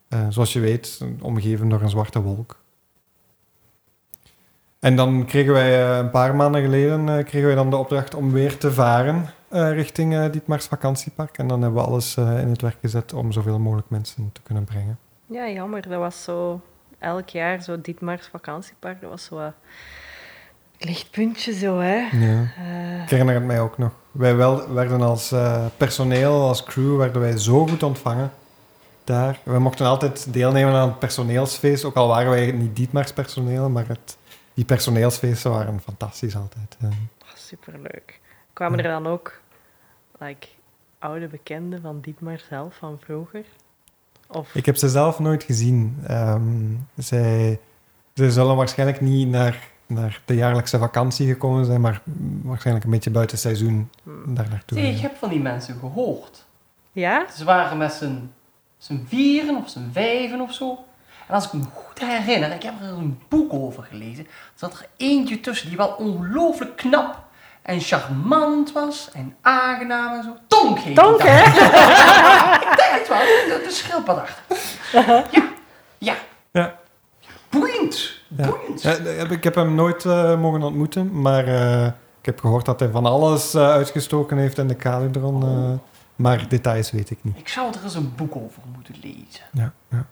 Eh, 0.07 0.19
zoals 0.29 0.53
je 0.53 0.59
weet, 0.59 1.01
omgeven 1.21 1.69
door 1.69 1.81
een 1.81 1.89
zwarte 1.89 2.21
wolk. 2.21 2.63
En 4.79 4.95
dan 4.95 5.25
kregen 5.25 5.53
wij 5.53 5.83
eh, 5.83 5.97
een 5.97 6.09
paar 6.09 6.35
maanden 6.35 6.61
geleden 6.61 7.23
kregen 7.23 7.47
wij 7.47 7.55
dan 7.55 7.69
de 7.69 7.75
opdracht 7.75 8.15
om 8.15 8.31
weer 8.31 8.57
te 8.57 8.71
varen 8.71 9.25
richting 9.49 10.13
eh 10.15 10.31
Dietmars 10.31 10.65
vakantiepark. 10.65 11.37
En 11.37 11.47
dan 11.47 11.61
hebben 11.61 11.81
we 11.81 11.87
alles 11.87 12.17
in 12.17 12.49
het 12.49 12.61
werk 12.61 12.77
gezet 12.81 13.13
om 13.13 13.31
zoveel 13.31 13.59
mogelijk 13.59 13.89
mensen 13.89 14.29
te 14.33 14.41
kunnen 14.41 14.63
brengen. 14.63 14.99
ja, 15.25 15.49
jammer. 15.49 15.89
Dat 15.89 15.99
was 15.99 16.23
zo 16.23 16.61
elk 17.05 17.29
jaar 17.29 17.61
zo 17.61 17.81
Dietmars 17.81 18.27
vakantiepark. 18.27 19.01
Dat 19.01 19.09
was 19.09 19.25
zo 19.25 19.37
een 19.39 19.53
lichtpuntje 20.77 21.53
zo, 21.53 21.79
hè. 21.79 21.95
Ja. 22.11 22.51
Eh, 22.57 23.03
Ik 23.03 23.09
herinner 23.09 23.35
het 23.35 23.43
mij 23.43 23.61
ook 23.61 23.77
nog. 23.77 23.91
Wij 24.11 24.35
wel, 24.35 24.73
werden 24.73 25.01
als 25.01 25.31
eh, 25.31 25.65
personeel, 25.77 26.47
als 26.47 26.63
crew, 26.63 26.97
werden 26.97 27.21
wij 27.21 27.37
zo 27.37 27.67
goed 27.67 27.83
ontvangen 27.83 28.31
daar. 29.03 29.39
We 29.43 29.59
mochten 29.59 29.85
altijd 29.85 30.33
deelnemen 30.33 30.73
aan 30.73 30.87
het 30.87 30.99
personeelsfeest, 30.99 31.83
ook 31.83 31.95
al 31.95 32.07
waren 32.07 32.29
wij 32.29 32.51
niet 32.51 32.75
Dietmars 32.75 33.13
personeel, 33.13 33.69
maar 33.69 33.87
het, 33.87 34.17
die 34.53 34.65
personeelsfeesten 34.65 35.51
waren 35.51 35.81
fantastisch 35.81 36.35
altijd. 36.35 36.77
eh. 36.81 36.89
superleuk. 37.35 38.19
Kwamen 38.53 38.77
er 38.77 38.83
dan 38.91 39.07
ook 39.07 39.39
like, 40.19 40.47
oude 40.99 41.27
bekenden 41.27 41.81
van 41.81 41.99
Dietmar 42.01 42.39
zelf, 42.49 42.75
van 42.75 42.99
vroeger? 43.03 43.45
Of, 44.27 44.55
Ik 44.55 44.65
heb 44.65 44.75
ze 44.75 44.89
zelf 44.89 45.19
nooit 45.19 45.43
gezien. 45.43 45.97
Ehm, 46.07 46.41
zij, 46.95 47.59
ze 48.13 48.31
zullen 48.31 48.55
waarschijnlijk 48.55 49.01
niet 49.01 49.27
naar, 49.27 49.59
naar 49.85 50.21
de 50.25 50.35
jaarlijkse 50.35 50.77
vakantie 50.79 51.27
gekomen 51.27 51.65
zijn, 51.65 51.81
maar 51.81 52.01
waarschijnlijk 52.41 52.85
een 52.85 52.91
beetje 52.91 53.09
buiten 53.09 53.37
seizoen 53.37 53.89
Hmm. 54.03 54.35
daar 54.35 54.49
naartoe. 54.49 54.77
Zie, 54.79 54.87
ik 54.93 54.99
heb 54.99 55.15
van 55.15 55.29
die 55.29 55.39
mensen 55.41 55.75
gehoord. 55.79 56.45
Ja? 56.91 57.25
Ze 57.35 57.43
waren 57.43 57.77
met 57.77 57.93
z'n 57.93 58.29
z'n 58.77 59.05
vieren 59.07 59.55
of 59.55 59.69
z'n 59.69 59.89
vijven 59.91 60.41
of 60.41 60.53
zo. 60.53 60.77
En 61.27 61.33
als 61.35 61.45
ik 61.45 61.53
me 61.53 61.63
goed 61.73 61.99
herinner, 61.99 62.51
ik 62.51 62.63
heb 62.63 62.73
er 62.81 62.87
een 62.89 63.19
boek 63.27 63.53
over 63.53 63.83
gelezen, 63.83 64.27
zat 64.55 64.73
er 64.73 64.87
eentje 64.97 65.39
tussen 65.39 65.67
die 65.67 65.77
wel 65.77 65.87
ongelooflijk 65.97 66.75
knap 66.75 67.24
en 67.65 67.79
charmant 67.81 68.71
was 68.71 69.09
en 69.13 69.35
aangenaam 69.41 70.13
en 70.17 70.23
zo. 70.23 70.35
Tonk 70.47 70.79
heet 70.79 70.95
Tonk, 70.95 71.21
hè? 71.23 71.43
Ik 72.71 72.77
denk 72.77 72.99
het 72.99 73.07
wel, 73.07 73.17
de, 73.19 73.61
de 73.63 73.71
schildpad 73.71 74.17
achter. 74.17 74.43
Ja, 75.31 75.49
ja. 75.97 76.15
Ja. 76.51 76.75
Boeiend, 77.49 78.19
boeiend. 78.27 78.81
Ja, 78.81 78.95
ik 79.29 79.43
heb 79.43 79.55
hem 79.55 79.75
nooit 79.75 80.05
eh, 80.05 80.39
mogen 80.39 80.61
ontmoeten, 80.63 81.21
maar 81.21 81.47
eh, 81.47 81.85
ik 82.19 82.25
heb 82.25 82.39
gehoord 82.39 82.65
dat 82.65 82.79
hij 82.79 82.89
van 82.89 83.05
alles 83.05 83.53
eh, 83.53 83.69
uitgestoken 83.69 84.37
heeft 84.37 84.57
in 84.57 84.67
de 84.67 84.75
Calidron. 84.75 85.43
eh, 85.43 85.71
maar 86.15 86.47
details 86.49 86.91
weet 86.91 87.09
ik 87.09 87.17
niet. 87.21 87.37
Ik 87.37 87.47
zou 87.47 87.73
er 87.73 87.83
eens 87.83 87.95
een 87.95 88.13
boek 88.15 88.35
over 88.35 88.61
moeten 88.75 88.95
lezen. 89.01 89.43
Ja, 89.51 89.73
ja. 89.89 90.05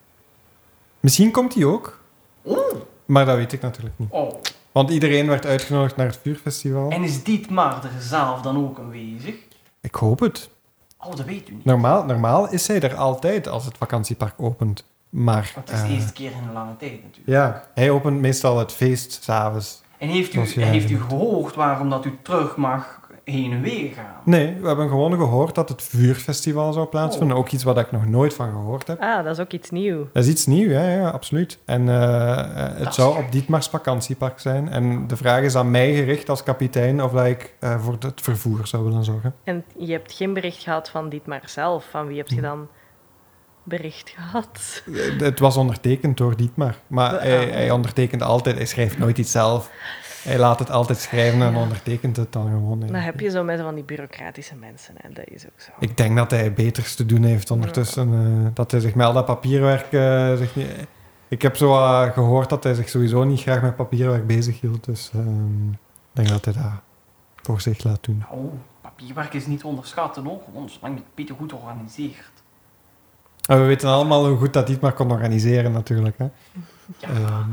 Misschien 1.00 1.32
komt 1.32 1.54
hij 1.54 1.64
ook, 1.66 2.00
Oh, 2.42 2.74
maar 3.06 3.26
dat 3.26 3.36
weet 3.36 3.54
ik 3.54 3.62
natuurlijk 3.62 3.94
niet. 3.98 4.12
oh. 4.12 4.34
Want 4.74 4.90
iedereen 4.90 5.28
werd 5.28 5.46
uitgenodigd 5.46 5.96
naar 5.96 6.06
het 6.06 6.20
vuurfestival. 6.22 6.90
En 6.90 7.04
is 7.04 7.24
Dietmar 7.24 7.84
er 7.84 8.02
zelf 8.02 8.42
dan 8.42 8.58
ook 8.58 8.80
aanwezig? 8.80 9.36
Ik 9.82 9.96
hoop 9.96 10.20
het. 10.20 10.50
Oh, 11.00 11.16
dat 11.16 11.26
weet 11.26 11.50
u 11.50 11.54
niet. 11.54 11.66
Normaal, 11.66 12.06
normaal 12.06 12.52
is 12.52 12.68
hij 12.68 12.80
er 12.82 12.96
altijd 12.96 13.48
als 13.48 13.66
het 13.66 13.78
vakantiepark 13.78 14.34
opent. 14.38 14.86
Maar 15.10 15.52
Want 15.56 15.70
het 15.70 15.78
is 15.78 15.84
de 15.84 15.88
eh, 15.88 15.96
eerste 15.96 16.14
keer 16.14 16.32
in 16.32 16.44
een 16.48 16.54
lange 16.54 16.76
tijd 16.78 17.04
natuurlijk. 17.04 17.28
ja, 17.28 17.68
hij 17.74 17.90
opent 17.90 18.20
meestal 18.20 18.60
het 18.60 18.72
feest 18.72 19.24
s'avonds. 19.24 19.82
En 19.98 20.08
heeft 20.08 20.34
u, 20.34 20.62
heeft 20.62 20.90
u 20.90 21.02
gehoord 21.02 21.56
waarom 21.56 21.90
dat 21.90 22.06
u 22.06 22.18
terug 22.22 22.56
mag 22.56 23.00
heen 23.24 23.52
en 23.52 23.62
weer 23.62 23.92
gaan? 23.94 24.16
Nee, 24.26 24.56
we 24.62 24.68
hebben 24.68 24.90
gewoon 24.90 25.12
gehoord 25.14 25.56
dat 25.56 25.70
het 25.70 25.82
vuurfestival 25.84 26.74
zou 26.74 26.88
plaatsvinden. 26.88 27.36
Oh. 27.38 27.42
Ook 27.44 27.50
iets 27.52 27.64
wat 27.64 27.78
ik 27.78 27.92
nog 27.92 28.06
nooit 28.06 28.34
van 28.34 28.50
gehoord 28.50 28.88
heb. 28.88 29.02
Ah, 29.02 29.24
dat 29.24 29.34
is 29.34 29.40
ook 29.40 29.52
iets 29.52 29.70
nieuws. 29.70 30.08
Dat 30.14 30.24
is 30.24 30.30
iets 30.30 30.46
nieuws, 30.46 30.72
ja, 30.72 30.88
ja 30.90 31.10
absoluut. 31.10 31.60
En 31.66 31.90
eh, 31.90 32.40
eh, 32.40 32.78
het 32.78 32.94
zou 32.94 33.16
gek. 33.16 33.24
op 33.26 33.32
Dietmars 33.32 33.68
vakantiepark 33.68 34.40
zijn. 34.40 34.70
En 34.70 35.08
de 35.08 35.16
vraag 35.18 35.42
is 35.42 35.56
aan 35.56 35.72
mij 35.72 35.94
gericht 35.96 36.30
als 36.30 36.44
kapitein 36.44 37.04
of 37.04 37.12
dat 37.12 37.26
ik 37.26 37.54
eh, 37.60 37.80
voor 37.84 37.96
het 38.00 38.22
vervoer 38.22 38.68
zou 38.68 38.84
willen 38.84 39.04
zorgen. 39.04 39.36
En 39.44 39.64
je 39.78 39.92
hebt 39.92 40.14
geen 40.14 40.34
bericht 40.34 40.64
gehad 40.64 40.90
van 40.90 41.10
Dietmar 41.10 41.42
zelf. 41.46 41.86
Van 41.90 42.08
wie 42.08 42.18
heb 42.18 42.28
je 42.28 42.42
dan 42.42 42.68
bericht 43.64 44.10
gehad? 44.16 44.84
Eh, 44.94 45.20
Het 45.20 45.40
was 45.40 45.58
ondertekend 45.58 46.18
door 46.18 46.36
Dietmar. 46.36 46.76
Maar 46.88 47.14
Ah. 47.16 47.22
hij, 47.22 47.46
hij 47.46 47.72
ondertekent 47.72 48.22
altijd, 48.22 48.56
hij 48.56 48.66
schrijft 48.66 48.98
nooit 48.98 49.18
iets 49.18 49.32
zelf. 49.32 49.72
Hij 50.24 50.40
laat 50.40 50.60
het 50.60 50.70
altijd 50.72 50.98
schrijven 50.98 51.42
en 51.42 51.52
Ja. 51.54 51.60
ondertekent 51.62 52.16
het 52.18 52.32
dan 52.32 52.48
gewoon. 52.48 52.80
Dan 52.80 52.94
heb 52.96 53.20
je 53.20 53.30
zo 53.30 53.44
met 53.44 53.60
van 53.62 53.76
die 53.76 53.84
bureaucratische 53.84 54.56
mensen. 54.56 54.96
En 55.02 55.14
dat 55.14 55.26
is 55.28 55.46
ook 55.46 55.60
zo. 55.62 55.72
Ik 55.80 55.98
denk 55.98 56.16
dat 56.18 56.32
hij 56.32 56.54
beters 56.54 56.96
te 56.96 57.06
doen 57.06 57.24
heeft 57.24 57.52
ondertussen. 57.52 58.14
eh, 58.14 58.48
dat 58.54 58.72
hij 58.72 58.80
zich 58.80 58.96
met 58.96 59.06
al 59.06 59.14
dat 59.14 59.26
papierwerk... 59.26 59.92
eh, 59.94 60.34
zich 60.36 60.56
niet- 60.56 60.86
ik 61.28 61.42
heb 61.42 61.56
zo 61.58 61.74
eh, 61.74 62.12
gehoord 62.12 62.50
dat 62.50 62.64
hij 62.64 62.74
zich 62.74 62.90
sowieso 62.90 63.24
niet 63.24 63.42
graag 63.42 63.62
met 63.62 63.76
papierwerk 63.76 64.28
bezig 64.28 64.62
hield. 64.62 64.84
Dus 64.86 65.12
ehm, 65.14 65.68
ik 65.72 65.78
denk 66.12 66.28
dat 66.30 66.46
hij 66.46 66.54
dat 66.54 66.72
voor 67.42 67.62
zich 67.62 67.84
laat 67.84 68.04
doen. 68.04 68.24
Nou, 68.30 68.50
papierwerk 68.82 69.34
is 69.34 69.46
niet 69.46 69.60
te 69.60 69.68
onderschatten 69.68 70.24
hoor. 70.26 70.40
Gewoon 70.46 70.70
zolang 70.70 70.94
je 70.96 71.00
het 71.06 71.16
beter 71.16 71.36
goed 71.36 71.54
organiseert. 71.54 72.32
En 73.50 73.60
we 73.62 73.66
weten 73.66 73.90
allemaal 73.90 74.28
hoe 74.28 74.38
goed 74.38 74.54
dat 74.54 74.68
Dietmar 74.68 74.94
kon 74.94 75.12
organiseren 75.12 75.72
natuurlijk. 75.72 76.18
Hè? 76.18 76.28
Ja, 76.98 77.08
Ehm, 77.10 77.50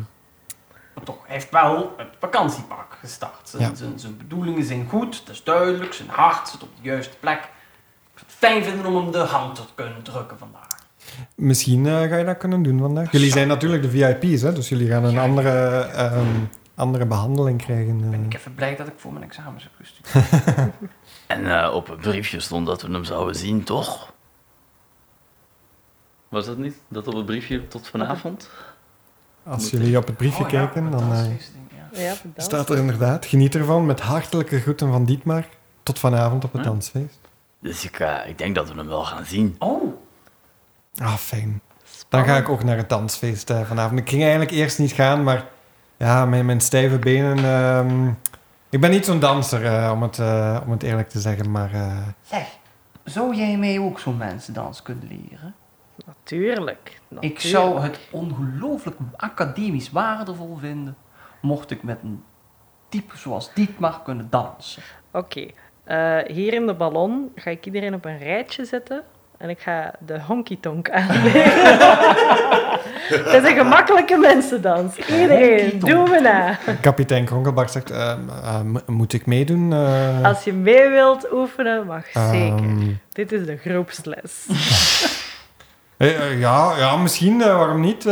maar 1.07 1.15
toch, 1.15 1.27
hij 1.27 1.35
heeft 1.35 1.51
wel 1.51 1.95
het 1.97 2.09
vakantiepark 2.19 2.97
gestart. 3.01 3.49
Zijn, 3.49 3.63
Ja. 3.63 3.75
zijn, 3.75 3.99
zijn 3.99 4.17
bedoelingen 4.17 4.65
zijn 4.65 4.89
goed, 4.89 5.27
dat 5.27 5.35
is 5.35 5.45
duidelijk, 5.45 5.93
zijn 5.93 6.09
hart 6.09 6.49
zit 6.49 6.63
op 6.63 6.69
de 6.77 6.83
juiste 6.89 7.17
plek. 7.21 7.39
Ik 7.39 8.19
zou 8.19 8.27
het 8.27 8.35
fijn 8.39 8.65
vinden 8.65 8.87
om 8.87 8.97
hem 8.97 9.11
de 9.13 9.19
hand 9.19 9.55
te 9.57 9.63
kunnen 9.75 10.03
drukken 10.03 10.39
vandaag. 10.39 10.69
misschien 11.35 11.87
eh, 11.87 11.93
ga 12.09 12.17
je 12.17 12.25
dat 12.25 12.37
kunnen 12.37 12.63
doen 12.63 12.79
vandaag. 12.79 13.13
Jullie 13.13 13.31
zijn 13.31 13.49
natuurlijk 13.49 13.83
de 13.83 13.91
VIP's, 13.91 14.43
hè? 14.43 14.53
dus 14.53 14.69
jullie 14.69 14.89
gaan 14.89 15.05
een 15.05 15.11
Ja. 15.13 15.23
andere, 15.23 15.79
ehm, 15.81 16.27
andere 16.75 17.07
behandeling 17.07 17.63
krijgen. 17.63 18.01
eh. 18.05 18.11
Ben 18.11 18.25
ik 18.25 18.35
even 18.35 18.55
blij 18.55 18.77
dat 18.77 18.87
ik 18.87 18.95
voor 18.97 19.13
mijn 19.13 19.25
examens 19.25 19.63
heb 19.63 19.73
gestudeerd. 19.79 20.71
En 21.27 21.63
eh, 21.63 21.75
op 21.75 21.87
het 21.89 22.01
briefje 22.01 22.41
stond 22.41 22.67
dat 22.67 22.83
we 22.83 22.93
hem 22.93 23.05
zouden 23.05 23.35
zien, 23.35 23.65
toch? 23.65 24.13
Was 26.29 26.47
dat 26.47 26.57
niet? 26.59 26.83
Dat 26.89 27.07
op 27.09 27.15
het 27.15 27.27
briefje 27.27 27.69
tot 27.69 27.89
vanavond? 27.89 28.51
Als 29.45 29.71
jullie 29.71 29.97
op 29.97 30.07
het 30.07 30.17
briefje 30.17 30.45
Oh 30.45 30.51
ja, 30.51 30.59
kijken, 30.67 30.91
dan 30.91 31.13
eh, 31.13 31.25
ja. 31.25 32.01
Ja, 32.01 32.15
bedankt. 32.23 32.43
staat 32.43 32.71
er 32.71 32.77
inderdaad. 32.79 33.27
Geniet 33.27 33.55
ervan 33.55 33.87
met 33.87 34.01
hartelijke 34.01 34.61
groeten 34.61 34.91
van 34.91 35.05
Dietmar. 35.05 35.45
Tot 35.83 35.99
vanavond 35.99 36.45
op 36.45 36.53
het 36.53 36.65
dansfeest. 36.65 37.19
Dus 37.61 37.85
ik, 37.85 37.99
eh, 37.99 38.17
ik 38.29 38.39
denk 38.39 38.55
dat 38.55 38.69
we 38.69 38.75
hem 38.75 38.87
wel 38.89 39.05
gaan 39.05 39.25
zien. 39.25 39.57
Oh, 39.59 39.95
Ah, 41.03 41.15
fijn. 41.15 41.61
Dan 42.09 42.25
ga 42.25 42.37
ik 42.37 42.49
ook 42.49 42.65
naar 42.65 42.77
het 42.77 42.89
dansfeest 42.89 43.51
eh, 43.51 43.61
vanavond. 43.63 43.99
Ik 44.01 44.09
ging 44.09 44.21
eigenlijk 44.23 44.51
eerst 44.51 44.79
niet 44.79 44.93
gaan, 44.93 45.23
maar 45.23 45.45
ja, 45.97 46.25
mijn, 46.27 46.47
mijn 46.47 46.61
stijve 46.61 46.99
benen. 46.99 47.39
ehm, 47.45 48.09
ik 48.71 48.81
ben 48.81 48.91
niet 48.91 49.05
zo'n 49.05 49.21
danser, 49.21 49.65
eh, 49.67 49.91
om, 49.93 50.03
het, 50.03 50.19
om 50.65 50.71
het 50.71 50.83
eerlijk 50.83 51.09
te 51.09 51.21
zeggen, 51.21 51.51
maar 51.51 51.73
eh, 51.75 51.97
zeg, 52.23 52.47
zou 53.05 53.35
jij 53.37 53.57
mij 53.59 53.79
ook 53.79 53.99
zo'n 53.99 54.17
mensendans 54.17 54.83
kunnen 54.83 55.09
leren? 55.09 55.55
Natuurlijk. 56.25 57.01
Ik 57.21 57.41
zou 57.41 57.81
het 57.81 57.99
ongelooflijk 58.11 58.97
academisch 59.17 59.91
waardevol 59.91 60.57
vinden 60.61 60.97
mocht 61.41 61.71
ik 61.71 61.83
met 61.83 61.99
een 62.03 62.23
type 62.89 63.17
zoals 63.17 63.55
Dietmar 63.55 64.01
kunnen 64.05 64.27
dansen. 64.31 64.83
Oké. 65.13 65.47
eh, 65.85 66.19
hier 66.27 66.53
in 66.55 66.67
de 66.67 66.75
ballon 66.75 67.33
ga 67.35 67.51
ik 67.51 67.67
iedereen 67.67 67.95
op 67.95 68.05
een 68.05 68.19
rijtje 68.19 68.65
zetten. 68.65 69.03
en 69.39 69.49
ik 69.49 69.61
ga 69.61 69.93
de 70.07 70.21
honky 70.21 70.59
tonk 70.61 70.91
aanleren. 71.01 71.53
Het 73.09 73.43
is 73.43 73.51
een 73.51 73.57
gemakkelijke 73.57 74.17
mensendans. 74.17 74.97
Iedereen, 74.97 75.79
doe 75.79 76.09
me 76.09 76.21
na. 76.21 76.59
Kapitein 76.81 77.25
Kronkelbart 77.25 77.71
zegt, 77.71 77.91
eh, 77.91 78.11
eh, 78.11 78.61
m- 78.63 78.83
moet 78.87 79.13
ik 79.13 79.27
meedoen? 79.27 79.73
Eh, 79.73 80.23
Als 80.25 80.45
je 80.45 80.53
mee 80.53 80.89
wilt 80.89 81.33
oefenen, 81.33 81.87
mag 81.87 82.07
zeker. 82.07 82.55
ehm, 82.55 82.93
Dit 83.13 83.33
is 83.33 83.47
de 83.47 83.57
groepsles. 83.57 84.47
eh, 86.01 86.31
eh, 86.31 86.41
ja, 86.41 86.77
ja, 86.79 86.97
misschien, 86.97 87.43
eh, 87.43 87.57
waarom 87.57 87.81
niet? 87.81 88.03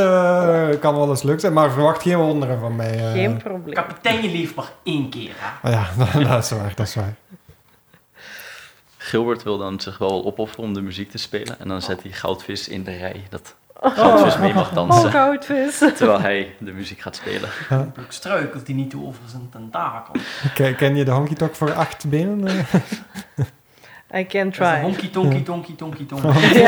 Kan 0.81 0.95
wel 0.97 1.09
eens 1.09 1.23
leuk 1.23 1.41
zijn, 1.41 1.53
maar 1.53 1.71
verwacht 1.71 2.03
geen 2.03 2.17
wonderen 2.17 2.61
van 2.61 2.77
mij. 2.77 2.99
Geen 3.13 3.37
probleem. 3.37 3.75
Kapitein, 3.75 4.23
je 4.23 4.31
leeft 4.31 4.55
maar 4.55 4.71
één 4.83 5.09
keer, 5.11 5.31
hè. 5.37 5.69
Ah 5.69 5.73
ja, 5.73 6.05
dat 6.29 6.45
is 6.45 6.51
waar, 6.51 6.73
dat 6.75 6.87
is 6.87 6.95
waar. 6.95 7.15
Gilbert 8.97 9.43
wil 9.43 9.59
dan 9.59 9.81
zich 9.81 9.99
wel 9.99 10.25
opofferen 10.25 10.65
om 10.65 10.75
de 10.75 10.81
muziek 10.83 11.11
te 11.11 11.19
spelen. 11.19 11.61
En 11.61 11.69
dan 11.69 11.83
zet 11.83 12.03
hij 12.03 12.13
Goudvis 12.13 12.69
in 12.69 12.85
de 12.85 12.97
rij. 12.97 13.27
Dat 13.31 13.55
Goudvis 13.81 14.39
mee 14.39 14.55
mag 14.55 14.69
Oh, 14.69 14.75
dansen. 14.75 15.11
goudvis. 15.11 15.79
Terwijl 15.97 16.21
hij 16.21 16.55
de 16.59 16.73
muziek 16.73 17.01
gaat 17.01 17.17
spelen. 17.17 17.49
Ook 17.71 18.13
struikelt 18.13 18.67
hij 18.67 18.77
niet 18.77 18.95
over 18.95 19.21
zijn 19.27 19.49
tentakel. 19.51 20.15
Ken, 20.55 20.77
ken 20.77 20.97
je 20.97 21.05
de 21.05 21.11
honky 21.11 21.35
tonk 21.35 21.55
voor 21.55 21.73
acht 21.75 22.09
benen? 22.09 22.47
I 24.15 24.27
can 24.27 24.51
Dat 24.51 24.53
is 24.53 24.59
een 24.59 24.75
try. 24.75 24.81
honky 24.81 25.09
tonky 25.09 25.43
tonky 25.43 25.75
tonky 25.75 26.07
tonky. 26.11 26.63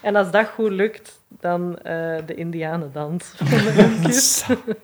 En 0.00 0.16
als 0.16 0.30
dat 0.30 0.46
goed 0.48 0.70
lukt, 0.70 1.20
dan 1.40 1.78
eh, 1.78 2.16
de 2.26 2.34
indianendans. 2.34 3.24
van 3.36 3.46
de. 4.02 4.76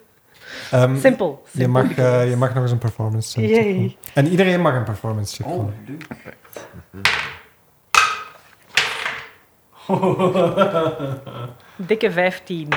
Ehm, 0.70 0.98
Simpel. 1.00 1.42
je, 1.50 1.68
mag, 1.68 1.94
eh, 1.94 2.30
je 2.30 2.36
mag 2.36 2.54
nog 2.54 2.62
eens 2.62 2.72
een 2.72 2.78
performance 2.78 3.40
check 3.40 3.50
Yay. 3.50 3.72
doen. 3.72 3.96
En 4.14 4.26
iedereen 4.26 4.60
mag 4.60 4.74
een 4.74 4.84
performance 4.84 5.36
check 5.42 5.46
Oh, 5.52 5.58
doen. 5.58 5.74
leuk. 5.86 6.06
Dikke 11.76 12.10
15. 12.12 12.68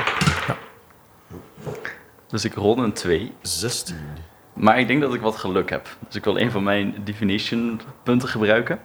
Dus 2.28 2.46
ik 2.46 2.54
rol 2.54 2.78
een 2.78 2.94
2. 2.94 3.34
16. 3.42 3.96
Maar 4.56 4.80
ik 4.80 4.88
denk 4.88 5.02
dat 5.02 5.14
ik 5.14 5.22
wat 5.22 5.36
geluk 5.36 5.70
heb. 5.70 5.88
Dus 6.08 6.16
ik 6.16 6.24
wil 6.24 6.40
een 6.40 6.52
van 6.52 6.64
mijn 6.64 6.96
divination 7.04 7.82
punten 8.04 8.30
gebruiken. 8.30 8.80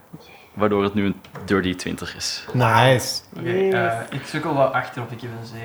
Waardoor 0.54 0.82
het 0.82 0.94
nu 0.94 1.04
een 1.06 1.16
dirty 1.44 1.74
20 1.74 2.16
is. 2.16 2.46
Nice. 2.52 3.20
Oké, 3.38 3.50
Yes. 3.50 3.74
eh, 3.74 3.98
ik 4.10 4.24
sukkel 4.26 4.54
wel 4.54 4.74
achter 4.74 5.02
op 5.02 5.10
ik 5.12 5.20
heb 5.20 5.30
een 5.40 5.46
7. 5.46 5.64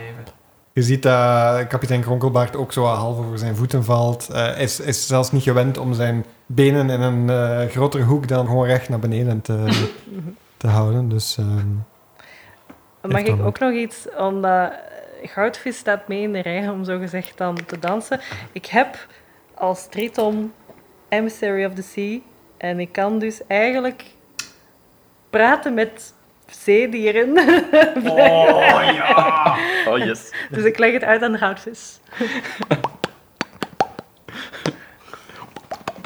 Je 0.73 0.81
ziet 0.81 1.03
dat 1.03 1.67
kapitein 1.67 2.01
Kronkelbaard 2.01 2.55
ook 2.55 2.73
zo 2.73 2.83
half 2.85 3.17
over 3.17 3.37
zijn 3.37 3.55
voeten 3.55 3.83
valt. 3.83 4.27
Hij 4.27 4.55
is, 4.63 4.79
is 4.79 5.07
zelfs 5.07 5.31
niet 5.31 5.43
gewend 5.43 5.77
om 5.77 5.93
zijn 5.93 6.25
benen 6.45 6.89
in 6.89 7.01
een 7.01 7.29
eh, 7.29 7.69
grotere 7.69 8.03
hoek 8.03 8.27
dan 8.27 8.45
gewoon 8.45 8.65
recht 8.65 8.89
naar 8.89 8.99
beneden 8.99 9.41
te, 9.41 9.65
te 10.57 10.67
houden. 10.67 11.09
Dus 11.09 11.37
ehm, 11.37 11.67
Mag 13.11 13.21
ik 13.21 13.41
ook 13.45 13.59
nog 13.59 13.71
iets, 13.71 14.07
omdat 14.17 14.71
Goudvis 15.23 15.77
staat 15.77 16.07
mee 16.07 16.21
in 16.21 16.33
de 16.33 16.41
rij 16.41 16.69
om 16.69 16.83
zo 16.83 16.99
gezegd 16.99 17.37
dan 17.37 17.57
te 17.65 17.79
dansen. 17.79 18.19
Ik 18.51 18.65
heb 18.65 19.07
als 19.55 19.87
triton 19.89 20.53
Emissary 21.09 21.65
of 21.65 21.73
the 21.73 21.81
Sea 21.81 22.19
en 22.57 22.79
ik 22.79 22.91
kan 22.91 23.19
dus 23.19 23.41
eigenlijk 23.47 24.03
praten 25.29 25.73
met 25.73 26.13
zeedieren. 26.49 27.33
Oh 28.05 28.91
ja! 28.93 29.57
Oh 29.87 29.97
yes. 29.97 30.31
dus 30.49 30.63
ik 30.63 30.77
leg 30.77 30.93
het 30.93 31.03
uit 31.03 31.21
aan 31.21 31.31
de 31.31 31.37
goudvis. 31.37 31.99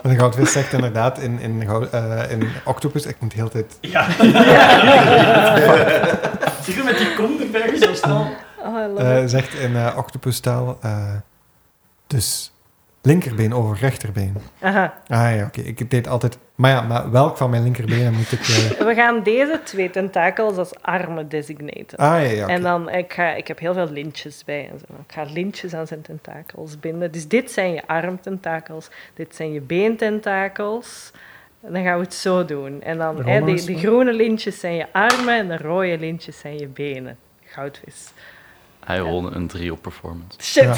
en 0.04 0.10
de 0.10 0.16
goudvis 0.16 0.52
zegt 0.52 0.74
inderdaad 0.74 1.20
in, 1.20 1.40
in, 1.40 1.62
eh, 1.92 2.32
in 2.32 2.50
Octopus, 2.66 3.06
ik 3.06 3.16
moet 3.20 3.32
de 3.32 3.38
hele 3.38 3.50
tijd... 3.50 3.78
Ja. 3.82 4.10
Zie 6.64 6.76
je 6.76 6.84
met 6.84 6.98
die 6.98 7.14
kont 7.14 7.42
erbij 7.42 7.78
zo 7.78 7.94
snel? 7.94 8.28
Oh, 8.58 9.02
eh, 9.02 9.24
zegt 9.26 9.54
in 9.54 9.76
eh 9.76 9.98
Octopus-taal, 9.98 10.78
eh, 10.82 11.14
dus 12.08 12.52
linkerbeen 13.02 13.54
over 13.54 13.78
rechterbeen. 13.78 14.36
Aha. 14.60 14.94
Ah 15.08 15.36
ja, 15.36 15.46
oké. 15.46 15.62
Ik 15.62 15.92
deed 15.92 16.08
altijd... 16.08 16.38
Maar 16.56 16.72
ja, 16.72 16.82
maar 16.82 17.12
welk 17.12 17.38
van 17.38 17.50
mijn 17.50 17.64
linkerbenen 17.64 18.14
moet 18.14 18.32
ik... 18.32 18.40
eh, 18.40 18.86
We 18.86 18.94
gaan 18.96 19.24
deze 19.24 19.60
twee 19.64 19.90
tentakels 19.90 20.58
als 20.58 20.82
armen 20.82 21.30
designaten. 21.30 21.98
Ah 21.98 22.22
ja, 22.22 22.30
ja. 22.30 22.48
En 22.48 22.62
dan, 22.62 22.90
ik, 22.90 23.14
ga, 23.14 23.34
ik 23.34 23.48
heb 23.48 23.60
heel 23.60 23.74
veel 23.74 23.90
lintjes 23.90 24.44
bij. 24.46 24.70
En 24.72 24.80
zo. 24.80 24.94
Ik 25.08 25.14
ga 25.14 25.24
lintjes 25.24 25.74
aan 25.74 25.88
zijn 25.88 26.02
tentakels 26.02 26.80
binden. 26.80 27.12
Dus 27.12 27.28
dit 27.28 27.52
zijn 27.52 27.74
je 27.74 27.88
armtentakels, 27.88 28.90
dit 29.14 29.36
zijn 29.36 29.54
je 29.54 29.62
beententakels. 29.62 31.12
En 31.62 31.74
dan 31.74 31.84
gaan 31.84 31.98
we 31.98 32.04
het 32.04 32.14
zo 32.14 32.46
doen. 32.46 32.82
En 32.82 32.98
dan, 32.98 33.26
hè, 33.26 33.44
de, 33.44 33.78
groene 33.78 34.14
lintjes 34.14 34.60
zijn 34.60 34.76
je 34.76 34.86
armen 34.92 35.34
en 35.38 35.48
de 35.48 35.58
rode 35.58 35.98
lintjes 35.98 36.40
zijn 36.40 36.58
je 36.58 36.68
benen. 36.68 37.18
Goudvis. 37.46 38.12
Hij 38.90 38.98
rolde 39.00 39.30
een 39.36 39.48
3 39.48 39.72
op 39.72 39.82
performance. 39.82 40.38
Shit. 40.42 40.76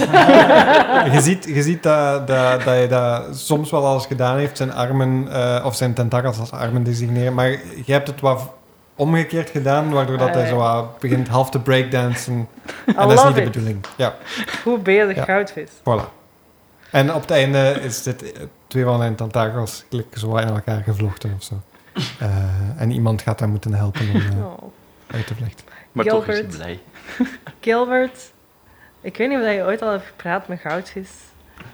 Je 1.13 1.19
ziet, 1.21 1.45
je 1.45 1.61
ziet 1.61 1.83
dat, 1.83 2.27
dat, 2.27 2.63
dat 2.63 2.79
je 2.79 2.87
dat 2.89 3.37
soms 3.39 3.71
wel 3.71 3.85
al 3.85 3.93
eens 3.93 4.05
gedaan 4.05 4.37
heeft, 4.37 4.57
zijn 4.57 4.73
armen 4.73 5.27
eh, 5.31 5.65
of 5.65 5.75
zijn 5.75 5.93
tentakels 5.93 6.39
als 6.39 6.51
armen 6.51 6.83
designeren. 6.83 7.33
Maar 7.33 7.49
je 7.85 7.91
hebt 7.91 8.07
het 8.07 8.21
wat 8.21 8.49
omgekeerd 8.95 9.49
gedaan, 9.49 9.89
waardoor 9.91 10.17
dat 10.17 10.33
hij 10.33 10.53
Ah, 10.53 10.77
zo 10.77 10.91
begint 10.99 11.27
half 11.27 11.49
te 11.49 11.59
breakdansen. 11.59 12.33
I 12.39 12.93
En 12.95 13.07
dat 13.07 13.11
is 13.11 13.23
niet 13.23 13.35
de 13.35 13.41
bedoeling. 13.43 13.85
Ja, 13.95 14.15
bezig, 14.83 15.15
Ja. 15.15 15.23
goudvis. 15.23 15.69
voilà. 15.79 16.05
En 16.91 17.13
op 17.13 17.21
het 17.21 17.31
einde 17.31 17.77
is 17.83 18.03
dit 18.03 18.31
eh, 18.31 18.41
twee 18.67 18.83
van 18.83 18.99
zijn 18.99 19.15
tentakels 19.15 19.85
gelijk 19.89 20.17
zo 20.17 20.35
in 20.35 20.47
elkaar 20.47 20.83
gevlochten 20.83 21.33
of 21.37 21.43
zo. 21.43 21.55
Eh, 22.19 22.27
en 22.77 22.91
iemand 22.91 23.21
gaat 23.21 23.39
daar 23.39 23.49
moeten 23.49 23.73
helpen 23.73 24.01
om 24.13 24.15
eh, 24.15 24.45
Oh. 24.45 24.63
uit 25.07 25.27
te 25.27 25.35
vlechten. 25.35 25.65
Maar 25.91 26.05
toch 26.05 26.27
is 26.27 26.37
hij 26.37 26.45
blij. 26.47 26.79
Gilbert, 27.61 28.31
ik 29.01 29.17
weet 29.17 29.29
niet 29.29 29.37
of 29.37 29.53
je 29.53 29.63
ooit 29.63 29.81
al 29.81 29.91
hebt 29.91 30.05
gepraat 30.05 30.47
met 30.47 30.59
goudvis. 30.59 31.09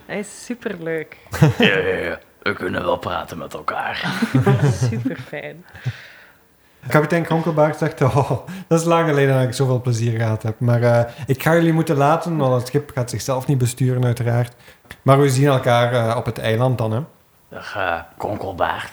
Hij 0.05 0.19
is 0.19 0.45
superleuk. 0.45 1.17
Ja, 1.57 1.77
ja, 1.77 1.95
ja. 1.95 2.19
We 2.41 2.53
kunnen 2.53 2.83
wel 2.83 2.97
praten 2.97 3.37
met 3.37 3.53
elkaar. 3.53 4.13
Super 4.89 5.17
fijn. 5.27 5.65
Kapitein 6.87 7.23
Kronkelbaard 7.23 7.77
zegt, 7.77 8.01
oh, 8.01 8.31
dat 8.67 8.79
is 8.79 8.85
lang 8.85 9.07
geleden 9.07 9.35
dat 9.35 9.43
ik 9.43 9.53
zoveel 9.53 9.81
plezier 9.81 10.17
gehad 10.17 10.43
heb. 10.43 10.59
Maar 10.59 10.81
eh, 10.81 11.11
ik 11.25 11.43
ga 11.43 11.53
jullie 11.53 11.73
moeten 11.73 11.95
laten, 11.95 12.37
want 12.37 12.55
het 12.55 12.67
schip 12.67 12.91
gaat 12.93 13.09
zichzelf 13.09 13.47
niet 13.47 13.57
besturen 13.57 14.05
uiteraard. 14.05 14.53
Maar 15.01 15.21
we 15.21 15.29
zien 15.29 15.47
elkaar 15.47 15.93
eh, 15.93 16.17
op 16.17 16.25
het 16.25 16.37
eiland 16.37 16.77
dan, 16.77 16.91
hè. 16.91 17.01
Dag, 17.49 17.75
uh, 17.75 17.99
konkelbaard. 18.17 18.91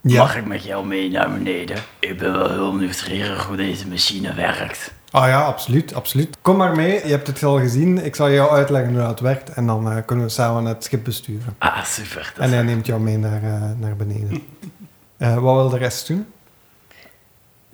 Ja. 0.00 0.18
Mag 0.18 0.36
ik 0.36 0.46
met 0.46 0.64
jou 0.64 0.86
mee 0.86 1.10
naar 1.10 1.30
beneden? 1.30 1.76
Ik 1.98 2.18
ben 2.18 2.32
wel 2.32 2.50
heel 2.50 2.74
nieuwsgierig 2.74 3.46
hoe 3.46 3.56
deze 3.56 3.88
machine 3.88 4.34
werkt. 4.34 4.94
Ah 5.12 5.28
ja, 5.28 5.44
absoluut, 5.44 5.94
absoluut. 5.94 6.36
Kom 6.42 6.56
maar 6.56 6.76
mee, 6.76 6.92
je 6.92 7.10
hebt 7.10 7.26
het 7.26 7.42
al 7.42 7.58
gezien. 7.58 8.04
Ik 8.04 8.14
zal 8.14 8.30
jou 8.30 8.50
uitleggen 8.50 8.92
hoe 8.92 9.02
dat 9.02 9.20
werkt 9.20 9.48
en 9.48 9.66
dan 9.66 9.90
eh, 9.90 10.04
kunnen 10.06 10.24
we 10.24 10.30
samen 10.30 10.64
het 10.64 10.84
schip 10.84 11.04
besturen. 11.04 11.54
Ah, 11.58 11.84
super. 11.84 12.32
En 12.38 12.50
hij 12.50 12.62
neemt 12.62 12.86
jou 12.86 13.00
mee 13.00 13.18
naar, 13.18 13.42
eh, 13.42 13.70
naar 13.78 13.96
beneden. 13.96 14.42
Eh, 15.16 15.34
wat 15.38 15.54
wil 15.54 15.68
de 15.68 15.78
rest 15.78 16.06
doen? 16.06 16.26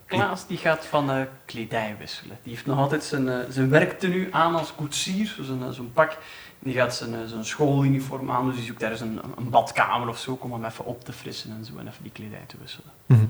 Klaas 0.07 0.47
die 0.47 0.59
gaat 0.59 0.87
van 0.87 1.11
eh, 1.11 1.23
kledij 1.45 1.97
wisselen. 1.99 2.39
Die 2.43 2.53
heeft 2.53 2.67
nog 2.67 2.79
altijd 2.79 3.05
zijn, 3.05 3.45
zijn 3.53 3.69
werktenu 3.69 4.29
aan 4.31 4.55
als 4.55 4.75
koetsier, 4.75 5.35
dus 5.37 5.49
een, 5.49 5.63
eh, 5.63 5.71
zo'n 5.71 5.93
pak. 5.93 6.17
Die 6.59 6.75
gaat 6.75 6.95
zijn, 6.95 7.29
zijn 7.29 7.45
schooluniform 7.45 8.31
aan, 8.31 8.47
dus 8.47 8.57
die 8.57 8.65
zoekt 8.65 8.83
ergens 8.83 9.01
een, 9.01 9.21
een 9.37 9.51
badkamer 9.51 10.09
of 10.09 10.19
zo 10.19 10.39
om 10.41 10.53
hem 10.53 10.65
even 10.65 10.85
op 10.85 11.05
te 11.05 11.13
frissen 11.13 11.51
en 11.51 11.65
zo 11.65 11.73
en 11.79 11.89
even 11.89 12.03
die 12.03 12.13
kledij 12.13 12.45
te 12.47 12.57
wisselen. 12.61 12.91
Mhm. 13.07 13.25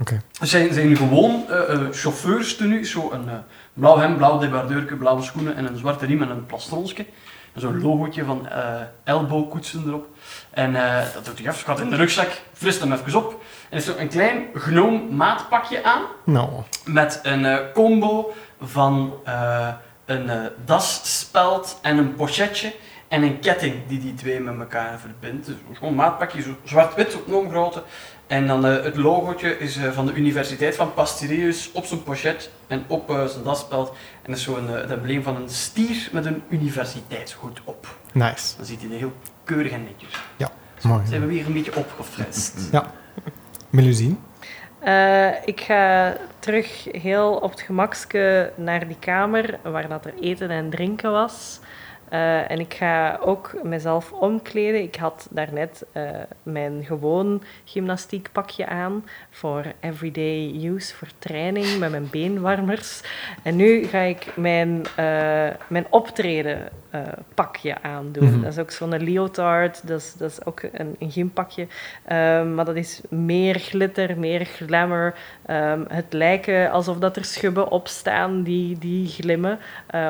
Oké. 0.00 0.22
Zijn, 0.40 0.72
zijn 0.72 0.96
gewoon 0.96 1.44
chauffeurstenu 1.90 2.80
is 2.80 2.90
zo 2.90 3.10
een 3.12 3.28
eh, 3.28 3.34
blauw 3.72 3.98
hemd, 3.98 4.16
blauw 4.16 4.38
debardeurke, 4.38 4.96
blauwe 4.96 5.22
schoenen 5.22 5.56
en 5.56 5.66
een 5.66 5.76
zwarte 5.76 6.06
riem 6.06 6.22
en 6.22 6.30
een 6.30 6.46
plastronsje. 6.46 7.06
En 7.52 7.60
zo'n 7.60 7.82
logootje 7.82 8.24
van 8.24 8.48
elbowkoetsen 9.04 9.84
erop. 9.86 10.06
En 10.50 10.72
dat 11.14 11.24
doet 11.24 11.38
hij 11.38 11.48
af, 11.48 11.62
gaat 11.62 11.80
in 11.80 11.90
de 11.90 11.96
rugzak, 11.96 12.28
frist 12.52 12.80
hem 12.80 12.92
even 12.92 13.16
op. 13.16 13.30
En 13.32 13.38
heeft 13.70 13.84
zo 13.84 13.96
een 13.96 14.08
klein 14.08 14.42
gnoom 14.54 15.16
maatpakje 15.16 15.84
aan 15.84 16.02
Nou, 16.24 16.50
met 16.84 17.20
een 17.22 17.58
combo 17.72 18.32
van 18.60 19.14
een 20.04 20.50
dasspeld 20.64 21.78
en 21.82 21.98
een 21.98 22.14
pochetje 22.14 22.74
en 23.12 23.22
een 23.22 23.40
ketting 23.40 23.74
die 23.86 23.98
die 23.98 24.14
twee 24.14 24.40
met 24.40 24.58
elkaar 24.58 24.98
verbindt. 24.98 25.46
Dus 25.46 25.56
gewoon 25.72 25.88
een 25.88 25.94
maatpakje, 25.94 26.42
zo 26.42 26.56
zwart-wit 26.64 27.14
op 27.14 27.26
noemgrootte. 27.26 27.82
En 28.32 28.46
dan 28.46 28.66
eh, 28.66 28.84
het 28.84 28.96
logootje 28.96 29.58
is 29.58 29.76
eh, 29.76 29.90
van 29.90 30.06
de 30.06 30.12
Universiteit 30.12 30.76
van 30.76 30.94
Pastireus 30.94 31.70
op 31.72 31.84
zijn 31.84 32.02
pochet 32.02 32.50
en 32.66 32.84
op 32.86 33.10
eh, 33.10 33.24
zijn 33.26 33.44
dasspeld. 33.44 33.88
En 33.88 34.30
dat 34.30 34.36
is 34.36 34.42
zo 34.42 34.56
een, 34.56 34.68
eh, 34.68 34.74
het 34.80 34.90
embleem 34.90 35.22
van 35.22 35.36
een 35.36 35.48
stier 35.48 36.08
met 36.12 36.26
een 36.26 36.42
universiteitshoed 36.48 37.60
op. 37.64 37.96
nice. 38.12 38.56
Dan 38.56 38.66
ziet 38.66 38.80
hij 38.80 38.90
er 38.90 38.96
heel 38.96 39.12
keurig 39.44 39.72
en 39.72 39.84
netjes. 39.84 40.22
Mooi. 40.82 41.06
Zijn 41.06 41.20
we 41.20 41.26
weer 41.26 41.46
een 41.46 41.52
beetje 41.52 41.76
opgefrist. 41.76 42.70
Melusine? 43.70 44.14
Eh, 44.78 45.28
ik 45.44 45.60
ga 45.60 46.16
terug 46.38 46.88
heel 46.90 47.34
op 47.34 47.50
het 47.50 47.60
gemakske 47.60 48.52
naar 48.56 48.88
die 48.88 48.96
kamer 48.98 49.58
waar 49.62 49.88
dat 49.88 50.04
er 50.04 50.14
eten 50.20 50.50
en 50.50 50.70
drinken 50.70 51.10
was. 51.10 51.60
Eh, 52.12 52.50
en 52.50 52.60
ik 52.60 52.74
ga 52.74 53.18
ook 53.20 53.54
mezelf 53.62 54.12
omkleden. 54.12 54.82
Ik 54.82 54.96
had 54.96 55.28
daarnet 55.30 55.84
eh 55.92 56.10
mijn 56.42 56.84
gewoon 56.84 57.42
gymnastiekpakje 57.64 58.66
aan 58.66 59.04
voor 59.30 59.64
everyday 59.80 60.64
use, 60.64 60.94
voor 60.94 61.08
training 61.18 61.78
met 61.78 61.90
mijn 61.90 62.08
beenwarmers. 62.10 63.02
En 63.42 63.56
nu 63.56 63.84
ga 63.84 63.98
ik 63.98 64.36
mijn, 64.36 64.82
eh, 64.96 65.48
mijn 65.66 65.86
optreden 65.90 66.68
pakje 67.34 67.82
aandoen. 67.82 68.30
Mhm. 68.30 68.42
Dat 68.42 68.52
is 68.52 68.58
ook 68.58 68.70
zo'n 68.70 69.04
leotard, 69.04 69.86
dat 69.86 70.00
is, 70.00 70.14
dat 70.14 70.30
is 70.30 70.44
ook 70.44 70.62
een, 70.72 70.96
een 70.98 71.10
gympakje. 71.10 71.66
Ehm, 72.04 72.54
maar 72.54 72.64
dat 72.64 72.76
is 72.76 73.00
meer 73.08 73.58
glitter, 73.58 74.18
meer 74.18 74.44
glamour. 74.44 75.14
Ehm, 75.46 75.84
het 75.88 76.12
lijken 76.12 76.70
alsof 76.70 76.98
dat 76.98 77.16
er 77.16 77.24
schubben 77.24 77.70
op 77.70 77.88
staan 77.88 78.42
die, 78.42 78.78
die 78.78 79.06
glimmen, 79.08 79.58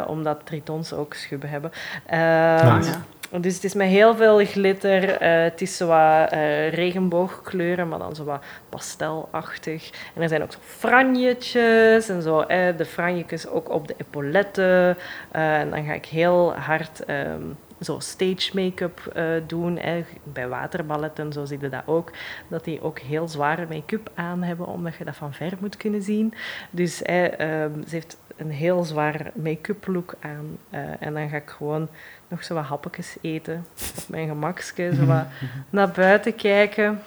omdat 0.06 0.40
tritons 0.44 0.92
ook 0.92 1.14
schubben 1.14 1.48
hebben. 1.48 1.70
Ehm, 2.06 2.76
Nice. 2.76 2.92
Dus 3.40 3.54
het 3.54 3.64
is 3.64 3.74
met 3.74 3.88
heel 3.88 4.14
veel 4.16 4.44
glitter. 4.44 5.08
eh, 5.10 5.42
het 5.42 5.60
is 5.60 5.76
zo 5.76 5.86
wat 5.86 6.30
eh, 6.30 6.72
regenboogkleuren, 6.72 7.88
maar 7.88 7.98
dan 7.98 8.14
zo 8.14 8.24
wat 8.24 8.44
pastelachtig. 8.68 9.90
En 10.14 10.22
er 10.22 10.28
zijn 10.28 10.42
ook 10.42 10.52
zo 10.52 10.58
franjetjes 10.62 12.08
en 12.08 12.22
zo. 12.22 12.40
eh, 12.40 12.76
de 12.76 12.84
franjetjes 12.84 13.48
ook 13.48 13.70
op 13.70 13.88
de 13.88 13.94
epauletten. 13.96 14.96
Eh, 15.30 15.58
en 15.60 15.70
dan 15.70 15.84
ga 15.84 15.92
ik 15.92 16.04
heel 16.06 16.54
hard 16.54 17.04
ehm, 17.04 17.42
zo 17.80 17.98
stage 17.98 18.50
make-up 18.54 19.12
doen. 19.46 19.78
eh. 19.78 19.92
Bij 20.22 20.48
waterballetten, 20.48 21.32
zo 21.32 21.44
zie 21.44 21.58
je 21.60 21.68
dat 21.68 21.82
ook. 21.86 22.10
Dat 22.48 22.64
die 22.64 22.82
ook 22.82 22.98
heel 22.98 23.28
zware 23.28 23.66
make-up 23.68 24.10
aan 24.14 24.42
hebben, 24.42 24.66
omdat 24.66 24.94
je 24.94 25.04
dat 25.04 25.16
van 25.16 25.32
ver 25.32 25.52
moet 25.60 25.76
kunnen 25.76 26.02
zien. 26.02 26.34
Dus 26.70 27.02
eh, 27.02 27.40
ehm, 27.40 27.70
ze 27.88 27.94
heeft 27.94 28.16
een 28.42 28.50
heel 28.50 28.84
zwaar 28.84 29.30
make-up 29.34 29.86
look 29.86 30.14
aan. 30.20 30.58
Eh, 30.70 30.80
en 30.98 31.14
dan 31.14 31.28
ga 31.28 31.36
ik 31.36 31.50
gewoon 31.50 31.88
nog 32.28 32.44
zo 32.44 32.54
wat 32.54 32.64
hapjes 32.64 33.16
eten 33.20 33.66
op 33.98 34.08
mijn 34.08 34.28
gemakske. 34.28 34.94
Zo 34.94 35.06
wat 35.06 35.24
naar 35.70 35.90
buiten 35.90 36.34
kijken. 36.34 37.02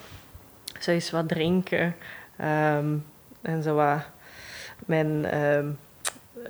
Zo 0.80 0.92
eens 0.92 1.12
wat 1.12 1.28
drinken. 1.28 1.96
ehm, 2.38 2.96
en 3.42 3.64
zo 3.64 3.76
wat 3.76 4.02
mijn, 4.86 5.26
ehm, 5.26 5.68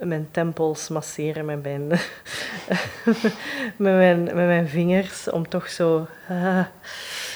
mijn 0.00 0.28
tempels 0.30 0.88
masseren 0.88 1.44
met 1.44 1.62
mijn, 1.62 1.88
met 3.86 3.94
mijn, 3.94 4.24
met 4.24 4.34
mijn 4.34 4.68
vingers. 4.68 5.30
Om 5.30 5.48
toch 5.48 5.68
zo 5.68 6.06
ah, 6.28 6.64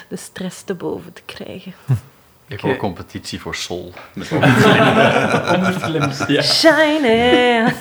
de 0.08 0.16
stress 0.16 0.62
te 0.62 0.74
boven 0.74 1.12
te 1.12 1.22
krijgen. 1.24 1.72
Ik 2.50 2.60
hoor 2.60 2.76
competitie 2.76 3.40
voor 3.40 3.54
Sol. 3.54 3.92
Met 4.14 4.28
100 4.28 5.82
glims. 5.82 6.18
Ja. 6.26 6.42
Shiny! 6.42 7.72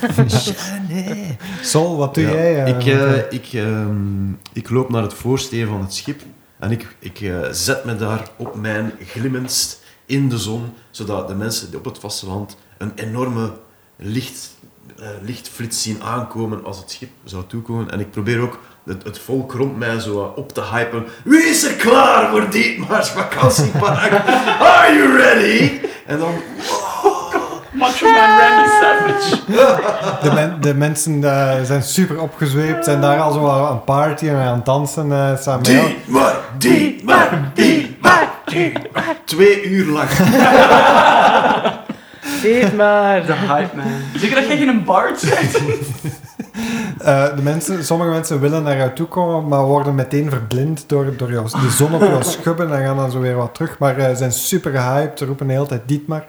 Nee. 0.88 1.38
Sol, 1.62 1.98
wat 1.98 2.14
doe 2.16 2.24
Ja, 2.24 2.30
jij? 2.32 2.64
eh, 2.64 2.68
ik, 2.68 2.86
eh, 2.86 3.18
eh, 3.18 3.24
ik, 3.30 3.48
ehm, 3.54 4.30
ik 4.54 4.70
loop 4.70 4.90
naar 4.90 5.02
het 5.02 5.14
voorsteen 5.14 5.68
van 5.68 5.82
het 5.82 5.94
schip 5.94 6.22
en 6.60 6.72
ik, 6.72 6.96
ik 7.00 7.20
eh, 7.22 7.38
zet 7.52 7.86
me 7.86 7.96
daar 7.96 8.28
op 8.38 8.56
mijn 8.56 8.92
glimmendst 9.06 9.80
in 10.06 10.30
de 10.30 10.38
zon, 10.38 10.74
zodat 10.92 11.28
de 11.28 11.36
mensen 11.36 11.76
op 11.76 11.86
het 11.86 12.00
vasteland 12.00 12.58
een 12.78 12.92
enorme 12.96 13.52
licht, 13.96 14.56
eh, 15.00 15.08
lichtflits 15.22 15.82
zien 15.82 16.04
aankomen 16.04 16.66
als 16.66 16.78
het 16.78 16.92
schip 16.92 17.10
zou 17.24 17.44
toekomen. 17.48 17.92
En 17.92 18.00
ik 18.00 18.12
probeer 18.12 18.40
ook 18.40 18.60
het, 18.90 19.04
het 19.04 19.20
volk 19.20 19.54
rond 19.54 19.78
mij 19.78 20.00
zo 20.00 20.34
op 20.36 20.54
te 20.54 20.62
hypen. 20.72 21.06
Wie 21.24 21.44
is 21.44 21.64
er 21.64 21.74
klaar 21.74 22.30
voor 22.30 22.50
Dietmar's 22.50 23.10
vakantiepark? 23.10 24.12
Are 24.78 24.94
you 24.96 25.18
ready? 25.18 25.72
En 26.06 26.18
dan... 26.20 26.34
Macho 27.72 28.06
Man 28.06 28.38
Randy 28.40 28.70
Savage. 28.82 29.36
de, 30.24 30.32
men- 30.34 30.58
de 30.62 30.74
mensen 30.74 31.24
eh, 31.24 31.64
zijn 31.64 31.84
super 31.84 32.20
opgezweept, 32.22 32.86
zijn 32.86 33.02
daar 33.02 33.20
al 33.20 33.32
zo 33.32 33.50
aan 33.50 33.72
het 33.74 33.86
party 33.86 34.28
en 34.28 34.36
aan 34.36 34.56
het 34.56 34.66
dansen. 34.66 35.12
eh 35.12 35.38
samen 35.38 35.60
met 35.62 35.68
jou. 35.72 35.88
Dietmar, 35.88 36.36
Dietmar, 36.58 37.30
Dietmar, 37.54 38.30
Dietmar. 38.46 39.04
Twee 39.26 39.64
uur 39.64 39.86
lang. 39.86 40.10
Dit 42.42 42.76
maar. 42.76 43.26
De 43.26 43.34
hype 43.34 43.76
man. 43.76 43.86
Zeker 44.16 44.36
dat 44.36 44.48
jij 44.48 44.58
geen 44.58 44.84
bard 44.84 45.22
bent? 45.30 45.60
Eh, 47.00 47.36
de 47.36 47.42
mensen, 47.42 47.86
sommige 47.86 48.10
mensen 48.10 48.40
willen 48.40 48.64
naar 48.64 48.78
jou 48.78 48.94
toe 48.94 49.08
komen, 49.08 49.48
maar 49.48 49.64
worden 49.64 49.96
meteen 49.96 50.30
verblind 50.30 50.84
door, 50.90 51.16
door 51.18 51.32
jou, 51.32 51.50
de 51.50 51.70
zon 51.70 51.94
op 51.94 52.02
jou 52.02 52.24
schubben 52.24 52.74
en 52.74 52.86
gaan 52.86 52.96
dan 52.96 53.12
zo 53.12 53.20
weer 53.20 53.36
wat 53.36 53.54
terug. 53.54 53.80
Maar 53.80 53.98
eh, 53.98 54.16
zijn 54.16 54.32
super 54.32 54.72
gehyped, 54.72 55.20
ze 55.20 55.26
roepen 55.26 55.48
de 55.48 55.54
hele 55.54 55.66
tijd 55.66 55.82
Dietmar. 55.86 56.24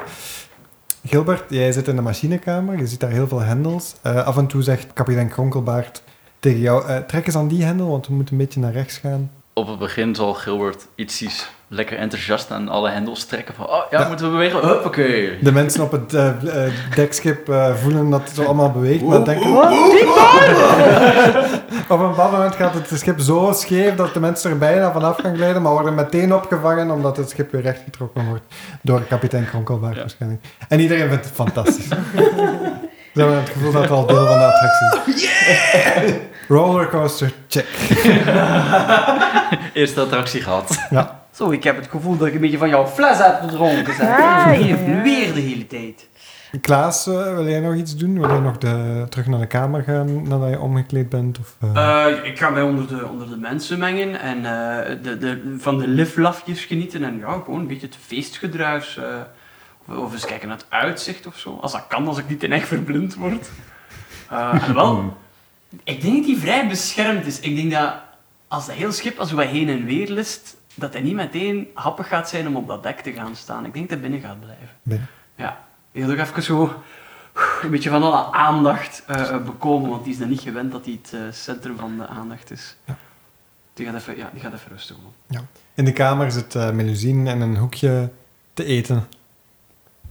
Gilbert, 1.06 1.44
jij 1.48 1.72
zit 1.72 1.88
in 1.88 1.96
de 1.96 2.02
machinekamer, 2.02 2.78
je 2.78 2.86
ziet 2.86 3.00
daar 3.00 3.10
heel 3.10 3.28
veel 3.28 3.40
hendels. 3.40 3.94
Eh, 4.02 4.26
af 4.26 4.36
en 4.36 4.46
toe 4.46 4.62
zegt 4.62 4.92
kapitein 4.92 5.28
Kronkelbaard 5.28 6.02
tegen 6.38 6.60
jou, 6.60 6.86
eh, 6.86 6.96
trek 6.96 7.26
eens 7.26 7.36
aan 7.36 7.48
die 7.48 7.64
hendel, 7.64 7.88
want 7.88 8.06
we 8.06 8.14
moeten 8.14 8.34
een 8.34 8.40
beetje 8.40 8.60
naar 8.60 8.72
rechts 8.72 8.98
gaan. 8.98 9.30
Op 9.52 9.68
het 9.68 9.78
begin 9.78 10.14
zal 10.14 10.34
Gilbert 10.34 10.86
ietsjes 10.94 11.50
lekker 11.72 11.98
enthousiast 11.98 12.50
aan 12.50 12.68
alle 12.68 12.90
hendels 12.90 13.24
trekken. 13.24 13.54
Van, 13.54 13.66
oh 13.68 13.82
ja, 13.90 14.00
Ja. 14.00 14.08
moeten 14.08 14.26
we 14.26 14.32
bewegen? 14.32 14.68
Huppakee. 14.68 15.38
De 15.42 15.52
mensen 15.52 15.82
op 15.82 15.92
het 15.92 16.14
eh, 16.14 16.28
eh, 16.66 16.72
dekschip 16.94 17.48
eh, 17.48 17.74
voelen 17.74 18.10
dat 18.10 18.28
het 18.28 18.46
allemaal 18.46 18.70
beweegt, 18.70 19.02
maar 19.02 19.24
denken... 19.24 19.52
Wat? 19.52 19.72
Op 21.88 22.00
een 22.00 22.08
bepaald 22.08 22.32
moment 22.32 22.54
gaat 22.54 22.74
het 22.74 22.90
schip 22.98 23.20
zo 23.20 23.52
scheef 23.54 23.94
dat 23.94 24.14
de 24.14 24.20
mensen 24.20 24.50
er 24.50 24.58
bijna 24.58 24.92
vanaf 24.92 25.16
gaan 25.20 25.34
glijden, 25.36 25.62
maar 25.62 25.72
worden 25.72 25.94
meteen 25.94 26.34
opgevangen 26.34 26.90
omdat 26.90 27.16
het 27.16 27.30
schip 27.30 27.52
weer 27.52 27.60
rechtgetrokken 27.62 28.26
wordt 28.26 28.42
door 28.82 29.00
kapitein 29.00 29.44
Kronkelbaard 29.48 29.94
Ja. 29.94 30.00
waarschijnlijk. 30.00 30.44
En 30.68 30.80
iedereen 30.80 31.08
vindt 31.08 31.24
het 31.24 31.34
fantastisch. 31.34 31.88
Ze 33.14 33.20
hebben 33.20 33.36
het 33.36 33.48
gevoel 33.48 33.72
dat 33.72 33.82
het 33.82 33.90
al 33.90 34.06
deel 34.06 34.26
van 34.26 34.38
de 34.38 34.44
attractie 34.44 35.14
is. 35.14 35.28
Rollercoaster, 36.48 37.32
check. 37.48 37.66
Eerste 39.72 40.00
attractie 40.00 40.40
gehad. 40.42 40.78
Zo, 41.40 41.50
ik 41.50 41.64
heb 41.64 41.76
het 41.76 41.88
gevoel 41.88 42.16
dat 42.16 42.26
ik 42.26 42.34
een 42.34 42.40
beetje 42.40 42.58
van 42.58 42.68
jouw 42.68 42.86
fles 42.86 43.18
heb 43.18 43.40
gedronken. 43.40 43.94
Zeg. 43.94 44.18
Ah, 44.20 44.54
Je 44.58 44.66
ja. 44.66 45.02
weer 45.02 45.34
de 45.34 45.40
hele 45.40 45.66
tijd. 45.66 46.08
Klaas, 46.60 47.06
eh, 47.06 47.34
wil 47.34 47.48
jij 47.48 47.60
nog 47.60 47.74
iets 47.74 47.96
doen? 47.96 48.18
Wil 48.20 48.28
jij 48.28 48.38
nog 48.38 48.58
de, 48.58 49.06
terug 49.08 49.26
naar 49.26 49.38
de 49.40 49.46
kamer 49.46 49.82
gaan 49.82 50.28
nadat 50.28 50.50
je 50.50 50.60
omgekleed 50.60 51.08
bent? 51.08 51.38
Of, 51.38 51.56
eh? 51.74 52.06
Eh, 52.06 52.24
ik 52.24 52.38
ga 52.38 52.50
mij 52.50 52.62
onder 52.62 52.86
de, 52.88 53.08
onder 53.08 53.28
de 53.28 53.36
mensen 53.36 53.78
mengen 53.78 54.20
en 54.20 54.36
eh, 54.36 54.96
de, 55.02 55.18
de, 55.18 55.56
van 55.58 55.78
de 55.78 55.88
liflafjes 55.88 56.64
genieten 56.64 57.04
en 57.04 57.18
ja, 57.18 57.32
gewoon 57.44 57.60
een 57.60 57.66
beetje 57.66 57.86
het 57.86 57.96
feestgedruis. 58.06 58.96
eh, 58.96 59.04
of, 59.88 59.96
of 59.96 60.12
eens 60.12 60.24
kijken 60.26 60.48
naar 60.48 60.56
het 60.56 60.66
uitzicht 60.68 61.26
of 61.26 61.38
zo. 61.38 61.58
Als 61.60 61.72
dat 61.72 61.84
kan, 61.88 62.06
als 62.08 62.18
ik 62.18 62.28
niet 62.28 62.42
in 62.42 62.52
echt 62.52 62.68
verblind 62.68 63.14
word. 63.14 63.50
Eh, 64.30 64.68
en 64.68 64.74
wel, 64.74 65.16
ik 65.84 66.00
denk 66.02 66.16
dat 66.16 66.26
hij 66.26 66.36
vrij 66.36 66.68
beschermd 66.68 67.26
is. 67.26 67.40
Ik 67.40 67.56
denk 67.56 67.72
dat 67.72 67.94
als 68.48 68.66
dat 68.66 68.74
heel 68.76 68.92
schip 68.92 69.18
als 69.18 69.32
wij 69.32 69.46
heen 69.46 69.68
en 69.68 69.84
weer 69.84 70.08
list, 70.10 70.56
dat 70.80 70.92
hij 70.92 71.02
niet 71.02 71.14
meteen 71.14 71.68
happig 71.74 72.08
gaat 72.08 72.28
zijn 72.28 72.46
om 72.46 72.56
op 72.56 72.68
dat 72.68 72.82
dek 72.82 73.00
te 73.00 73.12
gaan 73.12 73.36
staan. 73.36 73.64
Ik 73.64 73.72
denk 73.72 73.88
dat 73.88 73.98
hij 73.98 74.08
binnen 74.10 74.28
gaat 74.28 74.40
blijven. 74.40 74.68
Binnen. 74.82 75.08
Ja, 75.34 75.64
heel 75.92 76.06
nog 76.06 76.18
even 76.18 76.42
zo 76.42 76.82
een 77.62 77.70
beetje 77.70 77.90
van 77.90 78.02
alle 78.02 78.32
aandacht 78.32 79.02
eh, 79.06 79.28
eh, 79.28 79.44
bekomen, 79.44 79.90
want 79.90 80.04
die 80.04 80.12
is 80.12 80.18
dan 80.18 80.28
niet 80.28 80.40
gewend 80.40 80.72
dat 80.72 80.84
hij 80.84 80.98
het 81.02 81.12
eh, 81.12 81.20
centrum 81.32 81.76
van 81.76 81.96
de 81.96 82.06
aandacht 82.06 82.50
is. 82.50 82.76
Ja. 82.84 82.96
Die 83.74 83.86
gaat 83.86 83.94
even, 83.94 84.16
ja, 84.16 84.30
die 84.32 84.40
gaat 84.40 84.52
even 84.52 84.70
rustig 84.70 84.96
gewoon. 84.96 85.46
In 85.74 85.84
de 85.84 85.92
kamer 85.92 86.32
zit 86.32 86.54
uh, 86.54 86.70
Melusine 86.70 87.30
en 87.30 87.40
een 87.40 87.56
hoekje 87.56 88.10
te 88.54 88.64
eten. 88.64 89.06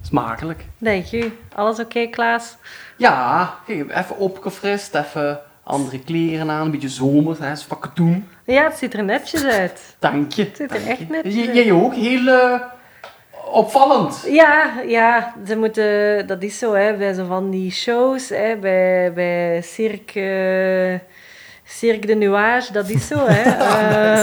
Smakelijk. 0.02 0.66
Dank 0.78 1.12
u. 1.12 1.38
Alles 1.56 1.80
oké, 1.80 2.08
Klaas? 2.08 2.58
Ja, 2.98 3.56
kijk, 3.66 3.92
even 3.92 4.18
opgefrist, 4.18 4.96
even 4.96 5.40
andere 5.70 6.00
kleren 6.00 6.50
aan, 6.50 6.66
een 6.66 6.72
beetje 6.72 6.90
zomer, 6.90 7.44
hè, 7.44 7.52
is 7.52 7.64
van 7.64 7.80
katoen. 7.80 8.28
Ja, 8.46 8.64
het 8.64 8.78
ziet 8.78 8.94
er 8.94 9.04
netjes 9.04 9.46
uit. 9.46 9.96
Dank 10.00 10.32
je. 10.32 10.44
Het 10.44 10.58
ziet 10.58 10.72
er 10.72 10.88
echt 10.88 11.00
je. 11.00 11.06
netjes 11.10 11.48
uit. 11.48 11.56
Jij 11.56 11.72
ook, 11.72 11.96
heel 11.96 12.28
eh, 12.28 12.62
opvallend. 13.52 14.26
Ja, 14.28 14.82
ja, 14.88 15.34
ze 15.48 15.58
moeten, 15.58 16.28
dat 16.28 16.44
is 16.44 16.58
zo, 16.58 16.74
hè, 16.74 16.98
bij 16.98 17.14
zo 17.14 17.26
van 17.26 17.50
die 17.50 17.72
shows, 17.72 18.30
hè, 18.30 18.56
bij, 18.58 19.14
bij 19.14 19.62
Cirque, 19.62 21.02
Cirque 21.64 22.08
de 22.08 22.16
Nuage, 22.16 22.74
dat 22.74 22.90
is 22.90 23.08
zo, 23.08 23.26
hè. 23.28 23.42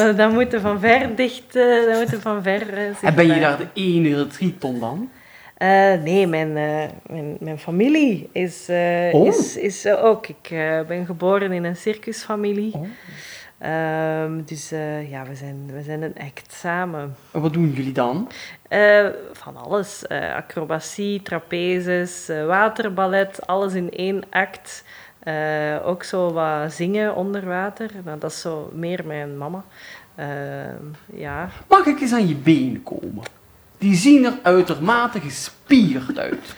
Eh 0.06 0.16
dan 0.16 0.34
moeten 0.34 0.60
van 0.60 0.80
ver 0.80 1.16
dicht, 1.16 1.56
eh, 1.56 1.86
dan 1.86 1.98
moeten 1.98 2.20
van 2.20 2.42
ver... 2.42 2.78
En 3.02 3.14
ben 3.14 3.26
je 3.26 3.40
daar 3.40 3.58
de 3.58 3.68
enige 3.74 4.26
triton 4.26 4.80
dan? 4.80 5.10
Eh, 5.56 6.02
nee, 6.02 6.26
mijn, 6.26 6.56
eh, 6.56 6.88
mijn, 7.10 7.36
mijn 7.40 7.58
familie 7.58 8.28
is, 8.32 8.68
eh, 8.68 9.14
Oh. 9.14 9.26
is, 9.26 9.56
is 9.56 9.86
ook. 9.86 10.26
Ik 10.26 10.48
ben 10.86 11.06
geboren 11.06 11.52
in 11.52 11.64
een 11.64 11.76
circusfamilie. 11.76 12.74
Oh. 12.74 12.86
Ehm, 13.58 14.40
dus 14.44 14.68
ja, 15.08 15.24
we 15.28 15.34
zijn, 15.34 15.66
we 15.72 15.82
zijn 15.82 16.02
een 16.02 16.14
act 16.18 16.52
samen. 16.52 17.16
En 17.30 17.40
wat 17.40 17.52
doen 17.52 17.70
jullie 17.70 17.92
dan? 17.92 18.28
Van 19.32 19.56
alles. 19.56 20.08
Acrobatie, 20.34 21.22
trapezes, 21.22 22.26
waterballet, 22.46 23.46
alles 23.46 23.74
in 23.74 23.90
één 23.90 24.22
act. 24.30 24.84
Ook 25.84 26.02
zo 26.02 26.32
wat 26.32 26.72
zingen 26.72 27.14
onder 27.14 27.46
water. 27.46 27.90
Nou, 28.04 28.18
dat 28.18 28.30
is 28.30 28.40
zo 28.40 28.70
meer 28.74 29.06
mijn 29.06 29.38
mama. 29.38 29.64
Ehm, 30.14 30.84
ja. 31.12 31.48
Mag 31.68 31.86
ik 31.86 32.00
eens 32.00 32.12
aan 32.12 32.28
je 32.28 32.34
benen 32.34 32.82
komen? 32.82 33.22
Die 33.78 33.94
zien 33.94 34.24
er 34.24 34.32
uitermate 34.42 35.20
gespierd 35.20 36.18
uit. 36.18 36.54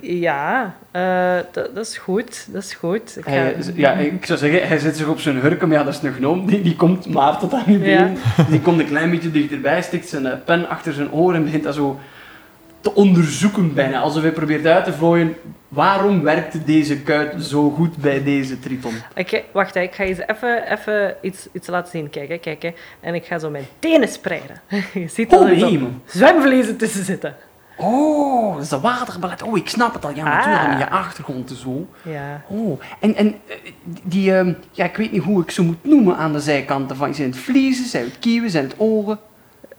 Ja, 0.00 0.74
eh, 0.90 1.36
dat, 1.52 1.74
dat 1.74 1.86
is 1.86 1.98
goed. 1.98 2.46
Dat 2.50 2.62
is 2.62 2.74
goed. 2.74 3.16
Ik 3.16 3.24
ga- 3.24 3.30
Hij, 3.30 3.56
ja, 3.74 3.92
ik 3.92 4.26
zou 4.26 4.38
zeggen, 4.38 4.68
hij 4.68 4.78
zit 4.78 4.96
zich 4.96 5.06
op 5.06 5.20
zijn 5.20 5.36
hurken, 5.40 5.68
maar 5.68 5.76
ja, 5.78 5.84
dat 5.84 5.94
is 5.94 6.02
een 6.02 6.12
gnoom. 6.12 6.46
Die, 6.46 6.62
die 6.62 6.76
komt 6.76 7.08
maar 7.08 7.38
tot 7.38 7.52
aan 7.54 7.62
je 7.66 7.78
Ja. 7.78 8.02
been. 8.04 8.16
Die 8.50 8.60
komt 8.60 8.80
een 8.80 8.86
klein 8.86 9.10
beetje 9.10 9.30
dichterbij, 9.30 9.82
stikt 9.82 10.08
zijn 10.08 10.26
eh, 10.26 10.32
pen 10.44 10.68
achter 10.68 10.92
zijn 10.92 11.12
oor 11.12 11.34
en 11.34 11.44
begint 11.44 11.62
dat 11.64 11.74
zo 11.74 11.98
te 12.80 12.94
onderzoeken 12.94 13.74
bijna. 13.74 14.00
Alsof 14.00 14.22
hij 14.22 14.32
probeert 14.32 14.66
uit 14.66 14.84
te 14.84 14.92
vlooien, 14.92 15.34
waarom 15.70 16.22
werkte 16.22 16.64
deze 16.64 17.00
kuit 17.02 17.42
zo 17.44 17.70
goed 17.70 17.96
bij 17.96 18.22
deze 18.22 18.58
triton? 18.58 18.94
Oké, 19.16 19.42
wacht, 19.52 19.74
ik 19.74 19.94
ga 19.94 20.04
eens 20.04 20.18
even, 20.26 20.72
even 20.72 21.14
iets, 21.22 21.48
iets 21.52 21.66
laten 21.66 21.90
zien. 21.90 22.10
Kijk, 22.10 22.28
hè, 22.28 22.36
kijk. 22.38 22.62
Hè. 22.62 22.70
En 23.00 23.14
ik 23.14 23.24
ga 23.24 23.38
zo 23.38 23.50
mijn 23.50 23.66
tenen 23.78 24.08
spreiden. 24.08 24.60
Je 24.94 25.08
ziet 25.08 25.30
dat 25.30 25.40
Oh, 25.40 25.48
er 25.62 25.80
zwemvliezen 26.04 26.76
tussen 26.76 27.04
zitten. 27.04 27.36
Oh, 27.76 28.52
dat 28.54 28.62
is 28.62 28.68
de 28.68 28.80
waterballet. 28.80 29.42
Oh, 29.42 29.56
ik 29.56 29.68
snap 29.68 29.94
het 29.94 30.04
al. 30.04 30.10
Ja, 30.14 30.24
natuurlijk, 30.24 30.64
Ah. 30.66 30.72
in 30.72 30.78
je 30.78 30.88
achtergrond 30.90 31.50
en 31.50 31.56
zo. 31.56 31.86
Ja. 32.02 32.42
Oh, 32.48 32.80
en, 33.00 33.14
en 33.14 33.34
eh, 33.46 33.56
die, 34.02 34.34
ehm, 34.36 34.52
ja, 34.70 34.84
ik 34.84 34.96
weet 34.96 35.12
niet 35.12 35.22
hoe 35.22 35.42
ik 35.42 35.50
ze 35.50 35.62
moet 35.62 35.84
noemen 35.84 36.16
aan 36.16 36.32
de 36.32 36.40
zijkanten. 36.40 36.96
Van, 36.96 37.14
zijn 37.14 37.28
het 37.30 37.38
vliezen, 37.38 37.84
zijn 37.86 38.04
het 38.04 38.18
kieuwen, 38.18 38.50
zijn 38.50 38.64
het 38.64 38.74
oren? 38.76 39.18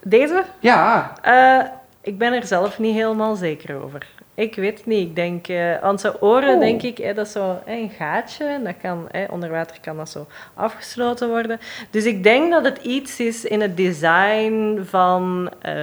Deze? 0.04 0.44
Ja, 0.60 1.14
Eh, 1.22 1.60
ik 2.02 2.18
ben 2.18 2.34
er 2.34 2.46
zelf 2.46 2.80
niet 2.80 2.96
helemaal 2.96 3.36
zeker 3.36 3.84
over. 3.84 4.08
Ik 4.42 4.56
weet 4.56 4.78
het 4.78 4.86
niet. 4.88 5.08
Ik 5.08 5.16
denk, 5.16 5.48
eh 5.48 5.78
aan 5.84 6.00
zijn 6.00 6.22
oren 6.22 6.54
Oh. 6.54 6.60
denk 6.60 6.82
ik, 6.82 6.98
hè, 6.98 7.14
dat 7.14 7.26
is 7.26 7.32
zo 7.32 7.60
hè, 7.66 7.74
een 7.76 7.90
gaatje. 7.90 8.60
Dat 8.64 8.74
kan, 8.82 9.08
onder 9.30 9.50
water 9.50 9.78
kan 9.82 9.98
dat 9.98 10.10
zo 10.10 10.28
afgesloten 10.54 11.30
worden. 11.30 11.60
Dus 11.90 12.06
ik 12.06 12.24
denk 12.24 12.52
dat 12.52 12.64
het 12.64 12.78
iets 12.78 13.20
is 13.20 13.46
in 13.46 13.62
het 13.62 13.78
design 13.78 14.82
van... 14.84 15.50
eh, 15.62 15.74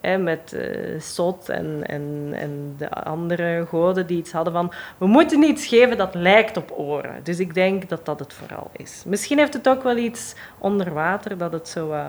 hè, 0.00 0.18
met 0.18 0.52
eh 0.52 1.00
Sot 1.00 1.48
en, 1.48 1.82
en, 1.86 2.28
en 2.32 2.74
de 2.78 2.90
andere 2.90 3.66
goden 3.68 4.06
die 4.06 4.18
iets 4.18 4.32
hadden 4.32 4.52
van... 4.52 4.72
We 4.98 5.06
moeten 5.06 5.42
iets 5.42 5.66
geven 5.66 5.96
dat 5.96 6.14
lijkt 6.14 6.56
op 6.56 6.72
oren. 6.76 7.20
Dus 7.22 7.38
ik 7.38 7.54
denk 7.54 7.88
dat 7.88 8.04
dat 8.06 8.18
het 8.18 8.32
vooral 8.32 8.70
is. 8.76 9.02
Misschien 9.06 9.38
heeft 9.38 9.52
het 9.54 9.68
ook 9.68 9.82
wel 9.82 9.96
iets 9.96 10.34
onder 10.58 10.92
water, 10.92 11.38
dat 11.38 11.52
het 11.52 11.68
zo... 11.68 11.90
eh 11.92 12.06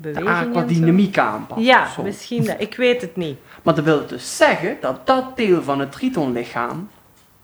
de 0.00 0.10
beweging 0.10 0.36
en 0.38 0.52
zo- 0.52 0.58
aquadynamiek 0.58 1.18
aanpast. 1.18 1.60
ja, 1.60 1.88
zo. 1.88 2.02
misschien 2.02 2.44
dat. 2.44 2.54
Ik 2.58 2.76
weet 2.76 3.00
het 3.00 3.16
niet. 3.16 3.38
Maar 3.68 3.76
dat 3.76 3.86
wil 3.86 4.06
dus 4.06 4.36
zeggen 4.36 4.76
dat 4.80 5.06
dat 5.06 5.36
deel 5.36 5.62
van 5.62 5.80
het 5.80 5.92
tritonlichaam 5.92 6.90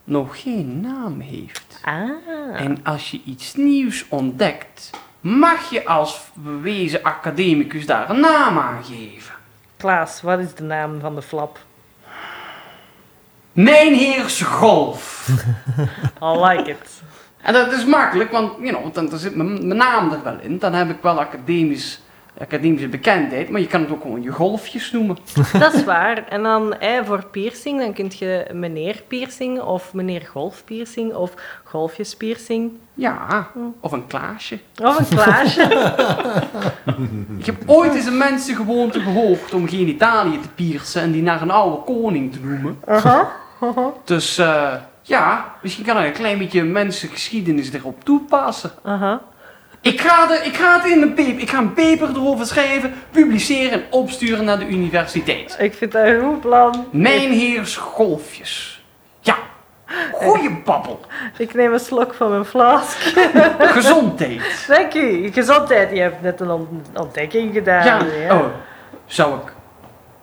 nog 0.04 0.42
geen 0.42 0.80
naam 0.80 1.20
heeft. 1.20 1.80
Ah. 1.82 2.10
En 2.54 2.78
als 2.84 3.10
je 3.10 3.20
iets 3.24 3.54
nieuws 3.54 4.04
ontdekt, 4.08 4.90
mag 5.20 5.70
je 5.70 5.86
als 5.86 6.20
bewezen 6.34 7.02
academicus 7.02 7.86
daar 7.86 8.10
een 8.10 8.20
naam 8.20 8.58
aan 8.58 8.84
geven. 8.84 9.34
Klaas, 9.76 10.22
wat 10.22 10.38
is 10.38 10.54
de 10.54 10.62
naam 10.62 11.00
van 11.00 11.14
de 11.14 11.22
flap? 11.22 11.58
Mijn 13.52 13.94
heers 13.94 14.42
golf. 14.42 15.28
I 16.22 16.38
like 16.38 16.70
it. 16.70 17.02
En 17.42 17.52
dat 17.52 17.72
is 17.72 17.84
makkelijk, 17.84 18.30
want 18.30 18.52
you 18.58 18.68
know, 18.68 18.94
dan, 18.94 19.08
dan 19.08 19.18
zit 19.18 19.34
mijn, 19.36 19.66
mijn 19.66 19.78
naam 19.78 20.12
er 20.12 20.22
wel 20.22 20.38
in. 20.40 20.58
Dan 20.58 20.72
heb 20.72 20.90
ik 20.90 21.02
wel 21.02 21.20
academisch, 21.20 22.00
academische 22.40 22.88
bekendheid, 22.88 23.48
maar 23.48 23.60
je 23.60 23.66
kan 23.66 23.80
het 23.80 23.90
ook 23.90 24.02
gewoon 24.02 24.22
je 24.22 24.32
golfjes 24.32 24.92
noemen. 24.92 25.16
Dat 25.58 25.74
is 25.74 25.84
waar. 25.84 26.28
En 26.28 26.42
dan 26.42 26.74
voor 27.04 27.26
piercing, 27.26 27.80
dan 27.80 27.92
kun 27.92 28.10
je 28.18 28.46
meneer 28.52 29.02
piercing 29.08 29.60
of 29.60 29.94
meneer 29.94 30.28
golfpiercing 30.32 31.14
of 31.14 31.34
golfjespiercing. 31.64 32.72
Ja, 32.94 33.46
of 33.80 33.92
een 33.92 34.06
Klaasje. 34.06 34.58
Of 34.82 34.98
een 34.98 35.16
Klaasje. 35.16 35.62
Ik 37.38 37.46
heb 37.46 37.56
ooit 37.66 37.94
eens 37.94 38.06
een 38.06 38.18
mensengewoonte 38.18 39.00
gehoord 39.00 39.54
om 39.54 39.68
genitaliën 39.68 40.40
te 40.40 40.48
piercen 40.48 41.02
en 41.02 41.12
die 41.12 41.22
naar 41.22 41.42
een 41.42 41.50
oude 41.50 41.84
koning 41.84 42.32
te 42.32 42.38
noemen. 42.42 42.78
Aha. 42.86 43.32
Dus 44.04 44.38
eh, 44.38 44.72
ja, 45.02 45.54
misschien 45.62 45.84
kan 45.84 45.96
er 45.96 46.06
een 46.06 46.12
klein 46.12 46.38
beetje 46.38 46.64
mensengeschiedenis 46.64 47.72
erop 47.72 48.04
toepassen. 48.04 48.70
Aha. 48.82 49.20
Ik 49.84 50.00
ga, 50.00 50.42
ik 50.42 50.56
ga 50.56 50.80
het 50.80 50.90
in 50.92 51.02
een 51.02 51.14
paper, 51.14 51.38
ik 51.38 51.50
ga 51.50 51.58
een 51.58 51.74
paper 51.74 52.08
erover 52.08 52.46
schrijven, 52.46 52.94
publiceren 53.10 53.72
en 53.72 53.84
opsturen 53.90 54.44
naar 54.44 54.58
de 54.58 54.66
universiteit. 54.66 55.56
Ik 55.58 55.74
vind 55.74 55.92
dat 55.92 56.06
een 56.06 56.20
goed 56.20 56.40
plan. 56.40 56.86
Mijn 56.90 57.32
heers 57.32 57.76
golfjes. 57.76 58.84
Ja, 59.20 59.36
goeie 60.12 60.50
babbel. 60.64 61.00
Ik 61.38 61.54
neem 61.54 61.72
een 61.72 61.80
slok 61.80 62.14
van 62.14 62.30
mijn 62.30 62.44
fles. 62.44 62.96
Gezondheid. 63.76 64.64
Dank 64.68 64.94
u. 64.94 65.32
Gezondheid. 65.32 65.90
Je 65.90 66.00
hebt 66.00 66.22
net 66.22 66.40
een 66.40 66.50
ont- 66.50 66.88
ontdekking 66.98 67.52
gedaan. 67.54 67.84
Ja, 67.86 68.00
ja. 68.26 68.34
oh, 68.36 68.44
zou 69.06 69.34
ik, 69.34 69.52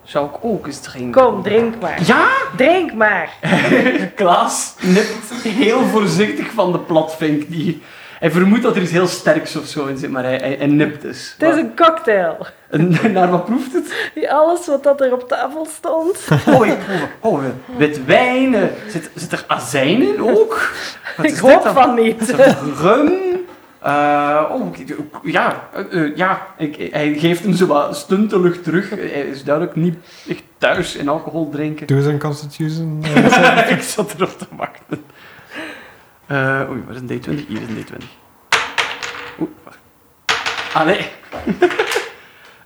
zou 0.04 0.28
ik 0.30 0.36
ook 0.42 0.66
eens 0.68 0.80
drinken? 0.82 1.24
Kom, 1.24 1.44
drink 1.44 1.76
maar. 1.82 2.00
Ja? 2.06 2.28
Drink 2.58 2.94
maar. 2.94 3.30
Klaas 4.16 4.76
nipt 4.82 5.44
heel 5.44 5.82
voorzichtig 5.86 6.52
van 6.52 6.72
de 6.72 6.80
platvink. 6.80 7.50
Die, 7.50 7.82
hij 8.22 8.32
vermoedt 8.32 8.64
dat 8.64 8.76
er 8.76 8.82
iets 8.82 8.92
heel 8.92 9.08
sterks 9.08 9.56
of 9.56 9.66
zo 9.66 9.86
in 9.86 9.98
zit, 9.98 10.10
maar 10.12 10.24
hij, 10.24 10.36
hij, 10.38 10.56
hij 10.58 10.68
nipt 10.68 11.02
dus. 11.02 11.36
Het 11.38 11.56
is 11.56 11.62
een 11.62 11.76
cocktail. 11.76 12.46
En 12.70 12.98
naar 13.14 13.30
wat 13.30 13.46
proeft 13.46 13.74
het? 13.74 14.12
Die 14.14 14.32
alles 14.32 14.68
wat 14.68 14.84
dat 14.84 15.02
er 15.02 15.14
op 15.14 15.28
tafel 15.28 15.68
stond. 15.78 16.28
Oh, 16.56 16.66
ik 16.66 16.78
proef 16.86 17.08
oh, 17.20 17.44
wit 17.78 18.06
wijn. 18.06 18.56
eh, 18.56 18.62
Zit, 18.88 19.10
zit 19.16 19.32
er 19.32 19.44
azijn 19.48 20.02
in 20.02 20.22
ook? 20.22 20.72
Wat 21.18 21.26
Ik 21.26 21.36
hoop 21.38 21.64
dan? 21.64 21.74
van 21.74 21.96
niet. 21.96 22.22
Is 22.22 22.30
er 22.30 22.58
rum? 22.82 23.12
Eh, 23.80 24.44
oh, 24.52 24.76
ja, 25.24 25.68
eh, 25.92 26.16
ja 26.16 26.48
ik, 26.58 26.88
hij 26.92 27.14
geeft 27.14 27.44
hem 27.44 27.54
zo 27.54 27.66
wat 27.66 27.96
stuntelig 27.98 28.62
terug. 28.62 28.90
Hij 28.90 29.00
is 29.32 29.44
duidelijk 29.44 29.76
niet 29.76 29.96
echt 30.30 30.44
thuis 30.58 30.96
in 30.96 31.10
alcohol 31.10 31.50
drinken. 31.50 31.88
Doe 31.88 31.98
eens 31.98 32.06
een 32.06 32.20
constitution. 32.20 33.04
eh, 33.16 33.72
ik 33.76 33.82
zat 33.82 34.14
erop 34.18 34.38
te 34.38 34.46
wachten. 34.58 35.04
Eh 36.32 36.70
oei, 36.70 36.84
wat 36.88 36.96
is 36.96 37.02
een 37.02 37.08
D20? 37.42 37.48
Hier 37.48 37.62
is 37.62 37.68
een 37.68 37.86
D20. 37.86 38.06
Oei, 39.42 39.50
wacht. 39.64 39.80
Ah, 40.74 40.86
nee. 40.86 41.10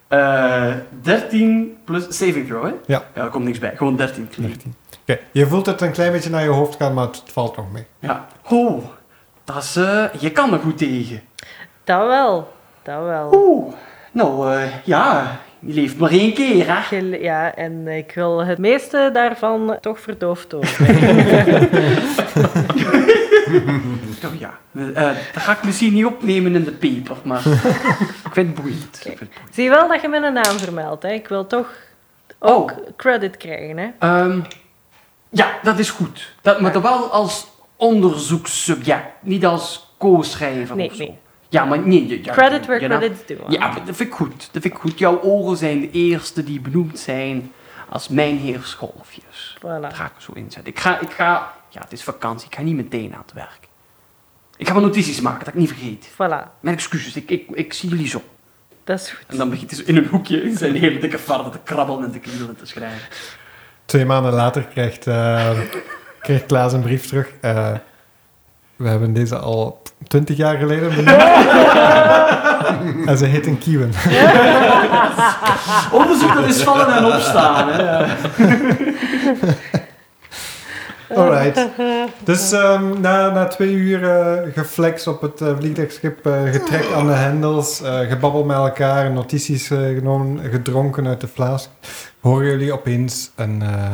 Eh 0.07 0.73
13 1.01 1.77
plus 1.85 2.05
saving 2.17 2.47
throw, 2.47 2.63
hè? 2.63 2.69
Ja. 2.85 3.03
Ja, 3.15 3.23
er 3.23 3.29
komt 3.29 3.45
niks 3.45 3.59
bij. 3.59 3.73
Gewoon 3.75 3.95
13. 3.95 4.29
19. 4.37 4.75
Oké, 5.01 5.19
je 5.31 5.47
voelt 5.47 5.65
het 5.65 5.81
een 5.81 5.91
klein 5.91 6.11
beetje 6.11 6.29
naar 6.29 6.43
je 6.43 6.49
hoofd 6.49 6.75
gaan, 6.75 6.93
maar 6.93 7.05
het 7.07 7.23
valt 7.25 7.55
nog 7.55 7.71
mee. 7.71 7.85
Ja. 7.99 8.27
Oh, 8.49 8.83
dat 9.43 9.55
is... 9.63 9.75
eh, 9.75 10.03
je 10.19 10.31
kan 10.31 10.53
er 10.53 10.59
goed 10.59 10.77
tegen. 10.77 11.21
Dat 11.83 12.07
wel. 12.07 12.53
Dat 12.83 13.03
wel. 13.03 13.29
Oeh. 13.33 13.73
Nou, 14.11 14.53
eh, 14.53 14.69
ja. 14.83 15.39
Je 15.65 15.73
leeft 15.73 15.97
maar 15.97 16.11
één 16.11 16.33
keer, 16.33 16.65
hè? 16.67 16.97
Ja, 16.97 17.55
en 17.55 17.87
ik 17.87 18.11
wil 18.15 18.45
het 18.45 18.57
meeste 18.57 19.09
daarvan 19.13 19.77
toch 19.81 19.99
verdoofd 19.99 20.49
doen. 20.49 20.63
Oh 24.25 24.39
ja. 24.39 24.59
Eh, 24.93 25.17
dat 25.33 25.43
ga 25.43 25.51
ik 25.51 25.63
misschien 25.63 25.93
niet 25.93 26.05
opnemen 26.05 26.55
in 26.55 26.63
de 26.63 26.71
paper, 26.71 27.17
maar... 27.23 27.39
ik 28.25 28.31
vind 28.31 28.47
het 28.47 28.61
boeiend. 28.61 28.95
Ik 28.95 29.01
vind 29.01 29.19
het 29.19 29.29
boeiend. 29.29 29.53
Zie 29.55 29.69
wel 29.69 29.87
dat 29.87 30.01
je 30.01 30.07
mijn 30.07 30.33
naam 30.33 30.57
vermeldt. 30.57 31.03
Hè. 31.03 31.09
Ik 31.11 31.27
wil 31.27 31.47
toch 31.47 31.73
ook 32.39 32.73
credit 32.95 33.37
krijgen. 33.37 33.77
Hè. 33.77 33.87
Ehm, 33.99 34.39
ja, 35.29 35.59
dat 35.63 35.79
is 35.79 35.89
goed. 35.89 36.35
Dat, 36.41 36.61
maar 36.61 36.71
dan 36.71 36.81
wel 36.81 37.11
als 37.11 37.47
onderzoekssubject, 37.75 39.07
niet 39.21 39.45
als 39.45 39.93
co-schrijver 39.97 40.75
Nee, 40.75 40.89
of 40.89 40.95
zo. 40.95 41.03
nee. 41.03 41.17
Ja, 41.55 41.65
maar 41.65 41.79
nee. 41.87 42.23
Ja, 42.23 42.33
Credit 42.33 42.65
where 42.65 42.81
je 42.81 42.87
naam- 42.87 42.99
credit's 42.99 43.25
due. 43.25 43.37
Ja, 43.47 43.59
maar 43.67 43.85
dat 43.85 43.95
vind 43.95 44.09
ik 44.09 44.15
goed. 44.15 44.49
Dat 44.51 44.61
vind 44.61 44.65
ik 44.73 44.75
goed. 44.79 44.99
Jouw 44.99 45.21
ogen 45.21 45.57
zijn 45.57 45.79
de 45.79 45.91
eerste 45.91 46.43
die 46.43 46.59
benoemd 46.61 46.99
zijn 46.99 47.51
als 47.89 48.07
mijn 48.07 48.37
heer 48.37 48.59
Scholfjes. 48.63 49.57
Dat 49.59 49.71
Voilà. 49.71 49.95
ga 49.95 50.05
ik 50.05 50.11
er 50.15 50.21
zo 50.21 50.31
inzetten. 50.33 50.65
Ik 50.73 50.79
ga, 50.79 50.99
ik 50.99 51.11
ga, 51.11 51.51
ja, 51.69 51.81
het 51.81 51.91
is 51.91 52.03
vakantie. 52.03 52.47
Ik 52.47 52.55
ga 52.55 52.61
niet 52.61 52.75
meteen 52.75 53.13
aan 53.13 53.21
het 53.25 53.33
werk. 53.33 53.67
Ik 54.57 54.67
ga 54.67 54.73
wel 54.73 54.81
notities 54.81 55.21
maken, 55.21 55.39
dat 55.39 55.47
ik 55.47 55.59
niet 55.59 55.67
vergeet. 55.69 56.09
Voilà, 56.13 56.59
Mijn 56.59 56.75
excuses, 56.75 57.15
ik, 57.15 57.29
ik, 57.29 57.49
ik 57.53 57.73
zie 57.73 57.89
jullie 57.89 58.07
zo. 58.07 58.21
dat 58.83 58.99
is 58.99 59.11
goed. 59.11 59.25
En 59.27 59.37
dan 59.37 59.49
begint 59.49 59.69
hij 59.71 59.79
zo 59.79 59.85
in 59.87 59.97
een 59.97 60.07
hoekje 60.07 60.41
in 60.43 60.57
zijn 60.57 60.75
hele 60.75 60.99
dikke 60.99 61.19
varden 61.19 61.51
te 61.51 61.59
krabbelen 61.63 62.03
en 62.03 62.11
te 62.11 62.19
kriebelen 62.19 62.49
en 62.49 62.55
te 62.55 62.65
schrijven. 62.65 63.07
Twee 63.85 64.05
maanden 64.05 64.33
later 64.33 64.63
krijgt, 64.63 65.07
eh, 65.07 65.59
krijgt 66.21 66.45
Klaas 66.45 66.73
een 66.73 66.81
brief 66.81 67.07
terug. 67.07 67.29
Eh, 67.41 67.73
we 68.75 68.87
hebben 68.87 69.13
deze 69.13 69.37
al 69.37 69.81
twintig 70.07 70.37
jaar 70.37 70.57
geleden 70.57 70.89
benoemd. 70.89 71.23
en 73.09 73.17
ze 73.17 73.25
heet 73.25 73.45
een 73.45 73.57
kieuwen. 73.57 73.91
Onderzoek 75.99 76.33
dat 76.33 76.45
is 76.45 76.61
vallen 76.61 76.95
en 76.95 77.05
opstaan. 77.05 77.69
Hè. 77.69 78.05
Alright. 81.15 81.67
Dus 82.23 82.51
ehm, 82.51 83.01
na, 83.01 83.29
na 83.29 83.47
twee 83.47 83.71
uur 83.73 84.09
eh, 84.09 84.53
geflex 84.53 85.07
op 85.07 85.21
het 85.21 85.41
uh, 85.41 85.57
vliegtuigschip, 85.57 86.25
eh, 86.25 86.43
getrek 86.51 86.91
aan 86.91 87.07
de 87.07 87.13
hendels, 87.13 87.81
eh, 87.81 87.99
gebabbel 87.99 88.43
met 88.43 88.55
elkaar, 88.55 89.11
notities 89.11 89.69
eh, 89.69 89.79
genomen, 89.79 90.39
gedronken 90.51 91.07
uit 91.07 91.21
de 91.21 91.27
fles, 91.27 91.69
horen 92.19 92.45
jullie 92.45 92.73
opeens 92.73 93.31
een, 93.35 93.61
eh, 93.61 93.91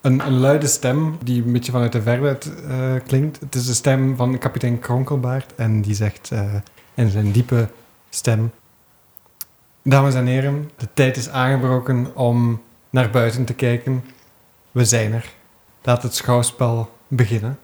een, 0.00 0.26
een 0.26 0.38
luide 0.38 0.66
stem 0.66 1.18
die 1.22 1.44
een 1.44 1.52
beetje 1.52 1.72
vanuit 1.72 1.92
de 1.92 2.02
verte 2.02 2.52
eh, 2.68 2.94
klinkt. 3.06 3.40
Het 3.40 3.54
is 3.54 3.66
de 3.66 3.74
stem 3.74 4.16
van 4.16 4.38
kapitein 4.38 4.78
Kronkelbaard 4.78 5.54
en 5.54 5.82
die 5.82 5.94
zegt 5.94 6.30
eh, 6.30 6.54
in 6.94 7.10
zijn 7.10 7.32
diepe 7.32 7.68
stem... 8.10 8.50
Dames 9.82 10.14
en 10.14 10.26
heren, 10.26 10.70
de 10.76 10.86
tijd 10.94 11.16
is 11.16 11.28
aangebroken 11.28 12.16
om 12.16 12.62
naar 12.90 13.10
buiten 13.10 13.44
te 13.44 13.54
kijken. 13.54 14.04
We 14.70 14.84
zijn 14.84 15.12
er. 15.12 15.30
laat 15.82 16.02
het 16.02 16.14
schouwspel 16.14 16.90
beginnen. 17.08 17.58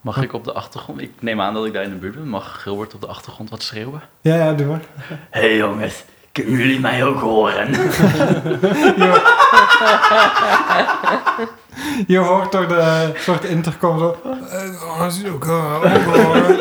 Mag 0.00 0.22
ik 0.22 0.32
op 0.32 0.44
de 0.44 0.52
achtergrond? 0.52 1.00
Ik 1.00 1.10
neem 1.20 1.40
aan 1.40 1.54
dat 1.54 1.66
ik 1.66 1.72
daar 1.72 1.82
in 1.82 1.90
de 1.90 1.96
buurt 1.96 2.14
ben. 2.14 2.28
Mag 2.28 2.62
Gilbert 2.62 2.94
op 2.94 3.00
de 3.00 3.06
achtergrond 3.06 3.50
wat 3.50 3.62
schreeuwen? 3.62 4.02
Ja, 4.20 4.34
ja, 4.34 4.52
doe 4.52 4.66
maar. 4.66 4.84
Hé 5.30 5.40
hey 5.40 5.56
jongens, 5.56 6.04
kunnen 6.32 6.52
jullie 6.56 6.80
mij 6.80 7.04
ook 7.04 7.20
horen? 7.20 7.68
Je 12.06 12.18
hoort 12.18 12.52
door 12.52 12.68
de 12.68 13.10
soort 13.16 13.44
intercom 13.44 13.98
zo... 13.98 14.16
"Eh, 14.50 15.00
als 15.00 15.20
je 15.20 15.30
ook, 15.34 15.44
horen." 15.44 16.60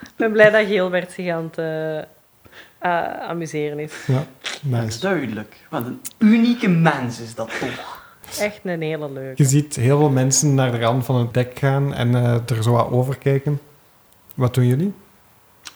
Ik 0.00 0.28
ben 0.28 0.32
blij 0.32 0.50
dat 0.50 0.66
Gilbert 0.66 1.12
zich 1.12 1.30
aan 1.32 1.50
het 1.54 1.58
eh, 2.78 3.28
amuseren 3.28 3.78
is. 3.78 3.92
Ja, 4.06 4.14
Dat 4.14 4.24
is 4.52 4.60
nice. 4.62 5.00
duidelijk. 5.00 5.56
Wat 5.70 5.86
een 5.86 6.00
unieke 6.18 6.68
mens 6.68 7.20
is 7.20 7.34
dat 7.34 7.50
toch. 7.60 8.00
Echt 8.40 8.60
een 8.64 8.82
hele 8.82 9.10
leuke. 9.12 9.42
Je 9.42 9.48
ziet 9.48 9.76
heel 9.76 9.98
veel 9.98 10.10
mensen 10.10 10.54
naar 10.54 10.70
de 10.70 10.78
rand 10.78 11.04
van 11.04 11.16
het 11.16 11.34
dek 11.34 11.58
gaan 11.58 11.94
en 11.94 12.14
eh, 12.14 12.34
er 12.56 12.62
zo 12.62 12.72
wat 12.72 12.90
overkijken. 12.90 13.60
Wat 14.34 14.54
doen 14.54 14.66
jullie? 14.66 14.94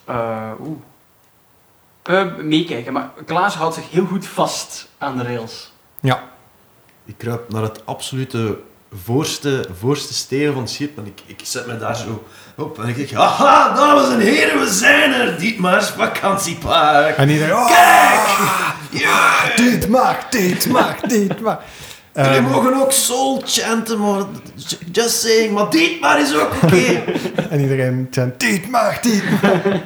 Eh, 0.05 0.51
Oeh. 0.59 0.77
Eh, 2.07 2.23
meekijken, 2.41 2.93
maar 2.93 3.09
Klaas 3.25 3.55
houdt 3.55 3.75
zich 3.75 3.91
heel 3.91 4.05
goed 4.05 4.27
vast 4.27 4.87
aan 4.97 5.17
de 5.17 5.23
rails. 5.23 5.71
Ja. 5.99 6.23
Ik 7.05 7.13
kruip 7.17 7.51
naar 7.51 7.61
het 7.61 7.85
absolute 7.85 8.59
voorste, 9.03 9.65
voorste 9.79 10.13
steven 10.13 10.53
van 10.53 10.61
het 10.61 10.71
schip 10.71 10.97
en 10.97 11.05
ik, 11.05 11.21
ik 11.25 11.39
zet 11.43 11.67
me 11.67 11.77
daar 11.77 11.95
zo 11.95 12.23
op 12.55 12.79
en 12.79 12.87
ik 12.87 12.95
zeg, 12.95 13.11
haha, 13.11 13.73
dames 13.75 14.09
en 14.09 14.19
heren, 14.19 14.59
we 14.59 14.67
zijn 14.67 15.13
er, 15.13 15.39
Dietmar's 15.39 15.89
vakantiepark. 15.89 17.17
En 17.17 17.29
iedereen... 17.29 17.55
Oh, 17.55 17.69
Ja, 18.91 19.55
dit 19.55 19.87
maakt, 19.87 20.31
dit 20.31 20.69
maakt, 20.69 21.09
dit 21.09 21.41
maakt. 21.41 21.63
jullie 22.13 22.31
Ehm, 22.31 22.43
mogen 22.43 22.73
ook 22.73 22.91
soul 22.91 23.41
chanten, 23.45 23.99
maar 23.99 24.23
just 24.91 25.19
saying, 25.21 25.53
maar 25.53 25.69
Dietmar 25.69 26.19
is 26.21 26.35
ook 26.35 26.53
oké. 26.63 27.03
En 27.49 27.59
iedereen 27.59 28.07
chant, 28.11 28.39
dit 28.39 28.69
mag, 28.69 28.99
dit 28.99 29.23
mag. 29.41 29.51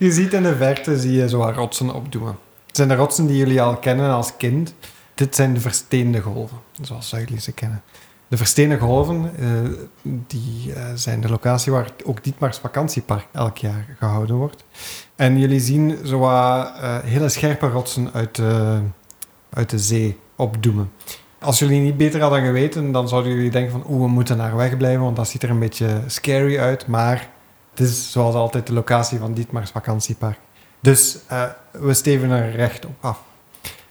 je 0.00 0.12
ziet 0.12 0.32
in 0.32 0.42
de 0.42 0.56
verte, 0.56 0.98
zie 0.98 1.12
je 1.12 1.28
zo 1.28 1.52
rotsen 1.54 1.94
opdoemen. 1.94 2.38
Het 2.66 2.76
zijn 2.76 2.88
de 2.88 2.94
rotsen 2.94 3.26
die 3.26 3.36
jullie 3.36 3.62
al 3.62 3.76
kennen 3.76 4.10
als 4.10 4.36
kind. 4.36 4.74
Dit 5.14 5.34
zijn 5.34 5.54
de 5.54 5.60
versteende 5.60 6.20
golven, 6.20 6.58
zoals 6.80 7.10
jullie 7.10 7.40
ze 7.40 7.52
kennen. 7.52 7.82
De 8.28 8.36
versteende 8.36 8.78
golven, 8.78 9.30
eh, 9.38 9.48
die 10.02 10.72
eh, 10.72 10.84
zijn 10.94 11.20
de 11.20 11.28
locatie 11.28 11.72
waar 11.72 11.90
ook 12.04 12.24
Dietmars 12.24 12.58
vakantiepark 12.58 13.26
elk 13.32 13.58
jaar 13.58 13.96
gehouden 13.98 14.36
wordt. 14.36 14.64
En 15.16 15.38
jullie 15.38 15.60
zien 15.60 15.98
zo 16.04 16.22
eh, 16.22 16.98
hele 17.02 17.28
scherpe 17.28 17.68
rotsen 17.68 18.12
uit 18.12 18.34
de, 18.34 18.80
uit 19.50 19.70
de 19.70 19.78
zee 19.78 20.18
opdoemen. 20.36 20.90
Als 21.38 21.58
jullie 21.58 21.80
niet 21.80 21.96
beter 21.96 22.20
hadden 22.20 22.44
geweten, 22.44 22.92
dan 22.92 23.08
zouden 23.08 23.32
jullie 23.32 23.50
denken 23.50 23.72
van 23.72 23.84
oeh, 23.88 24.02
we 24.02 24.08
moeten 24.08 24.36
naar 24.36 24.56
weg 24.56 24.76
blijven, 24.76 25.02
want 25.02 25.16
dat 25.16 25.28
ziet 25.28 25.42
er 25.42 25.50
een 25.50 25.58
beetje 25.58 26.00
scary 26.06 26.58
uit. 26.58 26.86
Maar 26.86 27.30
het 27.70 27.80
is 27.80 28.12
zoals 28.12 28.34
altijd 28.34 28.66
de 28.66 28.72
locatie 28.72 29.18
van 29.18 29.32
Dietmars 29.32 29.70
vakantiepark. 29.70 30.38
Dus 30.80 31.18
eh, 31.26 31.42
we 31.70 31.94
steven 31.94 32.30
er 32.30 32.50
recht 32.50 32.86
op 32.86 32.94
af. 33.00 33.20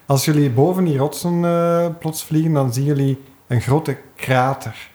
Als 0.05 0.25
jullie 0.25 0.49
boven 0.49 0.83
die 0.83 0.97
rotsen 0.97 1.45
eh, 1.45 1.87
plots 1.99 2.23
vliegen, 2.23 2.53
dan 2.53 2.73
zien 2.73 2.83
jullie 2.83 3.21
een 3.47 3.61
grote 3.61 3.97
krater. 4.15 4.89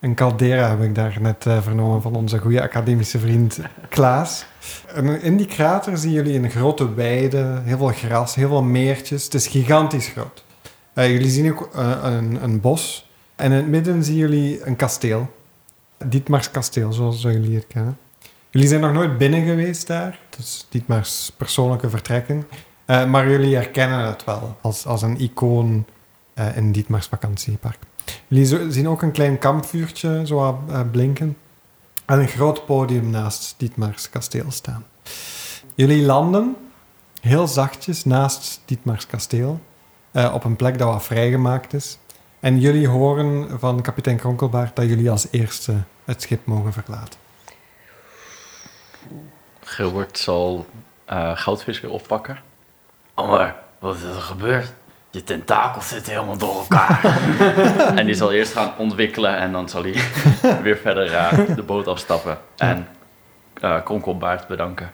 Een 0.00 0.14
caldera 0.14 0.68
heb 0.68 0.82
ik 0.82 0.94
daar 0.94 1.16
net 1.20 1.46
eh, 1.46 1.62
vernomen 1.62 2.02
van 2.02 2.14
onze 2.14 2.38
goede 2.38 2.62
academische 2.62 3.18
vriend 3.18 3.58
Klaas. 3.88 4.46
En 4.86 5.22
in 5.22 5.36
die 5.36 5.46
krater 5.46 5.98
zien 5.98 6.12
jullie 6.12 6.38
een 6.38 6.50
grote 6.50 6.94
weide, 6.94 7.60
heel 7.64 7.76
veel 7.76 7.92
gras, 7.92 8.34
heel 8.34 8.48
veel 8.48 8.62
meertjes. 8.62 9.24
Het 9.24 9.34
is 9.34 9.46
gigantisch 9.46 10.08
groot. 10.08 10.44
Jullie 10.94 11.30
zien 11.30 11.52
ook 11.52 11.68
een, 11.72 12.42
een 12.42 12.60
bos. 12.60 13.10
En 13.36 13.52
in 13.52 13.56
het 13.56 13.66
midden 13.66 14.04
zien 14.04 14.16
jullie 14.16 14.66
een 14.66 14.76
kasteel. 14.76 15.30
Dietmars 16.04 16.50
kasteel, 16.50 16.92
zoals 16.92 17.22
jullie 17.22 17.54
het 17.54 17.66
kennen. 17.66 17.98
Jullie 18.56 18.70
zijn 18.70 18.80
nog 18.80 18.92
nooit 18.92 19.18
binnen 19.18 19.44
geweest 19.44 19.86
daar. 19.86 20.18
Dus 20.36 20.66
Dietmars 20.68 21.32
persoonlijke 21.36 21.90
vertrekken. 21.90 22.46
Eh, 22.84 23.06
maar 23.06 23.30
jullie 23.30 23.54
herkennen 23.54 23.98
het 23.98 24.24
wel 24.24 24.56
als, 24.60 24.86
als 24.86 25.02
een 25.02 25.20
icoon 25.20 25.86
eh, 26.34 26.56
in 26.56 26.72
Dietmars 26.72 27.06
vakantiepark. 27.06 27.78
Jullie 28.28 28.72
zien 28.72 28.88
ook 28.88 29.02
een 29.02 29.12
klein 29.12 29.38
kampvuurtje 29.38 30.26
zo 30.26 30.62
eh, 30.68 30.80
blinken. 30.90 31.36
En 32.06 32.18
een 32.18 32.28
groot 32.28 32.66
podium 32.66 33.10
naast 33.10 33.54
Dietmars 33.56 34.10
kasteel 34.10 34.50
staan. 34.50 34.84
Jullie 35.74 36.02
landen 36.02 36.56
heel 37.20 37.46
zachtjes 37.46 38.04
naast 38.04 38.62
Dietmars 38.64 39.06
kasteel. 39.06 39.60
op 40.32 40.44
een 40.44 40.56
plek 40.56 40.78
dat 40.78 40.88
wat 40.88 41.04
vrijgemaakt 41.04 41.74
is. 41.74 41.98
En 42.40 42.60
jullie 42.60 42.88
horen 42.88 43.58
van 43.58 43.82
kapitein 43.82 44.16
Kronkelbaard 44.16 44.76
dat 44.76 44.88
jullie 44.88 45.10
als 45.10 45.26
eerste 45.30 45.74
het 46.04 46.22
schip 46.22 46.46
mogen 46.46 46.72
verlaten. 46.72 47.24
Gilbert 49.64 50.18
zal 50.18 50.66
eh, 51.04 51.30
goudvis 51.34 51.80
weer 51.80 51.90
oppakken. 51.90 52.38
Oh, 53.14 53.30
maar 53.30 53.56
wat 53.78 53.96
is 53.96 54.02
er 54.02 54.20
gebeurd? 54.20 54.72
Je 55.10 55.24
tentakels 55.24 55.88
zitten 55.88 56.12
helemaal 56.12 56.36
door 56.36 56.54
elkaar. 56.54 57.20
En 57.98 58.06
die 58.06 58.14
zal 58.14 58.32
eerst 58.32 58.52
gaan 58.52 58.72
ontwikkelen 58.78 59.36
en 59.36 59.52
dan 59.52 59.68
zal 59.68 59.82
hij 59.82 59.94
weer 60.62 60.76
verder 60.76 61.14
eh, 61.14 61.54
de 61.56 61.62
boot 61.62 61.86
afstappen. 61.86 62.38
En 62.56 62.88
eh 63.60 63.84
Kronkelbaard 63.84 64.46
bedanken. 64.46 64.90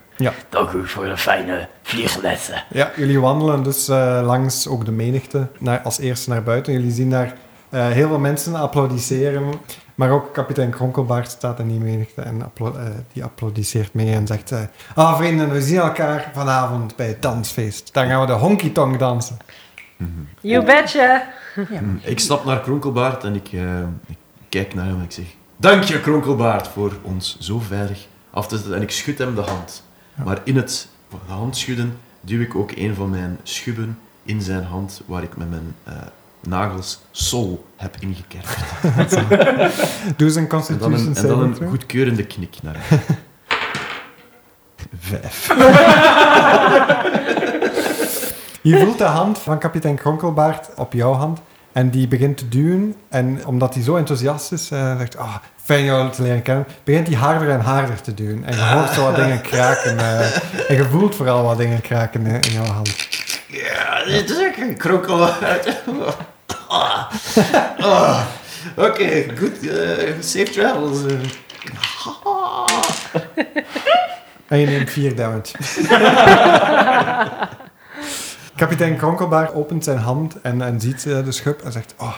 Dank 0.49 0.71
u 0.71 0.89
voor 0.89 1.05
de 1.05 1.17
fijne 1.17 1.69
vlieglessen. 1.83 2.65
Ja, 2.71 2.91
jullie 2.97 3.21
wandelen 3.21 3.63
dus 3.63 3.89
eh, 3.89 4.21
langs 4.25 4.69
ook 4.69 4.85
de 4.85 4.91
menigte 4.91 5.47
naar, 5.59 5.81
als 5.81 5.99
eerste 5.99 6.31
naar 6.31 6.43
buiten. 6.43 6.73
Jullie 6.73 6.91
zien 6.91 7.11
daar 7.11 7.35
eh, 7.69 7.89
heel 7.89 8.09
veel 8.09 8.19
mensen 8.19 8.55
applaudisseren. 8.55 9.61
Maar 9.95 10.11
ook 10.11 10.33
kapitein 10.35 10.71
Kronkelbaard 10.71 11.31
staat 11.31 11.59
in 11.59 11.69
die 11.69 11.79
menigte 11.81 12.23
en 12.23 12.43
applo- 12.43 12.75
eh, 12.77 12.85
die 13.13 13.25
applaudisseert 13.25 13.95
mee 13.95 14.15
en 14.15 14.27
zegt... 14.27 14.53
eh, 14.53 14.61
Ah 14.95 15.17
vrienden, 15.17 15.51
we 15.51 15.63
zien 15.63 15.79
elkaar 15.79 16.31
vanavond 16.35 16.97
bij 16.97 17.07
het 17.07 17.23
dansfeest. 17.23 17.93
Dan 17.95 18.07
gaan 18.07 18.21
we 18.21 18.27
de 18.27 18.33
honky 18.33 18.73
tonk 18.73 18.99
dansen. 18.99 19.37
You 20.41 20.65
betcha! 20.65 21.29
Hm, 21.55 21.97
Ik 22.03 22.19
stap 22.21 22.45
naar 22.45 22.61
Kronkelbaard 22.61 23.25
en 23.25 23.35
ik, 23.35 23.49
eh, 23.53 23.79
ik 24.07 24.17
kijk 24.49 24.75
naar 24.75 24.85
hem 24.87 24.97
en 24.99 25.03
ik 25.05 25.13
zeg... 25.13 25.25
Dank 25.57 25.83
je, 25.83 26.01
Kronkelbaard, 26.01 26.69
voor 26.69 26.93
ons 27.03 27.37
zo 27.41 27.59
veilig 27.59 28.07
af 28.31 28.47
te 28.49 28.57
zetten. 28.57 28.75
En 28.75 28.83
ik 28.83 28.91
schud 28.91 29.19
hem 29.19 29.35
de 29.35 29.41
hand. 29.41 29.83
Ja. 30.17 30.25
Maar 30.25 30.41
in 30.45 30.57
het 30.57 30.89
handschudden 31.27 31.99
duw 32.21 32.41
ik 32.41 32.55
ook 32.55 32.71
een 32.71 32.95
van 32.95 33.11
mijn 33.11 33.39
schubben 33.43 33.99
in 34.23 34.43
zijn 34.43 34.65
hand, 34.65 35.03
waar 35.07 35.23
ik 35.23 35.37
met 35.37 35.51
mijn 35.51 35.75
eh, 35.85 35.93
nagels 36.47 37.01
sol 37.11 37.65
heb 37.77 37.97
ingekerfd. 38.01 38.59
Doe 40.17 40.27
eens 40.27 40.37
een 40.37 40.43
En 40.43 40.49
dan 40.49 40.49
constitution 40.49 41.07
een, 41.07 41.17
en 41.17 41.27
dan 41.29 41.41
een 41.41 41.69
goedkeurende 41.69 42.27
knik 42.27 42.57
naar 42.63 42.75
hem. 42.79 43.01
Vijf. 45.01 45.49
Je 48.63 48.79
voelt 48.79 48.99
de 48.99 49.05
hand 49.05 49.39
van 49.39 49.59
kapitein 49.59 49.97
Kronkelbaard 49.97 50.69
op 50.77 50.93
jouw 50.93 51.13
hand. 51.13 51.41
En 51.73 51.91
die 51.91 52.09
begint 52.09 52.37
te 52.37 52.49
duwen. 52.49 52.95
En 53.09 53.47
omdat 53.47 53.75
hij 53.75 53.83
zo 53.83 53.97
enthousiast 53.97 54.53
is, 54.53 54.71
eh, 54.71 54.97
zegt... 54.99 55.17
Ah, 55.17 55.35
fijn 55.63 55.85
jou 55.85 56.11
te 56.11 56.23
leren 56.23 56.43
kennen. 56.43 56.67
Begint 56.85 57.07
hij 57.07 57.17
harder 57.17 57.51
en 57.51 57.61
harder 57.61 58.01
te 58.01 58.15
duwen. 58.15 58.45
En 58.45 58.57
je 58.57 58.63
hoort 58.63 58.91
zo 58.91 59.03
wat 59.03 59.17
dingen 59.17 59.41
kraken. 59.41 59.99
eh, 59.99 60.21
en 60.71 60.77
je 60.77 60.85
voelt 60.85 61.15
vooral 61.15 61.43
wat 61.43 61.59
dingen 61.59 61.81
kraken 61.81 62.27
in, 62.27 62.41
in 62.41 62.53
jouw 62.53 62.65
hand. 62.65 63.09
Ja, 63.53 64.05
dit 64.05 64.31
is 64.31 64.39
echt 64.39 64.59
een 64.61 64.77
Kronkelbaard. 64.77 65.83
Ah. 66.69 67.11
Ah. 67.79 68.21
Oké, 68.77 69.25
goed. 69.39 69.69
eh, 69.69 70.13
safe 70.21 70.51
travels. 70.51 70.99
eh. 71.07 71.13
En 74.47 74.59
je 74.59 74.67
neemt 74.67 74.91
4 74.91 75.17
damage. 75.17 75.53
Kapitein 78.57 78.97
Kronkelbaard 78.97 79.55
opent 79.55 79.85
zijn 79.85 79.99
hand 79.99 80.41
en, 80.41 80.63
en 80.63 80.81
ziet 80.81 81.07
eh, 81.07 81.25
de 81.25 81.33
schub 81.33 81.61
en 81.63 81.73
zegt... 81.73 81.95
Oh, 81.99 82.15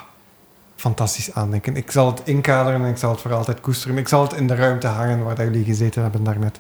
fantastisch 0.77 1.35
aandenken. 1.35 1.77
Ik 1.77 1.91
zal 1.91 2.07
het 2.07 2.21
inkaderen 2.25 2.83
en 2.85 2.89
ik 2.91 2.97
zal 2.97 3.11
het 3.11 3.21
voor 3.21 3.33
altijd 3.35 3.61
koesteren. 3.61 3.99
Ik 3.99 4.09
zal 4.09 4.23
het 4.23 4.33
in 4.33 4.47
de 4.47 4.55
ruimte 4.55 4.87
hangen 4.87 5.25
waar 5.25 5.35
dat 5.35 5.45
jullie 5.45 5.65
gezeten 5.65 6.03
hebben 6.03 6.25
daarnet. 6.25 6.59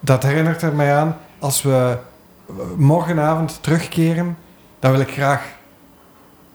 Dat 0.00 0.22
herinnert 0.22 0.62
er 0.62 0.72
mij 0.72 0.96
aan, 0.96 1.16
als 1.38 1.62
we 1.62 1.96
morgenavond 2.76 3.58
terugkeren, 3.62 4.36
dan 4.78 4.90
wil 4.90 5.00
ik 5.00 5.10
graag 5.10 5.44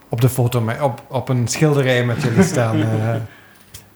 op 0.09 0.21
de 0.21 0.29
foto, 0.29 0.61
met, 0.61 0.81
op, 0.81 1.01
op 1.07 1.29
een 1.29 1.47
schilderij 1.47 2.05
met 2.05 2.21
jullie 2.21 2.43
staan. 2.43 2.81
eh. 2.81 3.15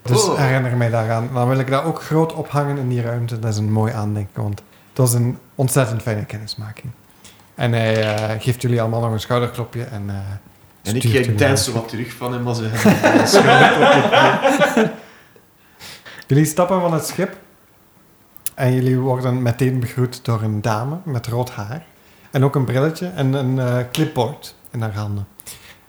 dus 0.02 0.24
Oh. 0.30 0.38
herinner 0.38 0.78
mij 0.78 0.90
daaraan. 0.90 1.30
Dan 1.34 1.48
wil 1.48 1.60
ik 1.60 1.70
dat 1.70 1.84
ook 1.84 2.02
groot 2.02 2.34
ophangen 2.34 2.78
in 2.78 2.90
die 2.90 3.02
ruimte. 3.02 3.40
Dat 3.40 3.52
is 3.52 3.58
een 3.58 3.72
mooi 3.72 3.94
aandenken, 3.94 4.42
want 4.44 4.60
het 4.90 4.98
was 4.98 5.14
een 5.14 5.38
ontzettend 5.56 6.02
fijne 6.02 6.26
kennismaking. 6.26 6.92
En 7.56 7.72
hij 7.72 8.16
eh, 8.16 8.42
geeft 8.42 8.62
jullie 8.62 8.82
allemaal 8.82 9.02
nog 9.02 9.12
een 9.12 9.20
schouderklopje 9.20 9.84
en... 9.84 10.10
eh, 10.10 10.16
En 10.84 10.96
ik, 10.96 11.40
naar- 11.40 11.58
zo 11.58 11.72
wat 11.72 11.90
terug 11.90 12.14
van 12.14 12.34
hem 12.34 12.48
als 12.48 12.58
hij 12.60 12.70
een 13.12 13.28
schouderklopje 13.34 14.92
Jullie 16.28 16.46
stappen 16.46 16.82
van 16.82 16.94
het 16.94 17.06
schip 17.06 17.36
en 18.56 18.74
jullie 18.74 18.98
worden 19.00 19.42
meteen 19.42 19.80
begroet 19.80 20.26
door 20.26 20.42
een 20.42 20.62
dame 20.62 20.98
met 21.04 21.28
rood 21.28 21.50
haar. 21.52 21.86
En 22.32 22.44
ook 22.44 22.56
een 22.56 22.66
brilletje 22.66 23.08
en 23.08 23.34
een 23.34 23.60
eh, 23.60 23.78
clipboard 23.92 24.56
in 24.72 24.82
haar 24.82 24.94
handen. 24.94 25.28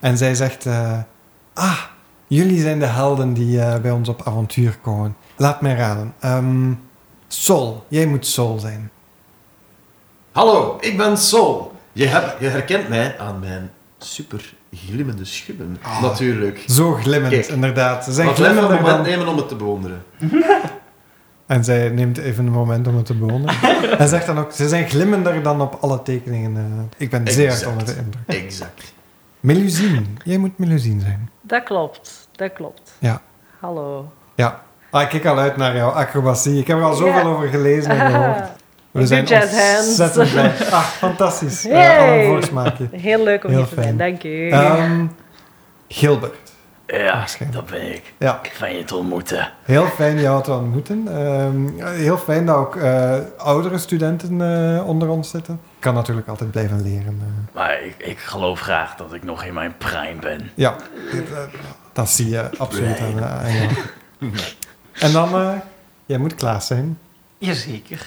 En 0.01 0.17
zij 0.17 0.35
zegt, 0.35 0.67
eh, 0.67 0.99
Ah, 1.55 1.79
jullie 2.27 2.61
zijn 2.61 2.79
de 2.79 2.87
helden 2.87 3.33
die 3.33 3.61
eh, 3.61 3.81
bij 3.81 3.91
ons 3.91 4.09
op 4.09 4.23
avontuur 4.25 4.79
komen. 4.83 5.17
Laat 5.37 5.61
mij 5.61 5.75
raden. 5.75 6.15
Ehm, 6.21 6.73
Sol, 7.29 7.85
jij 7.89 8.07
moet 8.07 8.27
Sol 8.27 8.59
zijn. 8.59 8.91
Hallo, 10.33 10.77
ik 10.81 10.97
ben 10.97 11.17
Sol. 11.19 11.73
Je, 11.93 12.07
hebt, 12.07 12.41
je 12.41 12.47
herkent 12.47 12.89
mij 12.89 13.19
aan 13.19 13.39
mijn 13.39 13.71
super 13.99 14.55
glimmende 14.73 15.25
schubben. 15.25 15.79
Ah. 15.83 16.03
Natuurlijk. 16.03 16.65
Zo 16.67 16.93
glimmend, 16.93 17.33
Kijk. 17.33 17.47
inderdaad. 17.47 18.05
Ze 18.05 18.13
zijn 18.13 18.35
glimmender 18.35 18.71
moment 18.71 18.87
dan... 18.87 19.03
nemen 19.03 19.29
om 19.29 19.37
het 19.37 19.49
te 19.49 19.57
bewonderen. 19.57 20.05
En 21.53 21.65
zij 21.65 21.89
neemt 21.89 22.19
even 22.19 22.47
een 22.47 22.53
moment 22.53 22.87
om 22.87 22.97
het 22.97 23.07
te 23.07 23.15
bewonderen. 23.15 23.99
en 23.99 24.09
zegt 24.15 24.27
dan 24.27 24.39
ook, 24.39 24.53
ze 24.53 24.69
zijn 24.69 24.89
glimmender 24.89 25.43
dan 25.43 25.61
op 25.61 25.79
alle 25.81 26.03
tekeningen. 26.03 26.57
eh. 26.57 26.63
ik 26.97 27.11
ben 27.11 27.29
zeer 27.29 27.69
onder 27.69 27.87
de 27.87 27.97
indruk. 27.97 28.45
Exact. 28.45 28.93
Melusine, 29.41 30.03
jij 30.25 30.37
moet 30.39 30.59
Melusine 30.59 31.01
zijn. 31.01 31.31
Dat 31.41 31.63
klopt, 31.63 32.29
dat 32.37 32.53
klopt. 32.53 32.95
Ja. 32.99 33.21
Hallo. 33.61 34.13
Ja. 34.35 34.63
Ah, 34.91 35.03
ik 35.03 35.09
kijk 35.09 35.27
al 35.27 35.39
uit 35.39 35.57
naar 35.57 35.77
jouw 35.77 35.91
acrobatie. 35.91 36.59
Ik 36.59 36.67
heb 36.67 36.77
er 36.79 36.85
al 36.85 36.95
zoveel 36.95 37.13
Ja. 37.15 37.35
over 37.35 37.49
gelezen 37.49 37.91
en 37.91 38.11
gehoord. 38.11 38.49
We 38.91 39.01
Ik 39.01 39.07
zijn 39.07 39.21
ontzettend 39.85 40.31
blij. 40.31 40.53
Ah, 40.71 40.83
fantastisch. 40.83 41.67
Eh, 41.67 41.73
Yay. 41.73 41.99
al 42.09 42.19
een 42.19 42.25
voorsmaakje. 42.27 42.89
Heel 42.93 43.25
leuk 43.25 43.45
om 43.45 43.51
Heel 43.51 43.59
hier 43.59 43.69
te 43.69 43.83
zijn, 43.83 43.97
dank 43.97 44.25
u. 44.25 44.49
Ehm, 44.51 45.07
Gilbert. 45.89 46.42
Ja, 46.93 47.13
Waarschijnlijk. 47.17 47.61
dat 47.69 47.79
ben 47.79 47.95
ik. 47.95 48.13
Ja, 48.19 48.41
Fijn 48.53 48.77
je 48.77 48.85
te 48.85 48.97
ontmoeten. 48.97 49.53
heel 49.63 49.87
fijn 49.87 50.21
jou 50.21 50.43
te 50.43 50.53
ontmoeten. 50.53 51.09
Ehm, 51.09 51.87
heel 51.87 52.17
fijn 52.19 52.47
dat 52.47 52.57
ook 52.57 52.77
eh, 52.77 53.19
oudere 53.37 53.79
studenten 53.79 54.41
eh, 54.77 54.87
onder 54.89 55.09
ons 55.09 55.31
zitten. 55.31 55.55
Ik 55.55 55.81
kan 55.81 55.95
natuurlijk 55.95 56.29
altijd 56.29 56.51
blijven 56.51 56.83
leren. 56.83 57.21
eh. 57.23 57.55
Maar 57.55 57.83
ik, 57.83 57.95
ik 57.99 58.19
geloof 58.19 58.61
graag 58.61 58.95
dat 58.97 59.13
ik 59.13 59.25
nog 59.25 59.45
in 59.45 59.55
mijn 59.55 59.75
prime 59.79 60.21
ben. 60.21 60.51
ja, 60.55 60.77
dit, 61.13 61.25
dat 61.93 62.09
zie 62.09 62.29
je 62.29 62.51
absoluut 62.59 63.01
aan, 63.01 63.25
aan 63.25 63.53
jou. 63.53 63.69
En 64.93 65.13
dan, 65.13 65.35
eh, 65.35 65.53
jij 66.07 66.19
moet 66.19 66.35
Klaas 66.35 66.67
zijn. 66.67 66.99
Jazeker. 67.39 68.07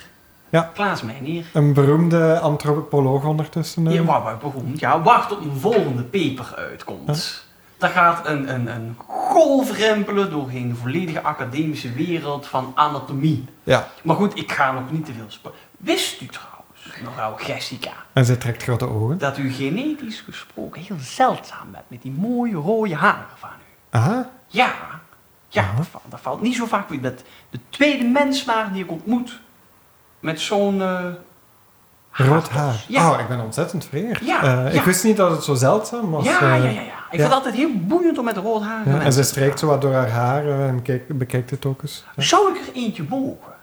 Ja. 0.50 0.72
Klaas 0.74 1.02
Meijnier. 1.02 1.46
Een 1.54 1.74
beroemde 1.74 2.40
antropoloog 2.40 3.24
ondertussen. 3.26 3.92
Ja, 3.92 4.04
waar 4.04 4.38
begon. 4.38 4.74
Ja, 4.78 5.02
wacht 5.02 5.30
tot 5.30 5.44
een 5.46 5.58
volgende 5.60 6.04
paper 6.04 6.54
uitkomt. 6.58 7.45
Daar 7.78 7.90
gaat 7.90 8.28
een, 8.28 8.54
een, 8.54 8.68
een 8.68 8.96
golf 9.08 9.78
rempelen 9.78 10.30
doorheen 10.30 10.70
de 10.70 10.76
volledige 10.76 11.22
academische 11.22 11.92
wereld 11.94 12.48
van 12.48 12.72
anatomie. 12.76 13.46
ja. 13.64 13.88
Maar 14.04 14.16
goed, 14.16 14.38
ik 14.38 14.52
ga 14.52 14.72
nog 14.72 14.92
niet 14.92 15.06
te 15.06 15.12
veel. 15.14 15.52
Wist 15.78 16.22
u 16.22 16.26
trouwens, 16.28 17.02
mevrouw 17.04 17.36
Jessica, 17.48 17.92
En 18.14 18.26
zij 18.26 18.36
trekt 18.36 18.64
grote 18.64 18.90
ogen. 18.90 19.18
dat 19.18 19.38
u 19.38 19.52
genetisch 19.52 20.22
gesproken 20.22 20.82
heel 20.82 20.98
zeldzaam 21.00 21.72
bent 21.72 21.84
met 21.88 22.02
die 22.02 22.12
mooie 22.12 22.56
rode 22.56 22.96
haren 22.96 23.26
van 23.38 23.50
u? 23.50 23.98
Aha. 23.98 24.30
Ja, 24.48 24.74
ja 25.48 25.62
Aha. 25.62 25.76
dat, 25.78 25.88
valt, 25.88 26.04
dat 26.10 26.20
valt 26.22 26.42
niet 26.42 26.56
zo 26.56 26.66
vaak. 26.66 26.90
U 26.90 27.00
bent 27.00 27.24
de 27.50 27.60
tweede 27.70 28.04
mens 28.04 28.46
maar 28.46 28.74
die 28.74 28.84
ik 28.84 28.92
ontmoet 28.92 29.40
met 30.20 30.40
zo'n 30.42 30.82
eh, 30.82 31.06
Rood 32.12 32.50
haar. 32.50 32.84
Ja. 32.88 33.12
Oh, 33.12 33.20
ik 33.20 33.28
ben 33.28 33.40
ontzettend 33.40 33.86
vereerd. 33.86 34.26
Ja, 34.26 34.66
Eh, 34.66 34.76
Ik 34.76 34.82
wist 34.82 35.04
niet 35.04 35.18
dat 35.18 35.32
het 35.32 35.44
zo 35.44 35.54
zeldzaam 35.54 36.12
was. 36.12 36.26
ja, 36.26 36.40
eh. 36.42 36.48
ja, 36.48 36.56
ja, 36.56 36.82
ja. 36.82 36.94
Ik 37.16 37.22
ja. 37.22 37.28
vind 37.28 37.36
het 37.36 37.46
altijd 37.46 37.56
heel 37.56 37.88
boeiend 37.88 38.18
om 38.18 38.26
met 38.26 38.38
rood 38.38 38.62
haar 38.62 38.90
Ja, 38.90 39.02
en 39.02 39.14
ze 39.14 39.24
strijkt 39.24 39.60
zo 39.60 39.68
wat 39.68 39.82
door 39.82 39.94
haar 39.94 40.10
haar 40.10 40.46
eh, 40.46 40.68
en 40.68 40.82
kijkt, 40.82 41.18
bekijkt 41.18 41.50
het 41.50 41.66
ook 41.66 41.82
eens. 41.82 42.04
Ja. 42.16 42.24
Zou 42.24 42.50
ik 42.50 42.68
er 42.68 42.74
eentje 42.74 43.04
mogen? 43.10 43.54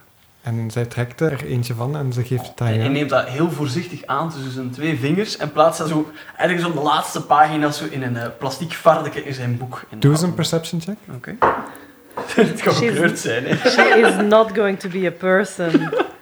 En 0.43 0.71
zij 0.71 0.85
trekt 0.85 1.21
er 1.21 1.45
eentje 1.45 1.75
van 1.75 1.97
en 1.97 2.13
ze 2.13 2.23
geeft 2.23 2.49
het 2.49 2.61
aan 2.61 2.67
En 2.67 2.93
neemt 2.93 3.11
dat 3.11 3.29
heel 3.29 3.51
voorzichtig 3.51 4.07
aan 4.07 4.31
tussen 4.31 4.53
zijn 4.53 4.71
twee 4.71 4.99
vingers 4.99 5.37
en 5.37 5.53
plaatst 5.53 5.79
dat 5.79 5.89
zo 5.89 6.11
ergens 6.37 6.65
op 6.65 6.75
de 6.75 6.81
laatste 6.81 7.23
pagina 7.23 7.71
zo 7.71 7.85
in 7.91 8.03
een 8.03 8.17
eh, 8.17 8.29
plastiek 8.39 8.73
varkje 8.73 9.25
in 9.25 9.35
zijn 9.35 9.59
boek. 9.59 9.83
Doe 9.99 10.11
eens 10.11 10.23
een 10.23 10.35
perception 10.35 10.81
check. 10.81 10.97
Oké. 11.15 11.37
het 12.43 12.63
kan 12.63 12.75
gekleurd 12.75 13.19
zijn, 13.19 13.45
hè. 13.47 13.71
She 13.71 13.83
is 13.83 14.27
not 14.27 14.51
going 14.55 14.79
to 14.79 14.89
be 14.89 15.07
a 15.07 15.11
person. 15.11 15.71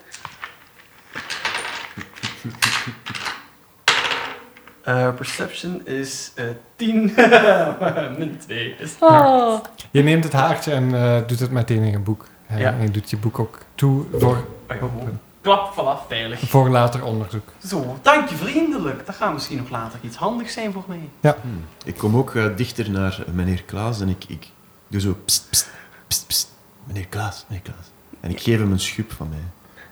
Eh, 4.82 5.14
perception 5.14 5.86
is 5.86 6.32
eh 6.34 6.44
10 6.76 7.14
min 8.18 8.38
2. 8.46 8.74
Is 8.78 8.96
Oh. 9.00 9.60
Je 9.90 10.02
neemt 10.02 10.24
het 10.24 10.32
haartje 10.32 10.72
en 10.72 10.94
eh, 10.94 11.16
doet 11.26 11.40
het 11.40 11.50
meteen 11.50 11.82
in 11.82 11.90
je 11.90 11.98
boek. 11.98 12.26
Eh, 12.46 12.58
Ja. 12.58 12.72
En 12.72 12.82
je 12.82 12.90
doet 12.90 13.10
je 13.10 13.16
boek 13.16 13.38
ook 13.38 13.58
toe 13.74 14.04
voor, 14.12 14.44
Oh 14.68 14.76
ja. 15.02 15.08
Klap, 15.40 15.72
voilà, 15.74 16.06
veilig. 16.08 16.40
voor 16.40 16.68
later 16.68 17.04
onderzoek. 17.04 17.48
Zo, 17.66 17.98
dank 18.02 18.28
je 18.28 18.34
vriendelijk. 18.36 19.06
Dat 19.06 19.14
gaat 19.14 19.32
misschien 19.32 19.56
nog 19.58 19.70
later 19.70 19.98
iets 20.02 20.16
handigs 20.16 20.52
zijn 20.52 20.72
voor 20.72 20.84
mij. 20.86 21.08
Hmm. 21.20 21.64
Ik 21.84 21.96
kom 21.96 22.16
ook 22.16 22.34
eh, 22.34 22.44
dichter 22.56 22.90
naar 22.90 23.22
eh, 23.26 23.32
meneer 23.34 23.62
Klaas 23.62 24.00
en 24.00 24.08
ik, 24.08 24.24
ik 24.28 24.46
doe 24.88 25.00
zo 25.00 25.16
pst, 25.24 25.46
pst, 25.50 25.68
pst, 26.06 26.26
pst. 26.26 26.48
Meneer 26.84 27.06
Klaas, 27.06 27.44
meneer 27.48 27.64
Klaas. 27.64 27.90
En 28.20 28.30
ik 28.30 28.40
geef 28.40 28.58
hem 28.58 28.72
een 28.72 28.80
schub 28.80 29.12
van 29.12 29.28
mij. 29.28 29.38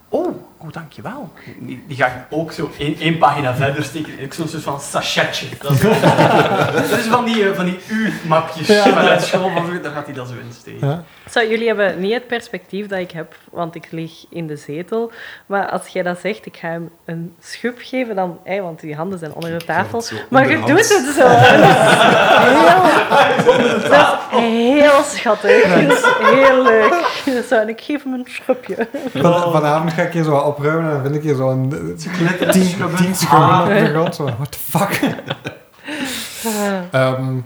Oh, 0.09 0.37
oh 0.59 0.73
dankjewel. 0.73 1.33
Die, 1.59 1.85
die 1.87 1.97
ga 1.97 2.07
ik 2.07 2.13
ook 2.31 2.53
zo 2.53 2.71
één, 2.79 2.97
één 2.99 3.19
pagina 3.19 3.55
verder 3.55 3.85
steken. 3.85 4.21
Ik 4.21 4.35
zo'n 4.35 4.49
soort 4.49 4.63
van 4.63 4.81
sachetje. 4.81 5.47
Dat 5.61 5.73
is, 5.73 5.81
dat 6.91 6.99
is 6.99 7.07
van 7.07 7.25
die, 7.25 7.49
eh, 7.49 7.55
van 7.57 7.65
die 7.65 7.79
U-mapjes 7.89 8.67
Ja. 8.67 8.83
vanuit 8.83 9.23
school. 9.23 9.51
Daar 9.83 9.93
gaat 9.93 10.05
hij 10.05 10.15
dat 10.15 10.29
zo 10.29 10.35
in 10.35 10.53
steken. 10.61 10.89
Ja? 10.89 11.03
Zo, 11.31 11.41
jullie 11.41 11.67
hebben 11.67 12.01
niet 12.01 12.13
het 12.13 12.27
perspectief 12.27 12.87
dat 12.87 12.99
ik 12.99 13.11
heb, 13.11 13.35
want 13.51 13.75
ik 13.75 13.87
lig 13.91 14.13
in 14.31 14.47
de 14.47 14.57
zetel. 14.57 15.13
Maar 15.47 15.69
als 15.71 15.87
jij 15.87 16.03
dat 16.03 16.19
zegt, 16.19 16.47
ik 16.47 16.57
ga 16.57 16.69
hem 16.69 16.91
een 17.05 17.35
schub 17.41 17.79
geven, 17.83 18.17
dan... 18.17 18.39
Hey, 18.45 18.63
want 18.63 18.81
die 18.81 18.95
handen 18.95 19.19
zijn 19.19 19.33
onder 19.35 19.59
de 19.59 19.65
tafel. 19.65 20.03
Maar 20.31 20.51
je 20.51 20.59
doet 20.59 20.79
het 20.79 21.15
zo. 21.17 21.27
Dat 22.39 23.43
is 23.47 23.55
heel, 23.57 23.91
dat 23.91 24.19
is 24.33 24.39
heel 24.41 25.03
schattig. 25.03 25.63
Dat 25.63 25.99
is 25.99 26.05
heel 26.21 26.63
leuk. 26.63 27.07
Zo, 27.49 27.55
en 27.55 27.69
ik 27.69 27.81
geef 27.81 28.03
hem 28.03 28.13
een 28.13 28.27
schubje. 28.29 28.89
Van, 29.15 29.53
vanavond 29.53 29.93
ga 29.93 30.03
ik 30.03 30.13
hier 30.13 30.23
zo 30.23 30.37
opruimen 30.49 30.85
en 30.85 30.91
dan 30.91 31.03
vind 31.03 31.15
ik 31.15 31.23
hier 31.23 31.35
zo'n 31.35 31.73
eh, 31.73 31.97
tien, 32.51 32.97
tien 32.97 33.15
schubben 33.15 33.61
op 33.61 33.69
de 33.69 33.87
grond. 33.93 34.15
Zo, 34.15 34.25
what 34.25 34.53
the 34.53 34.59
fuck? 34.59 35.01
Ehm, 36.91 37.37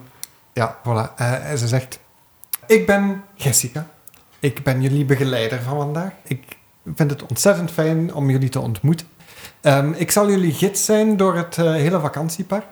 ja, 0.53 0.77
voilà. 0.83 1.15
Eh, 1.17 1.51
en 1.51 1.59
ze 1.59 1.69
zegt... 1.69 1.99
Ik 2.67 2.87
ben 2.87 3.23
Jessica. 3.35 3.87
Ik 4.41 4.63
ben 4.63 4.83
jullie 4.83 5.05
begeleider 5.05 5.63
van 5.63 5.77
vandaag. 5.77 6.13
Ik 6.23 6.57
vind 6.95 7.11
het 7.11 7.27
ontzettend 7.27 7.71
fijn 7.71 8.15
om 8.15 8.31
jullie 8.31 8.49
te 8.49 8.61
ontmoeten. 8.61 9.07
Ehm, 9.61 9.93
ik 9.93 10.11
zal 10.11 10.31
jullie 10.31 10.53
gids 10.53 10.85
zijn 10.85 11.17
door 11.17 11.37
het 11.37 11.59
eh, 11.59 11.65
hele 11.65 12.01
vakantiepark. 12.01 12.65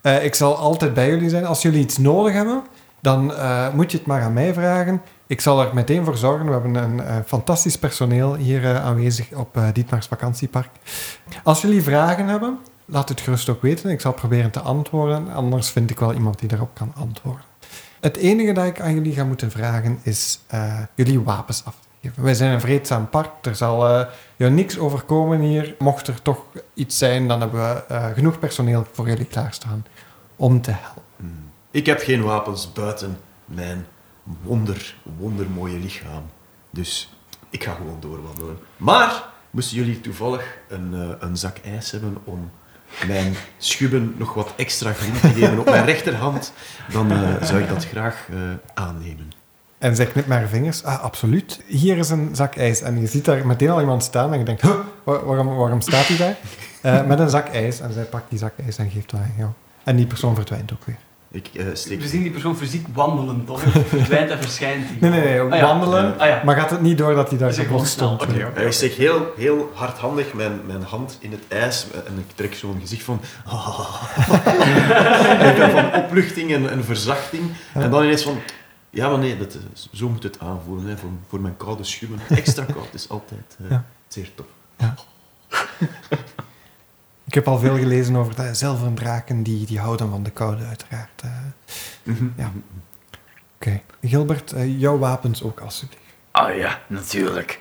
Eh, 0.00 0.24
ik 0.24 0.34
zal 0.34 0.56
altijd 0.56 0.94
bij 0.94 1.08
jullie 1.08 1.28
zijn. 1.28 1.46
Als 1.46 1.62
jullie 1.62 1.80
iets 1.80 1.98
nodig 1.98 2.32
hebben, 2.32 2.62
dan 3.06 3.34
eh, 3.34 3.72
moet 3.72 3.90
je 3.90 3.96
het 3.98 4.06
maar 4.06 4.22
aan 4.22 4.32
mij 4.32 4.54
vragen. 4.54 5.02
Ik 5.26 5.40
zal 5.40 5.60
er 5.60 5.74
meteen 5.74 6.04
voor 6.04 6.16
zorgen. 6.16 6.46
We 6.46 6.52
hebben 6.52 6.74
een 6.74 7.00
eh, 7.00 7.16
fantastisch 7.26 7.78
personeel 7.78 8.34
hier 8.34 8.64
eh, 8.64 8.84
aanwezig 8.84 9.32
op 9.32 9.60
Dietmar's 9.72 10.06
vakantiepark. 10.06 10.70
Als 11.42 11.60
jullie 11.60 11.82
vragen 11.82 12.26
hebben, 12.26 12.58
laat 12.84 13.08
het 13.08 13.20
gerust 13.20 13.48
ook 13.48 13.62
weten. 13.62 13.90
Ik 13.90 14.00
zal 14.00 14.12
proberen 14.12 14.50
te 14.50 14.60
antwoorden. 14.60 15.32
Anders 15.32 15.70
vind 15.70 15.90
ik 15.90 15.98
wel 15.98 16.12
iemand 16.14 16.38
die 16.38 16.48
daarop 16.48 16.70
kan 16.74 16.92
antwoorden. 16.96 17.44
Het 18.00 18.16
enige 18.16 18.52
dat 18.52 18.66
ik 18.66 18.80
aan 18.80 18.94
jullie 18.94 19.12
ga 19.12 19.24
moeten 19.24 19.50
vragen 19.50 19.98
is 20.02 20.40
jullie 20.94 21.20
wapens 21.20 21.64
af. 21.64 21.76
Wij 22.14 22.34
zijn 22.34 22.52
een 22.52 22.60
vreedzaam 22.60 23.08
park. 23.08 23.30
Er 23.42 23.56
zal 23.56 23.88
eh 23.88 24.06
je 24.36 24.46
niks 24.46 24.78
overkomen 24.78 25.40
hier. 25.40 25.74
Mocht 25.78 26.06
er 26.06 26.22
toch 26.22 26.42
iets 26.74 26.98
zijn, 26.98 27.28
dan 27.28 27.40
hebben 27.40 27.60
we 27.60 28.12
genoeg 28.14 28.38
personeel 28.38 28.86
voor 28.92 29.08
jullie 29.08 29.24
klaarstaan 29.24 29.86
om 30.36 30.60
te 30.60 30.70
helpen. 30.70 31.05
Ik 31.76 31.86
heb 31.86 32.00
geen 32.00 32.22
wapens 32.22 32.72
buiten 32.72 33.18
mijn 33.44 33.86
wonder, 34.42 34.94
wondermooie 35.18 35.78
lichaam. 35.78 36.22
Dus 36.70 37.12
ik 37.50 37.64
ga 37.64 37.72
gewoon 37.74 37.96
doorwandelen. 38.00 38.58
Maar 38.76 39.24
moesten 39.50 39.76
jullie 39.76 40.00
toevallig 40.00 40.58
een, 40.68 40.94
eh, 40.94 41.08
een 41.28 41.36
zak 41.36 41.56
ijs 41.64 41.90
hebben 41.90 42.16
om 42.24 42.50
mijn 43.06 43.34
schubben 43.58 44.14
nog 44.18 44.34
wat 44.34 44.52
extra 44.56 44.92
groen 44.92 45.12
te 45.20 45.28
geven 45.28 45.58
op 45.58 45.64
mijn 45.64 45.84
rechterhand, 45.92 46.52
dan 46.92 47.10
eh, 47.10 47.42
zou 47.42 47.60
ik 47.62 47.68
dat 47.68 47.86
graag 47.86 48.26
eh, 48.30 48.36
aannemen. 48.74 49.32
En 49.78 49.96
zij 49.96 50.06
knipt 50.06 50.26
met 50.28 50.38
haar 50.38 50.48
vingers. 50.48 50.84
Ah, 50.84 51.00
absoluut. 51.02 51.62
Hier 51.66 51.96
is 51.96 52.10
een 52.10 52.28
zak 52.36 52.56
ijs. 52.56 52.80
En 52.80 53.00
je 53.00 53.06
ziet 53.06 53.24
daar 53.24 53.46
meteen 53.46 53.70
al 53.70 53.80
iemand 53.80 54.02
staan 54.02 54.32
en 54.32 54.38
je 54.38 54.44
denkt, 54.44 54.62
huh, 54.62 54.74
waar- 55.04 55.24
waarom, 55.24 55.56
waarom 55.56 55.80
staat 55.80 56.06
hij 56.06 56.16
daar? 56.16 57.06
Met 57.08 57.18
een 57.18 57.30
zak 57.30 57.48
ijs. 57.48 57.80
En 57.80 57.92
zij 57.92 58.04
pakt 58.04 58.30
die 58.30 58.38
zak 58.38 58.52
ijs 58.64 58.78
en 58.78 58.90
geeft 58.90 59.10
dat 59.10 59.20
aan 59.20 59.34
jou. 59.38 59.50
En 59.84 59.96
die 59.96 60.06
persoon 60.06 60.34
verdwijnt 60.34 60.72
ook 60.72 60.84
weer. 60.84 60.96
Ik 61.36 61.50
eh, 61.54 61.66
steek... 61.72 62.00
We 62.00 62.08
zien 62.08 62.22
die 62.22 62.30
persoon 62.30 62.56
fysiek 62.56 62.86
wandelen, 62.92 63.44
toch? 63.44 63.60
Verdwijnt 63.88 64.30
en 64.30 64.38
verschijnt 64.42 64.84
hij. 64.86 64.96
Nee, 65.00 65.10
nee, 65.10 65.20
nee. 65.28 65.40
ook 65.40 65.52
Ah, 65.52 65.58
ja. 65.58 65.64
wandelen. 65.66 66.18
Ah 66.18 66.28
ja. 66.28 66.42
Maar 66.44 66.56
gaat 66.56 66.70
het 66.70 66.80
niet 66.80 66.98
door 66.98 67.14
dat 67.14 67.28
hij 67.28 67.38
daar 67.38 67.52
zo 67.52 67.62
gewoon 67.62 67.86
stond? 67.86 68.22
Oké, 68.22 68.46
oké. 68.48 68.60
Eh, 68.60 68.66
Ik 68.66 68.72
steek 68.72 68.92
heel, 68.92 69.32
heel 69.36 69.70
hardhandig 69.74 70.32
mijn, 70.32 70.60
mijn 70.66 70.82
hand 70.82 71.16
in 71.20 71.30
het 71.30 71.42
ijs 71.48 71.86
en 72.06 72.18
ik 72.18 72.24
trek 72.34 72.54
zo'n 72.54 72.78
gezicht 72.80 73.02
van... 73.02 73.20
van 75.70 75.94
opluchting 75.94 76.52
en, 76.52 76.70
en 76.70 76.84
verzachting. 76.84 77.50
En 77.74 77.90
dan 77.90 78.02
ineens 78.04 78.22
van... 78.22 78.38
Ja, 78.90 79.08
maar 79.08 79.18
nee, 79.18 79.36
dat, 79.38 79.56
is- 79.74 79.88
zo 79.92 80.08
moet 80.08 80.22
het 80.22 80.40
aanvoelen. 80.40 80.86
Hè, 80.86 80.96
voor, 80.96 81.10
voor 81.28 81.40
mijn 81.40 81.56
koude 81.56 81.84
schubben. 81.84 82.18
Extra 82.28 82.64
koud 82.64 82.88
is 82.94 83.08
altijd 83.08 83.56
eh, 83.64 83.70
Ja. 83.70 83.84
zeer 84.08 84.28
tof. 84.34 84.46
Ik 87.36 87.44
heb 87.44 87.52
al 87.54 87.58
veel 87.60 87.76
gelezen 87.78 88.16
over 88.16 88.34
de 88.36 88.54
zilveren 88.54 88.94
draken. 88.94 89.42
Die, 89.42 89.66
die 89.66 89.78
houden 89.78 90.10
van 90.10 90.22
de 90.22 90.30
koude, 90.30 90.64
uiteraard. 90.64 91.22
Eh, 91.22 91.30
Mhm. 92.02 92.26
Ja. 92.36 92.50
Oké. 93.56 93.80
Gilbert, 94.02 94.52
eh, 94.52 94.80
jouw 94.80 94.98
wapens 94.98 95.42
ook 95.42 95.60
alsjeblieft. 95.60 96.02
Ah 96.30 96.56
ja, 96.56 96.78
natuurlijk. 96.86 97.60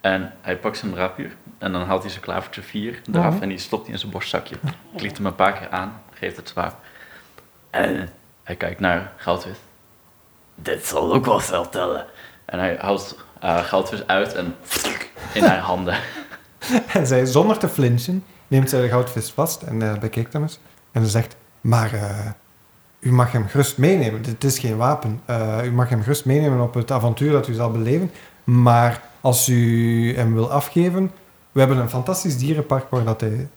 En 0.00 0.32
hij 0.40 0.56
pakt 0.58 0.76
zijn 0.78 0.94
rapier 0.94 1.36
en 1.58 1.72
dan 1.72 1.82
haalt 1.82 2.02
hij 2.02 2.10
zijn 2.10 2.22
klavertje 2.22 2.62
4 2.62 3.00
eraf 3.12 3.32
Mhm. 3.34 3.42
en 3.42 3.48
die 3.48 3.58
stopt 3.58 3.82
hij 3.84 3.92
in 3.92 3.98
zijn 3.98 4.12
borstzakje. 4.12 4.56
Klikt 4.96 5.16
hem 5.16 5.26
een 5.26 5.34
paar 5.34 5.52
keer 5.52 5.68
aan, 5.70 6.00
geeft 6.12 6.36
het 6.36 6.48
zwaar. 6.48 6.72
En 7.70 8.08
Hij 8.42 8.56
kijkt 8.56 8.80
naar 8.80 9.12
Goudwit 9.16 9.58
dit 10.54 10.86
zal 10.86 11.14
ook 11.14 11.24
wel 11.24 11.40
veel 11.40 11.68
tellen. 11.68 12.06
en 12.44 12.58
hij 12.58 12.76
haalt 12.80 13.18
eh, 13.40 13.58
Goudvis 13.58 14.06
uit 14.06 14.34
en 14.34 14.54
in 15.34 15.44
haar 15.44 15.58
handen. 15.58 15.96
En 16.92 17.06
zij, 17.06 17.24
zonder 17.24 17.58
te 17.58 17.68
flinchen, 17.68 18.24
neemt 18.48 18.70
zij 18.70 18.80
de 18.80 18.88
goudvis 18.88 19.30
vast 19.30 19.62
en 19.62 19.82
eh, 19.82 19.98
bekijkt 19.98 20.32
hem 20.32 20.42
eens. 20.42 20.58
En 20.92 21.04
ze 21.04 21.10
zegt, 21.10 21.36
maar 21.60 21.92
eh, 21.92 22.30
u 23.00 23.12
mag 23.12 23.32
hem 23.32 23.48
gerust 23.48 23.78
meenemen. 23.78 24.22
Dit 24.22 24.44
is 24.44 24.58
geen 24.58 24.76
wapen. 24.76 25.20
Eh, 25.24 25.58
u 25.64 25.72
mag 25.72 25.88
hem 25.88 26.02
gerust 26.02 26.24
meenemen 26.24 26.60
op 26.60 26.74
het 26.74 26.90
avontuur 26.90 27.32
dat 27.32 27.48
u 27.48 27.52
zal 27.52 27.70
beleven. 27.70 28.10
Maar 28.44 29.02
als 29.20 29.48
u 29.48 30.16
hem 30.16 30.34
wil 30.34 30.52
afgeven, 30.52 31.10
we 31.52 31.58
hebben 31.58 31.78
een 31.78 31.90
fantastisch 31.90 32.38
dierenpark 32.38 32.90
waar 32.90 33.04
dat 33.04 33.20
hij 33.20 33.48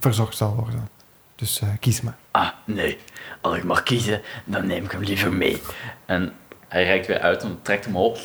verzorgd 0.00 0.36
zal 0.36 0.54
worden. 0.54 0.88
Dus 1.34 1.62
kies 1.80 2.00
maar. 2.00 2.16
Ah, 2.30 2.48
nee. 2.64 2.98
Als 3.40 3.56
ik 3.56 3.64
mag 3.64 3.82
kiezen, 3.82 4.22
dan 4.44 4.66
neem 4.66 4.84
ik 4.84 4.90
hem 4.90 5.02
liever 5.02 5.32
mee. 5.32 5.62
En 6.04 6.32
hij 6.68 6.84
reikt 6.84 7.06
weer 7.06 7.20
uit 7.20 7.42
en 7.42 7.58
trekt 7.62 7.84
hem 7.84 7.96
op. 7.96 8.18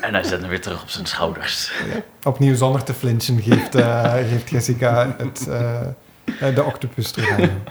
En 0.00 0.14
hij 0.14 0.22
zet 0.22 0.40
hem 0.40 0.48
weer 0.48 0.60
terug 0.60 0.82
op 0.82 0.88
zijn 0.88 1.06
schouders. 1.06 1.72
Opnieuw 2.22 2.54
zonder 2.54 2.82
te 2.82 2.94
flinchen 2.94 3.40
geeft, 3.42 3.74
eh, 3.74 4.12
geeft 4.30 4.50
Jessica 4.50 5.14
het, 5.18 5.48
eh, 5.48 5.80
eh, 6.40 6.54
de 6.54 6.62
octopus 6.64 7.10
terug 7.10 7.30
aan 7.30 7.40
hem. 7.40 7.62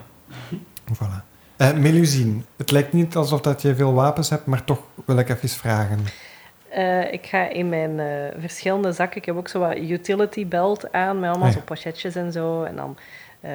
Voilà. 0.94 1.26
Eh 1.58 1.74
Melusine, 1.74 2.42
het 2.58 2.72
lijkt 2.72 2.94
niet 2.94 3.16
alsof 3.16 3.42
dat 3.42 3.62
je 3.62 3.76
veel 3.76 3.94
wapens 3.94 4.30
hebt, 4.30 4.46
maar 4.46 4.64
toch 4.64 4.80
wil 5.06 5.18
ik 5.18 5.30
even 5.30 5.50
vragen. 5.50 6.00
Eh, 6.70 7.14
ik 7.14 7.26
ga 7.26 7.50
in 7.50 7.70
mijn 7.70 8.00
eh, 8.00 8.40
verschillende 8.40 8.92
zakken. 8.92 9.18
Ik 9.18 9.26
heb 9.26 9.38
ook 9.38 9.48
zo 9.48 9.60
wat 9.60 9.78
utility 9.78 10.48
belt 10.48 10.92
aan 10.92 11.20
met 11.20 11.30
allemaal 11.30 11.48
Ah, 11.48 11.54
ja. 11.54 11.60
zo 11.60 11.66
pochetjes 11.66 12.16
en 12.16 12.32
zo. 12.32 12.64
En 12.64 12.76
dan, 12.76 12.98
eh, 13.40 13.52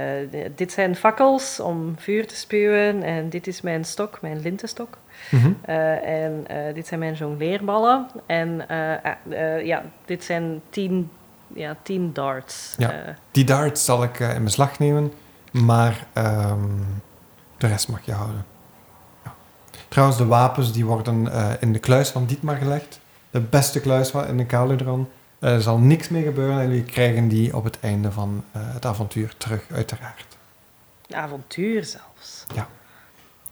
dit 0.54 0.72
zijn 0.72 0.96
fakkels 0.96 1.60
om 1.60 1.94
vuur 1.98 2.26
te 2.26 2.36
spuwen. 2.36 3.02
En 3.02 3.28
dit 3.28 3.46
is 3.46 3.60
mijn 3.60 3.84
stok, 3.84 4.18
mijn 4.20 4.40
lintenstok. 4.40 4.98
Mhm. 5.30 5.52
Eh, 5.62 6.24
en 6.24 6.44
eh, 6.46 6.74
dit 6.74 6.86
zijn 6.86 7.00
mijn 7.00 7.14
jongleerballen. 7.14 8.06
En 8.26 8.64
ja, 9.64 9.82
dit 10.04 10.24
zijn 10.24 10.60
tien, 10.70 11.10
ja, 11.54 11.76
tien 11.82 12.12
darts. 12.12 12.74
Ja. 12.78 13.14
Die 13.30 13.44
dart 13.44 13.78
zal 13.78 14.02
ik 14.02 14.18
in 14.18 14.44
beslag 14.44 14.78
nemen, 14.78 15.12
maar 15.50 16.06
ehm, 16.12 16.68
de 17.58 17.66
rest 17.66 17.88
mag 17.88 18.00
je 18.04 18.12
houden. 18.12 18.44
Ja. 19.24 19.34
Trouwens, 19.88 20.18
de 20.18 20.26
wapens 20.26 20.72
die 20.72 20.84
worden 20.84 21.28
in 21.60 21.72
de 21.72 21.78
kluis 21.78 22.08
van 22.10 22.24
Dietmar 22.26 22.56
gelegd. 22.56 23.00
De 23.30 23.40
beste 23.40 23.80
kluis 23.80 24.10
van- 24.10 24.26
in 24.26 24.36
de 24.36 24.46
Kaludron. 24.46 25.08
Er 25.42 25.62
zal 25.62 25.78
niks 25.78 26.08
mee 26.08 26.22
gebeuren 26.22 26.60
en 26.60 26.68
jullie 26.68 26.84
krijgen 26.84 27.28
die 27.28 27.56
op 27.56 27.64
het 27.64 27.78
einde 27.80 28.12
van 28.12 28.44
eh, 28.52 28.62
het 28.64 28.86
avontuur 28.86 29.34
terug, 29.36 29.62
uiteraard. 29.74 30.24
avontuur 31.10 31.84
zelfs. 31.84 32.44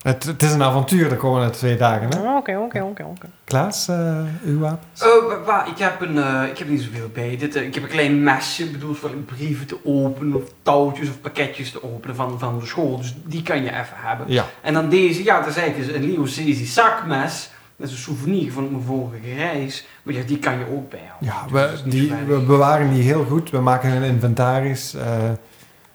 Het, 0.03 0.25
het 0.25 0.43
is 0.43 0.53
een 0.53 0.63
avontuur 0.63 1.09
de 1.09 1.17
komende 1.17 1.51
twee 1.51 1.77
dagen, 1.77 2.09
hè? 2.09 2.37
Oké, 2.37 2.57
oké, 2.59 2.81
oké, 2.83 3.03
oké. 3.05 3.27
Klaas, 3.45 3.89
eh, 3.89 4.23
uw 4.45 4.59
wapens? 4.59 5.03
Oh, 5.03 5.27
wa- 5.29 5.41
wa, 5.41 5.65
ik, 5.67 5.79
heb 5.79 6.01
een, 6.01 6.19
eh, 6.19 6.43
ik 6.51 6.59
heb 6.59 6.69
niet 6.69 6.81
zoveel 6.83 7.09
bij. 7.15 7.37
Dit, 7.37 7.57
eh, 7.57 7.63
ik 7.67 7.75
heb 7.75 7.83
een 7.83 7.89
klein 7.89 8.23
mesje, 8.23 8.67
bedoeld 8.71 8.99
voor 8.99 9.11
brieven 9.11 9.67
te 9.67 9.79
openen, 9.85 10.35
of 10.37 10.43
touwtjes 10.63 11.09
of 11.09 11.21
pakketjes 11.21 11.71
te 11.71 11.83
openen 11.95 12.17
van, 12.17 12.39
van 12.39 12.59
de 12.59 12.67
school. 12.67 12.97
Dus 12.97 13.15
die 13.25 13.43
kan 13.43 13.63
je 13.63 13.71
even 13.71 13.97
hebben. 13.97 14.27
Ja. 14.33 14.45
En 14.63 14.75
dan 14.75 14.89
deze, 14.89 15.25
ja, 15.25 15.39
dat 15.41 15.49
is 15.49 15.57
eigenlijk 15.57 15.97
een 15.97 16.05
Leo 16.11 16.27
Sisi 16.27 16.65
zakmes. 16.65 17.51
Dat 17.81 17.89
is 17.89 17.95
een 17.95 18.03
souvenir 18.03 18.53
van 18.53 18.71
mijn 18.71 18.83
vorige 18.83 19.35
reis. 19.35 19.87
Maar 20.03 20.15
ja, 20.15 20.23
die 20.23 20.39
kan 20.39 20.59
je 20.59 20.65
ook 20.73 20.91
bijhouden. 20.91 21.29
Ja, 21.29 21.69
Dus 21.69 21.83
we, 21.83 21.89
die, 21.89 22.13
we 22.27 22.39
bewaren 22.39 22.93
die 22.93 23.03
heel 23.03 23.25
goed. 23.25 23.51
We 23.51 23.61
maken 23.61 23.91
een 23.91 24.03
inventaris 24.03 24.95
eh, 24.95 25.31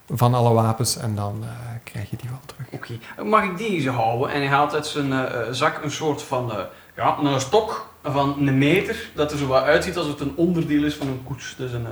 van 0.10 0.34
alle 0.34 0.54
wapens 0.54 0.98
en 0.98 1.16
dan 1.16 1.44
eh, 1.44 1.50
krijg 1.84 2.10
je 2.10 2.18
die 2.18 2.30
wel 2.30 2.40
terug. 2.46 2.68
Oké, 2.72 3.24
mag 3.24 3.44
ik 3.44 3.58
deze 3.58 3.90
houden? 3.90 4.30
En 4.30 4.40
hij 4.40 4.50
haalt 4.50 4.74
uit 4.74 4.88
zijn 4.88 5.14
eh, 5.14 5.52
zak 5.52 5.84
een 5.84 5.92
soort 5.92 6.22
van, 6.22 6.52
ja, 6.96 7.18
een 7.18 7.40
stok 7.40 7.90
van 8.04 8.48
een 8.48 8.58
meter. 8.58 9.10
Dat 9.16 9.32
er 9.32 9.38
zo 9.38 9.48
wat 9.48 9.64
uitziet 9.64 9.98
alsof 9.98 10.12
het 10.12 10.22
een 10.22 10.36
onderdeel 10.36 10.84
is 10.84 10.96
van 10.96 11.08
een 11.08 11.24
koets. 11.24 11.56
Dus 11.58 11.72
een, 11.72 11.88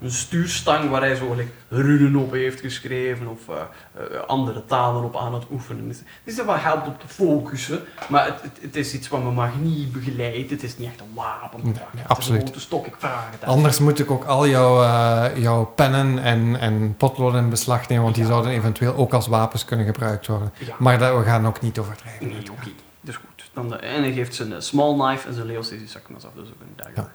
een 0.00 0.10
stuurstang 0.10 0.90
waar 0.90 1.00
hij 1.00 1.14
zo 1.14 1.34
like, 1.34 1.50
runen 1.68 2.16
op 2.16 2.32
heeft 2.32 2.60
geschreven 2.60 3.26
of 3.26 3.48
eh, 3.48 3.54
eh, 3.94 4.20
andere 4.26 4.64
talen 4.64 5.04
op 5.04 5.16
aan 5.16 5.34
het 5.34 5.44
oefenen 5.50 5.88
is. 5.88 5.98
Het 5.98 6.06
is 6.24 6.36
dat 6.36 6.46
wat 6.46 6.60
helpt 6.60 6.86
op 6.86 7.00
te 7.00 7.08
focussen, 7.08 7.80
maar 8.08 8.24
het, 8.24 8.42
het, 8.42 8.58
het 8.60 8.76
is 8.76 8.94
iets 8.94 9.08
wat 9.08 9.22
me 9.22 9.30
mag 9.30 9.50
niet 9.60 9.92
begeleidt. 9.92 10.50
Het 10.50 10.62
is 10.62 10.78
niet 10.78 10.88
echt 10.88 11.00
een 11.00 11.14
wapen. 11.14 11.60
Nee, 11.62 11.72
het 11.72 12.08
absoluut. 12.08 12.36
is 12.36 12.46
een 12.46 12.52
grote 12.52 12.60
stok, 12.60 12.86
ik 12.86 12.94
vraag 12.98 13.30
het. 13.30 13.48
Anders 13.48 13.78
moet 13.78 13.98
ik 13.98 14.10
ook 14.10 14.24
al 14.24 14.46
jouw, 14.46 14.82
eh, 14.82 15.36
jouw 15.36 15.64
pennen 15.64 16.18
en, 16.18 16.56
en 16.60 16.94
potloden 16.96 17.42
in 17.42 17.50
beslag 17.50 17.88
nemen, 17.88 18.04
want 18.04 18.16
die 18.16 18.26
zouden 18.26 18.52
eventueel 18.52 18.94
ook 18.94 19.14
als 19.14 19.26
wapens 19.26 19.64
kunnen 19.64 19.86
gebruikt 19.86 20.26
worden. 20.26 20.52
Ja. 20.58 20.74
Maar 20.78 20.98
dat, 20.98 21.18
we 21.18 21.24
gaan 21.24 21.46
ook 21.46 21.60
niet 21.60 21.78
overdrijven. 21.78 22.28
Nee, 22.28 22.50
oké. 22.50 22.70
Dus 23.00 23.16
goed. 23.16 23.50
Dan, 23.52 23.78
eh, 23.78 23.96
en 23.96 24.02
hij 24.02 24.12
geeft 24.12 24.34
zijn 24.34 24.62
small 24.62 24.94
knife 24.94 25.28
en 25.28 25.34
zijn 25.34 25.46
Leo 25.46 25.62
Sisi 25.62 25.86
zakmes 25.86 26.24
af. 26.24 26.30
Dus 26.34 26.48
ook 26.48 26.60
een 26.60 26.72
dagger. 26.76 27.12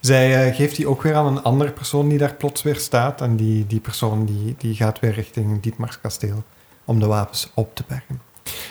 Zij 0.00 0.46
eh, 0.46 0.56
geeft 0.56 0.76
die 0.76 0.88
ook 0.88 1.02
weer 1.02 1.14
aan 1.14 1.26
een 1.26 1.42
andere 1.42 1.70
persoon 1.70 2.08
die 2.08 2.18
daar 2.18 2.34
plots 2.34 2.62
weer 2.62 2.76
staat. 2.76 3.20
En 3.20 3.36
die, 3.36 3.66
die 3.66 3.80
persoon 3.80 4.24
die, 4.24 4.54
die 4.58 4.74
gaat 4.74 5.00
weer 5.00 5.12
richting 5.12 5.62
Dietmars 5.62 6.00
kasteel 6.00 6.42
om 6.84 7.00
de 7.00 7.06
wapens 7.06 7.50
op 7.54 7.74
te 7.74 7.84
bergen. 7.86 8.20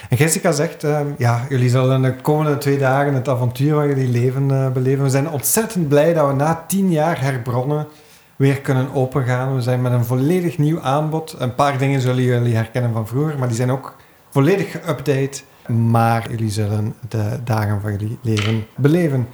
En 0.10 0.18
Jessica 0.18 0.52
zegt, 0.52 0.84
eh, 0.84 1.00
ja, 1.18 1.46
jullie 1.50 1.70
zullen 1.70 2.02
de 2.02 2.16
komende 2.16 2.58
twee 2.58 2.78
dagen 2.78 3.14
het 3.14 3.28
avontuur 3.28 3.76
waar 3.76 3.88
jullie 3.88 4.08
leven 4.08 4.52
eh, 4.52 4.72
beleven. 4.72 5.04
We 5.04 5.10
zijn 5.10 5.30
ontzettend 5.30 5.88
blij 5.88 6.14
dat 6.14 6.28
we 6.28 6.34
na 6.34 6.64
tien 6.68 6.92
jaar 6.92 7.22
herbronnen 7.22 7.88
weer 8.36 8.62
kunnen 8.62 8.94
opengaan. 8.94 9.56
We 9.56 9.62
zijn 9.62 9.82
met 9.82 9.92
een 9.92 10.06
volledig 10.06 10.58
nieuw 10.58 10.82
aanbod. 10.82 11.36
Een 11.40 11.56
paar 11.56 11.78
dingen 11.78 12.02
zullen 12.02 12.24
jullie 12.24 12.56
herkennen 12.56 12.94
van 12.94 13.08
vroeger, 13.08 13.38
maar 13.38 13.48
die 13.48 13.58
zijn 13.58 13.72
ook 13.72 13.96
volledig 14.30 14.72
geüpdate. 14.72 15.44
Maar 15.68 16.30
jullie 16.30 16.50
zullen 16.50 16.94
de 17.10 17.40
dagen 17.44 17.82
van 17.82 17.92
jullie 17.92 18.18
leven 18.22 18.66
beleven. 18.76 19.28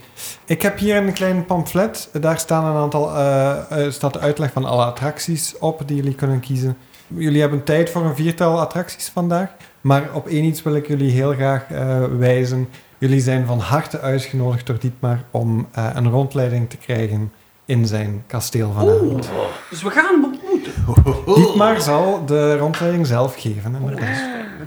Ik 0.44 0.62
heb 0.62 0.78
hier 0.78 0.96
een 0.96 1.12
klein 1.12 1.44
pamflet. 1.44 2.08
Daar 2.12 2.38
staan 2.38 2.64
een 2.64 2.82
aantal, 2.82 3.16
eh, 3.16 3.84
eh, 3.86 3.92
staat 3.92 4.12
de 4.12 4.18
uitleg 4.18 4.52
van 4.52 4.64
alle 4.64 4.84
attracties 4.84 5.58
op 5.58 5.82
die 5.86 5.96
jullie 5.96 6.14
kunnen 6.14 6.40
kiezen. 6.40 6.76
Jullie 7.06 7.40
hebben 7.40 7.64
tijd 7.64 7.90
voor 7.90 8.04
een 8.04 8.16
viertal 8.16 8.60
attracties 8.60 9.08
vandaag. 9.08 9.50
Maar 9.80 10.10
op 10.12 10.26
één 10.26 10.44
iets 10.44 10.62
wil 10.62 10.74
ik 10.74 10.86
jullie 10.86 11.10
heel 11.10 11.32
graag 11.32 11.70
eh, 11.70 12.04
wijzen. 12.18 12.68
Jullie 12.98 13.20
zijn 13.20 13.46
van 13.46 13.58
harte 13.58 14.00
uitgenodigd 14.00 14.66
door 14.66 14.78
Dietmar 14.78 15.24
om 15.30 15.68
een 15.72 16.10
rondleiding 16.10 16.70
te 16.70 16.76
krijgen 16.76 17.32
in 17.64 17.86
zijn 17.86 18.24
kasteel 18.26 18.72
vanavond. 18.72 19.30
Dus 19.70 19.82
we 19.82 19.90
gaan 19.90 20.14
hem 20.14 20.24
ontmoeten. 20.24 20.72
Dietmar 21.34 21.80
zal 21.80 22.26
de 22.26 22.56
rondleiding 22.56 23.06
zelf 23.06 23.34
geven. 23.40 23.74
Oh, 23.74 23.80
inderdaad. 23.80 24.18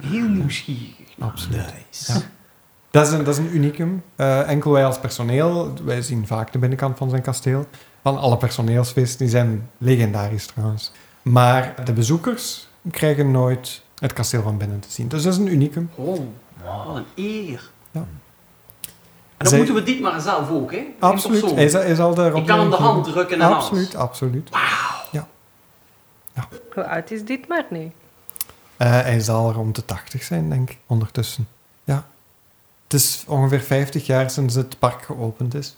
heel 0.02 0.28
nieuwsgierig. 0.28 0.97
Absoluut. 1.20 1.66
Nice. 1.88 2.14
Ja. 2.14 2.20
Dat 2.92 3.08
is 3.08 3.14
een, 3.14 3.24
dat 3.24 3.34
is 3.34 3.38
een 3.38 3.56
unicum. 3.56 4.04
Eh, 4.16 4.50
enkel 4.50 4.72
wij 4.72 4.86
als 4.86 5.00
personeel, 5.00 5.74
wij 5.84 6.02
zien 6.02 6.28
vaak 6.28 6.52
de 6.52 6.58
binnenkant 6.60 6.98
van 6.98 7.10
zijn 7.10 7.22
kasteel. 7.22 7.66
Van 8.02 8.18
alle 8.18 8.38
personeelsfeesten, 8.38 9.18
die 9.20 9.30
zijn 9.30 9.70
legendarisch 9.78 10.46
trouwens. 10.46 10.92
Maar 11.22 11.76
de 11.86 11.94
bezoekers 11.94 12.68
krijgen 12.92 13.32
nooit 13.32 13.82
het 14.00 14.14
kasteel 14.14 14.42
van 14.42 14.58
binnen 14.58 14.80
te 14.80 14.92
zien. 14.92 15.08
Dus 15.08 15.24
dat 15.24 15.34
is 15.34 15.40
een 15.40 15.48
unicum. 15.48 15.90
Oh, 15.96 16.20
wat 16.86 16.96
een 16.96 17.06
eer. 17.16 17.70
Ja. 17.92 18.00
En 18.02 18.08
dan 19.38 19.48
Zij- 19.48 19.58
moeten 19.58 19.76
we 19.76 19.84
dit 19.84 20.02
maar 20.02 20.22
zelf 20.22 20.50
ook, 20.50 20.72
hè? 20.72 20.86
Absoluut. 21.00 21.52
Hij 21.56 21.70
zal, 21.70 21.82
hij 21.82 21.96
zal 21.96 22.14
de 22.14 22.32
Ik 22.36 22.46
kan 22.46 22.60
hem 22.60 22.70
de 22.70 22.76
hand 22.76 23.04
drukken 23.04 23.42
en 23.42 23.48
Absoluut, 23.54 23.96
alles. 23.96 24.10
absoluut. 24.10 24.50
Hoe 26.74 26.88
oud 26.88 27.12
is 27.12 27.26
dit 27.26 27.48
maar 27.48 27.66
nu? 27.70 27.92
Eh, 28.78 29.02
hij 29.02 29.20
zal 29.20 29.52
rond 29.52 29.76
de 29.76 29.86
80 29.86 30.24
zijn, 30.24 30.50
denk 30.50 30.70
ik, 30.70 30.78
ondertussen. 30.88 31.48
Ja. 31.84 32.08
Het 32.84 32.94
is 32.94 33.24
ongeveer 33.28 33.60
50 33.62 34.06
jaar 34.06 34.30
sinds 34.30 34.56
het 34.56 34.80
park 34.80 35.02
geopend 35.02 35.54
is. 35.54 35.78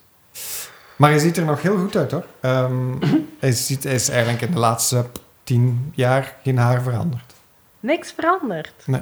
Maar 0.96 1.10
hij 1.10 1.20
ziet 1.20 1.38
er 1.38 1.46
nog 1.46 1.62
heel 1.62 1.78
goed 1.78 1.96
uit, 1.96 2.12
hoor. 2.12 2.26
Ehm, 2.40 2.94
hij, 3.40 3.52
ziet, 3.52 3.84
hij 3.84 3.94
is 3.94 4.10
eigenlijk 4.10 4.42
in 4.42 4.52
de 4.52 4.60
laatste 4.60 5.06
10 5.44 5.92
jaar 5.96 6.36
geen 6.44 6.58
haar 6.58 6.82
veranderd. 6.82 7.34
Niks 7.80 8.12
veranderd. 8.12 8.74
Eh, 8.86 8.96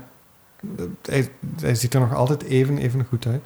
Hij, 1.01 1.29
hij 1.61 1.75
ziet 1.75 1.93
er 1.93 1.99
nog 1.99 2.13
altijd 2.13 2.43
even, 2.43 2.77
even 2.77 3.05
goed 3.09 3.25
uit. 3.25 3.43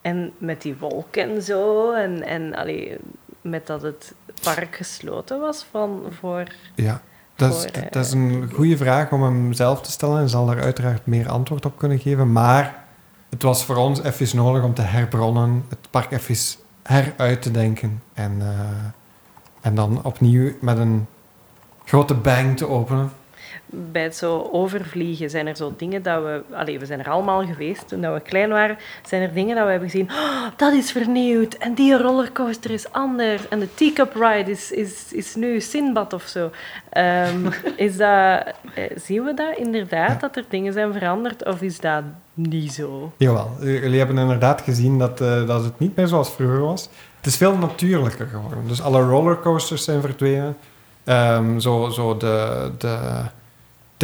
En 0.00 0.32
met 0.38 0.62
die 0.62 0.76
wolken 0.76 1.22
en 1.30 1.42
zo, 1.42 1.92
en, 1.92 2.22
en 2.22 2.54
allee, 2.54 2.96
met 3.40 3.66
dat 3.66 3.82
het 3.82 4.14
park 4.42 4.76
gesloten 4.76 5.40
was 5.40 5.66
van, 5.70 6.02
voor... 6.20 6.44
Ja, 6.74 7.02
dat 7.48 7.54
is, 7.54 7.62
Voor, 7.62 7.82
eh, 7.82 7.90
dat 7.90 8.04
is 8.04 8.12
een 8.12 8.50
goede 8.54 8.76
vraag 8.76 9.12
om 9.12 9.22
hem 9.22 9.52
zelf 9.52 9.80
te 9.80 9.90
stellen. 9.90 10.16
Hij 10.16 10.28
zal 10.28 10.46
daar 10.46 10.62
uiteraard 10.62 11.06
meer 11.06 11.28
antwoord 11.28 11.64
op 11.64 11.78
kunnen 11.78 11.98
geven. 11.98 12.32
Maar 12.32 12.84
het 13.30 13.42
was 13.42 13.64
voor 13.64 13.76
ons 13.76 14.02
even 14.02 14.36
nodig 14.36 14.62
om 14.62 14.74
te 14.74 14.82
herbronnen, 14.82 15.64
het 15.68 15.90
park 15.90 16.10
even 16.10 16.36
heruit 16.82 17.42
te 17.42 17.50
denken. 17.50 18.02
En, 18.12 18.36
eh, 18.40 18.58
en 19.60 19.74
dan 19.74 20.04
opnieuw 20.04 20.52
met 20.60 20.78
een 20.78 21.06
grote 21.84 22.14
bang 22.14 22.56
te 22.56 22.68
openen. 22.68 23.10
Bij 23.74 24.02
het 24.02 24.16
zo 24.16 24.48
overvliegen 24.52 25.30
zijn 25.30 25.46
er 25.46 25.56
zo 25.56 25.74
dingen 25.76 26.02
dat 26.02 26.22
we... 26.22 26.42
Allee, 26.50 26.78
we 26.78 26.86
zijn 26.86 26.98
er 26.98 27.10
allemaal 27.10 27.46
geweest 27.46 27.88
toen 27.88 28.00
dat 28.00 28.14
we 28.14 28.20
klein 28.20 28.48
waren. 28.48 28.78
Zijn 29.06 29.22
er 29.22 29.34
dingen 29.34 29.56
dat 29.56 29.64
we 29.64 29.70
hebben 29.70 29.90
gezien... 29.90 30.10
"Oh, 30.10 30.46
dat 30.56 30.72
is 30.72 30.92
vernieuwd. 30.92 31.54
En 31.54 31.74
die 31.74 31.98
rollercoaster 31.98 32.70
is 32.70 32.92
anders. 32.92 33.48
En 33.48 33.58
de 33.58 33.74
teacup 33.74 34.14
ride 34.14 34.50
is, 34.50 34.70
is, 34.70 35.12
is 35.12 35.34
nu 35.34 35.60
Sinbad 35.60 36.12
of 36.12 36.22
zo. 36.22 36.50
Ehm, 36.88 37.50
is 37.76 37.96
dat, 37.96 38.44
eh, 38.74 38.84
zien 38.96 39.24
we 39.24 39.34
dat 39.34 39.56
inderdaad, 39.56 40.20
dat 40.20 40.36
er 40.36 40.44
dingen 40.48 40.72
zijn 40.72 40.92
veranderd? 40.92 41.44
Of 41.44 41.62
is 41.62 41.80
dat 41.80 42.02
niet 42.34 42.72
zo? 42.72 43.12
Jawel, 43.16 43.50
jullie 43.60 43.98
hebben 43.98 44.18
inderdaad 44.18 44.60
gezien 44.60 44.98
dat, 44.98 45.20
eh, 45.20 45.46
dat 45.46 45.64
het 45.64 45.78
niet 45.78 45.96
meer 45.96 46.06
zoals 46.06 46.30
vroeger 46.30 46.60
was. 46.60 46.88
Het 47.16 47.26
is 47.26 47.36
veel 47.36 47.56
natuurlijker 47.56 48.26
geworden. 48.26 48.68
Dus 48.68 48.82
alle 48.82 49.02
rollercoasters 49.02 49.84
zijn 49.84 50.00
verdwenen. 50.00 50.56
Ehm, 51.04 51.58
zo, 51.58 51.88
zo 51.88 52.16
de, 52.16 52.70
de 52.78 52.98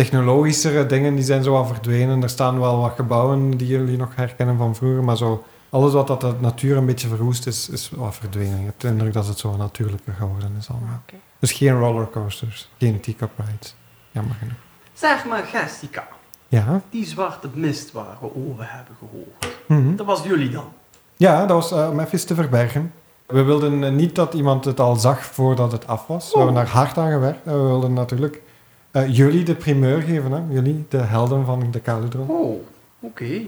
technologischere 0.03 0.87
dingen 0.87 1.15
die 1.15 1.25
zijn 1.25 1.43
zo 1.43 1.57
al 1.57 1.65
verdwenen. 1.65 2.23
Er 2.23 2.29
staan 2.29 2.61
wel 2.61 2.81
wat 2.81 2.93
gebouwen 2.97 3.51
die 3.57 3.67
jullie 3.67 3.97
nog 3.97 4.17
herkennen 4.17 4.57
van 4.57 4.75
vroeger, 4.75 5.05
maar 5.05 5.17
zo, 5.17 5.45
alles 5.71 5.93
wat 5.93 6.07
dat 6.07 6.21
de 6.21 6.35
natuur 6.39 6.77
een 6.77 6.87
beetje 6.87 7.09
verwoest 7.09 7.47
is, 7.47 7.69
is 7.69 7.91
wat 7.95 8.15
verdwenen. 8.15 8.59
Je 8.59 8.65
hebt 8.65 8.81
de 8.81 8.89
indruk 8.89 9.13
dat 9.13 9.27
het 9.27 9.39
zo 9.39 9.57
natuurlijker 9.57 10.13
geworden 10.13 10.55
is 10.59 10.69
allemaal. 10.71 11.01
Oké. 11.07 11.17
Dus 11.39 11.53
geen 11.53 11.79
rollercoasters, 11.79 12.69
geen 12.79 13.01
teacup 13.01 13.31
rides. 13.37 13.75
Jammer 14.11 14.35
genoeg. 14.39 14.57
Zeg 14.93 15.25
maar, 15.25 15.43
Gestica, 15.43 16.07
Ja, 16.49 16.81
die 16.91 17.07
zwarte 17.07 17.49
mist 17.55 17.93
waar 17.93 18.17
we 18.21 18.27
over 18.35 18.67
hebben 18.73 18.97
gehoord. 18.99 19.57
mhm. 19.67 19.97
Dat 19.97 20.07
was 20.07 20.23
jullie 20.23 20.51
dan? 20.51 20.73
Ja, 21.17 21.47
dat 21.47 21.57
was 21.57 21.73
eh, 21.73 21.91
om 21.91 22.01
even 22.01 22.27
te 22.27 22.35
verbergen. 22.35 22.93
We 23.27 23.43
wilden 23.43 23.85
eh, 23.85 23.91
niet 23.91 24.15
dat 24.15 24.35
iemand 24.35 24.65
het 24.65 24.81
al 24.81 24.97
zag 24.97 25.25
voordat 25.25 25.73
het 25.73 25.87
af 25.87 26.07
was. 26.07 26.31
We 26.33 26.37
hebben 26.37 26.55
daar 26.57 26.69
hard 26.69 26.99
aan 26.99 27.11
gewerkt. 27.11 27.47
En 27.47 27.53
we 27.53 27.67
wilden 27.67 27.93
natuurlijk 27.93 28.43
eh, 28.91 29.15
jullie 29.17 29.45
de 29.45 29.55
primeur 29.55 30.03
geven. 30.03 30.33
Hè? 30.33 30.41
Jullie, 30.51 30.85
de 30.89 30.97
helden 30.97 31.45
van 31.45 31.65
de 31.71 31.81
Kaludro. 31.81 32.25
Oh, 32.29 32.61
oké. 33.01 33.41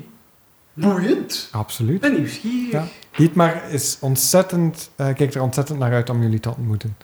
Boeiend. 0.74 1.48
Ik 1.52 1.58
Absoluut. 1.58 2.00
ben 2.00 2.14
nieuwsgierig. 2.14 2.72
Ja. 2.72 2.84
Dietmar 3.16 3.70
is 3.70 3.96
ontzettend, 4.00 4.90
eh, 4.96 5.06
kijkt 5.14 5.34
er 5.34 5.42
ontzettend 5.42 5.78
naar 5.78 5.92
uit 5.92 6.10
om 6.10 6.22
jullie 6.22 6.40
te 6.40 6.48
ontmoeten. 6.56 6.96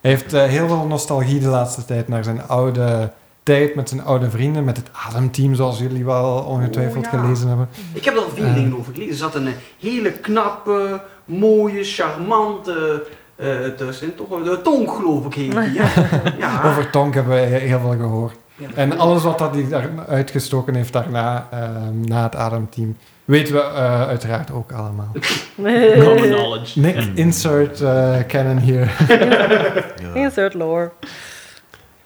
Hij 0.00 0.10
heeft 0.10 0.32
eh, 0.32 0.42
heel 0.44 0.68
veel 0.68 0.86
nostalgie 0.86 1.40
de 1.40 1.46
laatste 1.46 1.84
tijd 1.84 2.08
naar 2.08 2.24
zijn 2.24 2.42
oude 2.42 3.12
tijd 3.42 3.74
met 3.74 3.88
zijn 3.88 4.02
oude 4.02 4.30
vrienden, 4.30 4.64
met 4.64 4.76
het 4.76 4.90
ademteam, 5.08 5.54
zoals 5.54 5.78
jullie 5.78 6.04
wel 6.04 6.38
ongetwijfeld 6.42 7.06
Oh, 7.06 7.12
ja. 7.12 7.18
gelezen 7.18 7.48
hebben. 7.48 7.68
Ik 7.92 8.04
heb 8.04 8.16
er 8.16 8.22
veel 8.34 8.44
Eh. 8.44 8.54
dingen 8.54 8.78
over 8.78 8.92
gelezen. 8.92 9.12
Er 9.12 9.18
zat 9.18 9.34
een 9.34 9.48
hele 9.80 10.12
knappe, 10.12 11.00
mooie, 11.24 11.84
charmante... 11.84 13.06
eh 13.36 13.56
tussen, 13.76 14.14
toch 14.14 14.30
een 14.30 14.62
tong, 14.62 14.90
geloof 14.90 15.26
ik, 15.26 15.34
heet 15.34 15.50
die. 15.50 15.80
hè? 15.80 16.30
Ja. 16.38 16.62
Over 16.64 16.90
Tonk 16.90 17.14
hebben 17.14 17.34
we 17.34 17.40
heel 17.40 17.80
veel 17.80 17.96
gehoord. 17.96 18.34
Ja. 18.56 18.68
En 18.74 18.98
alles 18.98 19.22
wat 19.22 19.38
dat 19.38 19.54
hij 19.54 19.68
daar 19.68 19.88
uitgestoken 20.08 20.74
heeft 20.74 20.92
daarna, 20.92 21.48
ehm, 21.50 22.00
na 22.00 22.22
het 22.22 22.36
ademteam, 22.36 22.96
weten 23.24 23.54
we 23.54 23.60
eh, 23.60 24.06
uiteraard 24.08 24.50
ook 24.52 24.72
allemaal. 24.72 25.12
Common 25.56 26.16
knowledge. 26.16 26.80
Nick, 26.80 27.08
insert 27.14 27.80
eh, 27.80 28.16
canon 28.28 28.58
hier. 28.58 28.92
Ja. 30.02 30.14
Insert 30.14 30.54
lore. 30.54 30.90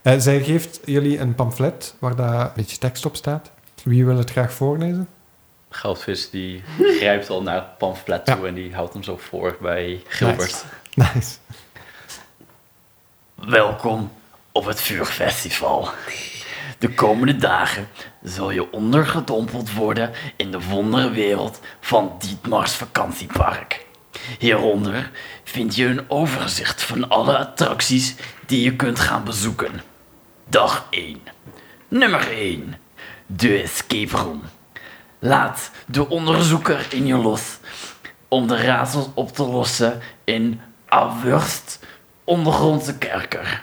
Eh, 0.02 0.14
zij 0.18 0.40
geeft 0.42 0.80
jullie 0.84 1.18
een 1.18 1.34
pamflet 1.34 1.94
waar 1.98 2.16
daar 2.16 2.40
een 2.40 2.50
beetje 2.54 2.78
tekst 2.78 3.06
op 3.06 3.16
staat. 3.16 3.50
Wie 3.84 4.04
wil 4.06 4.16
het 4.16 4.30
graag 4.30 4.52
voorlezen? 4.52 5.08
Goudvis 5.70 6.30
die 6.30 6.62
grijpt 6.78 7.30
al 7.30 7.42
naar 7.42 7.54
het 7.54 7.78
pamflet 7.78 8.24
toe 8.26 8.46
en 8.46 8.54
die 8.54 8.74
houdt 8.74 8.92
hem 8.92 9.02
zo 9.02 9.16
voor 9.16 9.56
bij 9.60 10.02
Gilbert. 10.06 10.38
Nice. 10.38 10.64
Welkom 13.34 14.12
op 14.52 14.64
het 14.64 14.80
Vuurfestival. 14.80 15.88
De 16.78 16.94
komende 16.94 17.36
dagen 17.36 17.88
zul 18.22 18.50
je 18.50 18.72
ondergedompeld 18.72 19.72
worden 19.72 20.10
in 20.36 20.50
de 20.50 20.60
wonderwereld 20.60 21.60
van 21.80 22.12
Dietmars 22.18 22.72
vakantiepark. 22.72 23.86
Hieronder 24.38 25.10
vind 25.44 25.74
je 25.74 25.86
een 25.86 26.10
overzicht 26.10 26.82
van 26.82 27.08
alle 27.08 27.38
attracties 27.38 28.14
die 28.46 28.62
je 28.62 28.76
kunt 28.76 28.98
gaan 28.98 29.24
bezoeken. 29.24 29.82
Dag 30.48 30.86
1. 30.90 31.20
Nummer 31.88 32.30
1. 32.30 32.76
De 33.26 33.62
escape 33.62 34.16
room. 34.16 34.42
Laat 35.18 35.70
de 35.86 36.08
onderzoeker 36.08 36.86
in 36.90 37.06
je 37.06 37.16
los 37.16 37.58
om 38.28 38.46
de 38.46 38.56
raadsels 38.56 39.06
op 39.14 39.32
te 39.32 39.42
lossen 39.42 40.00
in 40.24 40.60
Awurst 40.88 41.78
ondergrondse 42.24 42.98
kerker. 42.98 43.62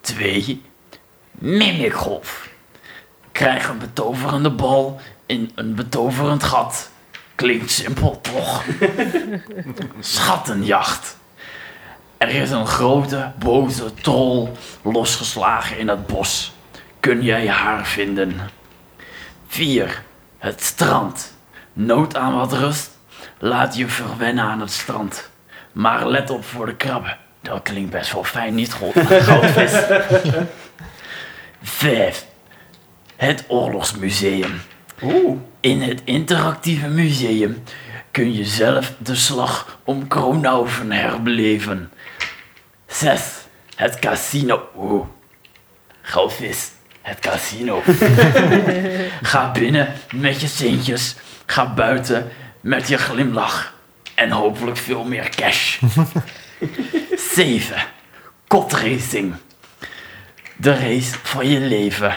2. 0.00 0.62
Mimikgolf. 1.30 2.48
Krijg 3.32 3.68
een 3.68 3.78
betoverende 3.78 4.50
bal 4.50 5.00
in 5.26 5.52
een 5.54 5.74
betoverend 5.74 6.42
gat. 6.42 6.90
Klinkt 7.34 7.70
simpel, 7.70 8.20
toch? 8.20 8.64
Schattenjacht. 10.00 11.16
Er 12.16 12.28
is 12.28 12.50
een 12.50 12.66
grote, 12.66 13.32
boze 13.38 13.94
troll 13.94 14.50
losgeslagen 14.82 15.78
in 15.78 15.88
het 15.88 16.06
bos. 16.06 16.52
Kun 17.00 17.22
jij 17.22 17.48
haar 17.48 17.86
vinden? 17.86 18.40
4. 19.46 20.02
Het 20.38 20.62
strand. 20.62 21.34
Nood 21.72 22.16
aan 22.16 22.34
wat 22.34 22.52
rust? 22.52 22.90
Laat 23.38 23.76
je 23.76 23.88
verwennen 23.88 24.44
aan 24.44 24.60
het 24.60 24.70
strand. 24.70 25.30
Maar 25.72 26.08
let 26.08 26.30
op 26.30 26.44
voor 26.44 26.66
de 26.66 26.76
krabben. 26.76 27.16
Dat 27.40 27.62
klinkt 27.62 27.90
best 27.90 28.12
wel 28.12 28.24
fijn, 28.24 28.54
niet 28.54 28.72
goed? 28.72 28.92
Goudvis. 29.26 29.72
5. 31.62 32.26
Het 33.16 33.44
Oorlogsmuseum. 33.48 34.60
Oeh. 35.02 35.38
In 35.60 35.82
het 35.82 36.00
interactieve 36.04 36.88
museum 36.88 37.62
kun 38.10 38.34
je 38.34 38.44
zelf 38.44 38.92
de 38.98 39.14
slag 39.14 39.78
om 39.84 40.08
Kronauven 40.08 40.92
herbeleven. 40.92 41.92
6. 42.86 43.22
Het 43.76 43.98
casino. 43.98 44.68
Oeh. 44.76 45.06
Goudvis. 46.02 46.70
Het 47.02 47.18
casino. 47.18 47.82
Ga 49.22 49.50
binnen 49.50 49.92
met 50.14 50.40
je 50.40 50.46
centjes. 50.46 51.16
Ga 51.46 51.74
buiten 51.74 52.30
met 52.60 52.88
je 52.88 52.98
glimlach. 52.98 53.74
En 54.22 54.30
hopelijk 54.30 54.76
veel 54.76 55.04
meer 55.04 55.28
cash. 55.28 55.78
7. 57.34 57.76
Kotracing. 58.46 59.34
De 60.56 60.74
race 60.74 61.18
van 61.22 61.48
je 61.48 61.60
leven. 61.60 62.16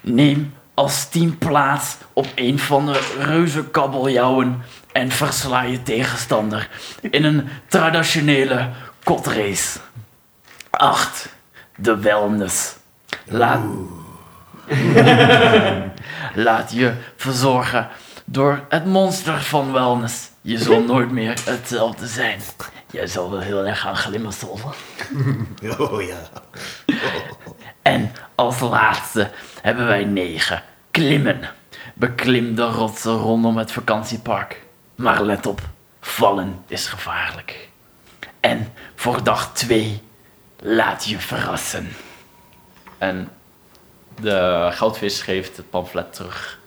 Neem 0.00 0.54
als 0.74 1.08
team 1.08 1.38
plaats 1.38 1.96
op 2.12 2.26
een 2.34 2.58
van 2.58 2.86
de 2.86 3.14
reuze 3.18 3.64
kabeljauwen 3.64 4.62
en 4.92 5.10
versla 5.10 5.62
je 5.62 5.82
tegenstander 5.82 6.68
in 7.00 7.24
een 7.24 7.48
traditionele 7.66 8.68
kotrace. 9.02 9.78
8. 10.70 11.28
De 11.76 11.98
wellness. 11.98 12.76
Laat, 13.24 13.60
Laat 16.34 16.72
je 16.72 16.92
verzorgen 17.16 17.88
door 18.24 18.64
het 18.68 18.84
monster 18.84 19.42
van 19.42 19.72
wellness. 19.72 20.29
Je 20.42 20.58
zal 20.58 20.82
nooit 20.82 21.10
meer 21.10 21.40
hetzelfde 21.44 22.06
zijn. 22.06 22.40
Jij 22.90 23.06
zal 23.06 23.30
wel 23.30 23.40
heel 23.40 23.66
erg 23.66 23.80
gaan 23.80 23.96
glimmen, 23.96 24.32
Oh 25.78 26.02
ja. 26.02 26.18
En 27.82 28.12
als 28.34 28.60
laatste 28.60 29.30
hebben 29.62 29.86
wij 29.86 30.04
negen. 30.04 30.62
Klimmen. 30.90 31.50
Beklim 31.94 32.54
de 32.54 32.62
rotsen 32.62 33.16
rondom 33.16 33.56
het 33.56 33.72
vakantiepark. 33.72 34.62
Maar 34.94 35.22
let 35.22 35.46
op, 35.46 35.60
vallen 36.00 36.62
is 36.66 36.86
gevaarlijk. 36.86 37.68
En 38.40 38.72
voor 38.94 39.24
dag 39.24 39.52
twee, 39.52 40.02
laat 40.58 41.04
je 41.04 41.18
verrassen. 41.18 41.88
En 42.98 43.28
de 44.20 44.68
goudvis 44.72 45.22
geeft 45.22 45.56
het 45.56 45.70
pamflet 45.70 46.12
terug. 46.12 46.58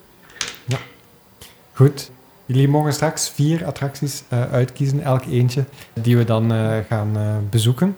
Goed. 1.74 2.12
Jullie 2.46 2.68
mogen 2.68 2.94
straks 2.94 3.30
vier 3.30 3.66
attracties 3.66 4.24
eh, 4.28 4.52
uitkiezen, 4.52 5.02
elk 5.04 5.26
eentje, 5.26 5.66
die 5.94 6.18
we 6.18 6.24
dan 6.24 6.54
eh, 6.54 6.78
gaan 6.90 7.18
eh, 7.18 7.36
bezoeken. 7.50 7.96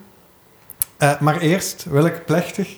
Maar 1.19 1.38
eerst 1.39 1.85
wil 1.89 2.05
ik 2.05 2.26
plechtig 2.26 2.77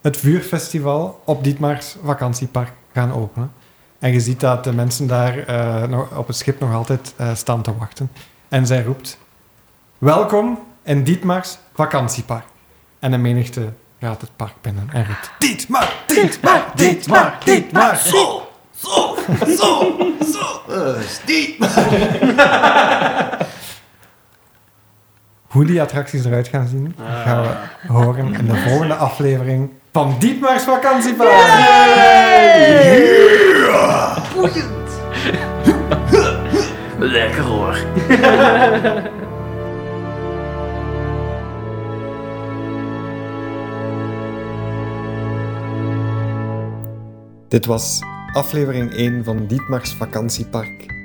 het 0.00 0.16
vuurfestival 0.16 1.22
op 1.24 1.44
Dietmars 1.44 1.96
vakantiepark 2.04 2.72
gaan 2.92 3.12
openen. 3.12 3.52
En 3.98 4.12
je 4.12 4.20
ziet 4.20 4.40
dat 4.40 4.64
de 4.64 4.72
mensen 4.72 5.06
daar 5.06 5.44
nog 5.88 6.16
op 6.16 6.26
het 6.26 6.36
schip 6.36 6.60
nog 6.60 6.74
altijd 6.74 7.14
staan 7.34 7.62
te 7.62 7.76
wachten. 7.76 8.10
En 8.48 8.66
zij 8.66 8.82
roept, 8.82 9.18
welkom 9.98 10.58
in 10.82 11.04
Dietmars 11.04 11.58
vakantiepark. 11.74 12.44
En 12.98 13.10
de 13.10 13.16
menigte 13.16 13.72
gaat 14.00 14.20
het 14.20 14.30
park 14.36 14.54
binnen 14.60 14.88
en 14.92 15.06
roept, 15.06 15.30
Dietmar, 15.38 15.92
Dietmar, 16.06 16.64
Dietmar, 16.74 17.38
Dietmar. 17.44 17.96
Zo, 17.96 18.47
zo, 18.78 19.14
zo, 19.56 19.96
zo. 20.32 20.62
Uh, 20.70 21.00
Steve. 21.08 21.56
Hoe 25.48 25.64
die 25.64 25.82
attracties 25.82 26.24
eruit 26.24 26.48
gaan 26.48 26.68
zien, 26.68 26.94
gaan 27.24 27.42
we 27.42 27.48
horen 27.92 28.34
in 28.34 28.46
de 28.46 28.56
volgende 28.56 28.94
aflevering 28.94 29.70
van 29.92 30.16
Dietmar's 30.18 30.62
vakantiepark. 30.62 31.30
Lekker 36.98 37.42
hoor. 37.42 37.76
Dit 47.48 47.66
was 47.66 48.00
aflevering 48.32 48.92
1 48.92 49.24
van 49.24 49.46
Dietmar's 49.46 49.94
vakantiepark. 49.94 50.96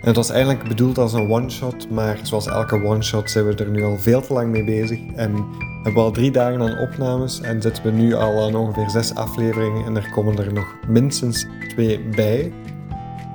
Het 0.00 0.16
was 0.16 0.30
eigenlijk 0.30 0.68
bedoeld 0.68 0.98
als 0.98 1.12
een 1.12 1.30
one-shot, 1.30 1.90
maar 1.90 2.18
zoals 2.22 2.46
elke 2.46 2.82
one-shot 2.84 3.30
zijn 3.30 3.46
we 3.46 3.54
er 3.54 3.70
nu 3.70 3.84
al 3.84 3.98
veel 3.98 4.20
te 4.20 4.32
lang 4.32 4.50
mee 4.50 4.64
bezig. 4.64 4.98
En 5.14 5.34
hebben 5.74 5.94
we 5.94 6.00
al 6.00 6.10
drie 6.10 6.30
dagen 6.30 6.60
aan 6.60 6.78
opnames 6.78 7.40
en 7.40 7.62
zitten 7.62 7.82
we 7.84 7.90
nu 7.90 8.14
al 8.14 8.42
aan 8.42 8.54
ongeveer 8.54 8.90
zes 8.90 9.14
afleveringen 9.14 9.84
en 9.84 9.96
er 9.96 10.10
komen 10.10 10.38
er 10.38 10.52
nog 10.52 10.76
minstens 10.88 11.46
twee 11.68 12.08
bij. 12.08 12.52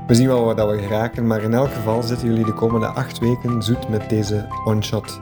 We 0.08 0.16
zien 0.16 0.28
wel 0.28 0.46
wat 0.46 0.58
dat 0.58 0.70
we 0.70 0.78
geraken, 0.78 1.28
maar 1.28 1.44
in 1.44 1.54
elk 1.54 1.72
geval 1.74 2.04
zitten 2.04 2.28
jullie 2.28 2.46
de 2.46 2.54
komende 2.54 2.88
acht 2.88 3.20
weken 3.20 3.64
zoet 3.64 3.90
met 3.90 4.10
deze 4.10 4.48
one-shot. 4.66 5.20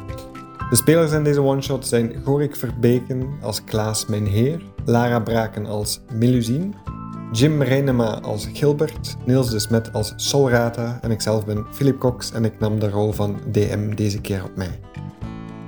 De 0.69 0.75
spelers 0.75 1.11
in 1.11 1.23
deze 1.23 1.41
one-shot 1.41 1.87
zijn 1.87 2.13
Gorik 2.23 2.55
Verbeken 2.55 3.29
als 3.41 3.63
Klaas 3.63 4.05
Mijn 4.05 4.25
Heer, 4.25 4.61
Lara 4.85 5.19
Braken 5.19 5.65
als 5.65 6.01
Melusine, 6.13 6.69
Jim 7.31 7.61
Reinema 7.61 8.19
als 8.21 8.49
Gilbert, 8.53 9.17
Niels 9.25 9.49
de 9.49 9.59
Smet 9.59 9.93
als 9.93 10.13
Solrata 10.15 10.99
en 11.01 11.11
ikzelf 11.11 11.45
ben 11.45 11.65
Philip 11.71 11.99
Cox 11.99 12.31
en 12.31 12.45
ik 12.45 12.59
nam 12.59 12.79
de 12.79 12.89
rol 12.89 13.11
van 13.11 13.39
DM 13.51 13.95
deze 13.95 14.21
keer 14.21 14.43
op 14.43 14.55
mij. 14.55 14.79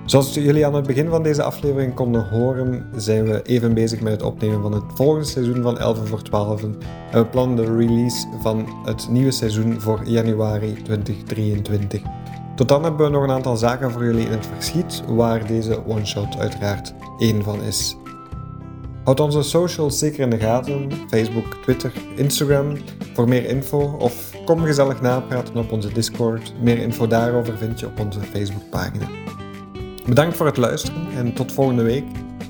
Zoals 0.05 0.33
jullie 0.33 0.65
aan 0.65 0.73
het 0.73 0.87
begin 0.87 1.09
van 1.09 1.23
deze 1.23 1.43
aflevering 1.43 1.93
konden 1.93 2.29
horen, 2.29 2.85
zijn 2.95 3.23
we 3.23 3.41
even 3.41 3.73
bezig 3.73 4.01
met 4.01 4.11
het 4.11 4.21
opnemen 4.21 4.61
van 4.61 4.71
het 4.71 4.83
volgende 4.93 5.25
seizoen 5.25 5.61
van 5.61 5.79
11 5.79 6.07
voor 6.07 6.21
12 6.21 6.63
en 6.63 6.77
we 7.11 7.25
plannen 7.25 7.55
de 7.55 7.75
release 7.75 8.27
van 8.41 8.67
het 8.85 9.09
nieuwe 9.09 9.31
seizoen 9.31 9.81
voor 9.81 10.01
januari 10.03 10.73
2023. 10.83 12.01
Tot 12.55 12.67
dan 12.67 12.83
hebben 12.83 13.05
we 13.05 13.11
nog 13.11 13.23
een 13.23 13.31
aantal 13.31 13.57
zaken 13.57 13.91
voor 13.91 14.03
jullie 14.03 14.25
in 14.25 14.31
het 14.31 14.45
verschiet, 14.45 15.03
waar 15.07 15.47
deze 15.47 15.87
one-shot 15.87 16.37
uiteraard 16.37 16.93
één 17.17 17.43
van 17.43 17.63
is. 17.63 17.97
Houd 19.09 19.19
onze 19.19 19.43
socials 19.43 19.99
zeker 19.99 20.19
in 20.19 20.29
de 20.29 20.37
gaten: 20.37 20.91
Facebook, 21.07 21.57
Twitter, 21.61 21.91
Instagram 22.15 22.77
voor 23.13 23.27
meer 23.27 23.45
info 23.45 23.95
of 23.99 24.31
kom 24.45 24.63
gezellig 24.63 25.01
napraten 25.01 25.57
op 25.57 25.71
onze 25.71 25.93
Discord. 25.93 26.53
Meer 26.61 26.77
info 26.77 27.07
daarover 27.07 27.57
vind 27.57 27.79
je 27.79 27.85
op 27.85 27.99
onze 27.99 28.19
Facebookpagina. 28.19 29.07
Bedankt 30.05 30.37
voor 30.37 30.45
het 30.45 30.57
luisteren 30.57 31.07
en 31.15 31.33
tot 31.33 31.51
volgende 31.51 31.83
week 31.83 32.05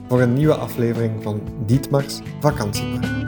voor 0.07 0.21
een 0.21 0.33
nieuwe 0.33 0.55
aflevering 0.55 1.23
van 1.23 1.41
Dietmar's 1.65 2.19
Vakantiepark. 2.39 3.18